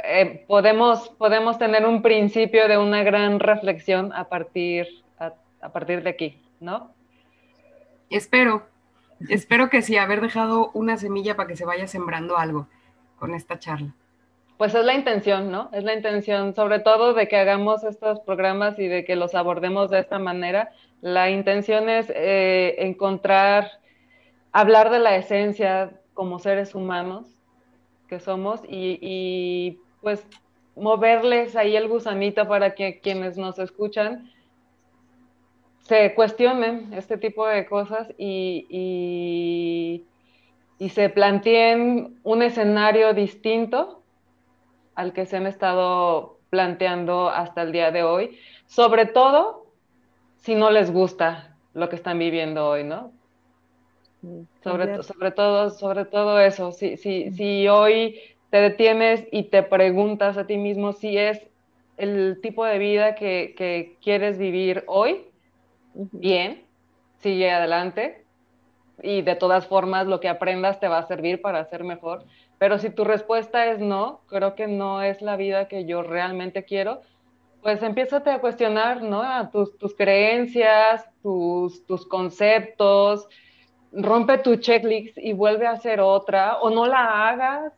Eh, 0.03 0.45
podemos, 0.47 1.09
podemos 1.17 1.57
tener 1.57 1.85
un 1.85 2.01
principio 2.01 2.67
de 2.67 2.77
una 2.77 3.03
gran 3.03 3.39
reflexión 3.39 4.13
a 4.13 4.25
partir, 4.25 4.87
a, 5.17 5.69
partir 5.69 6.03
de 6.03 6.09
aquí, 6.11 6.41
¿no? 6.59 6.91
Espero, 8.09 8.67
espero 9.27 9.69
que 9.69 9.81
sí, 9.81 9.97
haber 9.97 10.21
dejado 10.21 10.69
una 10.73 10.97
semilla 10.97 11.35
para 11.35 11.47
que 11.47 11.55
se 11.55 11.65
vaya 11.65 11.87
sembrando 11.87 12.37
algo 12.37 12.67
con 13.17 13.33
esta 13.33 13.57
charla. 13.57 13.95
Pues 14.57 14.75
es 14.75 14.85
la 14.85 14.93
intención, 14.93 15.51
¿no? 15.51 15.69
Es 15.73 15.83
la 15.83 15.93
intención, 15.93 16.53
sobre 16.53 16.79
todo 16.79 17.13
de 17.13 17.27
que 17.27 17.37
hagamos 17.37 17.83
estos 17.83 18.19
programas 18.19 18.77
y 18.77 18.87
de 18.87 19.03
que 19.03 19.15
los 19.15 19.33
abordemos 19.33 19.89
de 19.89 19.99
esta 19.99 20.19
manera. 20.19 20.69
La 21.01 21.29
intención 21.29 21.89
es 21.89 22.09
eh, 22.15 22.75
encontrar, 22.77 23.69
hablar 24.51 24.91
de 24.91 24.99
la 24.99 25.15
esencia 25.15 25.91
como 26.13 26.39
seres 26.39 26.73
humanos, 26.75 27.34
que 28.07 28.19
somos 28.19 28.61
y, 28.67 29.79
pues 30.01 30.25
moverles 30.75 31.55
ahí 31.55 31.75
el 31.75 31.87
gusanito 31.87 32.47
para 32.47 32.75
que 32.75 32.99
quienes 32.99 33.37
nos 33.37 33.57
escuchan 33.59 34.29
se 35.79 36.13
cuestionen 36.13 36.93
este 36.93 37.17
tipo 37.17 37.47
de 37.47 37.65
cosas 37.65 38.09
y, 38.17 40.03
y, 40.79 40.89
se 40.89 41.09
planteen 41.09 42.19
un 42.23 42.41
escenario 42.43 43.13
distinto 43.13 44.03
al 44.93 45.13
que 45.13 45.25
se 45.25 45.37
han 45.37 45.47
estado 45.47 46.39
planteando 46.49 47.29
hasta 47.29 47.63
el 47.63 47.71
día 47.71 47.91
de 47.91 48.03
hoy, 48.03 48.37
sobre 48.65 49.05
todo 49.05 49.65
si 50.37 50.55
no 50.55 50.69
les 50.69 50.91
gusta 50.91 51.57
lo 51.73 51.89
que 51.89 51.95
están 51.95 52.19
viviendo 52.19 52.67
hoy, 52.67 52.83
¿no? 52.83 53.14
Sobre, 54.63 55.03
sobre, 55.03 55.31
todo, 55.31 55.69
sobre 55.69 56.05
todo 56.05 56.39
eso, 56.39 56.71
si, 56.71 56.97
si, 56.97 57.31
si 57.31 57.67
hoy 57.67 58.19
te 58.49 58.57
detienes 58.57 59.27
y 59.31 59.43
te 59.43 59.63
preguntas 59.63 60.37
a 60.37 60.47
ti 60.47 60.57
mismo 60.57 60.93
si 60.93 61.17
es 61.17 61.41
el 61.97 62.39
tipo 62.41 62.65
de 62.65 62.77
vida 62.79 63.15
que, 63.15 63.53
que 63.57 63.97
quieres 64.01 64.37
vivir 64.37 64.83
hoy, 64.87 65.25
bien, 65.93 66.63
sigue 67.19 67.51
adelante 67.51 68.25
y 69.01 69.21
de 69.21 69.35
todas 69.35 69.67
formas 69.67 70.07
lo 70.07 70.19
que 70.19 70.29
aprendas 70.29 70.79
te 70.79 70.87
va 70.87 70.99
a 70.99 71.07
servir 71.07 71.41
para 71.41 71.65
ser 71.65 71.83
mejor. 71.83 72.25
Pero 72.57 72.79
si 72.79 72.89
tu 72.89 73.03
respuesta 73.03 73.67
es 73.67 73.79
no, 73.79 74.21
creo 74.27 74.55
que 74.55 74.67
no 74.67 75.01
es 75.01 75.21
la 75.21 75.35
vida 75.35 75.67
que 75.67 75.85
yo 75.85 76.01
realmente 76.01 76.63
quiero, 76.63 77.01
pues 77.61 77.81
empiézate 77.81 78.29
a 78.29 78.39
cuestionar, 78.39 79.01
¿no? 79.01 79.21
A 79.21 79.49
tus, 79.49 79.77
tus 79.77 79.95
creencias, 79.95 81.05
tus, 81.21 81.85
tus 81.85 82.07
conceptos, 82.07 83.27
rompe 83.95 84.37
tu 84.39 84.57
checklist 84.57 85.17
y 85.17 85.33
vuelve 85.33 85.67
a 85.67 85.71
hacer 85.71 85.99
otra, 85.99 86.57
o 86.57 86.69
no 86.69 86.85
la 86.85 87.29
hagas, 87.29 87.73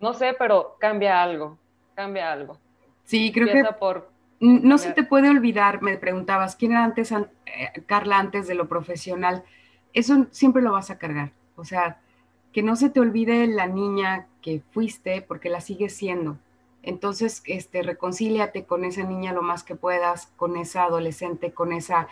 no 0.00 0.14
sé, 0.14 0.34
pero 0.38 0.76
cambia 0.78 1.22
algo, 1.22 1.58
cambia 1.94 2.32
algo. 2.32 2.58
Sí, 3.04 3.32
creo 3.32 3.46
que 3.46 3.64
por 3.78 4.16
no 4.40 4.78
se 4.78 4.92
te 4.92 5.02
puede 5.02 5.30
olvidar, 5.30 5.82
me 5.82 5.96
preguntabas, 5.96 6.56
¿quién 6.56 6.72
era 6.72 6.84
antes, 6.84 7.10
eh, 7.12 7.26
Carla, 7.86 8.18
antes 8.18 8.46
de 8.46 8.54
lo 8.54 8.68
profesional? 8.68 9.44
Eso 9.92 10.26
siempre 10.30 10.62
lo 10.62 10.72
vas 10.72 10.90
a 10.90 10.98
cargar. 10.98 11.32
O 11.56 11.64
sea, 11.64 12.00
que 12.52 12.62
no 12.62 12.76
se 12.76 12.90
te 12.90 13.00
olvide 13.00 13.46
la 13.46 13.66
niña 13.66 14.26
que 14.42 14.60
fuiste 14.72 15.22
porque 15.22 15.48
la 15.48 15.60
sigues 15.60 15.96
siendo. 15.96 16.38
Entonces, 16.82 17.42
este, 17.46 17.82
reconcíliate 17.82 18.64
con 18.64 18.84
esa 18.84 19.04
niña 19.04 19.32
lo 19.32 19.42
más 19.42 19.64
que 19.64 19.74
puedas, 19.74 20.26
con 20.36 20.56
esa 20.56 20.84
adolescente, 20.84 21.52
con 21.52 21.72
esa 21.72 22.08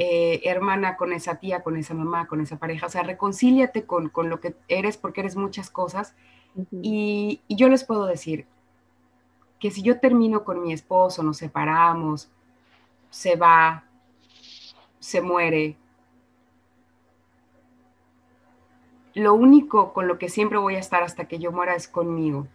eh, 0.00 0.42
hermana, 0.44 0.96
con 0.96 1.12
esa 1.12 1.40
tía, 1.40 1.64
con 1.64 1.76
esa 1.76 1.92
mamá, 1.92 2.28
con 2.28 2.40
esa 2.40 2.56
pareja. 2.56 2.86
O 2.86 2.88
sea, 2.88 3.02
reconcíliate 3.02 3.84
con, 3.84 4.12
lo 4.14 4.38
que 4.38 4.54
eres 4.68 4.96
porque 4.96 5.20
eres 5.20 5.34
muchas 5.34 5.70
cosas. 5.70 6.14
y, 6.82 7.40
y 7.48 7.56
yo 7.56 7.68
les 7.68 7.84
puedo 7.84 8.06
decir, 8.06 8.46
que 9.58 9.72
si 9.72 9.82
yo 9.82 9.98
termino 9.98 10.44
con 10.44 10.62
mi 10.62 10.72
esposo, 10.72 11.24
nos 11.24 11.38
separamos, 11.38 12.30
se 13.10 13.34
va, 13.34 13.84
se 15.00 15.20
muere, 15.20 15.76
lo 19.14 19.34
único 19.34 19.92
con 19.92 20.06
lo 20.06 20.16
que 20.16 20.28
siempre 20.28 20.58
voy 20.58 20.76
a 20.76 20.78
estar 20.78 21.02
hasta 21.02 21.26
que 21.26 21.40
yo 21.40 21.50
muera 21.50 21.74
es 21.74 21.88
conmigo. 21.88 22.46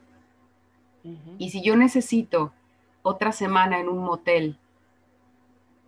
Y 1.38 1.50
si 1.50 1.62
yo 1.62 1.76
necesito 1.76 2.54
otra 3.02 3.34
semana 3.34 3.80
en 3.80 3.90
un 3.90 3.98
motel 3.98 4.58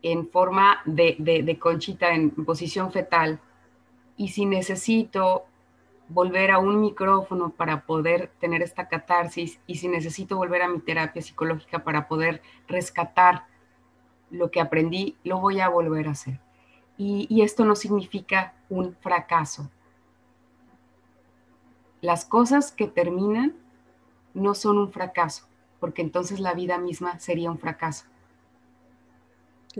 en 0.06 0.30
forma 0.30 0.82
de, 0.86 1.16
de, 1.18 1.58
conchita 1.58 2.14
en 2.14 2.30
posición 2.30 2.92
fetal, 2.92 3.40
y 4.16 4.28
si 4.28 4.46
necesito 4.46 5.46
volver 6.10 6.52
a 6.52 6.60
un 6.60 6.80
micrófono 6.80 7.50
para 7.50 7.88
poder 7.88 8.32
tener 8.40 8.62
esta 8.62 8.88
catarsis 8.88 9.60
y 9.66 9.78
si 9.78 9.88
necesito 9.88 10.38
volver 10.38 10.62
a 10.62 10.68
mi 10.68 10.80
terapia 10.80 11.24
psicológica 11.24 11.84
para 11.84 12.08
poder 12.08 12.44
rescatar 12.68 13.48
lo 14.30 14.52
que 14.52 14.62
aprendí, 14.62 15.18
lo 15.24 15.40
voy 15.40 15.60
a 15.60 15.70
volver 15.70 16.08
a 16.08 16.12
hacer. 16.12 16.40
Y, 17.00 17.42
esto 17.42 17.66
no 17.66 17.76
significa 17.76 18.54
un 18.70 18.96
fracaso. 19.02 19.72
Las 22.02 22.26
cosas 22.26 22.72
que 22.72 22.86
terminan 22.88 23.56
no 24.36 24.54
son 24.54 24.78
un 24.78 24.92
fracaso, 24.92 25.48
porque 25.80 26.04
entonces 26.04 26.40
la 26.40 26.54
vida 26.54 26.78
misma 26.78 27.18
sería 27.18 27.50
un 27.50 27.58
fracaso. 27.58 28.06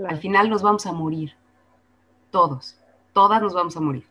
Al 0.08 0.18
final 0.18 0.50
nos 0.50 0.62
vamos 0.62 0.86
a 0.86 0.92
morir, 0.92 1.34
todos, 2.32 2.78
todas 3.14 3.42
nos 3.42 3.54
vamos 3.54 3.78
a 3.78 3.82
morir 3.82 4.06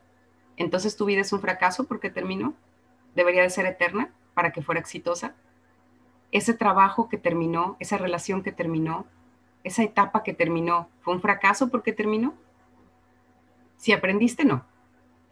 entonces 0.57 0.97
tu 0.97 1.05
vida 1.05 1.21
es 1.21 1.33
un 1.33 1.41
fracaso 1.41 1.85
porque 1.85 2.11
terminó, 2.11 2.55
debería 3.15 3.43
de 3.43 3.51
ser 3.51 3.67
eterna 3.67 4.11
para 4.35 4.53
que 4.53 4.63
fuera 4.63 4.81
exitosa. 4.81 5.35
Ese 6.33 6.55
trabajo 6.55 7.09
que 7.09 7.19
terminó, 7.19 7.77
esa 7.81 7.99
relación 7.99 8.43
que 8.43 8.53
terminó, 8.53 9.07
esa 9.63 9.83
etapa 9.83 10.23
que 10.23 10.35
terminó, 10.35 10.89
¿fue 11.01 11.15
un 11.15 11.21
fracaso 11.21 11.71
porque 11.71 11.93
terminó? 11.93 12.35
Si 13.77 13.93
aprendiste, 13.93 14.45
no. 14.45 14.65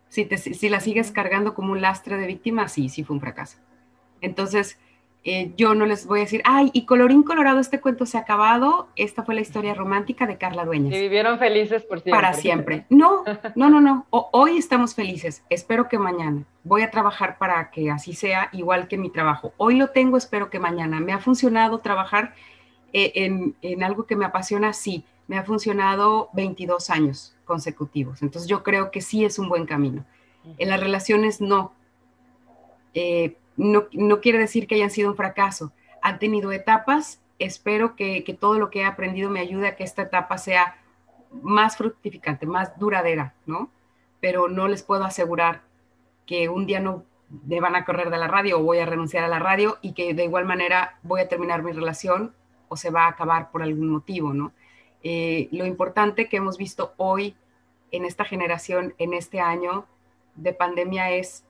Si, 0.08 0.24
si 0.36 0.68
la 0.68 0.80
sigues 0.80 1.10
cargando 1.10 1.54
como 1.54 1.72
un 1.72 1.80
lastre 1.80 2.16
de 2.16 2.26
víctima, 2.26 2.68
sí, 2.68 2.88
sí 2.88 3.04
fue 3.04 3.14
un 3.14 3.20
fracaso. 3.20 3.58
Entonces, 4.20 4.78
eh, 5.24 5.52
yo 5.56 5.74
no 5.74 5.86
les 5.86 6.06
voy 6.06 6.20
a 6.20 6.22
decir, 6.22 6.42
ay, 6.44 6.70
y 6.72 6.84
colorín 6.84 7.22
colorado, 7.22 7.60
este 7.60 7.80
cuento 7.80 8.06
se 8.06 8.18
ha 8.18 8.22
acabado, 8.22 8.88
esta 8.96 9.22
fue 9.22 9.36
la 9.36 9.40
historia 9.40 9.72
romántica 9.72 10.26
de 10.26 10.36
Carla 10.36 10.64
Dueñas. 10.64 10.94
Y 10.94 11.00
vivieron 11.00 11.38
felices 11.38 11.82
por 11.84 12.00
siempre. 12.00 12.12
Para 12.12 12.34
siempre. 12.34 12.86
No, 12.90 13.22
no, 13.54 13.70
no, 13.70 13.80
no. 13.80 14.06
hoy 14.10 14.58
estamos 14.58 14.94
felices, 14.94 15.44
espero 15.48 15.88
que 15.88 15.98
mañana. 15.98 16.44
Voy 16.64 16.82
a 16.82 16.90
trabajar 16.90 17.38
para 17.38 17.70
que 17.70 17.90
así 17.90 18.14
sea, 18.14 18.48
igual 18.52 18.88
que 18.88 18.98
mi 18.98 19.10
trabajo. 19.10 19.52
Hoy 19.58 19.76
lo 19.76 19.90
tengo, 19.90 20.16
espero 20.16 20.50
que 20.50 20.58
mañana. 20.58 21.00
¿Me 21.00 21.12
ha 21.12 21.18
funcionado 21.18 21.78
trabajar 21.78 22.34
eh, 22.92 23.12
en, 23.14 23.54
en 23.62 23.84
algo 23.84 24.06
que 24.06 24.16
me 24.16 24.24
apasiona? 24.24 24.72
Sí, 24.72 25.04
me 25.28 25.38
ha 25.38 25.44
funcionado 25.44 26.30
22 26.34 26.90
años 26.90 27.36
consecutivos. 27.44 28.22
Entonces 28.22 28.48
yo 28.48 28.62
creo 28.62 28.90
que 28.90 29.00
sí 29.00 29.24
es 29.24 29.38
un 29.38 29.48
buen 29.48 29.66
camino. 29.66 30.04
En 30.58 30.68
las 30.68 30.80
relaciones 30.80 31.40
no. 31.40 31.72
Eh, 32.94 33.36
no, 33.56 34.20
quiere 34.20 34.38
decir 34.38 34.66
que 34.66 34.76
hayan 34.76 34.90
sido 34.90 35.10
un 35.10 35.16
fracaso. 35.16 35.72
Han 36.02 36.18
tenido 36.18 36.52
etapas. 36.52 37.20
Espero 37.38 37.96
que, 37.96 38.24
todo 38.38 38.58
lo 38.58 38.70
que 38.70 38.80
he 38.80 38.84
aprendido 38.84 39.30
me 39.30 39.40
ayude 39.40 39.68
a 39.68 39.76
que 39.76 39.84
esta 39.84 40.02
etapa 40.02 40.38
sea 40.38 40.76
más 41.42 41.76
fructificante, 41.76 42.46
más 42.46 42.78
duradera, 42.78 43.34
¿no? 43.46 43.70
Pero 44.20 44.48
no 44.48 44.68
les 44.68 44.82
puedo 44.82 45.04
asegurar 45.04 45.62
que 46.26 46.48
un 46.48 46.66
día 46.66 46.80
no 46.80 47.04
me 47.46 47.60
van 47.60 47.74
a 47.74 47.84
correr 47.84 48.10
de 48.10 48.18
la 48.18 48.28
radio 48.28 48.60
o 48.60 48.62
voy 48.62 48.78
a 48.78 48.86
renunciar 48.86 49.24
a 49.24 49.28
la 49.28 49.38
radio 49.38 49.78
y 49.80 49.94
que 49.94 50.14
de 50.14 50.24
igual 50.24 50.44
manera 50.44 50.98
voy 51.02 51.22
a 51.22 51.28
terminar 51.28 51.62
mi 51.62 51.72
relación 51.72 52.34
o 52.68 52.76
se 52.76 52.90
va 52.90 53.04
a 53.04 53.08
acabar 53.08 53.50
por 53.50 53.62
algún 53.62 53.88
motivo, 53.88 54.34
¿no? 54.34 54.52
Eh, 55.02 55.48
lo 55.50 55.66
importante 55.66 56.28
que 56.28 56.36
hemos 56.36 56.58
visto 56.58 56.92
hoy 56.96 57.34
en 57.90 58.04
esta 58.04 58.24
generación, 58.24 58.94
en 58.98 59.14
este 59.14 59.40
año 59.40 59.86
de 60.36 60.52
pandemia 60.52 61.10
es 61.10 61.44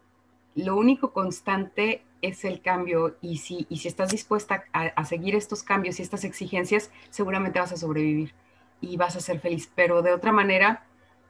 lo 0.55 0.77
único 0.77 1.13
constante 1.13 2.03
es 2.21 2.45
el 2.45 2.61
cambio 2.61 3.17
y 3.21 3.39
si, 3.39 3.67
y 3.69 3.79
si 3.79 3.89
estás 3.89 4.11
dispuesta 4.11 4.65
a, 4.73 5.05
seguir 5.05 5.35
estos 5.35 5.63
cambios 5.63 5.99
y 5.99 6.03
estas 6.03 6.25
exigencias, 6.25 6.91
seguramente 7.11 7.59
vas 7.59 7.73
a 7.73 7.77
sobrevivir 7.77 8.33
y 8.81 8.97
vas 8.97 9.17
a 9.17 9.21
ser 9.21 9.41
feliz. 9.41 9.71
Pero 9.75 10.03
de 10.03 10.13
otra 10.13 10.31
manera, 10.31 10.85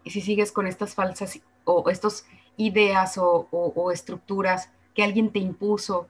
si 0.05 0.21
sigues 0.21 0.53
con 0.53 0.67
estas 0.67 0.95
falsas 0.95 1.41
o 1.65 1.89
estas 1.89 2.27
ideas 2.57 3.17
o, 3.17 3.91
estructuras 3.93 4.71
que 4.95 5.03
alguien 5.03 5.31
te 5.31 5.39
impuso 5.39 6.09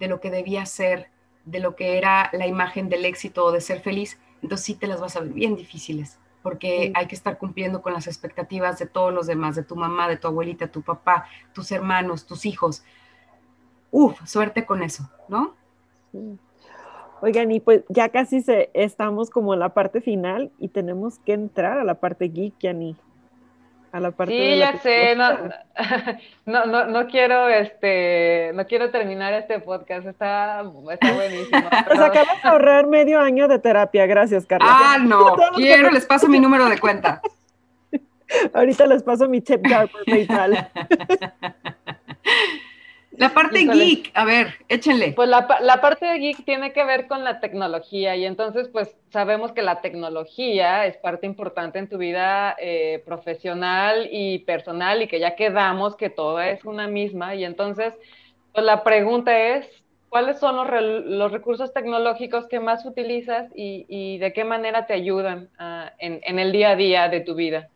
de 0.00 0.08
lo 0.08 0.20
que 0.20 0.30
debía 0.30 0.66
ser, 0.66 1.08
de 1.44 1.60
lo 1.60 1.76
que 1.76 1.98
era 1.98 2.30
la 2.32 2.46
imagen 2.46 2.88
del 2.88 3.04
éxito 3.04 3.44
o 3.44 3.52
de 3.52 3.60
ser 3.60 3.80
feliz, 3.80 4.18
entonces 4.42 4.66
sí 4.66 4.74
te 4.74 4.88
las 4.88 5.00
vas 5.00 5.16
a 5.16 5.20
ver 5.20 5.32
bien 5.32 5.54
difíciles 5.54 6.18
porque 6.44 6.92
hay 6.94 7.06
que 7.06 7.14
estar 7.14 7.38
cumpliendo 7.38 7.80
con 7.80 7.94
las 7.94 8.06
expectativas 8.06 8.78
de 8.78 8.84
todos 8.84 9.14
los 9.14 9.26
demás, 9.26 9.56
de 9.56 9.62
tu 9.62 9.76
mamá, 9.76 10.08
de 10.10 10.18
tu 10.18 10.28
abuelita, 10.28 10.68
tu 10.68 10.82
papá, 10.82 11.24
tus 11.54 11.72
hermanos, 11.72 12.26
tus 12.26 12.44
hijos. 12.44 12.84
Uf, 13.90 14.20
suerte 14.26 14.66
con 14.66 14.82
eso, 14.82 15.08
¿no? 15.26 15.54
Oigan, 17.22 17.50
y 17.50 17.60
pues 17.60 17.84
ya 17.88 18.10
casi 18.10 18.42
se, 18.42 18.70
estamos 18.74 19.30
como 19.30 19.54
en 19.54 19.60
la 19.60 19.72
parte 19.72 20.02
final 20.02 20.52
y 20.58 20.68
tenemos 20.68 21.18
que 21.20 21.32
entrar 21.32 21.78
a 21.78 21.84
la 21.84 21.94
parte 21.94 22.28
geek, 22.28 22.52
Yani 22.60 22.94
a 23.94 24.00
la 24.00 24.10
parte 24.10 24.32
sí, 24.32 24.58
ya 24.58 24.76
sé, 24.78 25.14
no, 26.46 26.66
no, 26.66 26.86
no, 26.86 27.06
quiero, 27.06 27.48
este, 27.48 28.50
no 28.52 28.66
quiero 28.66 28.90
terminar 28.90 29.32
este 29.34 29.60
podcast, 29.60 30.04
está, 30.08 30.64
está 30.90 31.12
buenísimo. 31.12 31.60
Nos 31.90 32.00
acabas 32.00 32.42
de 32.42 32.48
ahorrar 32.48 32.88
medio 32.88 33.20
año 33.20 33.46
de 33.46 33.60
terapia, 33.60 34.04
gracias, 34.06 34.46
Carla. 34.46 34.66
Ah, 34.68 34.98
no, 35.00 35.36
quiero, 35.54 35.92
les 35.92 36.06
paso 36.06 36.26
mi 36.26 36.40
número 36.40 36.68
de 36.68 36.80
cuenta. 36.80 37.22
Ahorita 38.52 38.84
les 38.86 39.04
paso 39.04 39.28
mi 39.28 39.40
chip 39.40 39.64
jar 39.64 39.88
por 39.88 40.04
PayPal. 40.06 40.68
La 43.16 43.32
parte 43.32 43.64
geek, 43.64 44.10
a 44.14 44.24
ver, 44.24 44.54
échenle. 44.68 45.12
Pues 45.12 45.28
la, 45.28 45.46
parte 45.46 46.06
de 46.06 46.18
geek 46.18 46.44
tiene 46.44 46.72
que 46.72 46.84
ver 46.84 47.06
con 47.06 47.24
la 47.24 47.40
tecnología 47.40 48.16
y 48.16 48.24
entonces 48.24 48.68
pues 48.68 48.96
sabemos 49.10 49.52
que 49.52 49.62
la 49.62 49.80
tecnología 49.80 50.86
es 50.86 50.96
parte 50.96 51.26
importante 51.26 51.78
en 51.78 51.88
tu 51.88 51.98
vida 51.98 52.56
eh, 52.58 53.02
profesional 53.04 54.08
y 54.10 54.40
personal 54.40 55.02
y 55.02 55.06
que 55.06 55.20
ya 55.20 55.36
quedamos 55.36 55.96
que 55.96 56.10
todo 56.10 56.40
es 56.40 56.64
una 56.64 56.88
misma 56.88 57.34
y 57.34 57.44
entonces 57.44 57.94
pues 58.52 58.64
la 58.64 58.84
pregunta 58.84 59.38
es, 59.38 59.66
¿cuáles 60.08 60.38
son 60.38 60.56
los, 60.56 61.32
recursos 61.32 61.72
tecnológicos 61.72 62.46
que 62.46 62.60
más 62.60 62.84
utilizas 62.84 63.50
y, 63.54 64.18
de 64.18 64.32
qué 64.32 64.44
manera 64.44 64.86
te 64.86 64.94
ayudan 64.94 65.48
ah, 65.58 65.92
en, 65.98 66.20
en 66.22 66.38
el 66.38 66.52
día 66.52 66.70
a 66.70 66.76
día 66.76 67.08
de 67.08 67.20
tu 67.20 67.34
vida? 67.34 67.68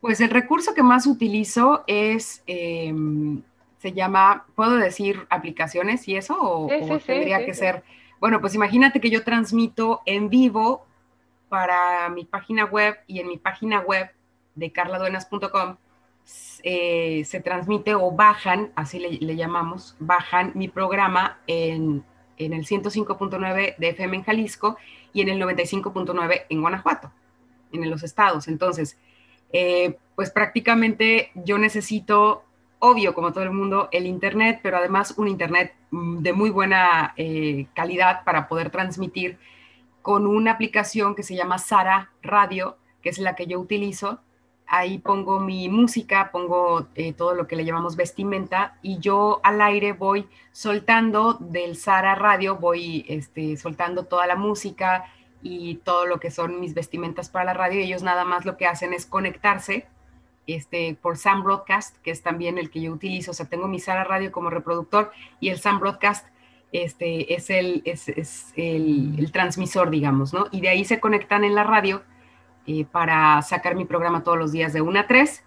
Pues 0.00 0.20
el 0.20 0.30
recurso 0.30 0.74
que 0.74 0.82
más 0.82 1.06
utilizo 1.06 1.84
es, 1.86 2.42
em, 2.46 3.42
se 3.80 3.92
llama, 3.92 4.46
¿puedo 4.54 4.76
decir 4.76 5.26
aplicaciones 5.30 6.06
y 6.06 6.16
eso? 6.16 6.36
¿O, 6.38 6.68
tendría 6.98 7.44
que 7.44 7.54
ser? 7.54 7.82
Bueno, 8.20 8.40
pues 8.40 8.54
imagínate 8.54 9.00
que 9.00 9.08
yo 9.08 9.24
transmito 9.24 10.02
en 10.04 10.28
vivo 10.28 10.86
para 11.48 12.10
mi 12.10 12.26
página 12.26 12.66
web 12.66 12.96
y 13.06 13.20
en 13.20 13.28
mi 13.28 13.38
página 13.38 13.80
web 13.80 14.10
de 14.54 14.70
carladuenas.com 14.70 15.76
eh, 16.62 17.22
se 17.24 17.40
transmite 17.40 17.94
o 17.94 18.12
bajan, 18.12 18.70
así 18.76 18.98
le, 18.98 19.34
llamamos, 19.34 19.96
bajan 19.98 20.52
mi 20.54 20.68
programa 20.68 21.38
en, 21.46 22.04
en 22.36 22.52
el 22.52 22.66
105.9 22.66 23.76
de 23.78 23.88
FM 23.88 24.18
en 24.18 24.22
Jalisco 24.24 24.76
y 25.14 25.22
en 25.22 25.30
el 25.30 25.40
95.9 25.40 26.42
en 26.50 26.60
Guanajuato, 26.60 27.10
en 27.72 27.88
los 27.88 28.02
estados. 28.02 28.46
Entonces, 28.46 28.98
eh, 29.52 29.96
pues 30.14 30.30
prácticamente 30.30 31.30
yo 31.34 31.56
necesito, 31.56 32.44
obvio, 32.80 33.14
como 33.14 33.32
todo 33.32 33.44
el 33.44 33.52
mundo, 33.52 33.88
el 33.92 34.06
Internet, 34.06 34.60
pero 34.62 34.76
además 34.76 35.14
un 35.16 35.28
Internet 35.28 35.74
mm, 35.90 36.18
de 36.18 36.32
muy 36.32 36.50
buena 36.50 37.14
eh, 37.16 37.66
calidad 37.74 38.24
para 38.24 38.48
poder 38.48 38.70
transmitir 38.70 39.38
con 40.02 40.26
una 40.26 40.52
aplicación 40.52 41.14
que 41.14 41.22
se 41.22 41.36
llama 41.36 41.58
Sara 41.58 42.10
Radio, 42.22 42.76
que 43.02 43.10
es 43.10 43.18
la 43.18 43.36
que 43.36 43.46
yo 43.46 43.60
utilizo. 43.60 44.20
Ahí 44.66 44.98
pongo 44.98 45.40
mi 45.40 45.68
música, 45.68 46.30
pongo 46.32 46.86
eh, 46.94 47.12
todo 47.12 47.34
lo 47.34 47.46
que 47.46 47.56
le 47.56 47.64
llamamos 47.64 47.96
vestimenta 47.96 48.78
y 48.82 48.98
yo 48.98 49.40
al 49.42 49.60
aire 49.60 49.92
voy 49.92 50.28
soltando 50.52 51.34
del 51.34 51.76
Sara 51.76 52.14
Radio, 52.14 52.56
voy 52.56 53.04
este, 53.08 53.56
soltando 53.56 54.04
toda 54.04 54.26
la 54.26 54.36
música, 54.36 55.04
y 55.42 55.76
todo 55.76 56.06
lo 56.06 56.20
que 56.20 56.30
son 56.30 56.60
mis 56.60 56.74
vestimentas 56.74 57.28
para 57.28 57.46
la 57.46 57.54
radio. 57.54 57.80
Ellos 57.80 58.02
nada 58.02 58.24
más 58.24 58.44
lo 58.44 58.56
que 58.56 58.66
hacen 58.66 58.92
es 58.92 59.06
conectarse 59.06 59.86
este, 60.46 60.96
por 61.00 61.16
Sam 61.16 61.42
Broadcast, 61.42 61.96
que 61.98 62.10
es 62.10 62.22
también 62.22 62.58
el 62.58 62.70
que 62.70 62.80
yo 62.80 62.92
utilizo. 62.92 63.30
O 63.30 63.34
sea, 63.34 63.46
tengo 63.46 63.68
mi 63.68 63.78
Sara 63.78 64.04
Radio 64.04 64.32
como 64.32 64.50
reproductor 64.50 65.12
y 65.40 65.48
el 65.48 65.58
Sam 65.58 65.80
Broadcast 65.80 66.26
este, 66.72 67.34
es, 67.34 67.50
el, 67.50 67.82
es, 67.84 68.52
el, 68.56 69.30
transmisor, 69.32 69.90
digamos, 69.90 70.32
¿no? 70.32 70.46
Y 70.50 70.60
de 70.60 70.68
ahí 70.68 70.84
se 70.84 71.00
conectan 71.00 71.44
en 71.44 71.54
la 71.54 71.64
radio 71.64 72.02
eh, 72.66 72.84
para 72.84 73.42
sacar 73.42 73.74
mi 73.74 73.84
programa 73.84 74.22
todos 74.22 74.38
los 74.38 74.52
días 74.52 74.72
de 74.72 74.80
1 74.80 75.00
a 75.00 75.06
3. 75.06 75.44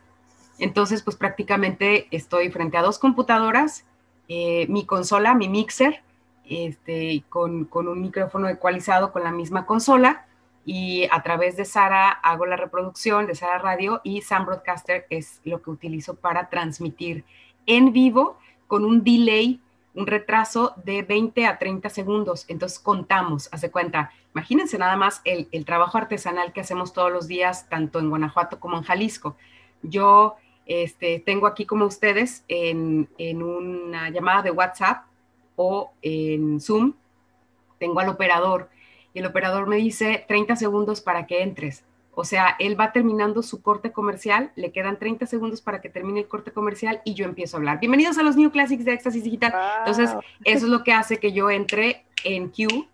Entonces, 0.60 1.02
pues 1.02 1.16
prácticamente 1.16 2.08
estoy 2.12 2.50
frente 2.52 2.78
a 2.78 2.82
dos 2.82 3.00
computadoras, 3.00 3.86
eh, 4.28 4.68
mi 4.70 4.86
consola, 4.86 5.34
mi 5.34 5.50
mixer, 5.50 6.04
este, 6.46 7.24
con, 7.30 7.70
un 7.72 8.02
micrófono 8.02 8.50
ecualizado 8.50 9.12
con 9.12 9.24
la 9.24 9.32
misma 9.32 9.66
consola 9.66 10.26
y 10.66 11.08
a 11.12 11.22
través 11.24 11.58
de 11.58 11.66
Sara 11.66 12.10
hago 12.10 12.46
la 12.46 12.56
reproducción 12.56 13.28
de 13.28 13.36
Sara 13.36 13.58
Radio 13.58 14.02
y 14.04 14.22
Sam 14.22 14.46
Broadcaster 14.46 15.06
es 15.10 15.42
lo 15.44 15.62
que 15.62 15.72
utilizo 15.72 16.16
para 16.16 16.50
transmitir 16.50 17.26
en 17.66 17.92
vivo 17.92 18.38
con 18.68 18.86
un 18.86 19.04
delay, 19.04 19.60
un 19.94 20.08
retraso 20.08 20.74
de 20.84 21.04
20 21.04 21.46
a 21.46 21.60
30 21.60 21.90
segundos. 21.90 22.46
Entonces 22.48 22.80
contamos, 22.80 23.50
hace 23.52 23.72
cuenta, 23.72 24.12
imagínense 24.34 24.78
nada 24.78 24.96
más 24.96 25.22
el, 25.26 25.66
trabajo 25.66 25.98
artesanal 25.98 26.54
que 26.54 26.62
hacemos 26.62 26.94
todos 26.94 27.12
los 27.12 27.28
días, 27.28 27.70
tanto 27.70 28.00
en 28.00 28.10
Guanajuato 28.10 28.60
como 28.60 28.78
en 28.78 28.84
Jalisco. 28.84 29.36
Yo 29.82 30.38
este, 30.66 31.20
tengo 31.20 31.46
aquí 31.46 31.66
como 31.66 31.86
ustedes 31.86 32.46
en, 32.48 33.10
en 33.18 33.44
una 33.44 34.10
llamada 34.10 34.42
de 34.44 34.52
WhatsApp 34.52 35.06
o 35.58 35.92
en 36.02 36.62
Zoom, 36.62 36.94
tengo 37.80 38.00
al 38.00 38.10
operador 38.10 38.70
y 39.14 39.20
el 39.20 39.26
operador 39.26 39.68
me 39.68 39.78
dice 39.78 40.26
30 40.28 40.56
segundos 40.56 41.02
para 41.02 41.28
que 41.28 41.44
entres. 41.44 41.86
O 42.16 42.26
sea, 42.26 42.56
él 42.60 42.80
va 42.80 42.92
terminando 42.92 43.42
su 43.42 43.62
corte 43.62 43.92
comercial, 43.92 44.52
le 44.56 44.72
quedan 44.72 45.00
30 45.00 45.26
segundos 45.26 45.62
para 45.62 45.82
que 45.82 45.90
termine 45.90 46.22
el 46.22 46.28
corte 46.28 46.52
comercial 46.52 47.02
y 47.06 47.16
yo 47.16 47.26
empiezo 47.26 47.58
a 47.58 47.60
hablar. 47.60 47.80
Bienvenidos 47.80 48.18
a 48.20 48.24
los 48.24 48.36
New 48.36 48.52
Classics 48.52 48.86
de 48.86 48.94
Éxtasis 48.94 49.24
Digital. 49.24 49.54
Entonces, 49.80 50.12
eso 50.44 50.66
es 50.66 50.72
lo 50.72 50.84
que 50.84 50.94
hace 50.94 51.18
que 51.18 51.32
yo 51.34 51.50
entre 51.50 52.06
en 52.24 52.52
queue 52.52 52.88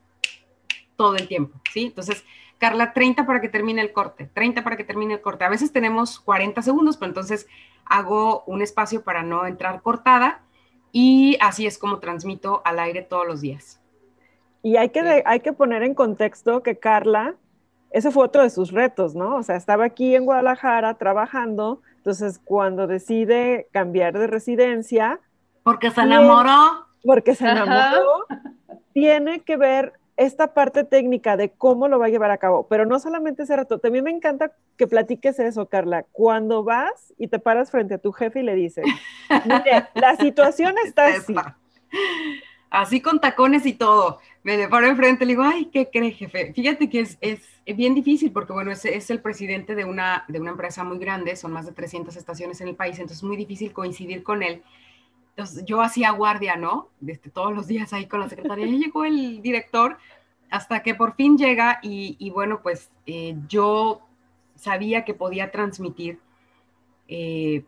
todo 0.95 1.15
el 1.15 1.27
tiempo, 1.27 1.59
¿sí? 1.73 1.87
Entonces, 1.87 2.23
Carla, 2.59 2.93
30 2.93 3.25
para 3.25 3.41
que 3.41 3.49
termine 3.49 3.81
el 3.81 3.91
corte, 3.91 4.29
30 4.33 4.63
para 4.63 4.77
que 4.77 4.83
termine 4.83 5.15
el 5.15 5.21
corte. 5.21 5.45
A 5.45 5.49
veces 5.49 5.71
tenemos 5.71 6.19
40 6.19 6.61
segundos, 6.61 6.97
pero 6.97 7.09
entonces 7.09 7.47
hago 7.85 8.43
un 8.45 8.61
espacio 8.61 9.03
para 9.03 9.23
no 9.23 9.45
entrar 9.45 9.81
cortada 9.81 10.41
y 10.91 11.37
así 11.41 11.65
es 11.65 11.77
como 11.77 11.99
transmito 11.99 12.61
al 12.65 12.79
aire 12.79 13.01
todos 13.01 13.27
los 13.27 13.41
días. 13.41 13.78
Y 14.61 14.77
hay 14.77 14.89
que, 14.89 15.23
hay 15.25 15.39
que 15.39 15.53
poner 15.53 15.83
en 15.83 15.93
contexto 15.93 16.63
que 16.63 16.77
Carla, 16.77 17.35
ese 17.91 18.11
fue 18.11 18.25
otro 18.25 18.43
de 18.43 18.49
sus 18.49 18.71
retos, 18.71 19.15
¿no? 19.15 19.37
O 19.37 19.43
sea, 19.43 19.55
estaba 19.55 19.85
aquí 19.85 20.15
en 20.15 20.25
Guadalajara 20.25 20.95
trabajando, 20.95 21.81
entonces 21.97 22.39
cuando 22.43 22.87
decide 22.87 23.67
cambiar 23.71 24.17
de 24.17 24.27
residencia... 24.27 25.19
Porque 25.63 25.91
se 25.91 26.01
enamoró. 26.01 26.87
Porque 27.03 27.35
se 27.35 27.49
enamoró, 27.49 28.25
tiene 28.93 29.41
que 29.41 29.55
ver 29.57 29.93
esta 30.19 30.53
parte 30.53 30.83
técnica 30.83 31.37
de 31.37 31.51
cómo 31.51 31.87
lo 31.87 31.97
va 31.97 32.07
a 32.07 32.09
llevar 32.09 32.29
a 32.29 32.37
cabo, 32.37 32.67
pero 32.67 32.85
no 32.85 32.99
solamente 32.99 33.43
ese 33.43 33.55
rato, 33.55 33.79
también 33.79 34.03
me 34.03 34.11
encanta 34.11 34.51
que 34.75 34.85
platiques 34.85 35.39
eso, 35.39 35.69
Carla, 35.69 36.03
cuando 36.11 36.65
vas 36.65 37.13
y 37.17 37.29
te 37.29 37.39
paras 37.39 37.71
frente 37.71 37.93
a 37.93 37.99
tu 37.99 38.11
jefe 38.11 38.41
y 38.41 38.43
le 38.43 38.53
dices, 38.53 38.85
mire, 39.45 39.87
la 39.93 40.17
situación 40.17 40.75
está 40.85 41.05
así. 41.05 41.33
Así 42.69 43.01
con 43.01 43.21
tacones 43.21 43.65
y 43.65 43.73
todo. 43.73 44.19
Me 44.43 44.67
paro 44.69 44.87
enfrente 44.87 45.23
y 45.23 45.27
le 45.27 45.33
digo, 45.33 45.43
ay, 45.43 45.65
¿qué 45.65 45.89
cree, 45.91 46.11
jefe? 46.11 46.53
Fíjate 46.53 46.89
que 46.89 47.01
es, 47.01 47.17
es 47.69 47.77
bien 47.77 47.93
difícil 47.93 48.31
porque, 48.31 48.53
bueno, 48.53 48.71
es, 48.71 48.83
es, 48.85 49.09
el 49.09 49.21
presidente 49.21 49.75
de 49.75 49.85
una, 49.85 50.25
de 50.27 50.39
una 50.39 50.51
empresa 50.51 50.83
muy 50.83 50.97
grande, 50.97 51.35
son 51.35 51.51
más 51.51 51.65
de 51.65 51.71
300 51.71 52.15
estaciones 52.15 52.59
en 52.61 52.69
el 52.69 52.75
país, 52.75 52.97
entonces 52.97 53.17
es 53.17 53.23
muy 53.23 53.37
difícil 53.37 53.73
coincidir 53.73 54.23
con 54.23 54.41
él. 54.41 54.63
Entonces 55.31 55.63
yo 55.65 55.81
hacía 55.81 56.11
guardia, 56.11 56.55
¿no? 56.55 56.89
Desde 56.99 57.29
todos 57.29 57.53
los 57.53 57.67
días 57.67 57.93
ahí 57.93 58.07
con 58.07 58.19
la 58.19 58.27
secretaria. 58.27 58.65
Y 58.65 58.79
llegó 58.79 59.05
el 59.05 59.41
director 59.41 59.97
hasta 60.49 60.81
que 60.81 60.95
por 60.95 61.15
fin 61.15 61.37
llega 61.37 61.79
y, 61.81 62.29
bueno, 62.31 62.61
pues 62.61 62.89
eh, 63.05 63.35
yo 63.47 64.01
sabía 64.55 65.05
que 65.05 65.13
podía 65.13 65.51
transmitir 65.51 66.19
eh, 67.07 67.63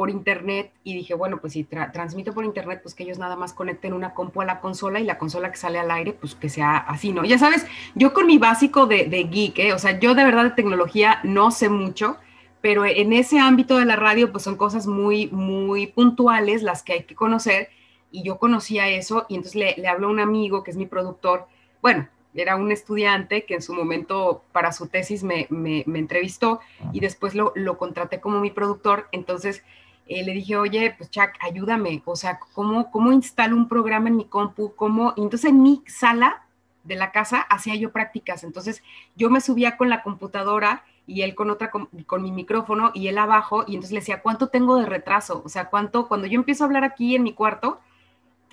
por 0.00 0.08
internet 0.08 0.72
y 0.82 0.94
dije, 0.94 1.12
bueno, 1.12 1.42
pues 1.42 1.52
si 1.52 1.64
transmito 1.64 2.32
por 2.32 2.46
internet, 2.46 2.80
pues 2.82 2.94
que 2.94 3.02
ellos 3.02 3.18
nada 3.18 3.36
más 3.36 3.52
conecten 3.52 3.92
una 3.92 4.14
compu 4.14 4.40
a 4.40 4.46
la 4.46 4.58
consola 4.58 4.98
y 4.98 5.04
la 5.04 5.18
consola 5.18 5.50
que 5.50 5.58
sale 5.58 5.78
al 5.78 5.90
aire, 5.90 6.14
pues 6.14 6.34
que 6.34 6.48
sea 6.48 6.78
así, 6.78 7.12
¿no? 7.12 7.22
Ya 7.26 7.36
sabes, 7.36 7.66
yo 7.94 8.14
con 8.14 8.26
mi 8.26 8.38
básico 8.38 8.86
de, 8.86 9.04
de 9.04 9.24
geek, 9.24 9.58
¿eh? 9.58 9.74
o 9.74 9.78
sea, 9.78 10.00
yo 10.00 10.14
de 10.14 10.24
verdad 10.24 10.44
de 10.44 10.50
tecnología 10.52 11.20
no 11.22 11.50
sé 11.50 11.68
mucho, 11.68 12.16
pero 12.62 12.86
en 12.86 13.12
ese 13.12 13.40
ámbito 13.40 13.76
de 13.76 13.84
la 13.84 13.96
radio, 13.96 14.32
pues 14.32 14.42
son 14.42 14.56
cosas 14.56 14.86
muy, 14.86 15.26
muy 15.32 15.88
puntuales 15.88 16.62
las 16.62 16.82
que 16.82 16.94
hay 16.94 17.02
que 17.02 17.14
conocer. 17.14 17.68
Y 18.10 18.22
yo 18.22 18.38
conocía 18.38 18.88
eso 18.88 19.26
y 19.28 19.34
entonces 19.34 19.54
le, 19.54 19.74
le 19.76 19.86
habló 19.86 20.06
a 20.06 20.12
un 20.12 20.20
amigo 20.20 20.64
que 20.64 20.70
es 20.70 20.78
mi 20.78 20.86
productor. 20.86 21.46
Bueno, 21.82 22.08
era 22.34 22.56
un 22.56 22.72
estudiante 22.72 23.44
que 23.44 23.54
en 23.54 23.60
su 23.60 23.74
momento 23.74 24.44
para 24.52 24.72
su 24.72 24.88
tesis 24.88 25.24
me, 25.24 25.46
me, 25.50 25.84
entrevistó 25.86 26.60
y 26.90 27.00
después 27.00 27.34
lo, 27.34 27.52
lo, 27.54 27.76
contraté 27.76 28.18
como 28.18 28.40
mi 28.40 28.50
productor. 28.50 29.08
Entonces 29.12 29.62
eh, 30.10 30.24
le 30.24 30.32
dije, 30.32 30.56
oye, 30.56 30.92
pues 30.98 31.08
Chuck, 31.08 31.30
ayúdame. 31.40 32.02
O 32.04 32.16
sea, 32.16 32.40
¿cómo, 32.52 32.90
cómo 32.90 33.12
instalo 33.12 33.54
un 33.54 33.68
programa 33.68 34.08
en 34.08 34.16
mi 34.16 34.24
compu? 34.24 34.74
¿Cómo? 34.74 35.14
Y 35.16 35.22
entonces 35.22 35.50
en 35.50 35.62
mi 35.62 35.84
sala 35.86 36.42
de 36.82 36.96
la 36.96 37.12
casa 37.12 37.42
hacía 37.42 37.76
yo 37.76 37.92
prácticas. 37.92 38.42
Entonces 38.42 38.82
yo 39.14 39.30
me 39.30 39.40
subía 39.40 39.76
con 39.76 39.88
la 39.88 40.02
computadora 40.02 40.82
y 41.06 41.22
él 41.22 41.36
con 41.36 41.48
otra, 41.48 41.70
con, 41.70 41.88
mi 42.22 42.32
micrófono 42.32 42.90
y 42.92 43.06
él 43.06 43.18
abajo, 43.18 43.62
y 43.68 43.74
entonces 43.74 43.92
le 43.92 44.00
decía, 44.00 44.20
¿cuánto 44.20 44.48
tengo 44.48 44.76
de 44.76 44.86
retraso? 44.86 45.42
O 45.44 45.48
sea, 45.48 45.70
¿cuánto, 45.70 46.08
cuando 46.08 46.26
yo 46.26 46.40
empiezo 46.40 46.64
a 46.64 46.66
hablar 46.66 46.82
aquí 46.82 47.14
en 47.14 47.22
mi 47.22 47.32
cuarto, 47.32 47.78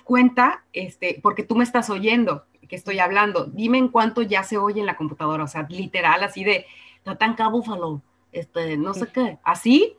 cuenta, 0.04 0.62
este, 0.72 1.18
porque 1.20 1.42
tú 1.42 1.56
me 1.56 1.64
estás 1.64 1.90
oyendo, 1.90 2.44
que 2.68 2.76
estoy 2.76 3.00
hablando, 3.00 3.46
dime 3.46 3.78
en 3.78 3.88
cuánto 3.88 4.22
ya 4.22 4.44
se 4.44 4.58
oye 4.58 4.78
en 4.80 4.86
la 4.86 4.96
computadora, 4.96 5.42
o 5.42 5.48
sea, 5.48 5.66
literal, 5.68 6.22
así 6.22 6.44
de, 6.44 6.66
Tatanca 7.02 7.48
Búfalo, 7.48 8.00
este, 8.30 8.76
no 8.76 8.94
sé 8.94 9.08
qué, 9.12 9.38
así, 9.42 9.94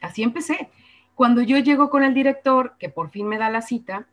así 0.00 0.22
empecé. 0.22 0.70
Cuando 1.14 1.42
yo 1.42 1.58
llego 1.58 1.90
con 1.90 2.02
el 2.02 2.14
director, 2.14 2.74
que 2.78 2.88
por 2.88 3.10
fin 3.10 3.26
me 3.26 3.38
da 3.38 3.50
la 3.50 3.62
cita, 3.62 4.06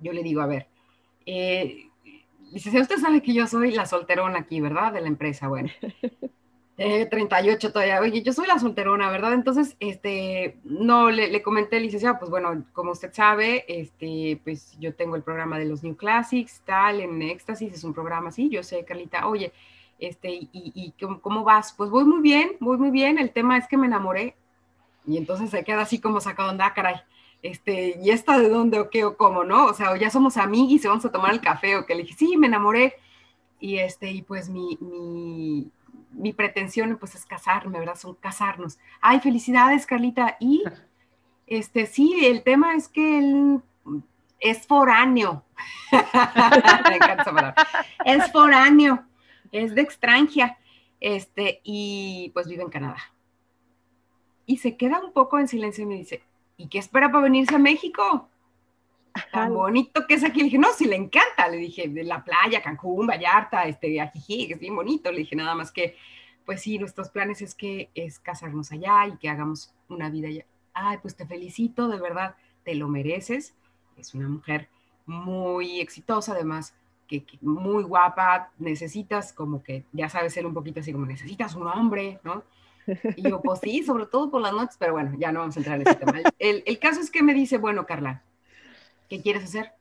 yo 0.00 0.12
le 0.12 0.22
digo, 0.22 0.40
a 0.40 0.46
ver, 0.46 0.66
eh, 1.24 1.88
dice, 2.52 2.80
usted 2.80 2.98
sabe 2.98 3.22
que 3.22 3.32
yo 3.32 3.46
soy 3.46 3.72
la 3.72 3.86
solterona 3.86 4.40
aquí, 4.40 4.60
¿verdad? 4.60 4.92
De 4.92 5.00
la 5.00 5.08
empresa, 5.08 5.48
bueno. 5.48 5.70
Eh, 6.78 7.06
38 7.06 7.72
todavía. 7.72 8.00
Oye, 8.00 8.22
yo 8.22 8.34
soy 8.34 8.46
la 8.46 8.58
solterona, 8.58 9.10
¿verdad? 9.10 9.32
Entonces, 9.32 9.76
este, 9.80 10.58
no, 10.62 11.10
le, 11.10 11.28
le 11.28 11.42
comenté, 11.42 11.80
licenciado, 11.80 12.18
pues 12.18 12.30
bueno, 12.30 12.66
como 12.74 12.92
usted 12.92 13.12
sabe, 13.14 13.64
este, 13.66 14.38
pues 14.44 14.76
yo 14.78 14.94
tengo 14.94 15.16
el 15.16 15.22
programa 15.22 15.58
de 15.58 15.64
los 15.64 15.82
New 15.82 15.96
Classics, 15.96 16.60
tal, 16.66 17.00
en 17.00 17.22
Éxtasis, 17.22 17.72
es 17.72 17.82
un 17.82 17.94
programa 17.94 18.28
así, 18.28 18.50
yo 18.50 18.62
sé, 18.62 18.84
Carlita, 18.84 19.26
oye, 19.26 19.52
este, 19.98 20.30
y, 20.30 20.50
y 20.52 20.92
¿cómo, 21.22 21.44
vas? 21.44 21.72
Pues 21.72 21.88
voy 21.88 22.04
muy 22.04 22.20
bien, 22.20 22.56
voy 22.60 22.76
muy 22.76 22.90
bien, 22.90 23.18
el 23.18 23.30
tema 23.30 23.56
es 23.56 23.66
que 23.66 23.78
me 23.78 23.86
enamoré, 23.86 24.36
y 25.06 25.16
entonces 25.16 25.50
se 25.50 25.64
queda 25.64 25.82
así 25.82 26.00
como 26.00 26.20
sacado, 26.20 26.50
anda, 26.50 26.74
caray, 26.74 26.96
este, 27.42 27.98
¿y 28.02 28.10
esta 28.10 28.38
de 28.38 28.48
dónde 28.48 28.80
o 28.80 28.90
qué 28.90 29.04
o 29.04 29.16
cómo, 29.16 29.44
no? 29.44 29.66
O 29.66 29.74
sea, 29.74 29.92
o 29.92 29.96
ya 29.96 30.10
somos 30.10 30.36
amigos 30.36 30.84
y 30.84 30.88
vamos 30.88 31.04
a 31.04 31.12
tomar 31.12 31.32
el 31.32 31.40
café, 31.40 31.76
o 31.76 31.86
que 31.86 31.94
le 31.94 32.02
dije, 32.02 32.14
sí, 32.18 32.36
me 32.36 32.46
enamoré, 32.46 32.94
y 33.60 33.78
este, 33.78 34.10
y 34.10 34.22
pues 34.22 34.48
mi, 34.48 34.76
mi 34.80 35.70
mi 36.16 36.32
pretensión 36.32 36.96
pues 36.98 37.14
es 37.14 37.24
casarme, 37.24 37.78
¿verdad? 37.78 37.96
Son 37.96 38.14
casarnos. 38.14 38.78
Ay, 39.00 39.20
felicidades, 39.20 39.86
Carlita. 39.86 40.36
Y 40.40 40.64
este, 41.46 41.86
sí, 41.86 42.24
el 42.24 42.42
tema 42.42 42.74
es 42.74 42.88
que 42.88 43.18
él 43.18 43.62
es 44.40 44.66
foráneo. 44.66 45.44
Me 45.92 46.96
encanta 46.96 47.54
Es 48.04 48.30
foráneo, 48.30 49.04
es 49.52 49.74
de 49.74 49.82
extranjia, 49.82 50.58
este, 51.00 51.60
y 51.64 52.30
pues 52.34 52.46
vive 52.46 52.62
en 52.62 52.70
Canadá. 52.70 52.98
Y 54.46 54.58
se 54.58 54.76
queda 54.76 55.00
un 55.04 55.12
poco 55.12 55.38
en 55.38 55.48
silencio 55.48 55.84
y 55.84 55.86
me 55.86 55.96
dice, 55.96 56.22
¿y 56.56 56.68
qué 56.68 56.78
espera 56.78 57.10
para 57.10 57.24
venirse 57.24 57.54
a 57.54 57.58
México? 57.58 58.28
Tan 59.32 59.54
bonito 59.54 60.06
que 60.06 60.14
es 60.14 60.24
aquí. 60.24 60.38
Le 60.38 60.44
dije, 60.44 60.58
no, 60.58 60.72
si 60.72 60.86
le 60.86 60.96
encanta. 60.96 61.48
Le 61.48 61.56
dije, 61.56 61.88
de 61.88 62.04
la 62.04 62.22
playa, 62.24 62.62
Cancún, 62.62 63.06
Vallarta, 63.06 63.66
este, 63.66 64.00
Ajijí, 64.00 64.46
que 64.46 64.54
es 64.54 64.60
bien 64.60 64.76
bonito. 64.76 65.10
Le 65.10 65.18
dije, 65.18 65.36
nada 65.36 65.54
más 65.54 65.72
que, 65.72 65.96
pues 66.44 66.62
sí, 66.62 66.78
nuestros 66.78 67.10
planes 67.10 67.42
es 67.42 67.54
que 67.54 67.90
es 67.94 68.18
casarnos 68.18 68.72
allá 68.72 69.06
y 69.06 69.16
que 69.16 69.28
hagamos 69.28 69.74
una 69.88 70.10
vida 70.10 70.28
allá. 70.28 70.44
Ay, 70.72 70.98
pues 71.00 71.16
te 71.16 71.26
felicito, 71.26 71.88
de 71.88 71.98
verdad, 71.98 72.36
te 72.64 72.74
lo 72.74 72.88
mereces. 72.88 73.54
Es 73.96 74.14
una 74.14 74.28
mujer 74.28 74.68
muy 75.06 75.80
exitosa, 75.80 76.32
además, 76.32 76.74
que, 77.08 77.24
muy 77.40 77.82
guapa. 77.84 78.50
Necesitas 78.58 79.32
como 79.32 79.62
que, 79.62 79.84
ya 79.92 80.08
sabes, 80.08 80.34
ser 80.34 80.46
un 80.46 80.54
poquito 80.54 80.80
así 80.80 80.92
como 80.92 81.06
necesitas 81.06 81.54
un 81.54 81.66
hombre, 81.66 82.20
¿no? 82.22 82.44
Y 83.16 83.28
yo, 83.28 83.40
pues 83.42 83.60
sí, 83.62 83.82
sobre 83.82 84.06
todo 84.06 84.30
por 84.30 84.40
las 84.40 84.52
noches, 84.52 84.76
pero 84.78 84.92
bueno, 84.92 85.12
ya 85.18 85.32
no 85.32 85.40
vamos 85.40 85.56
a 85.56 85.60
entrar 85.60 85.80
en 85.80 85.86
ese 85.86 85.96
tema. 85.96 86.20
El, 86.38 86.62
el 86.66 86.78
caso 86.78 87.00
es 87.00 87.10
que 87.10 87.22
me 87.22 87.34
dice, 87.34 87.58
bueno, 87.58 87.86
Carla, 87.86 88.22
¿qué 89.08 89.20
quieres 89.20 89.44
hacer? 89.44 89.72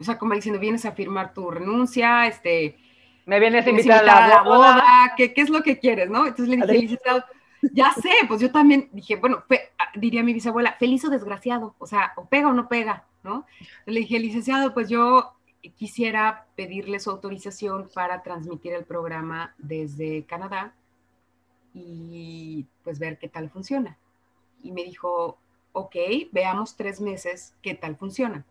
O 0.00 0.04
sea, 0.04 0.18
como 0.18 0.34
diciendo, 0.34 0.60
vienes 0.60 0.84
a 0.84 0.92
firmar 0.92 1.32
tu 1.32 1.50
renuncia, 1.50 2.26
este... 2.26 2.76
Me 3.24 3.38
vienes 3.38 3.64
a 3.64 3.70
invitar, 3.70 4.08
a 4.08 4.26
la, 4.26 4.42
boda, 4.42 5.14
¿Qué, 5.16 5.32
es 5.36 5.48
lo 5.48 5.62
que 5.62 5.78
quieres, 5.78 6.10
no? 6.10 6.26
Entonces 6.26 6.48
le 6.48 6.56
dije, 6.56 6.72
licenciado, 6.72 7.24
ya 7.72 7.92
sé, 7.92 8.10
pues 8.26 8.40
yo 8.40 8.50
también 8.50 8.88
dije, 8.92 9.14
bueno, 9.14 9.44
ah, 9.78 9.92
diría 9.94 10.24
mi 10.24 10.34
bisabuela, 10.34 10.72
feliz 10.72 11.04
o 11.04 11.08
desgraciado, 11.08 11.76
o 11.78 11.86
sea, 11.86 12.14
o 12.16 12.26
pega 12.26 12.48
o 12.48 12.52
no 12.52 12.68
pega, 12.68 13.04
¿no? 13.22 13.46
Le 13.86 14.00
dije, 14.00 14.18
licenciado, 14.18 14.74
pues 14.74 14.88
yo 14.88 15.34
quisiera 15.76 16.46
pedirle 16.56 16.98
su 16.98 17.10
autorización 17.10 17.88
para 17.94 18.24
transmitir 18.24 18.72
el 18.72 18.84
programa 18.84 19.54
desde 19.58 20.24
Canadá 20.24 20.74
y 21.74 22.66
pues 22.84 22.98
ver 22.98 23.18
qué 23.18 23.28
tal 23.28 23.50
funciona. 23.50 23.98
Y 24.62 24.72
me 24.72 24.84
dijo, 24.84 25.38
ok, 25.72 25.96
veamos 26.30 26.76
tres 26.76 27.00
meses 27.00 27.54
qué 27.62 27.74
tal 27.74 27.96
funciona, 27.96 28.44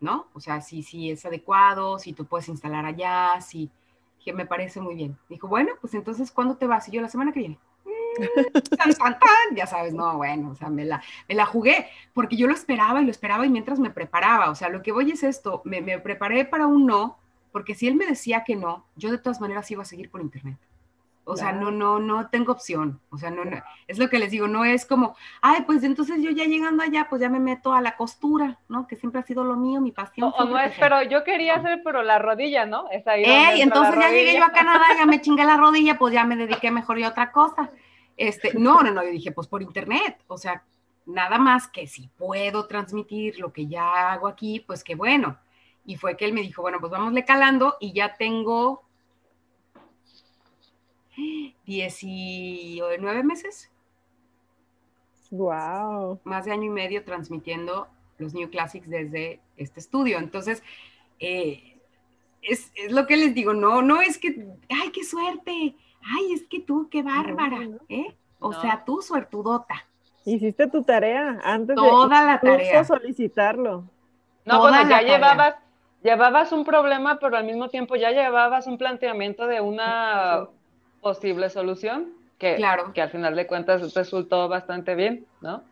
¿no? 0.00 0.26
O 0.34 0.40
sea, 0.40 0.60
si, 0.60 0.82
si 0.82 1.10
es 1.10 1.24
adecuado, 1.24 1.98
si 1.98 2.12
tú 2.12 2.24
puedes 2.24 2.48
instalar 2.48 2.84
allá, 2.84 3.40
si, 3.40 3.70
que 4.24 4.32
me 4.32 4.46
parece 4.46 4.80
muy 4.80 4.94
bien. 4.94 5.16
Dijo, 5.28 5.48
bueno, 5.48 5.72
pues 5.80 5.94
entonces, 5.94 6.30
¿cuándo 6.30 6.56
te 6.56 6.66
vas? 6.66 6.88
Y 6.88 6.92
yo, 6.92 7.00
la 7.00 7.08
semana 7.08 7.32
que 7.32 7.40
viene. 7.40 7.58
Mm, 7.84 9.54
ya 9.54 9.66
sabes, 9.66 9.92
no, 9.92 10.16
bueno, 10.16 10.50
o 10.50 10.54
sea, 10.54 10.68
me 10.68 10.84
la, 10.84 11.02
me 11.28 11.34
la 11.34 11.46
jugué, 11.46 11.86
porque 12.14 12.36
yo 12.36 12.46
lo 12.46 12.54
esperaba 12.54 13.02
y 13.02 13.04
lo 13.04 13.10
esperaba 13.10 13.46
y 13.46 13.50
mientras 13.50 13.78
me 13.78 13.90
preparaba, 13.90 14.50
o 14.50 14.54
sea, 14.54 14.68
lo 14.68 14.82
que 14.82 14.92
voy 14.92 15.10
es 15.12 15.22
esto, 15.22 15.62
me, 15.64 15.80
me 15.80 15.98
preparé 16.00 16.44
para 16.44 16.66
un 16.66 16.86
no, 16.86 17.18
porque 17.52 17.74
si 17.74 17.86
él 17.86 17.94
me 17.94 18.06
decía 18.06 18.42
que 18.44 18.56
no, 18.56 18.84
yo 18.96 19.10
de 19.10 19.18
todas 19.18 19.40
maneras 19.40 19.70
iba 19.70 19.82
a 19.82 19.86
seguir 19.86 20.10
por 20.10 20.20
internet. 20.20 20.58
O 21.28 21.36
sea, 21.36 21.50
no, 21.50 21.72
no, 21.72 21.98
no 21.98 22.28
tengo 22.28 22.52
opción. 22.52 23.00
O 23.10 23.18
sea, 23.18 23.32
no, 23.32 23.44
no, 23.44 23.60
es 23.88 23.98
lo 23.98 24.08
que 24.08 24.20
les 24.20 24.30
digo, 24.30 24.46
no 24.46 24.64
es 24.64 24.86
como, 24.86 25.16
ay, 25.42 25.62
pues 25.66 25.82
entonces 25.82 26.22
yo 26.22 26.30
ya 26.30 26.44
llegando 26.44 26.84
allá, 26.84 27.08
pues 27.10 27.20
ya 27.20 27.28
me 27.28 27.40
meto 27.40 27.72
a 27.72 27.80
la 27.80 27.96
costura, 27.96 28.60
¿no? 28.68 28.86
Que 28.86 28.94
siempre 28.94 29.20
ha 29.20 29.24
sido 29.24 29.42
lo 29.42 29.56
mío, 29.56 29.80
mi 29.80 29.90
pasión. 29.90 30.32
O, 30.38 30.44
no 30.44 30.56
es, 30.56 30.72
pero 30.78 31.02
yo 31.02 31.24
quería 31.24 31.56
hacer, 31.56 31.80
pero 31.82 32.04
la 32.04 32.20
rodilla, 32.20 32.64
¿no? 32.64 32.88
Es 32.92 33.08
ahí 33.08 33.24
Ey, 33.24 33.60
entonces 33.60 33.96
ya 33.98 34.08
llegué 34.08 34.36
yo 34.36 34.44
a 34.44 34.52
Canadá, 34.52 34.84
ya 34.96 35.04
me 35.04 35.20
chingué 35.20 35.44
la 35.44 35.56
rodilla, 35.56 35.98
pues 35.98 36.14
ya 36.14 36.22
me 36.22 36.36
dediqué 36.36 36.70
mejor 36.70 37.02
a 37.02 37.08
otra 37.08 37.32
cosa. 37.32 37.72
Este, 38.16 38.54
no, 38.54 38.82
no, 38.82 38.92
no, 38.92 39.02
yo 39.02 39.10
dije, 39.10 39.32
pues 39.32 39.48
por 39.48 39.62
internet, 39.62 40.22
o 40.28 40.38
sea, 40.38 40.62
nada 41.06 41.38
más 41.38 41.66
que 41.66 41.88
si 41.88 42.06
puedo 42.06 42.68
transmitir 42.68 43.40
lo 43.40 43.52
que 43.52 43.66
ya 43.66 44.12
hago 44.12 44.28
aquí, 44.28 44.60
pues 44.60 44.84
qué 44.84 44.94
bueno. 44.94 45.38
Y 45.84 45.96
fue 45.96 46.16
que 46.16 46.24
él 46.24 46.32
me 46.32 46.42
dijo, 46.42 46.62
bueno, 46.62 46.78
pues 46.78 46.92
vámosle 46.92 47.24
calando 47.24 47.76
y 47.80 47.92
ya 47.92 48.14
tengo 48.14 48.85
19 51.64 53.24
meses. 53.24 53.70
Wow. 55.30 56.20
Más 56.24 56.44
de 56.44 56.52
año 56.52 56.64
y 56.64 56.70
medio 56.70 57.04
transmitiendo 57.04 57.88
los 58.18 58.34
New 58.34 58.50
Classics 58.50 58.88
desde 58.88 59.40
este 59.56 59.80
estudio. 59.80 60.18
Entonces, 60.18 60.62
eh, 61.18 61.78
es, 62.42 62.72
lo 62.90 63.06
que 63.06 63.16
les 63.16 63.34
digo, 63.34 63.54
no, 63.54 63.82
no 63.82 64.00
es 64.00 64.18
que, 64.18 64.46
ay, 64.70 64.90
qué 64.92 65.04
suerte, 65.04 65.74
ay, 66.02 66.32
es 66.32 66.46
que 66.48 66.60
tú, 66.60 66.88
qué 66.90 67.02
bárbara, 67.02 67.68
¿eh? 67.88 68.14
O 68.38 68.52
sea, 68.52 68.84
tú 68.84 69.02
suertudota. 69.02 69.86
Hiciste 70.24 70.68
tu 70.68 70.82
tarea 70.82 71.40
antes 71.42 71.74
Toda 71.76 72.20
de 72.20 72.26
la 72.26 72.40
tarea. 72.40 72.84
solicitarlo. 72.84 73.84
No, 74.44 74.60
bueno, 74.60 74.88
ya 74.88 75.02
llevabas, 75.02 75.56
llevabas 76.02 76.52
un 76.52 76.64
problema, 76.64 77.18
pero 77.18 77.36
al 77.36 77.44
mismo 77.44 77.68
tiempo 77.68 77.96
ya 77.96 78.10
llevabas 78.10 78.66
un 78.66 78.78
planteamiento 78.78 79.46
de 79.46 79.60
una 79.60 80.48
posible 81.06 81.50
solución, 81.50 82.08
que, 82.36 82.56
claro. 82.56 82.92
que 82.92 83.00
al 83.00 83.10
final 83.10 83.36
de 83.36 83.46
cuentas 83.46 83.94
resultó 83.94 84.48
bastante 84.48 84.96
bien, 84.96 85.24
¿no? 85.40 85.62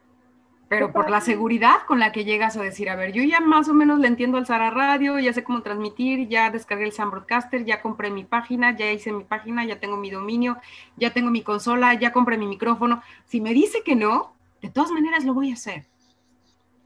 Pero 0.69 0.93
por 0.93 1.11
la 1.11 1.21
seguridad 1.21 1.79
con 1.89 1.99
la 1.99 2.13
que 2.13 2.25
llegas 2.25 2.57
a 2.57 2.63
decir, 2.63 2.89
a 2.89 2.95
ver, 2.95 3.11
yo 3.11 3.21
ya 3.25 3.41
más 3.41 3.69
o 3.69 3.75
menos 3.75 3.99
le 3.99 4.07
entiendo 4.07 4.39
al 4.39 4.47
Sara 4.47 4.71
Radio, 4.71 5.19
ya 5.19 5.33
sé 5.33 5.43
cómo 5.43 5.61
transmitir, 5.63 6.29
ya 6.29 6.51
descargué 6.51 6.85
el 6.85 6.93
Sam 6.93 7.11
Broadcaster, 7.11 7.65
ya 7.65 7.83
compré 7.83 8.13
mi 8.13 8.23
página, 8.23 8.77
ya 8.77 8.93
hice 8.93 9.11
mi 9.11 9.25
página, 9.25 9.65
ya 9.65 9.81
tengo 9.81 9.97
mi 9.97 10.09
dominio, 10.09 10.57
ya 10.97 11.13
tengo 11.13 11.31
mi 11.31 11.43
consola, 11.43 11.95
ya 11.95 12.13
compré 12.13 12.39
mi 12.39 12.47
micrófono. 12.47 13.03
Si 13.25 13.41
me 13.41 13.53
dice 13.53 13.83
que 13.83 13.97
no, 13.97 14.37
de 14.63 14.71
todas 14.71 14.93
maneras 14.93 15.25
lo 15.25 15.35
voy 15.35 15.51
a 15.51 15.55
hacer. 15.55 15.85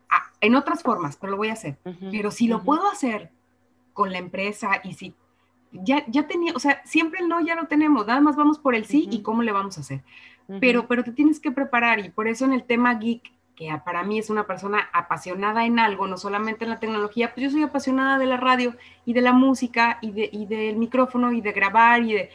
Ah, 0.08 0.32
en 0.40 0.54
otras 0.54 0.82
formas, 0.82 1.18
pero 1.18 1.32
lo 1.32 1.36
voy 1.36 1.50
a 1.50 1.52
hacer. 1.52 1.76
pero 2.10 2.30
si 2.30 2.48
lo 2.48 2.62
puedo 2.62 2.90
hacer 2.90 3.30
con 3.92 4.10
la 4.10 4.18
empresa 4.18 4.80
y 4.84 4.94
si 4.94 5.14
ya, 5.72 6.04
ya 6.08 6.26
tenía, 6.26 6.52
o 6.54 6.58
sea, 6.58 6.82
siempre 6.84 7.20
el 7.20 7.28
no 7.28 7.40
ya 7.40 7.54
lo 7.54 7.66
tenemos, 7.66 8.06
nada 8.06 8.20
más 8.20 8.36
vamos 8.36 8.58
por 8.58 8.74
el 8.74 8.84
sí 8.84 9.08
y 9.10 9.22
cómo 9.22 9.42
le 9.42 9.52
vamos 9.52 9.78
a 9.78 9.82
hacer. 9.82 10.02
pero, 10.60 10.86
pero 10.86 11.04
te 11.04 11.12
tienes 11.12 11.40
que 11.40 11.50
preparar 11.50 12.00
y 12.00 12.08
por 12.08 12.26
eso 12.26 12.44
en 12.44 12.52
el 12.52 12.64
tema 12.64 12.94
geek, 12.94 13.32
que 13.54 13.76
para 13.84 14.04
mí 14.04 14.18
es 14.18 14.30
una 14.30 14.46
persona 14.46 14.88
apasionada 14.92 15.66
en 15.66 15.78
algo, 15.78 16.06
no 16.06 16.16
solamente 16.16 16.64
en 16.64 16.70
la 16.70 16.78
tecnología, 16.78 17.34
pues 17.34 17.44
yo 17.44 17.50
soy 17.50 17.62
apasionada 17.62 18.18
de 18.18 18.26
la 18.26 18.36
radio 18.36 18.74
y 19.04 19.12
de 19.14 19.20
la 19.20 19.32
música 19.32 19.98
y, 20.00 20.12
de, 20.12 20.30
y 20.32 20.46
del 20.46 20.76
micrófono 20.76 21.32
y 21.32 21.40
de 21.40 21.52
grabar 21.52 22.02
y 22.04 22.14
de... 22.14 22.30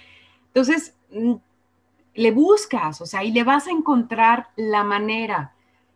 Entonces, 0.47 0.95
mm, 1.11 1.35
le 2.15 2.31
buscas, 2.31 3.01
o 3.01 3.05
sea, 3.05 3.23
y 3.23 3.31
le 3.31 3.43
vas 3.43 3.67
a 3.67 3.71
encontrar 3.71 4.49
la 4.55 4.83
manera. 4.83 5.53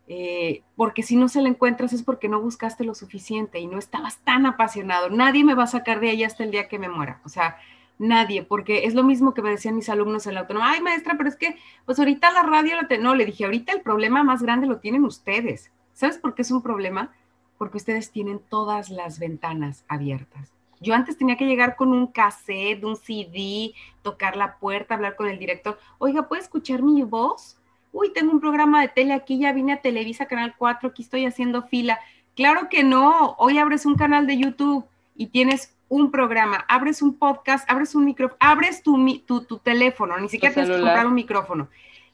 Eh, 0.10 0.64
porque 0.78 1.04
si 1.04 1.18
no 1.18 1.28
se 1.28 1.42
la 1.42 1.50
encuentras 1.50 1.92
es 1.92 2.02
porque 2.02 2.30
no 2.30 2.42
buscaste 2.42 2.86
lo 2.86 2.96
suficiente 2.96 3.60
y 3.60 3.68
no 3.68 3.78
estabas 3.78 4.20
tan 4.20 4.46
apasionado. 4.46 5.10
Nadie 5.10 5.44
me 5.44 5.54
va 5.54 5.64
a 5.64 5.68
sacar 5.68 6.00
de 6.00 6.10
ahí 6.10 6.24
hasta 6.24 6.44
el 6.44 6.52
día 6.52 6.70
que 6.70 6.80
me 6.80 6.88
muera. 6.88 7.20
O 7.26 7.30
sea, 7.30 7.58
nadie, 8.00 8.44
porque 8.44 8.86
es 8.86 8.94
lo 8.94 9.04
mismo 9.04 9.34
que 9.34 9.42
me 9.42 9.50
decían 9.50 9.76
mis 9.76 9.90
alumnos 9.90 10.26
en 10.26 10.36
la 10.36 10.42
autónoma. 10.42 10.72
Ay, 10.72 10.82
maestra, 10.82 11.16
pero 11.18 11.30
es 11.30 11.36
que, 11.36 11.58
pues 11.86 12.00
ahorita 12.00 12.32
la 12.32 12.44
radio, 12.44 12.76
la 12.76 12.98
no, 12.98 13.16
le 13.16 13.26
dije, 13.26 13.46
ahorita 13.46 13.74
el 13.74 13.82
problema 13.82 14.24
más 14.24 14.42
grande 14.42 14.68
lo 14.68 14.80
tienen 14.80 15.04
ustedes. 15.04 15.72
¿Sabes 15.94 16.18
por 16.18 16.36
qué 16.36 16.44
es 16.44 16.52
un 16.52 16.62
problema? 16.62 17.14
Porque 17.58 17.78
ustedes 17.78 18.12
tienen 18.12 18.40
todas 18.40 18.90
las 18.90 19.20
ventanas 19.20 19.84
abiertas. 19.88 20.54
Yo 20.80 20.94
antes 20.94 21.18
tenía 21.18 21.38
que 21.38 21.48
llegar 21.48 21.76
con 21.76 21.92
un 21.92 22.08
cassette, 22.08 22.84
un 22.84 22.96
CD, 22.96 23.74
tocar 24.04 24.38
la 24.38 24.58
puerta, 24.58 24.94
hablar 24.94 25.16
con 25.16 25.28
el 25.28 25.40
director. 25.40 25.80
Oiga, 25.98 26.28
¿puede 26.28 26.44
escuchar 26.44 26.84
mi 26.84 27.02
voz? 27.02 27.58
Uy, 27.92 28.12
tengo 28.14 28.32
un 28.32 28.40
programa 28.40 28.82
de 28.82 28.90
tele 28.90 29.14
aquí, 29.14 29.40
ya 29.40 29.54
vine 29.54 29.74
a 29.74 29.82
Televisa 29.82 30.26
Canal 30.26 30.56
4, 30.58 30.90
aquí 30.90 31.04
estoy 31.04 31.26
haciendo 31.26 31.64
fila. 31.64 32.00
Claro 32.36 32.70
que 32.70 32.84
no, 32.84 33.36
hoy 33.38 33.58
abres 33.58 33.86
un 33.86 33.96
canal 33.96 34.28
de 34.28 34.38
YouTube 34.38 34.86
y 35.16 35.28
tienes 35.28 35.76
un 35.90 36.12
programa, 36.12 36.66
abres 36.68 37.02
un 37.02 37.16
podcast, 37.16 37.70
abres 37.70 37.96
un 37.96 38.06
micrófono, 38.06 38.38
abres 38.40 38.84
tu, 38.84 39.22
tu, 39.26 39.58
teléfono, 39.58 40.18
ni 40.20 40.30
siquiera 40.30 40.54
tienes 40.54 40.72
que 40.72 40.82
comprar 40.82 41.08
un 41.08 41.14
micrófono 41.14 41.70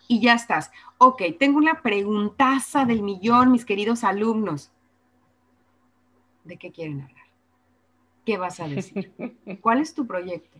y 0.07 0.21
ya 0.21 0.33
estás. 0.33 0.71
Ok, 0.97 1.23
tengo 1.39 1.57
una 1.57 1.81
preguntaza 1.81 2.85
del 2.85 3.01
millón, 3.01 3.51
mis 3.51 3.65
queridos 3.65 4.03
alumnos. 4.03 4.71
¿De 6.43 6.57
qué 6.57 6.71
quieren 6.71 7.01
hablar? 7.01 7.25
¿Qué 8.25 8.37
vas 8.37 8.59
a 8.59 8.67
decir? 8.67 9.11
¿Cuál 9.61 9.79
es 9.79 9.93
tu 9.93 10.05
proyecto? 10.05 10.59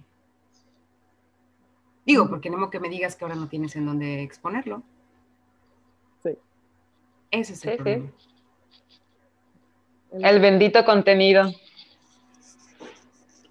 Digo, 2.06 2.28
porque 2.28 2.50
no 2.50 2.70
que 2.70 2.80
me 2.80 2.90
digas 2.90 3.16
que 3.16 3.24
ahora 3.24 3.36
no 3.36 3.48
tienes 3.48 3.76
en 3.76 3.86
dónde 3.86 4.24
exponerlo. 4.24 4.84
Ese 7.34 7.54
es 7.54 7.66
el 7.66 8.12
El 10.12 10.40
bendito 10.40 10.86
contenido. 10.86 11.52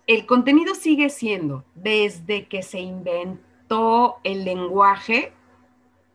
El 0.06 0.24
contenido 0.24 0.76
sigue 0.76 1.10
siendo, 1.10 1.64
desde 1.74 2.46
que 2.46 2.62
se 2.62 2.78
inventó 2.78 4.18
el 4.22 4.44
lenguaje, 4.44 5.32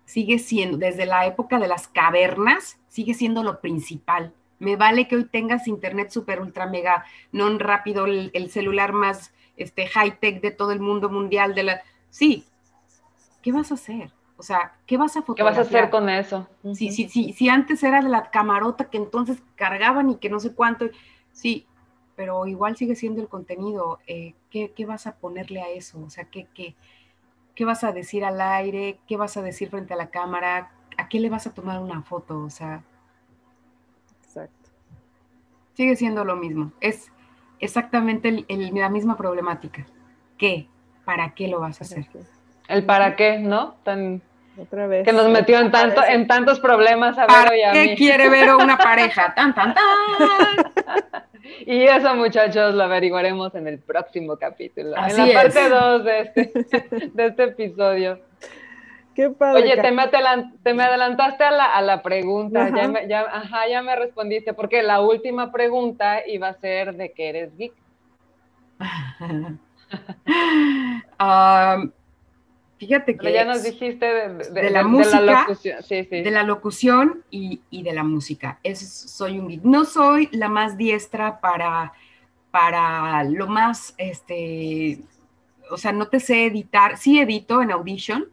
sigue 0.05 0.39
siendo, 0.39 0.77
desde 0.77 1.05
la 1.05 1.25
época 1.25 1.59
de 1.59 1.67
las 1.67 1.89
cavernas, 1.89 2.79
sigue 2.87 3.13
siendo 3.13 3.43
lo 3.43 3.59
principal. 3.59 4.33
Me 4.59 4.77
vale 4.77 5.09
que 5.09 5.17
hoy 5.17 5.25
tengas 5.25 5.67
internet 5.67 6.09
super 6.09 6.39
ultra 6.39 6.67
mega 6.67 7.03
non 7.33 7.59
rápido, 7.59 8.05
el, 8.05 8.49
celular 8.49 8.93
más 8.93 9.33
este, 9.57 9.87
high 9.87 10.19
tech 10.19 10.39
de 10.39 10.51
todo 10.51 10.71
el 10.71 10.79
mundo 10.79 11.09
mundial, 11.09 11.53
de 11.53 11.63
la, 11.63 11.81
sí, 12.11 12.45
¿qué 13.41 13.51
vas 13.51 13.71
a 13.71 13.75
hacer? 13.75 14.16
O 14.37 14.43
sea, 14.43 14.73
¿qué 14.85 14.97
vas 14.97 15.17
a 15.17 15.21
fotografiar? 15.21 15.53
¿Qué 15.53 15.59
vas 15.59 15.73
a 15.73 15.77
hacer 15.77 15.89
con 15.89 16.09
eso? 16.09 16.47
Sí, 16.75 16.91
sí, 16.91 17.09
sí, 17.09 17.33
si 17.33 17.49
antes 17.49 17.81
era 17.83 18.01
de 18.01 18.09
la 18.09 18.29
camarota 18.29 18.85
que 18.89 18.97
entonces 18.97 19.41
cargaban 19.55 20.11
y 20.11 20.17
que 20.17 20.29
no 20.29 20.39
sé 20.39 20.53
cuánto, 20.53 20.85
sí, 21.31 21.65
pero 22.15 22.45
igual 22.47 22.75
sigue 22.75 22.95
siendo 22.95 23.21
el 23.21 23.27
contenido. 23.27 23.99
Eh, 24.07 24.33
¿qué, 24.49 24.85
vas 24.85 25.07
a 25.07 25.15
ponerle 25.15 25.61
a 25.61 25.69
eso? 25.69 25.99
O 26.01 26.09
sea, 26.09 26.25
¿qué, 26.25 26.47
qué, 26.53 26.75
qué 27.55 27.65
vas 27.65 27.83
a 27.83 27.91
decir 27.91 28.25
al 28.25 28.41
aire? 28.41 28.99
¿Qué 29.07 29.17
vas 29.17 29.37
a 29.37 29.41
decir 29.41 29.69
frente 29.69 29.93
a 29.93 29.97
la 29.97 30.09
cámara? 30.09 30.71
¿A 30.97 31.09
qué 31.09 31.19
le 31.19 31.29
vas 31.29 31.47
a 31.47 31.53
tomar 31.53 31.79
una 31.79 32.01
foto? 32.01 32.39
O 32.39 32.49
sea, 32.49 32.83
Exacto. 34.23 34.69
sigue 35.75 35.95
siendo 35.95 36.25
lo 36.25 36.35
mismo. 36.35 36.71
Es 36.81 37.11
exactamente 37.59 38.45
la 38.49 38.89
misma 38.89 39.15
problemática. 39.15 39.85
¿Qué? 40.37 40.67
¿Para 41.05 41.33
qué 41.33 41.47
lo 41.47 41.59
vas 41.59 41.81
a 41.81 41.83
hacer? 41.83 42.07
El 42.67 42.85
para 42.85 43.15
qué, 43.15 43.39
¿no? 43.39 43.75
Tan, 43.83 44.21
Otra 44.59 44.87
vez. 44.87 45.05
Que 45.05 45.13
nos 45.13 45.29
metió 45.29 45.59
en, 45.59 45.71
tanto, 45.71 46.03
en 46.03 46.27
tantos 46.27 46.59
problemas 46.59 47.17
a 47.17 47.27
Vero 47.27 47.55
y 47.55 47.61
a 47.61 47.71
qué 47.71 47.95
quiere 47.95 48.29
ver 48.29 48.55
una 48.55 48.77
pareja? 48.77 49.33
Tan, 49.35 49.53
tan, 49.53 49.73
tan. 49.73 49.83
Y 51.65 51.83
eso, 51.83 52.13
muchachos, 52.15 52.75
lo 52.75 52.83
averiguaremos 52.83 53.55
en 53.55 53.67
el 53.67 53.79
próximo 53.79 54.37
capítulo, 54.37 54.95
en 54.97 55.17
la 55.17 55.33
parte 55.33 55.69
2 55.69 56.03
de 56.03 56.19
este, 56.19 56.51
de 57.13 57.25
este 57.25 57.43
episodio. 57.43 58.19
Qué 59.15 59.29
padre. 59.29 59.63
Oye, 59.63 59.81
te 59.81 59.91
me, 59.91 60.07
te 60.07 60.73
me, 60.73 60.83
adelantaste 60.83 61.43
a 61.43 61.51
la, 61.51 61.65
a 61.65 61.81
la 61.81 62.03
pregunta, 62.03 62.69
ya 62.69 62.87
me, 62.87 63.07
ya, 63.07 63.21
ajá, 63.21 63.67
ya 63.67 63.81
me 63.81 63.95
respondiste, 63.95 64.53
porque 64.53 64.83
la 64.83 65.01
última 65.01 65.51
pregunta 65.51 66.27
iba 66.27 66.49
a 66.49 66.53
ser 66.53 66.93
de 66.95 67.11
qué 67.13 67.29
eres 67.29 67.57
geek. 67.57 67.73
um, 71.19 71.91
Fíjate 72.77 73.17
que... 73.17 73.33
ya 73.33 73.43
nos 73.43 73.63
dijiste 73.63 74.05
de, 74.05 74.69
la 74.69 74.83
música, 74.83 75.45
locución. 75.47 75.79
de 75.89 76.31
la 76.31 76.43
locución 76.43 77.23
y, 77.31 77.61
de 77.71 77.93
la 77.93 78.03
música. 78.03 78.59
soy 78.75 79.39
un 79.39 79.59
No 79.63 79.83
soy 79.83 80.29
la 80.31 80.47
más 80.47 80.77
diestra 80.77 81.39
para, 81.39 81.93
para 82.51 83.23
lo 83.23 83.47
más, 83.47 83.95
este, 83.97 84.99
o 85.71 85.77
sea, 85.77 85.91
no 85.91 86.07
te 86.07 86.19
sé 86.19 86.45
editar. 86.45 86.97
Sí 86.97 87.19
edito 87.19 87.63
en 87.63 87.71
Audition, 87.71 88.25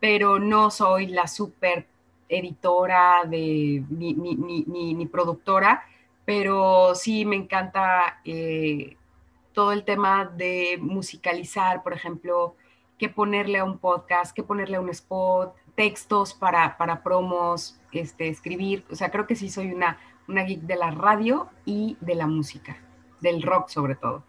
pero 0.00 0.40
no 0.40 0.70
soy 0.70 1.06
la 1.06 1.28
super 1.28 1.86
editora 2.28 3.22
de, 3.24 3.84
ni, 3.90 5.06
productora, 5.06 5.84
pero 6.24 6.96
sí 6.96 7.24
me 7.24 7.36
encanta 7.36 8.20
eh, 8.24 8.96
todo 9.52 9.72
el 9.72 9.84
tema 9.84 10.24
de 10.24 10.78
musicalizar, 10.80 11.84
por 11.84 11.92
ejemplo, 11.92 12.56
qué 13.04 13.10
ponerle 13.10 13.58
a 13.58 13.64
un 13.64 13.76
podcast, 13.76 14.34
qué 14.34 14.42
ponerle 14.42 14.78
a 14.78 14.80
un 14.80 14.88
spot, 14.88 15.54
textos 15.74 16.32
para, 16.32 16.78
para 16.78 17.02
promos, 17.02 17.78
este, 17.92 18.28
escribir. 18.28 18.82
O 18.90 18.94
sea, 18.94 19.10
creo 19.10 19.26
que 19.26 19.36
sí 19.36 19.50
soy 19.50 19.72
una, 19.72 19.98
una 20.26 20.42
geek 20.44 20.62
de 20.62 20.76
la 20.76 20.90
radio 20.90 21.50
y 21.66 21.98
de 22.00 22.14
la 22.14 22.26
música, 22.26 22.78
del 23.20 23.42
rock 23.42 23.68
sobre 23.68 23.94
todo. 23.94 24.22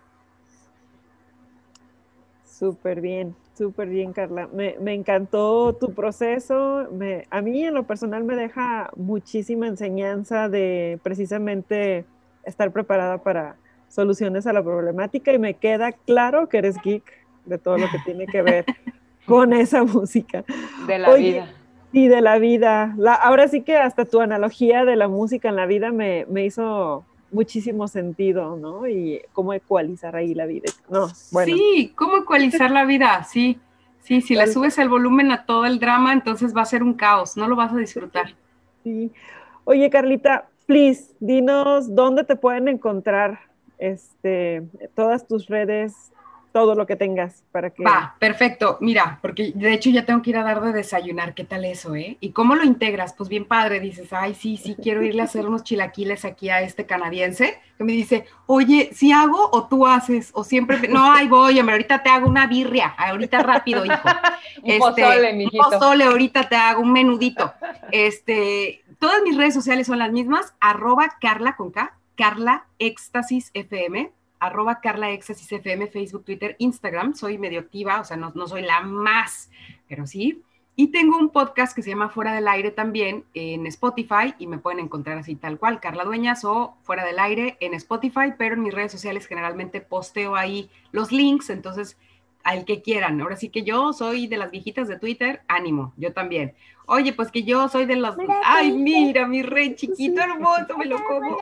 Súper 2.44 3.00
bien, 3.00 3.34
súper 3.54 3.88
bien, 3.88 4.12
Carla. 4.12 4.50
Me, 4.52 4.76
encantó 4.94 5.74
tu 5.74 5.94
proceso. 5.94 6.90
A 7.30 7.42
mí 7.42 7.64
en 7.64 7.74
lo 7.74 7.84
personal 7.84 8.26
me 8.26 8.36
deja 8.36 8.90
muchísima 8.98 9.68
enseñanza 9.68 10.50
de 10.50 11.00
precisamente 11.02 12.04
estar 12.44 12.74
preparada 12.74 13.20
para 13.20 13.56
soluciones 13.88 14.46
a 14.48 14.52
la 14.52 14.62
problemática 14.62 15.32
y 15.32 15.40
me 15.40 15.54
queda 15.54 15.94
claro 15.94 16.50
que 16.50 16.58
eres 16.58 16.76
geek 16.84 17.25
de 17.46 17.58
todo 17.58 17.78
lo 17.78 17.90
que 17.90 18.00
tiene 18.06 18.28
que 18.28 18.42
ver 18.42 18.66
con 19.26 19.54
esa 19.54 19.84
música. 19.84 20.44
De 20.88 21.00
la 21.00 21.14
vida. 21.14 21.48
Sí, 21.92 22.08
de 22.08 22.22
la 22.22 22.38
vida. 22.40 22.94
La, 22.98 23.14
ahora 23.14 23.48
sí 23.48 23.62
que 23.62 23.78
hasta 23.78 24.06
tu 24.06 24.20
analogía 24.20 24.86
de 24.86 24.96
la 24.96 25.08
música 25.08 25.50
en 25.50 25.56
la 25.56 25.66
vida 25.66 25.92
me, 25.92 26.26
me 26.30 26.46
hizo 26.46 27.06
muchísimo 27.32 27.88
sentido, 27.88 28.56
¿no? 28.56 28.88
Y 28.88 29.22
cómo 29.34 29.54
ecualizar 29.54 30.16
ahí 30.16 30.34
la 30.34 30.46
vida. 30.46 30.72
No, 30.90 31.08
bueno. 31.32 31.56
Sí, 31.56 31.94
cómo 31.96 32.18
ecualizar 32.18 32.72
la 32.72 32.86
vida, 32.86 33.24
sí. 33.24 33.60
Sí, 34.02 34.22
si 34.22 34.36
le 34.36 34.46
subes 34.46 34.78
el 34.78 34.88
volumen 34.88 35.32
a 35.32 35.46
todo 35.46 35.66
el 35.66 35.80
drama, 35.80 36.14
entonces 36.14 36.56
va 36.56 36.62
a 36.62 36.66
ser 36.66 36.84
un 36.84 36.94
caos, 36.94 37.36
no 37.38 37.48
lo 37.48 37.56
vas 37.56 37.74
a 37.74 37.78
disfrutar. 37.78 38.36
Sí. 38.84 39.12
Oye, 39.64 39.90
Carlita, 39.90 40.48
please, 40.68 41.16
dinos 41.20 41.96
dónde 41.96 42.24
te 42.24 42.36
pueden 42.36 42.68
encontrar 42.68 43.40
este, 43.80 44.64
todas 44.94 45.28
tus 45.28 45.48
redes, 45.48 46.12
todo 46.56 46.73
lo 46.73 46.88
que 46.88 46.95
tengas 46.95 47.44
para 47.52 47.69
que... 47.69 47.84
Va, 47.84 48.15
perfecto. 48.18 48.77
Mira, 48.80 49.19
porque 49.22 49.52
de 49.53 49.73
hecho 49.73 49.90
ya 49.90 50.06
tengo 50.06 50.22
que 50.22 50.30
ir 50.30 50.38
a 50.38 50.44
dar 50.44 50.61
de 50.61 50.72
desayunar. 50.72 51.34
¿Qué 51.34 51.44
tal 51.44 51.65
eso, 51.65 51.98
eh? 51.98 52.15
¿Y 52.22 52.30
cómo 52.30 52.56
lo 52.56 52.64
integras? 52.64 53.11
Pues 53.11 53.27
bien 53.27 53.44
padre, 53.44 53.82
dices, 53.82 54.14
ay, 54.14 54.36
sí, 54.36 54.56
sí, 54.56 54.77
quiero 54.82 55.03
irle 55.03 55.22
a 55.22 55.26
hacer 55.26 55.45
unos 55.45 55.65
chilaquiles 55.65 56.23
aquí 56.23 56.49
a 56.49 56.61
este 56.61 56.86
canadiense, 56.86 57.60
que 57.77 57.84
me 57.84 57.91
dice, 57.91 58.26
oye, 58.45 58.90
¿si 58.94 59.11
hago 59.11 59.49
o 59.52 59.68
tú 59.68 59.86
haces? 59.86 60.32
O 60.34 60.45
siempre, 60.45 60.88
no, 60.88 61.11
ay, 61.11 61.27
voy, 61.27 61.60
hombre, 61.60 61.73
ahorita 61.73 62.02
te 62.02 62.10
hago 62.10 62.30
una 62.30 62.48
birria, 62.48 62.95
ahorita 62.98 63.44
rápido, 63.44 63.84
hijo. 63.84 63.94
un 64.64 64.72
este, 64.72 64.80
pozole, 64.80 65.34
mijito. 65.34 65.61
Un 65.61 65.73
pozole, 65.73 66.03
ahorita 66.06 66.48
te 66.48 66.56
hago 66.56 66.82
un 66.84 66.94
menudito. 66.94 67.52
Este, 67.91 68.82
todas 68.98 69.22
mis 69.23 69.36
redes 69.36 69.53
sociales 69.53 69.88
son 69.88 69.99
las 69.99 70.14
mismas, 70.14 70.53
arroba 70.61 71.18
Carla 71.19 71.57
con 71.57 71.72
K, 71.72 71.98
Carla 72.15 72.65
Éxtasis 72.80 73.52
FM 73.53 74.14
arroba 74.40 74.80
Carla 74.82 75.12
FM, 75.12 75.88
Facebook, 75.88 76.26
Twitter, 76.26 76.56
Instagram. 76.60 77.14
Soy 77.14 77.38
medio 77.38 77.60
activa, 77.60 78.02
o 78.02 78.03
sea, 78.03 78.18
no, 78.18 78.32
no 78.36 78.48
soy 78.48 78.62
la 78.62 78.82
más, 78.82 79.49
pero 79.88 80.06
sí. 80.06 80.41
Y 80.78 80.88
tengo 80.88 81.18
un 81.18 81.30
podcast 81.30 81.74
que 81.74 81.82
se 81.82 81.91
llama 81.91 82.10
Fuera 82.10 82.34
del 82.34 82.49
Aire 82.49 82.70
también 82.70 83.24
en 83.34 83.66
Spotify 83.68 84.34
y 84.40 84.48
me 84.48 84.57
pueden 84.57 84.80
encontrar 84.82 85.18
así 85.18 85.36
tal 85.36 85.57
cual, 85.57 85.80
Carla 85.80 86.03
Dueñas 86.03 86.44
o 86.44 86.76
Fuera 86.84 87.06
del 87.06 87.18
Aire 87.18 87.56
en 87.62 87.74
Spotify, 87.76 88.34
pero 88.38 88.56
en 88.56 88.64
mis 88.64 88.74
redes 88.74 88.91
sociales 88.91 89.26
generalmente 89.26 89.80
posteo 89.80 90.36
ahí 90.36 90.70
los 90.91 91.14
links, 91.14 91.49
entonces 91.49 91.98
al 92.44 92.66
que 92.66 92.82
quieran. 92.82 93.22
Ahora 93.22 93.38
sí 93.38 93.49
que 93.49 93.64
yo 93.64 93.94
soy 93.94 94.28
de 94.28 94.36
las 94.36 94.52
viejitas 94.52 94.90
de 94.90 94.99
Twitter, 94.99 95.41
ánimo, 95.48 95.94
yo 95.95 96.12
también. 96.12 96.53
Oye, 96.88 97.14
pues 97.14 97.32
que 97.32 97.44
yo 97.44 97.70
soy 97.70 97.86
de 97.86 97.95
los... 97.95 98.16
Ay, 98.44 98.74
mira, 98.74 99.28
mi 99.28 99.44
rey 99.44 99.76
chiquito 99.76 100.22
hermoso, 100.22 100.78
me 100.78 100.86
lo 100.86 101.03
como. 101.07 101.38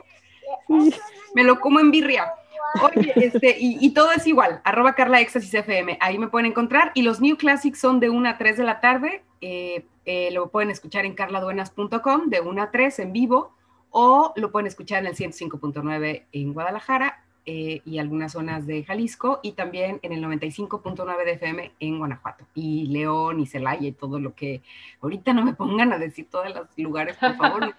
Me 1.34 1.42
lo 1.42 1.60
como 1.60 1.80
en 1.80 1.90
birria. 1.90 2.32
Oye, 2.82 3.12
este, 3.16 3.56
y, 3.58 3.90
todo 3.90 4.12
es 4.12 4.26
igual, 4.26 4.60
arroba 4.64 4.94
Carla 4.94 5.20
Éxtasis 5.20 5.54
FM, 5.54 5.96
ahí 6.00 6.18
me 6.18 6.28
pueden 6.28 6.46
encontrar. 6.46 6.90
Y 6.94 7.02
los 7.02 7.20
New 7.20 7.36
Classics 7.36 7.78
son 7.78 8.00
de 8.00 8.10
1 8.10 8.28
a 8.28 8.36
3 8.36 8.56
de 8.56 8.64
la 8.64 8.80
tarde, 8.80 9.22
eh, 9.40 9.86
eh, 10.06 10.30
lo 10.32 10.48
pueden 10.50 10.70
escuchar 10.70 11.04
en 11.04 11.14
carladuenas.com, 11.14 12.28
de 12.30 12.40
1 12.40 12.62
a 12.62 12.70
3 12.70 12.98
en 12.98 13.12
vivo, 13.12 13.54
o 13.90 14.32
lo 14.36 14.50
pueden 14.50 14.66
escuchar 14.66 15.00
en 15.00 15.06
el 15.06 15.14
105.9 15.14 16.24
en 16.32 16.52
Guadalajara 16.52 17.22
eh, 17.46 17.80
y 17.84 17.98
algunas 17.98 18.32
zonas 18.32 18.66
de 18.66 18.82
Jalisco, 18.82 19.38
y 19.42 19.52
también 19.52 20.00
en 20.02 20.12
el 20.12 20.24
95.9 20.24 21.24
de 21.24 21.32
FM 21.32 21.72
en 21.78 21.98
Guanajuato, 21.98 22.44
y 22.54 22.86
León 22.86 23.38
y 23.38 23.46
Celaya 23.46 23.86
y 23.86 23.92
todo 23.92 24.18
lo 24.18 24.34
que... 24.34 24.62
Ahorita 25.00 25.32
no 25.32 25.44
me 25.44 25.54
pongan 25.54 25.92
a 25.92 25.98
decir 25.98 26.28
todos 26.28 26.52
los 26.52 26.66
lugares, 26.76 27.16
por 27.18 27.36
favor. 27.36 27.72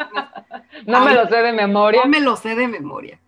no 0.88 1.02
me 1.06 1.14
lo 1.14 1.28
sé 1.28 1.42
de 1.42 1.52
memoria. 1.52 2.02
No 2.04 2.10
me 2.10 2.22
lo 2.22 2.38
sé 2.38 2.56
de 2.56 2.70
memoria 2.70 3.20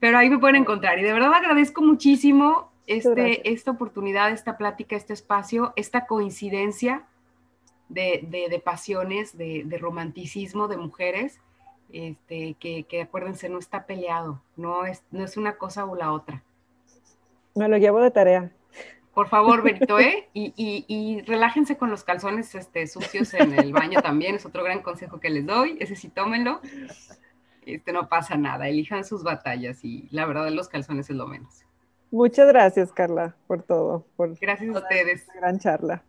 pero 0.00 0.18
ahí 0.18 0.30
me 0.30 0.38
pueden 0.38 0.56
encontrar. 0.56 0.98
Y 0.98 1.02
de 1.02 1.12
verdad 1.12 1.32
agradezco 1.34 1.82
muchísimo 1.82 2.72
este, 2.86 3.52
esta 3.52 3.70
oportunidad, 3.70 4.30
esta 4.32 4.56
plática, 4.56 4.96
este 4.96 5.12
espacio, 5.12 5.72
esta 5.76 6.06
coincidencia 6.06 7.04
de, 7.88 8.62
pasiones, 8.64 9.36
de, 9.36 9.78
romanticismo 9.78 10.66
de 10.66 10.78
mujeres, 10.78 11.38
este, 11.92 12.54
que, 12.54 13.02
acuérdense, 13.02 13.48
no 13.48 13.58
está 13.58 13.84
peleado, 13.84 14.42
no 14.56 14.86
es, 14.86 15.04
no 15.10 15.22
es 15.22 15.36
una 15.36 15.56
cosa 15.56 15.84
o 15.84 15.94
la 15.94 16.12
otra. 16.12 16.42
Me 17.54 17.68
lo 17.68 17.76
llevo 17.76 18.00
de 18.00 18.10
tarea. 18.10 18.50
Por 19.12 19.28
favor, 19.28 19.62
Berito, 19.64 19.98
¿eh? 20.00 20.28
Y, 20.32 20.54
y, 20.56 21.20
relájense 21.22 21.76
con 21.76 21.90
los 21.90 22.04
calzones 22.04 22.54
este, 22.54 22.86
sucios 22.86 23.34
en 23.34 23.58
el 23.58 23.72
baño 23.72 24.00
también, 24.00 24.36
es 24.36 24.46
otro 24.46 24.64
gran 24.64 24.80
consejo 24.82 25.20
que 25.20 25.30
les 25.30 25.44
doy, 25.44 25.76
ese 25.78 25.94
sí 25.94 26.08
tómenlo 26.08 26.60
este, 27.74 27.92
no 27.92 28.08
pasa 28.08 28.36
nada, 28.36 28.68
elijan 28.68 29.04
sus 29.04 29.22
batallas 29.22 29.84
y 29.84 30.08
la 30.10 30.26
verdad 30.26 30.48
los 30.50 30.68
calzones 30.68 31.10
es 31.10 31.16
lo 31.16 31.26
menos. 31.26 31.64
Muchas 32.10 32.48
gracias, 32.48 32.92
Carla, 32.92 33.36
por 33.46 33.62
todo. 33.62 34.04
Por 34.16 34.36
gracias 34.38 34.74
a 34.74 34.78
ustedes. 34.78 35.26
Gran 35.34 35.58
charla. 35.58 36.02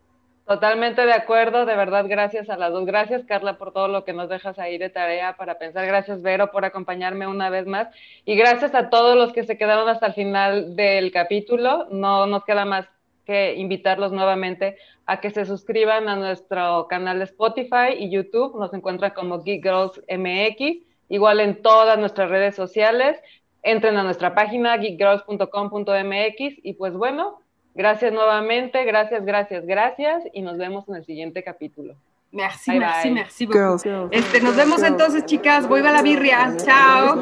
Totalmente 0.47 1.05
de 1.05 1.13
acuerdo, 1.13 1.65
de 1.65 1.75
verdad, 1.75 2.05
gracias 2.09 2.49
a 2.49 2.57
las 2.57 2.71
dos. 2.73 2.85
Gracias, 2.85 3.23
Carla, 3.25 3.57
por 3.57 3.71
todo 3.71 3.88
lo 3.88 4.03
que 4.03 4.11
nos 4.11 4.27
dejas 4.27 4.57
ahí 4.59 4.77
de 4.77 4.89
tarea 4.89 5.38
para 5.38 5.59
pensar. 5.59 5.85
Gracias, 5.85 6.21
Vero, 6.23 6.51
por 6.51 6.65
acompañarme 6.65 7.27
una 7.27 7.49
vez 7.49 7.67
más. 7.67 7.88
Y 8.25 8.35
gracias 8.35 8.73
a 8.73 8.89
todos 8.89 9.15
los 9.15 9.31
que 9.31 9.43
se 9.43 9.57
quedaron 9.57 9.88
hasta 9.88 10.07
el 10.07 10.13
final 10.13 10.75
del 10.75 11.11
capítulo. 11.11 11.88
No 11.91 12.25
nos 12.25 12.43
queda 12.43 12.65
más 12.65 12.88
que 13.23 13.53
invitarlos 13.55 14.11
nuevamente 14.11 14.75
a 15.05 15.21
que 15.21 15.29
se 15.29 15.45
suscriban 15.45 16.09
a 16.09 16.15
nuestro 16.15 16.88
canal 16.89 17.19
de 17.19 17.25
Spotify 17.25 17.93
y 17.97 18.09
YouTube. 18.09 18.59
Nos 18.59 18.73
encuentran 18.73 19.11
como 19.11 19.43
Geek 19.43 19.63
Girls 19.63 20.01
MX 20.09 20.90
igual 21.11 21.39
en 21.39 21.61
todas 21.61 21.99
nuestras 21.99 22.29
redes 22.29 22.55
sociales. 22.55 23.21
Entren 23.61 23.97
a 23.97 24.03
nuestra 24.03 24.33
página 24.33 24.75
geekgirls.com.mx 24.77 26.55
y 26.63 26.73
pues 26.73 26.93
bueno, 26.93 27.41
Gracias 27.73 28.11
nuevamente, 28.11 28.83
gracias, 28.83 29.23
gracias, 29.25 29.65
gracias 29.65 30.23
y 30.33 30.41
nos 30.41 30.57
vemos 30.57 30.88
en 30.89 30.95
el 30.95 31.05
siguiente 31.05 31.41
capítulo. 31.43 31.95
Merci, 32.31 32.71
merci, 32.71 33.11
merci 33.11 33.45
beaucoup. 33.45 34.09
este, 34.11 34.41
nos 34.41 34.55
vemos 34.55 34.83
entonces, 34.83 35.25
chicas. 35.25 35.67
Voy 35.67 35.81
a 35.81 35.91
la 35.91 36.01
birria. 36.01 36.55
Chao. 36.57 37.19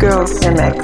Girls 0.00 0.32
MX. 0.40 0.76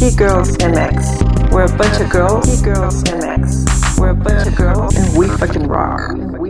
girls 0.03 0.17
Girls 0.17 0.51
MX. 0.59 1.30
We're 1.53 1.65
a 1.65 1.77
bunch 1.77 2.01
of 2.01 2.11
girls. 2.11 2.63
Girls 2.63 3.03
MX. 3.03 3.99
We're 3.99 4.11
a 4.11 4.15
bunch 4.15 4.47
of 4.47 4.55
girls, 4.55 4.95
and 4.95 5.19
we 5.19 5.27
fucking 5.29 5.67
rock. 5.67 6.11
And 6.11 6.39
we 6.39 6.50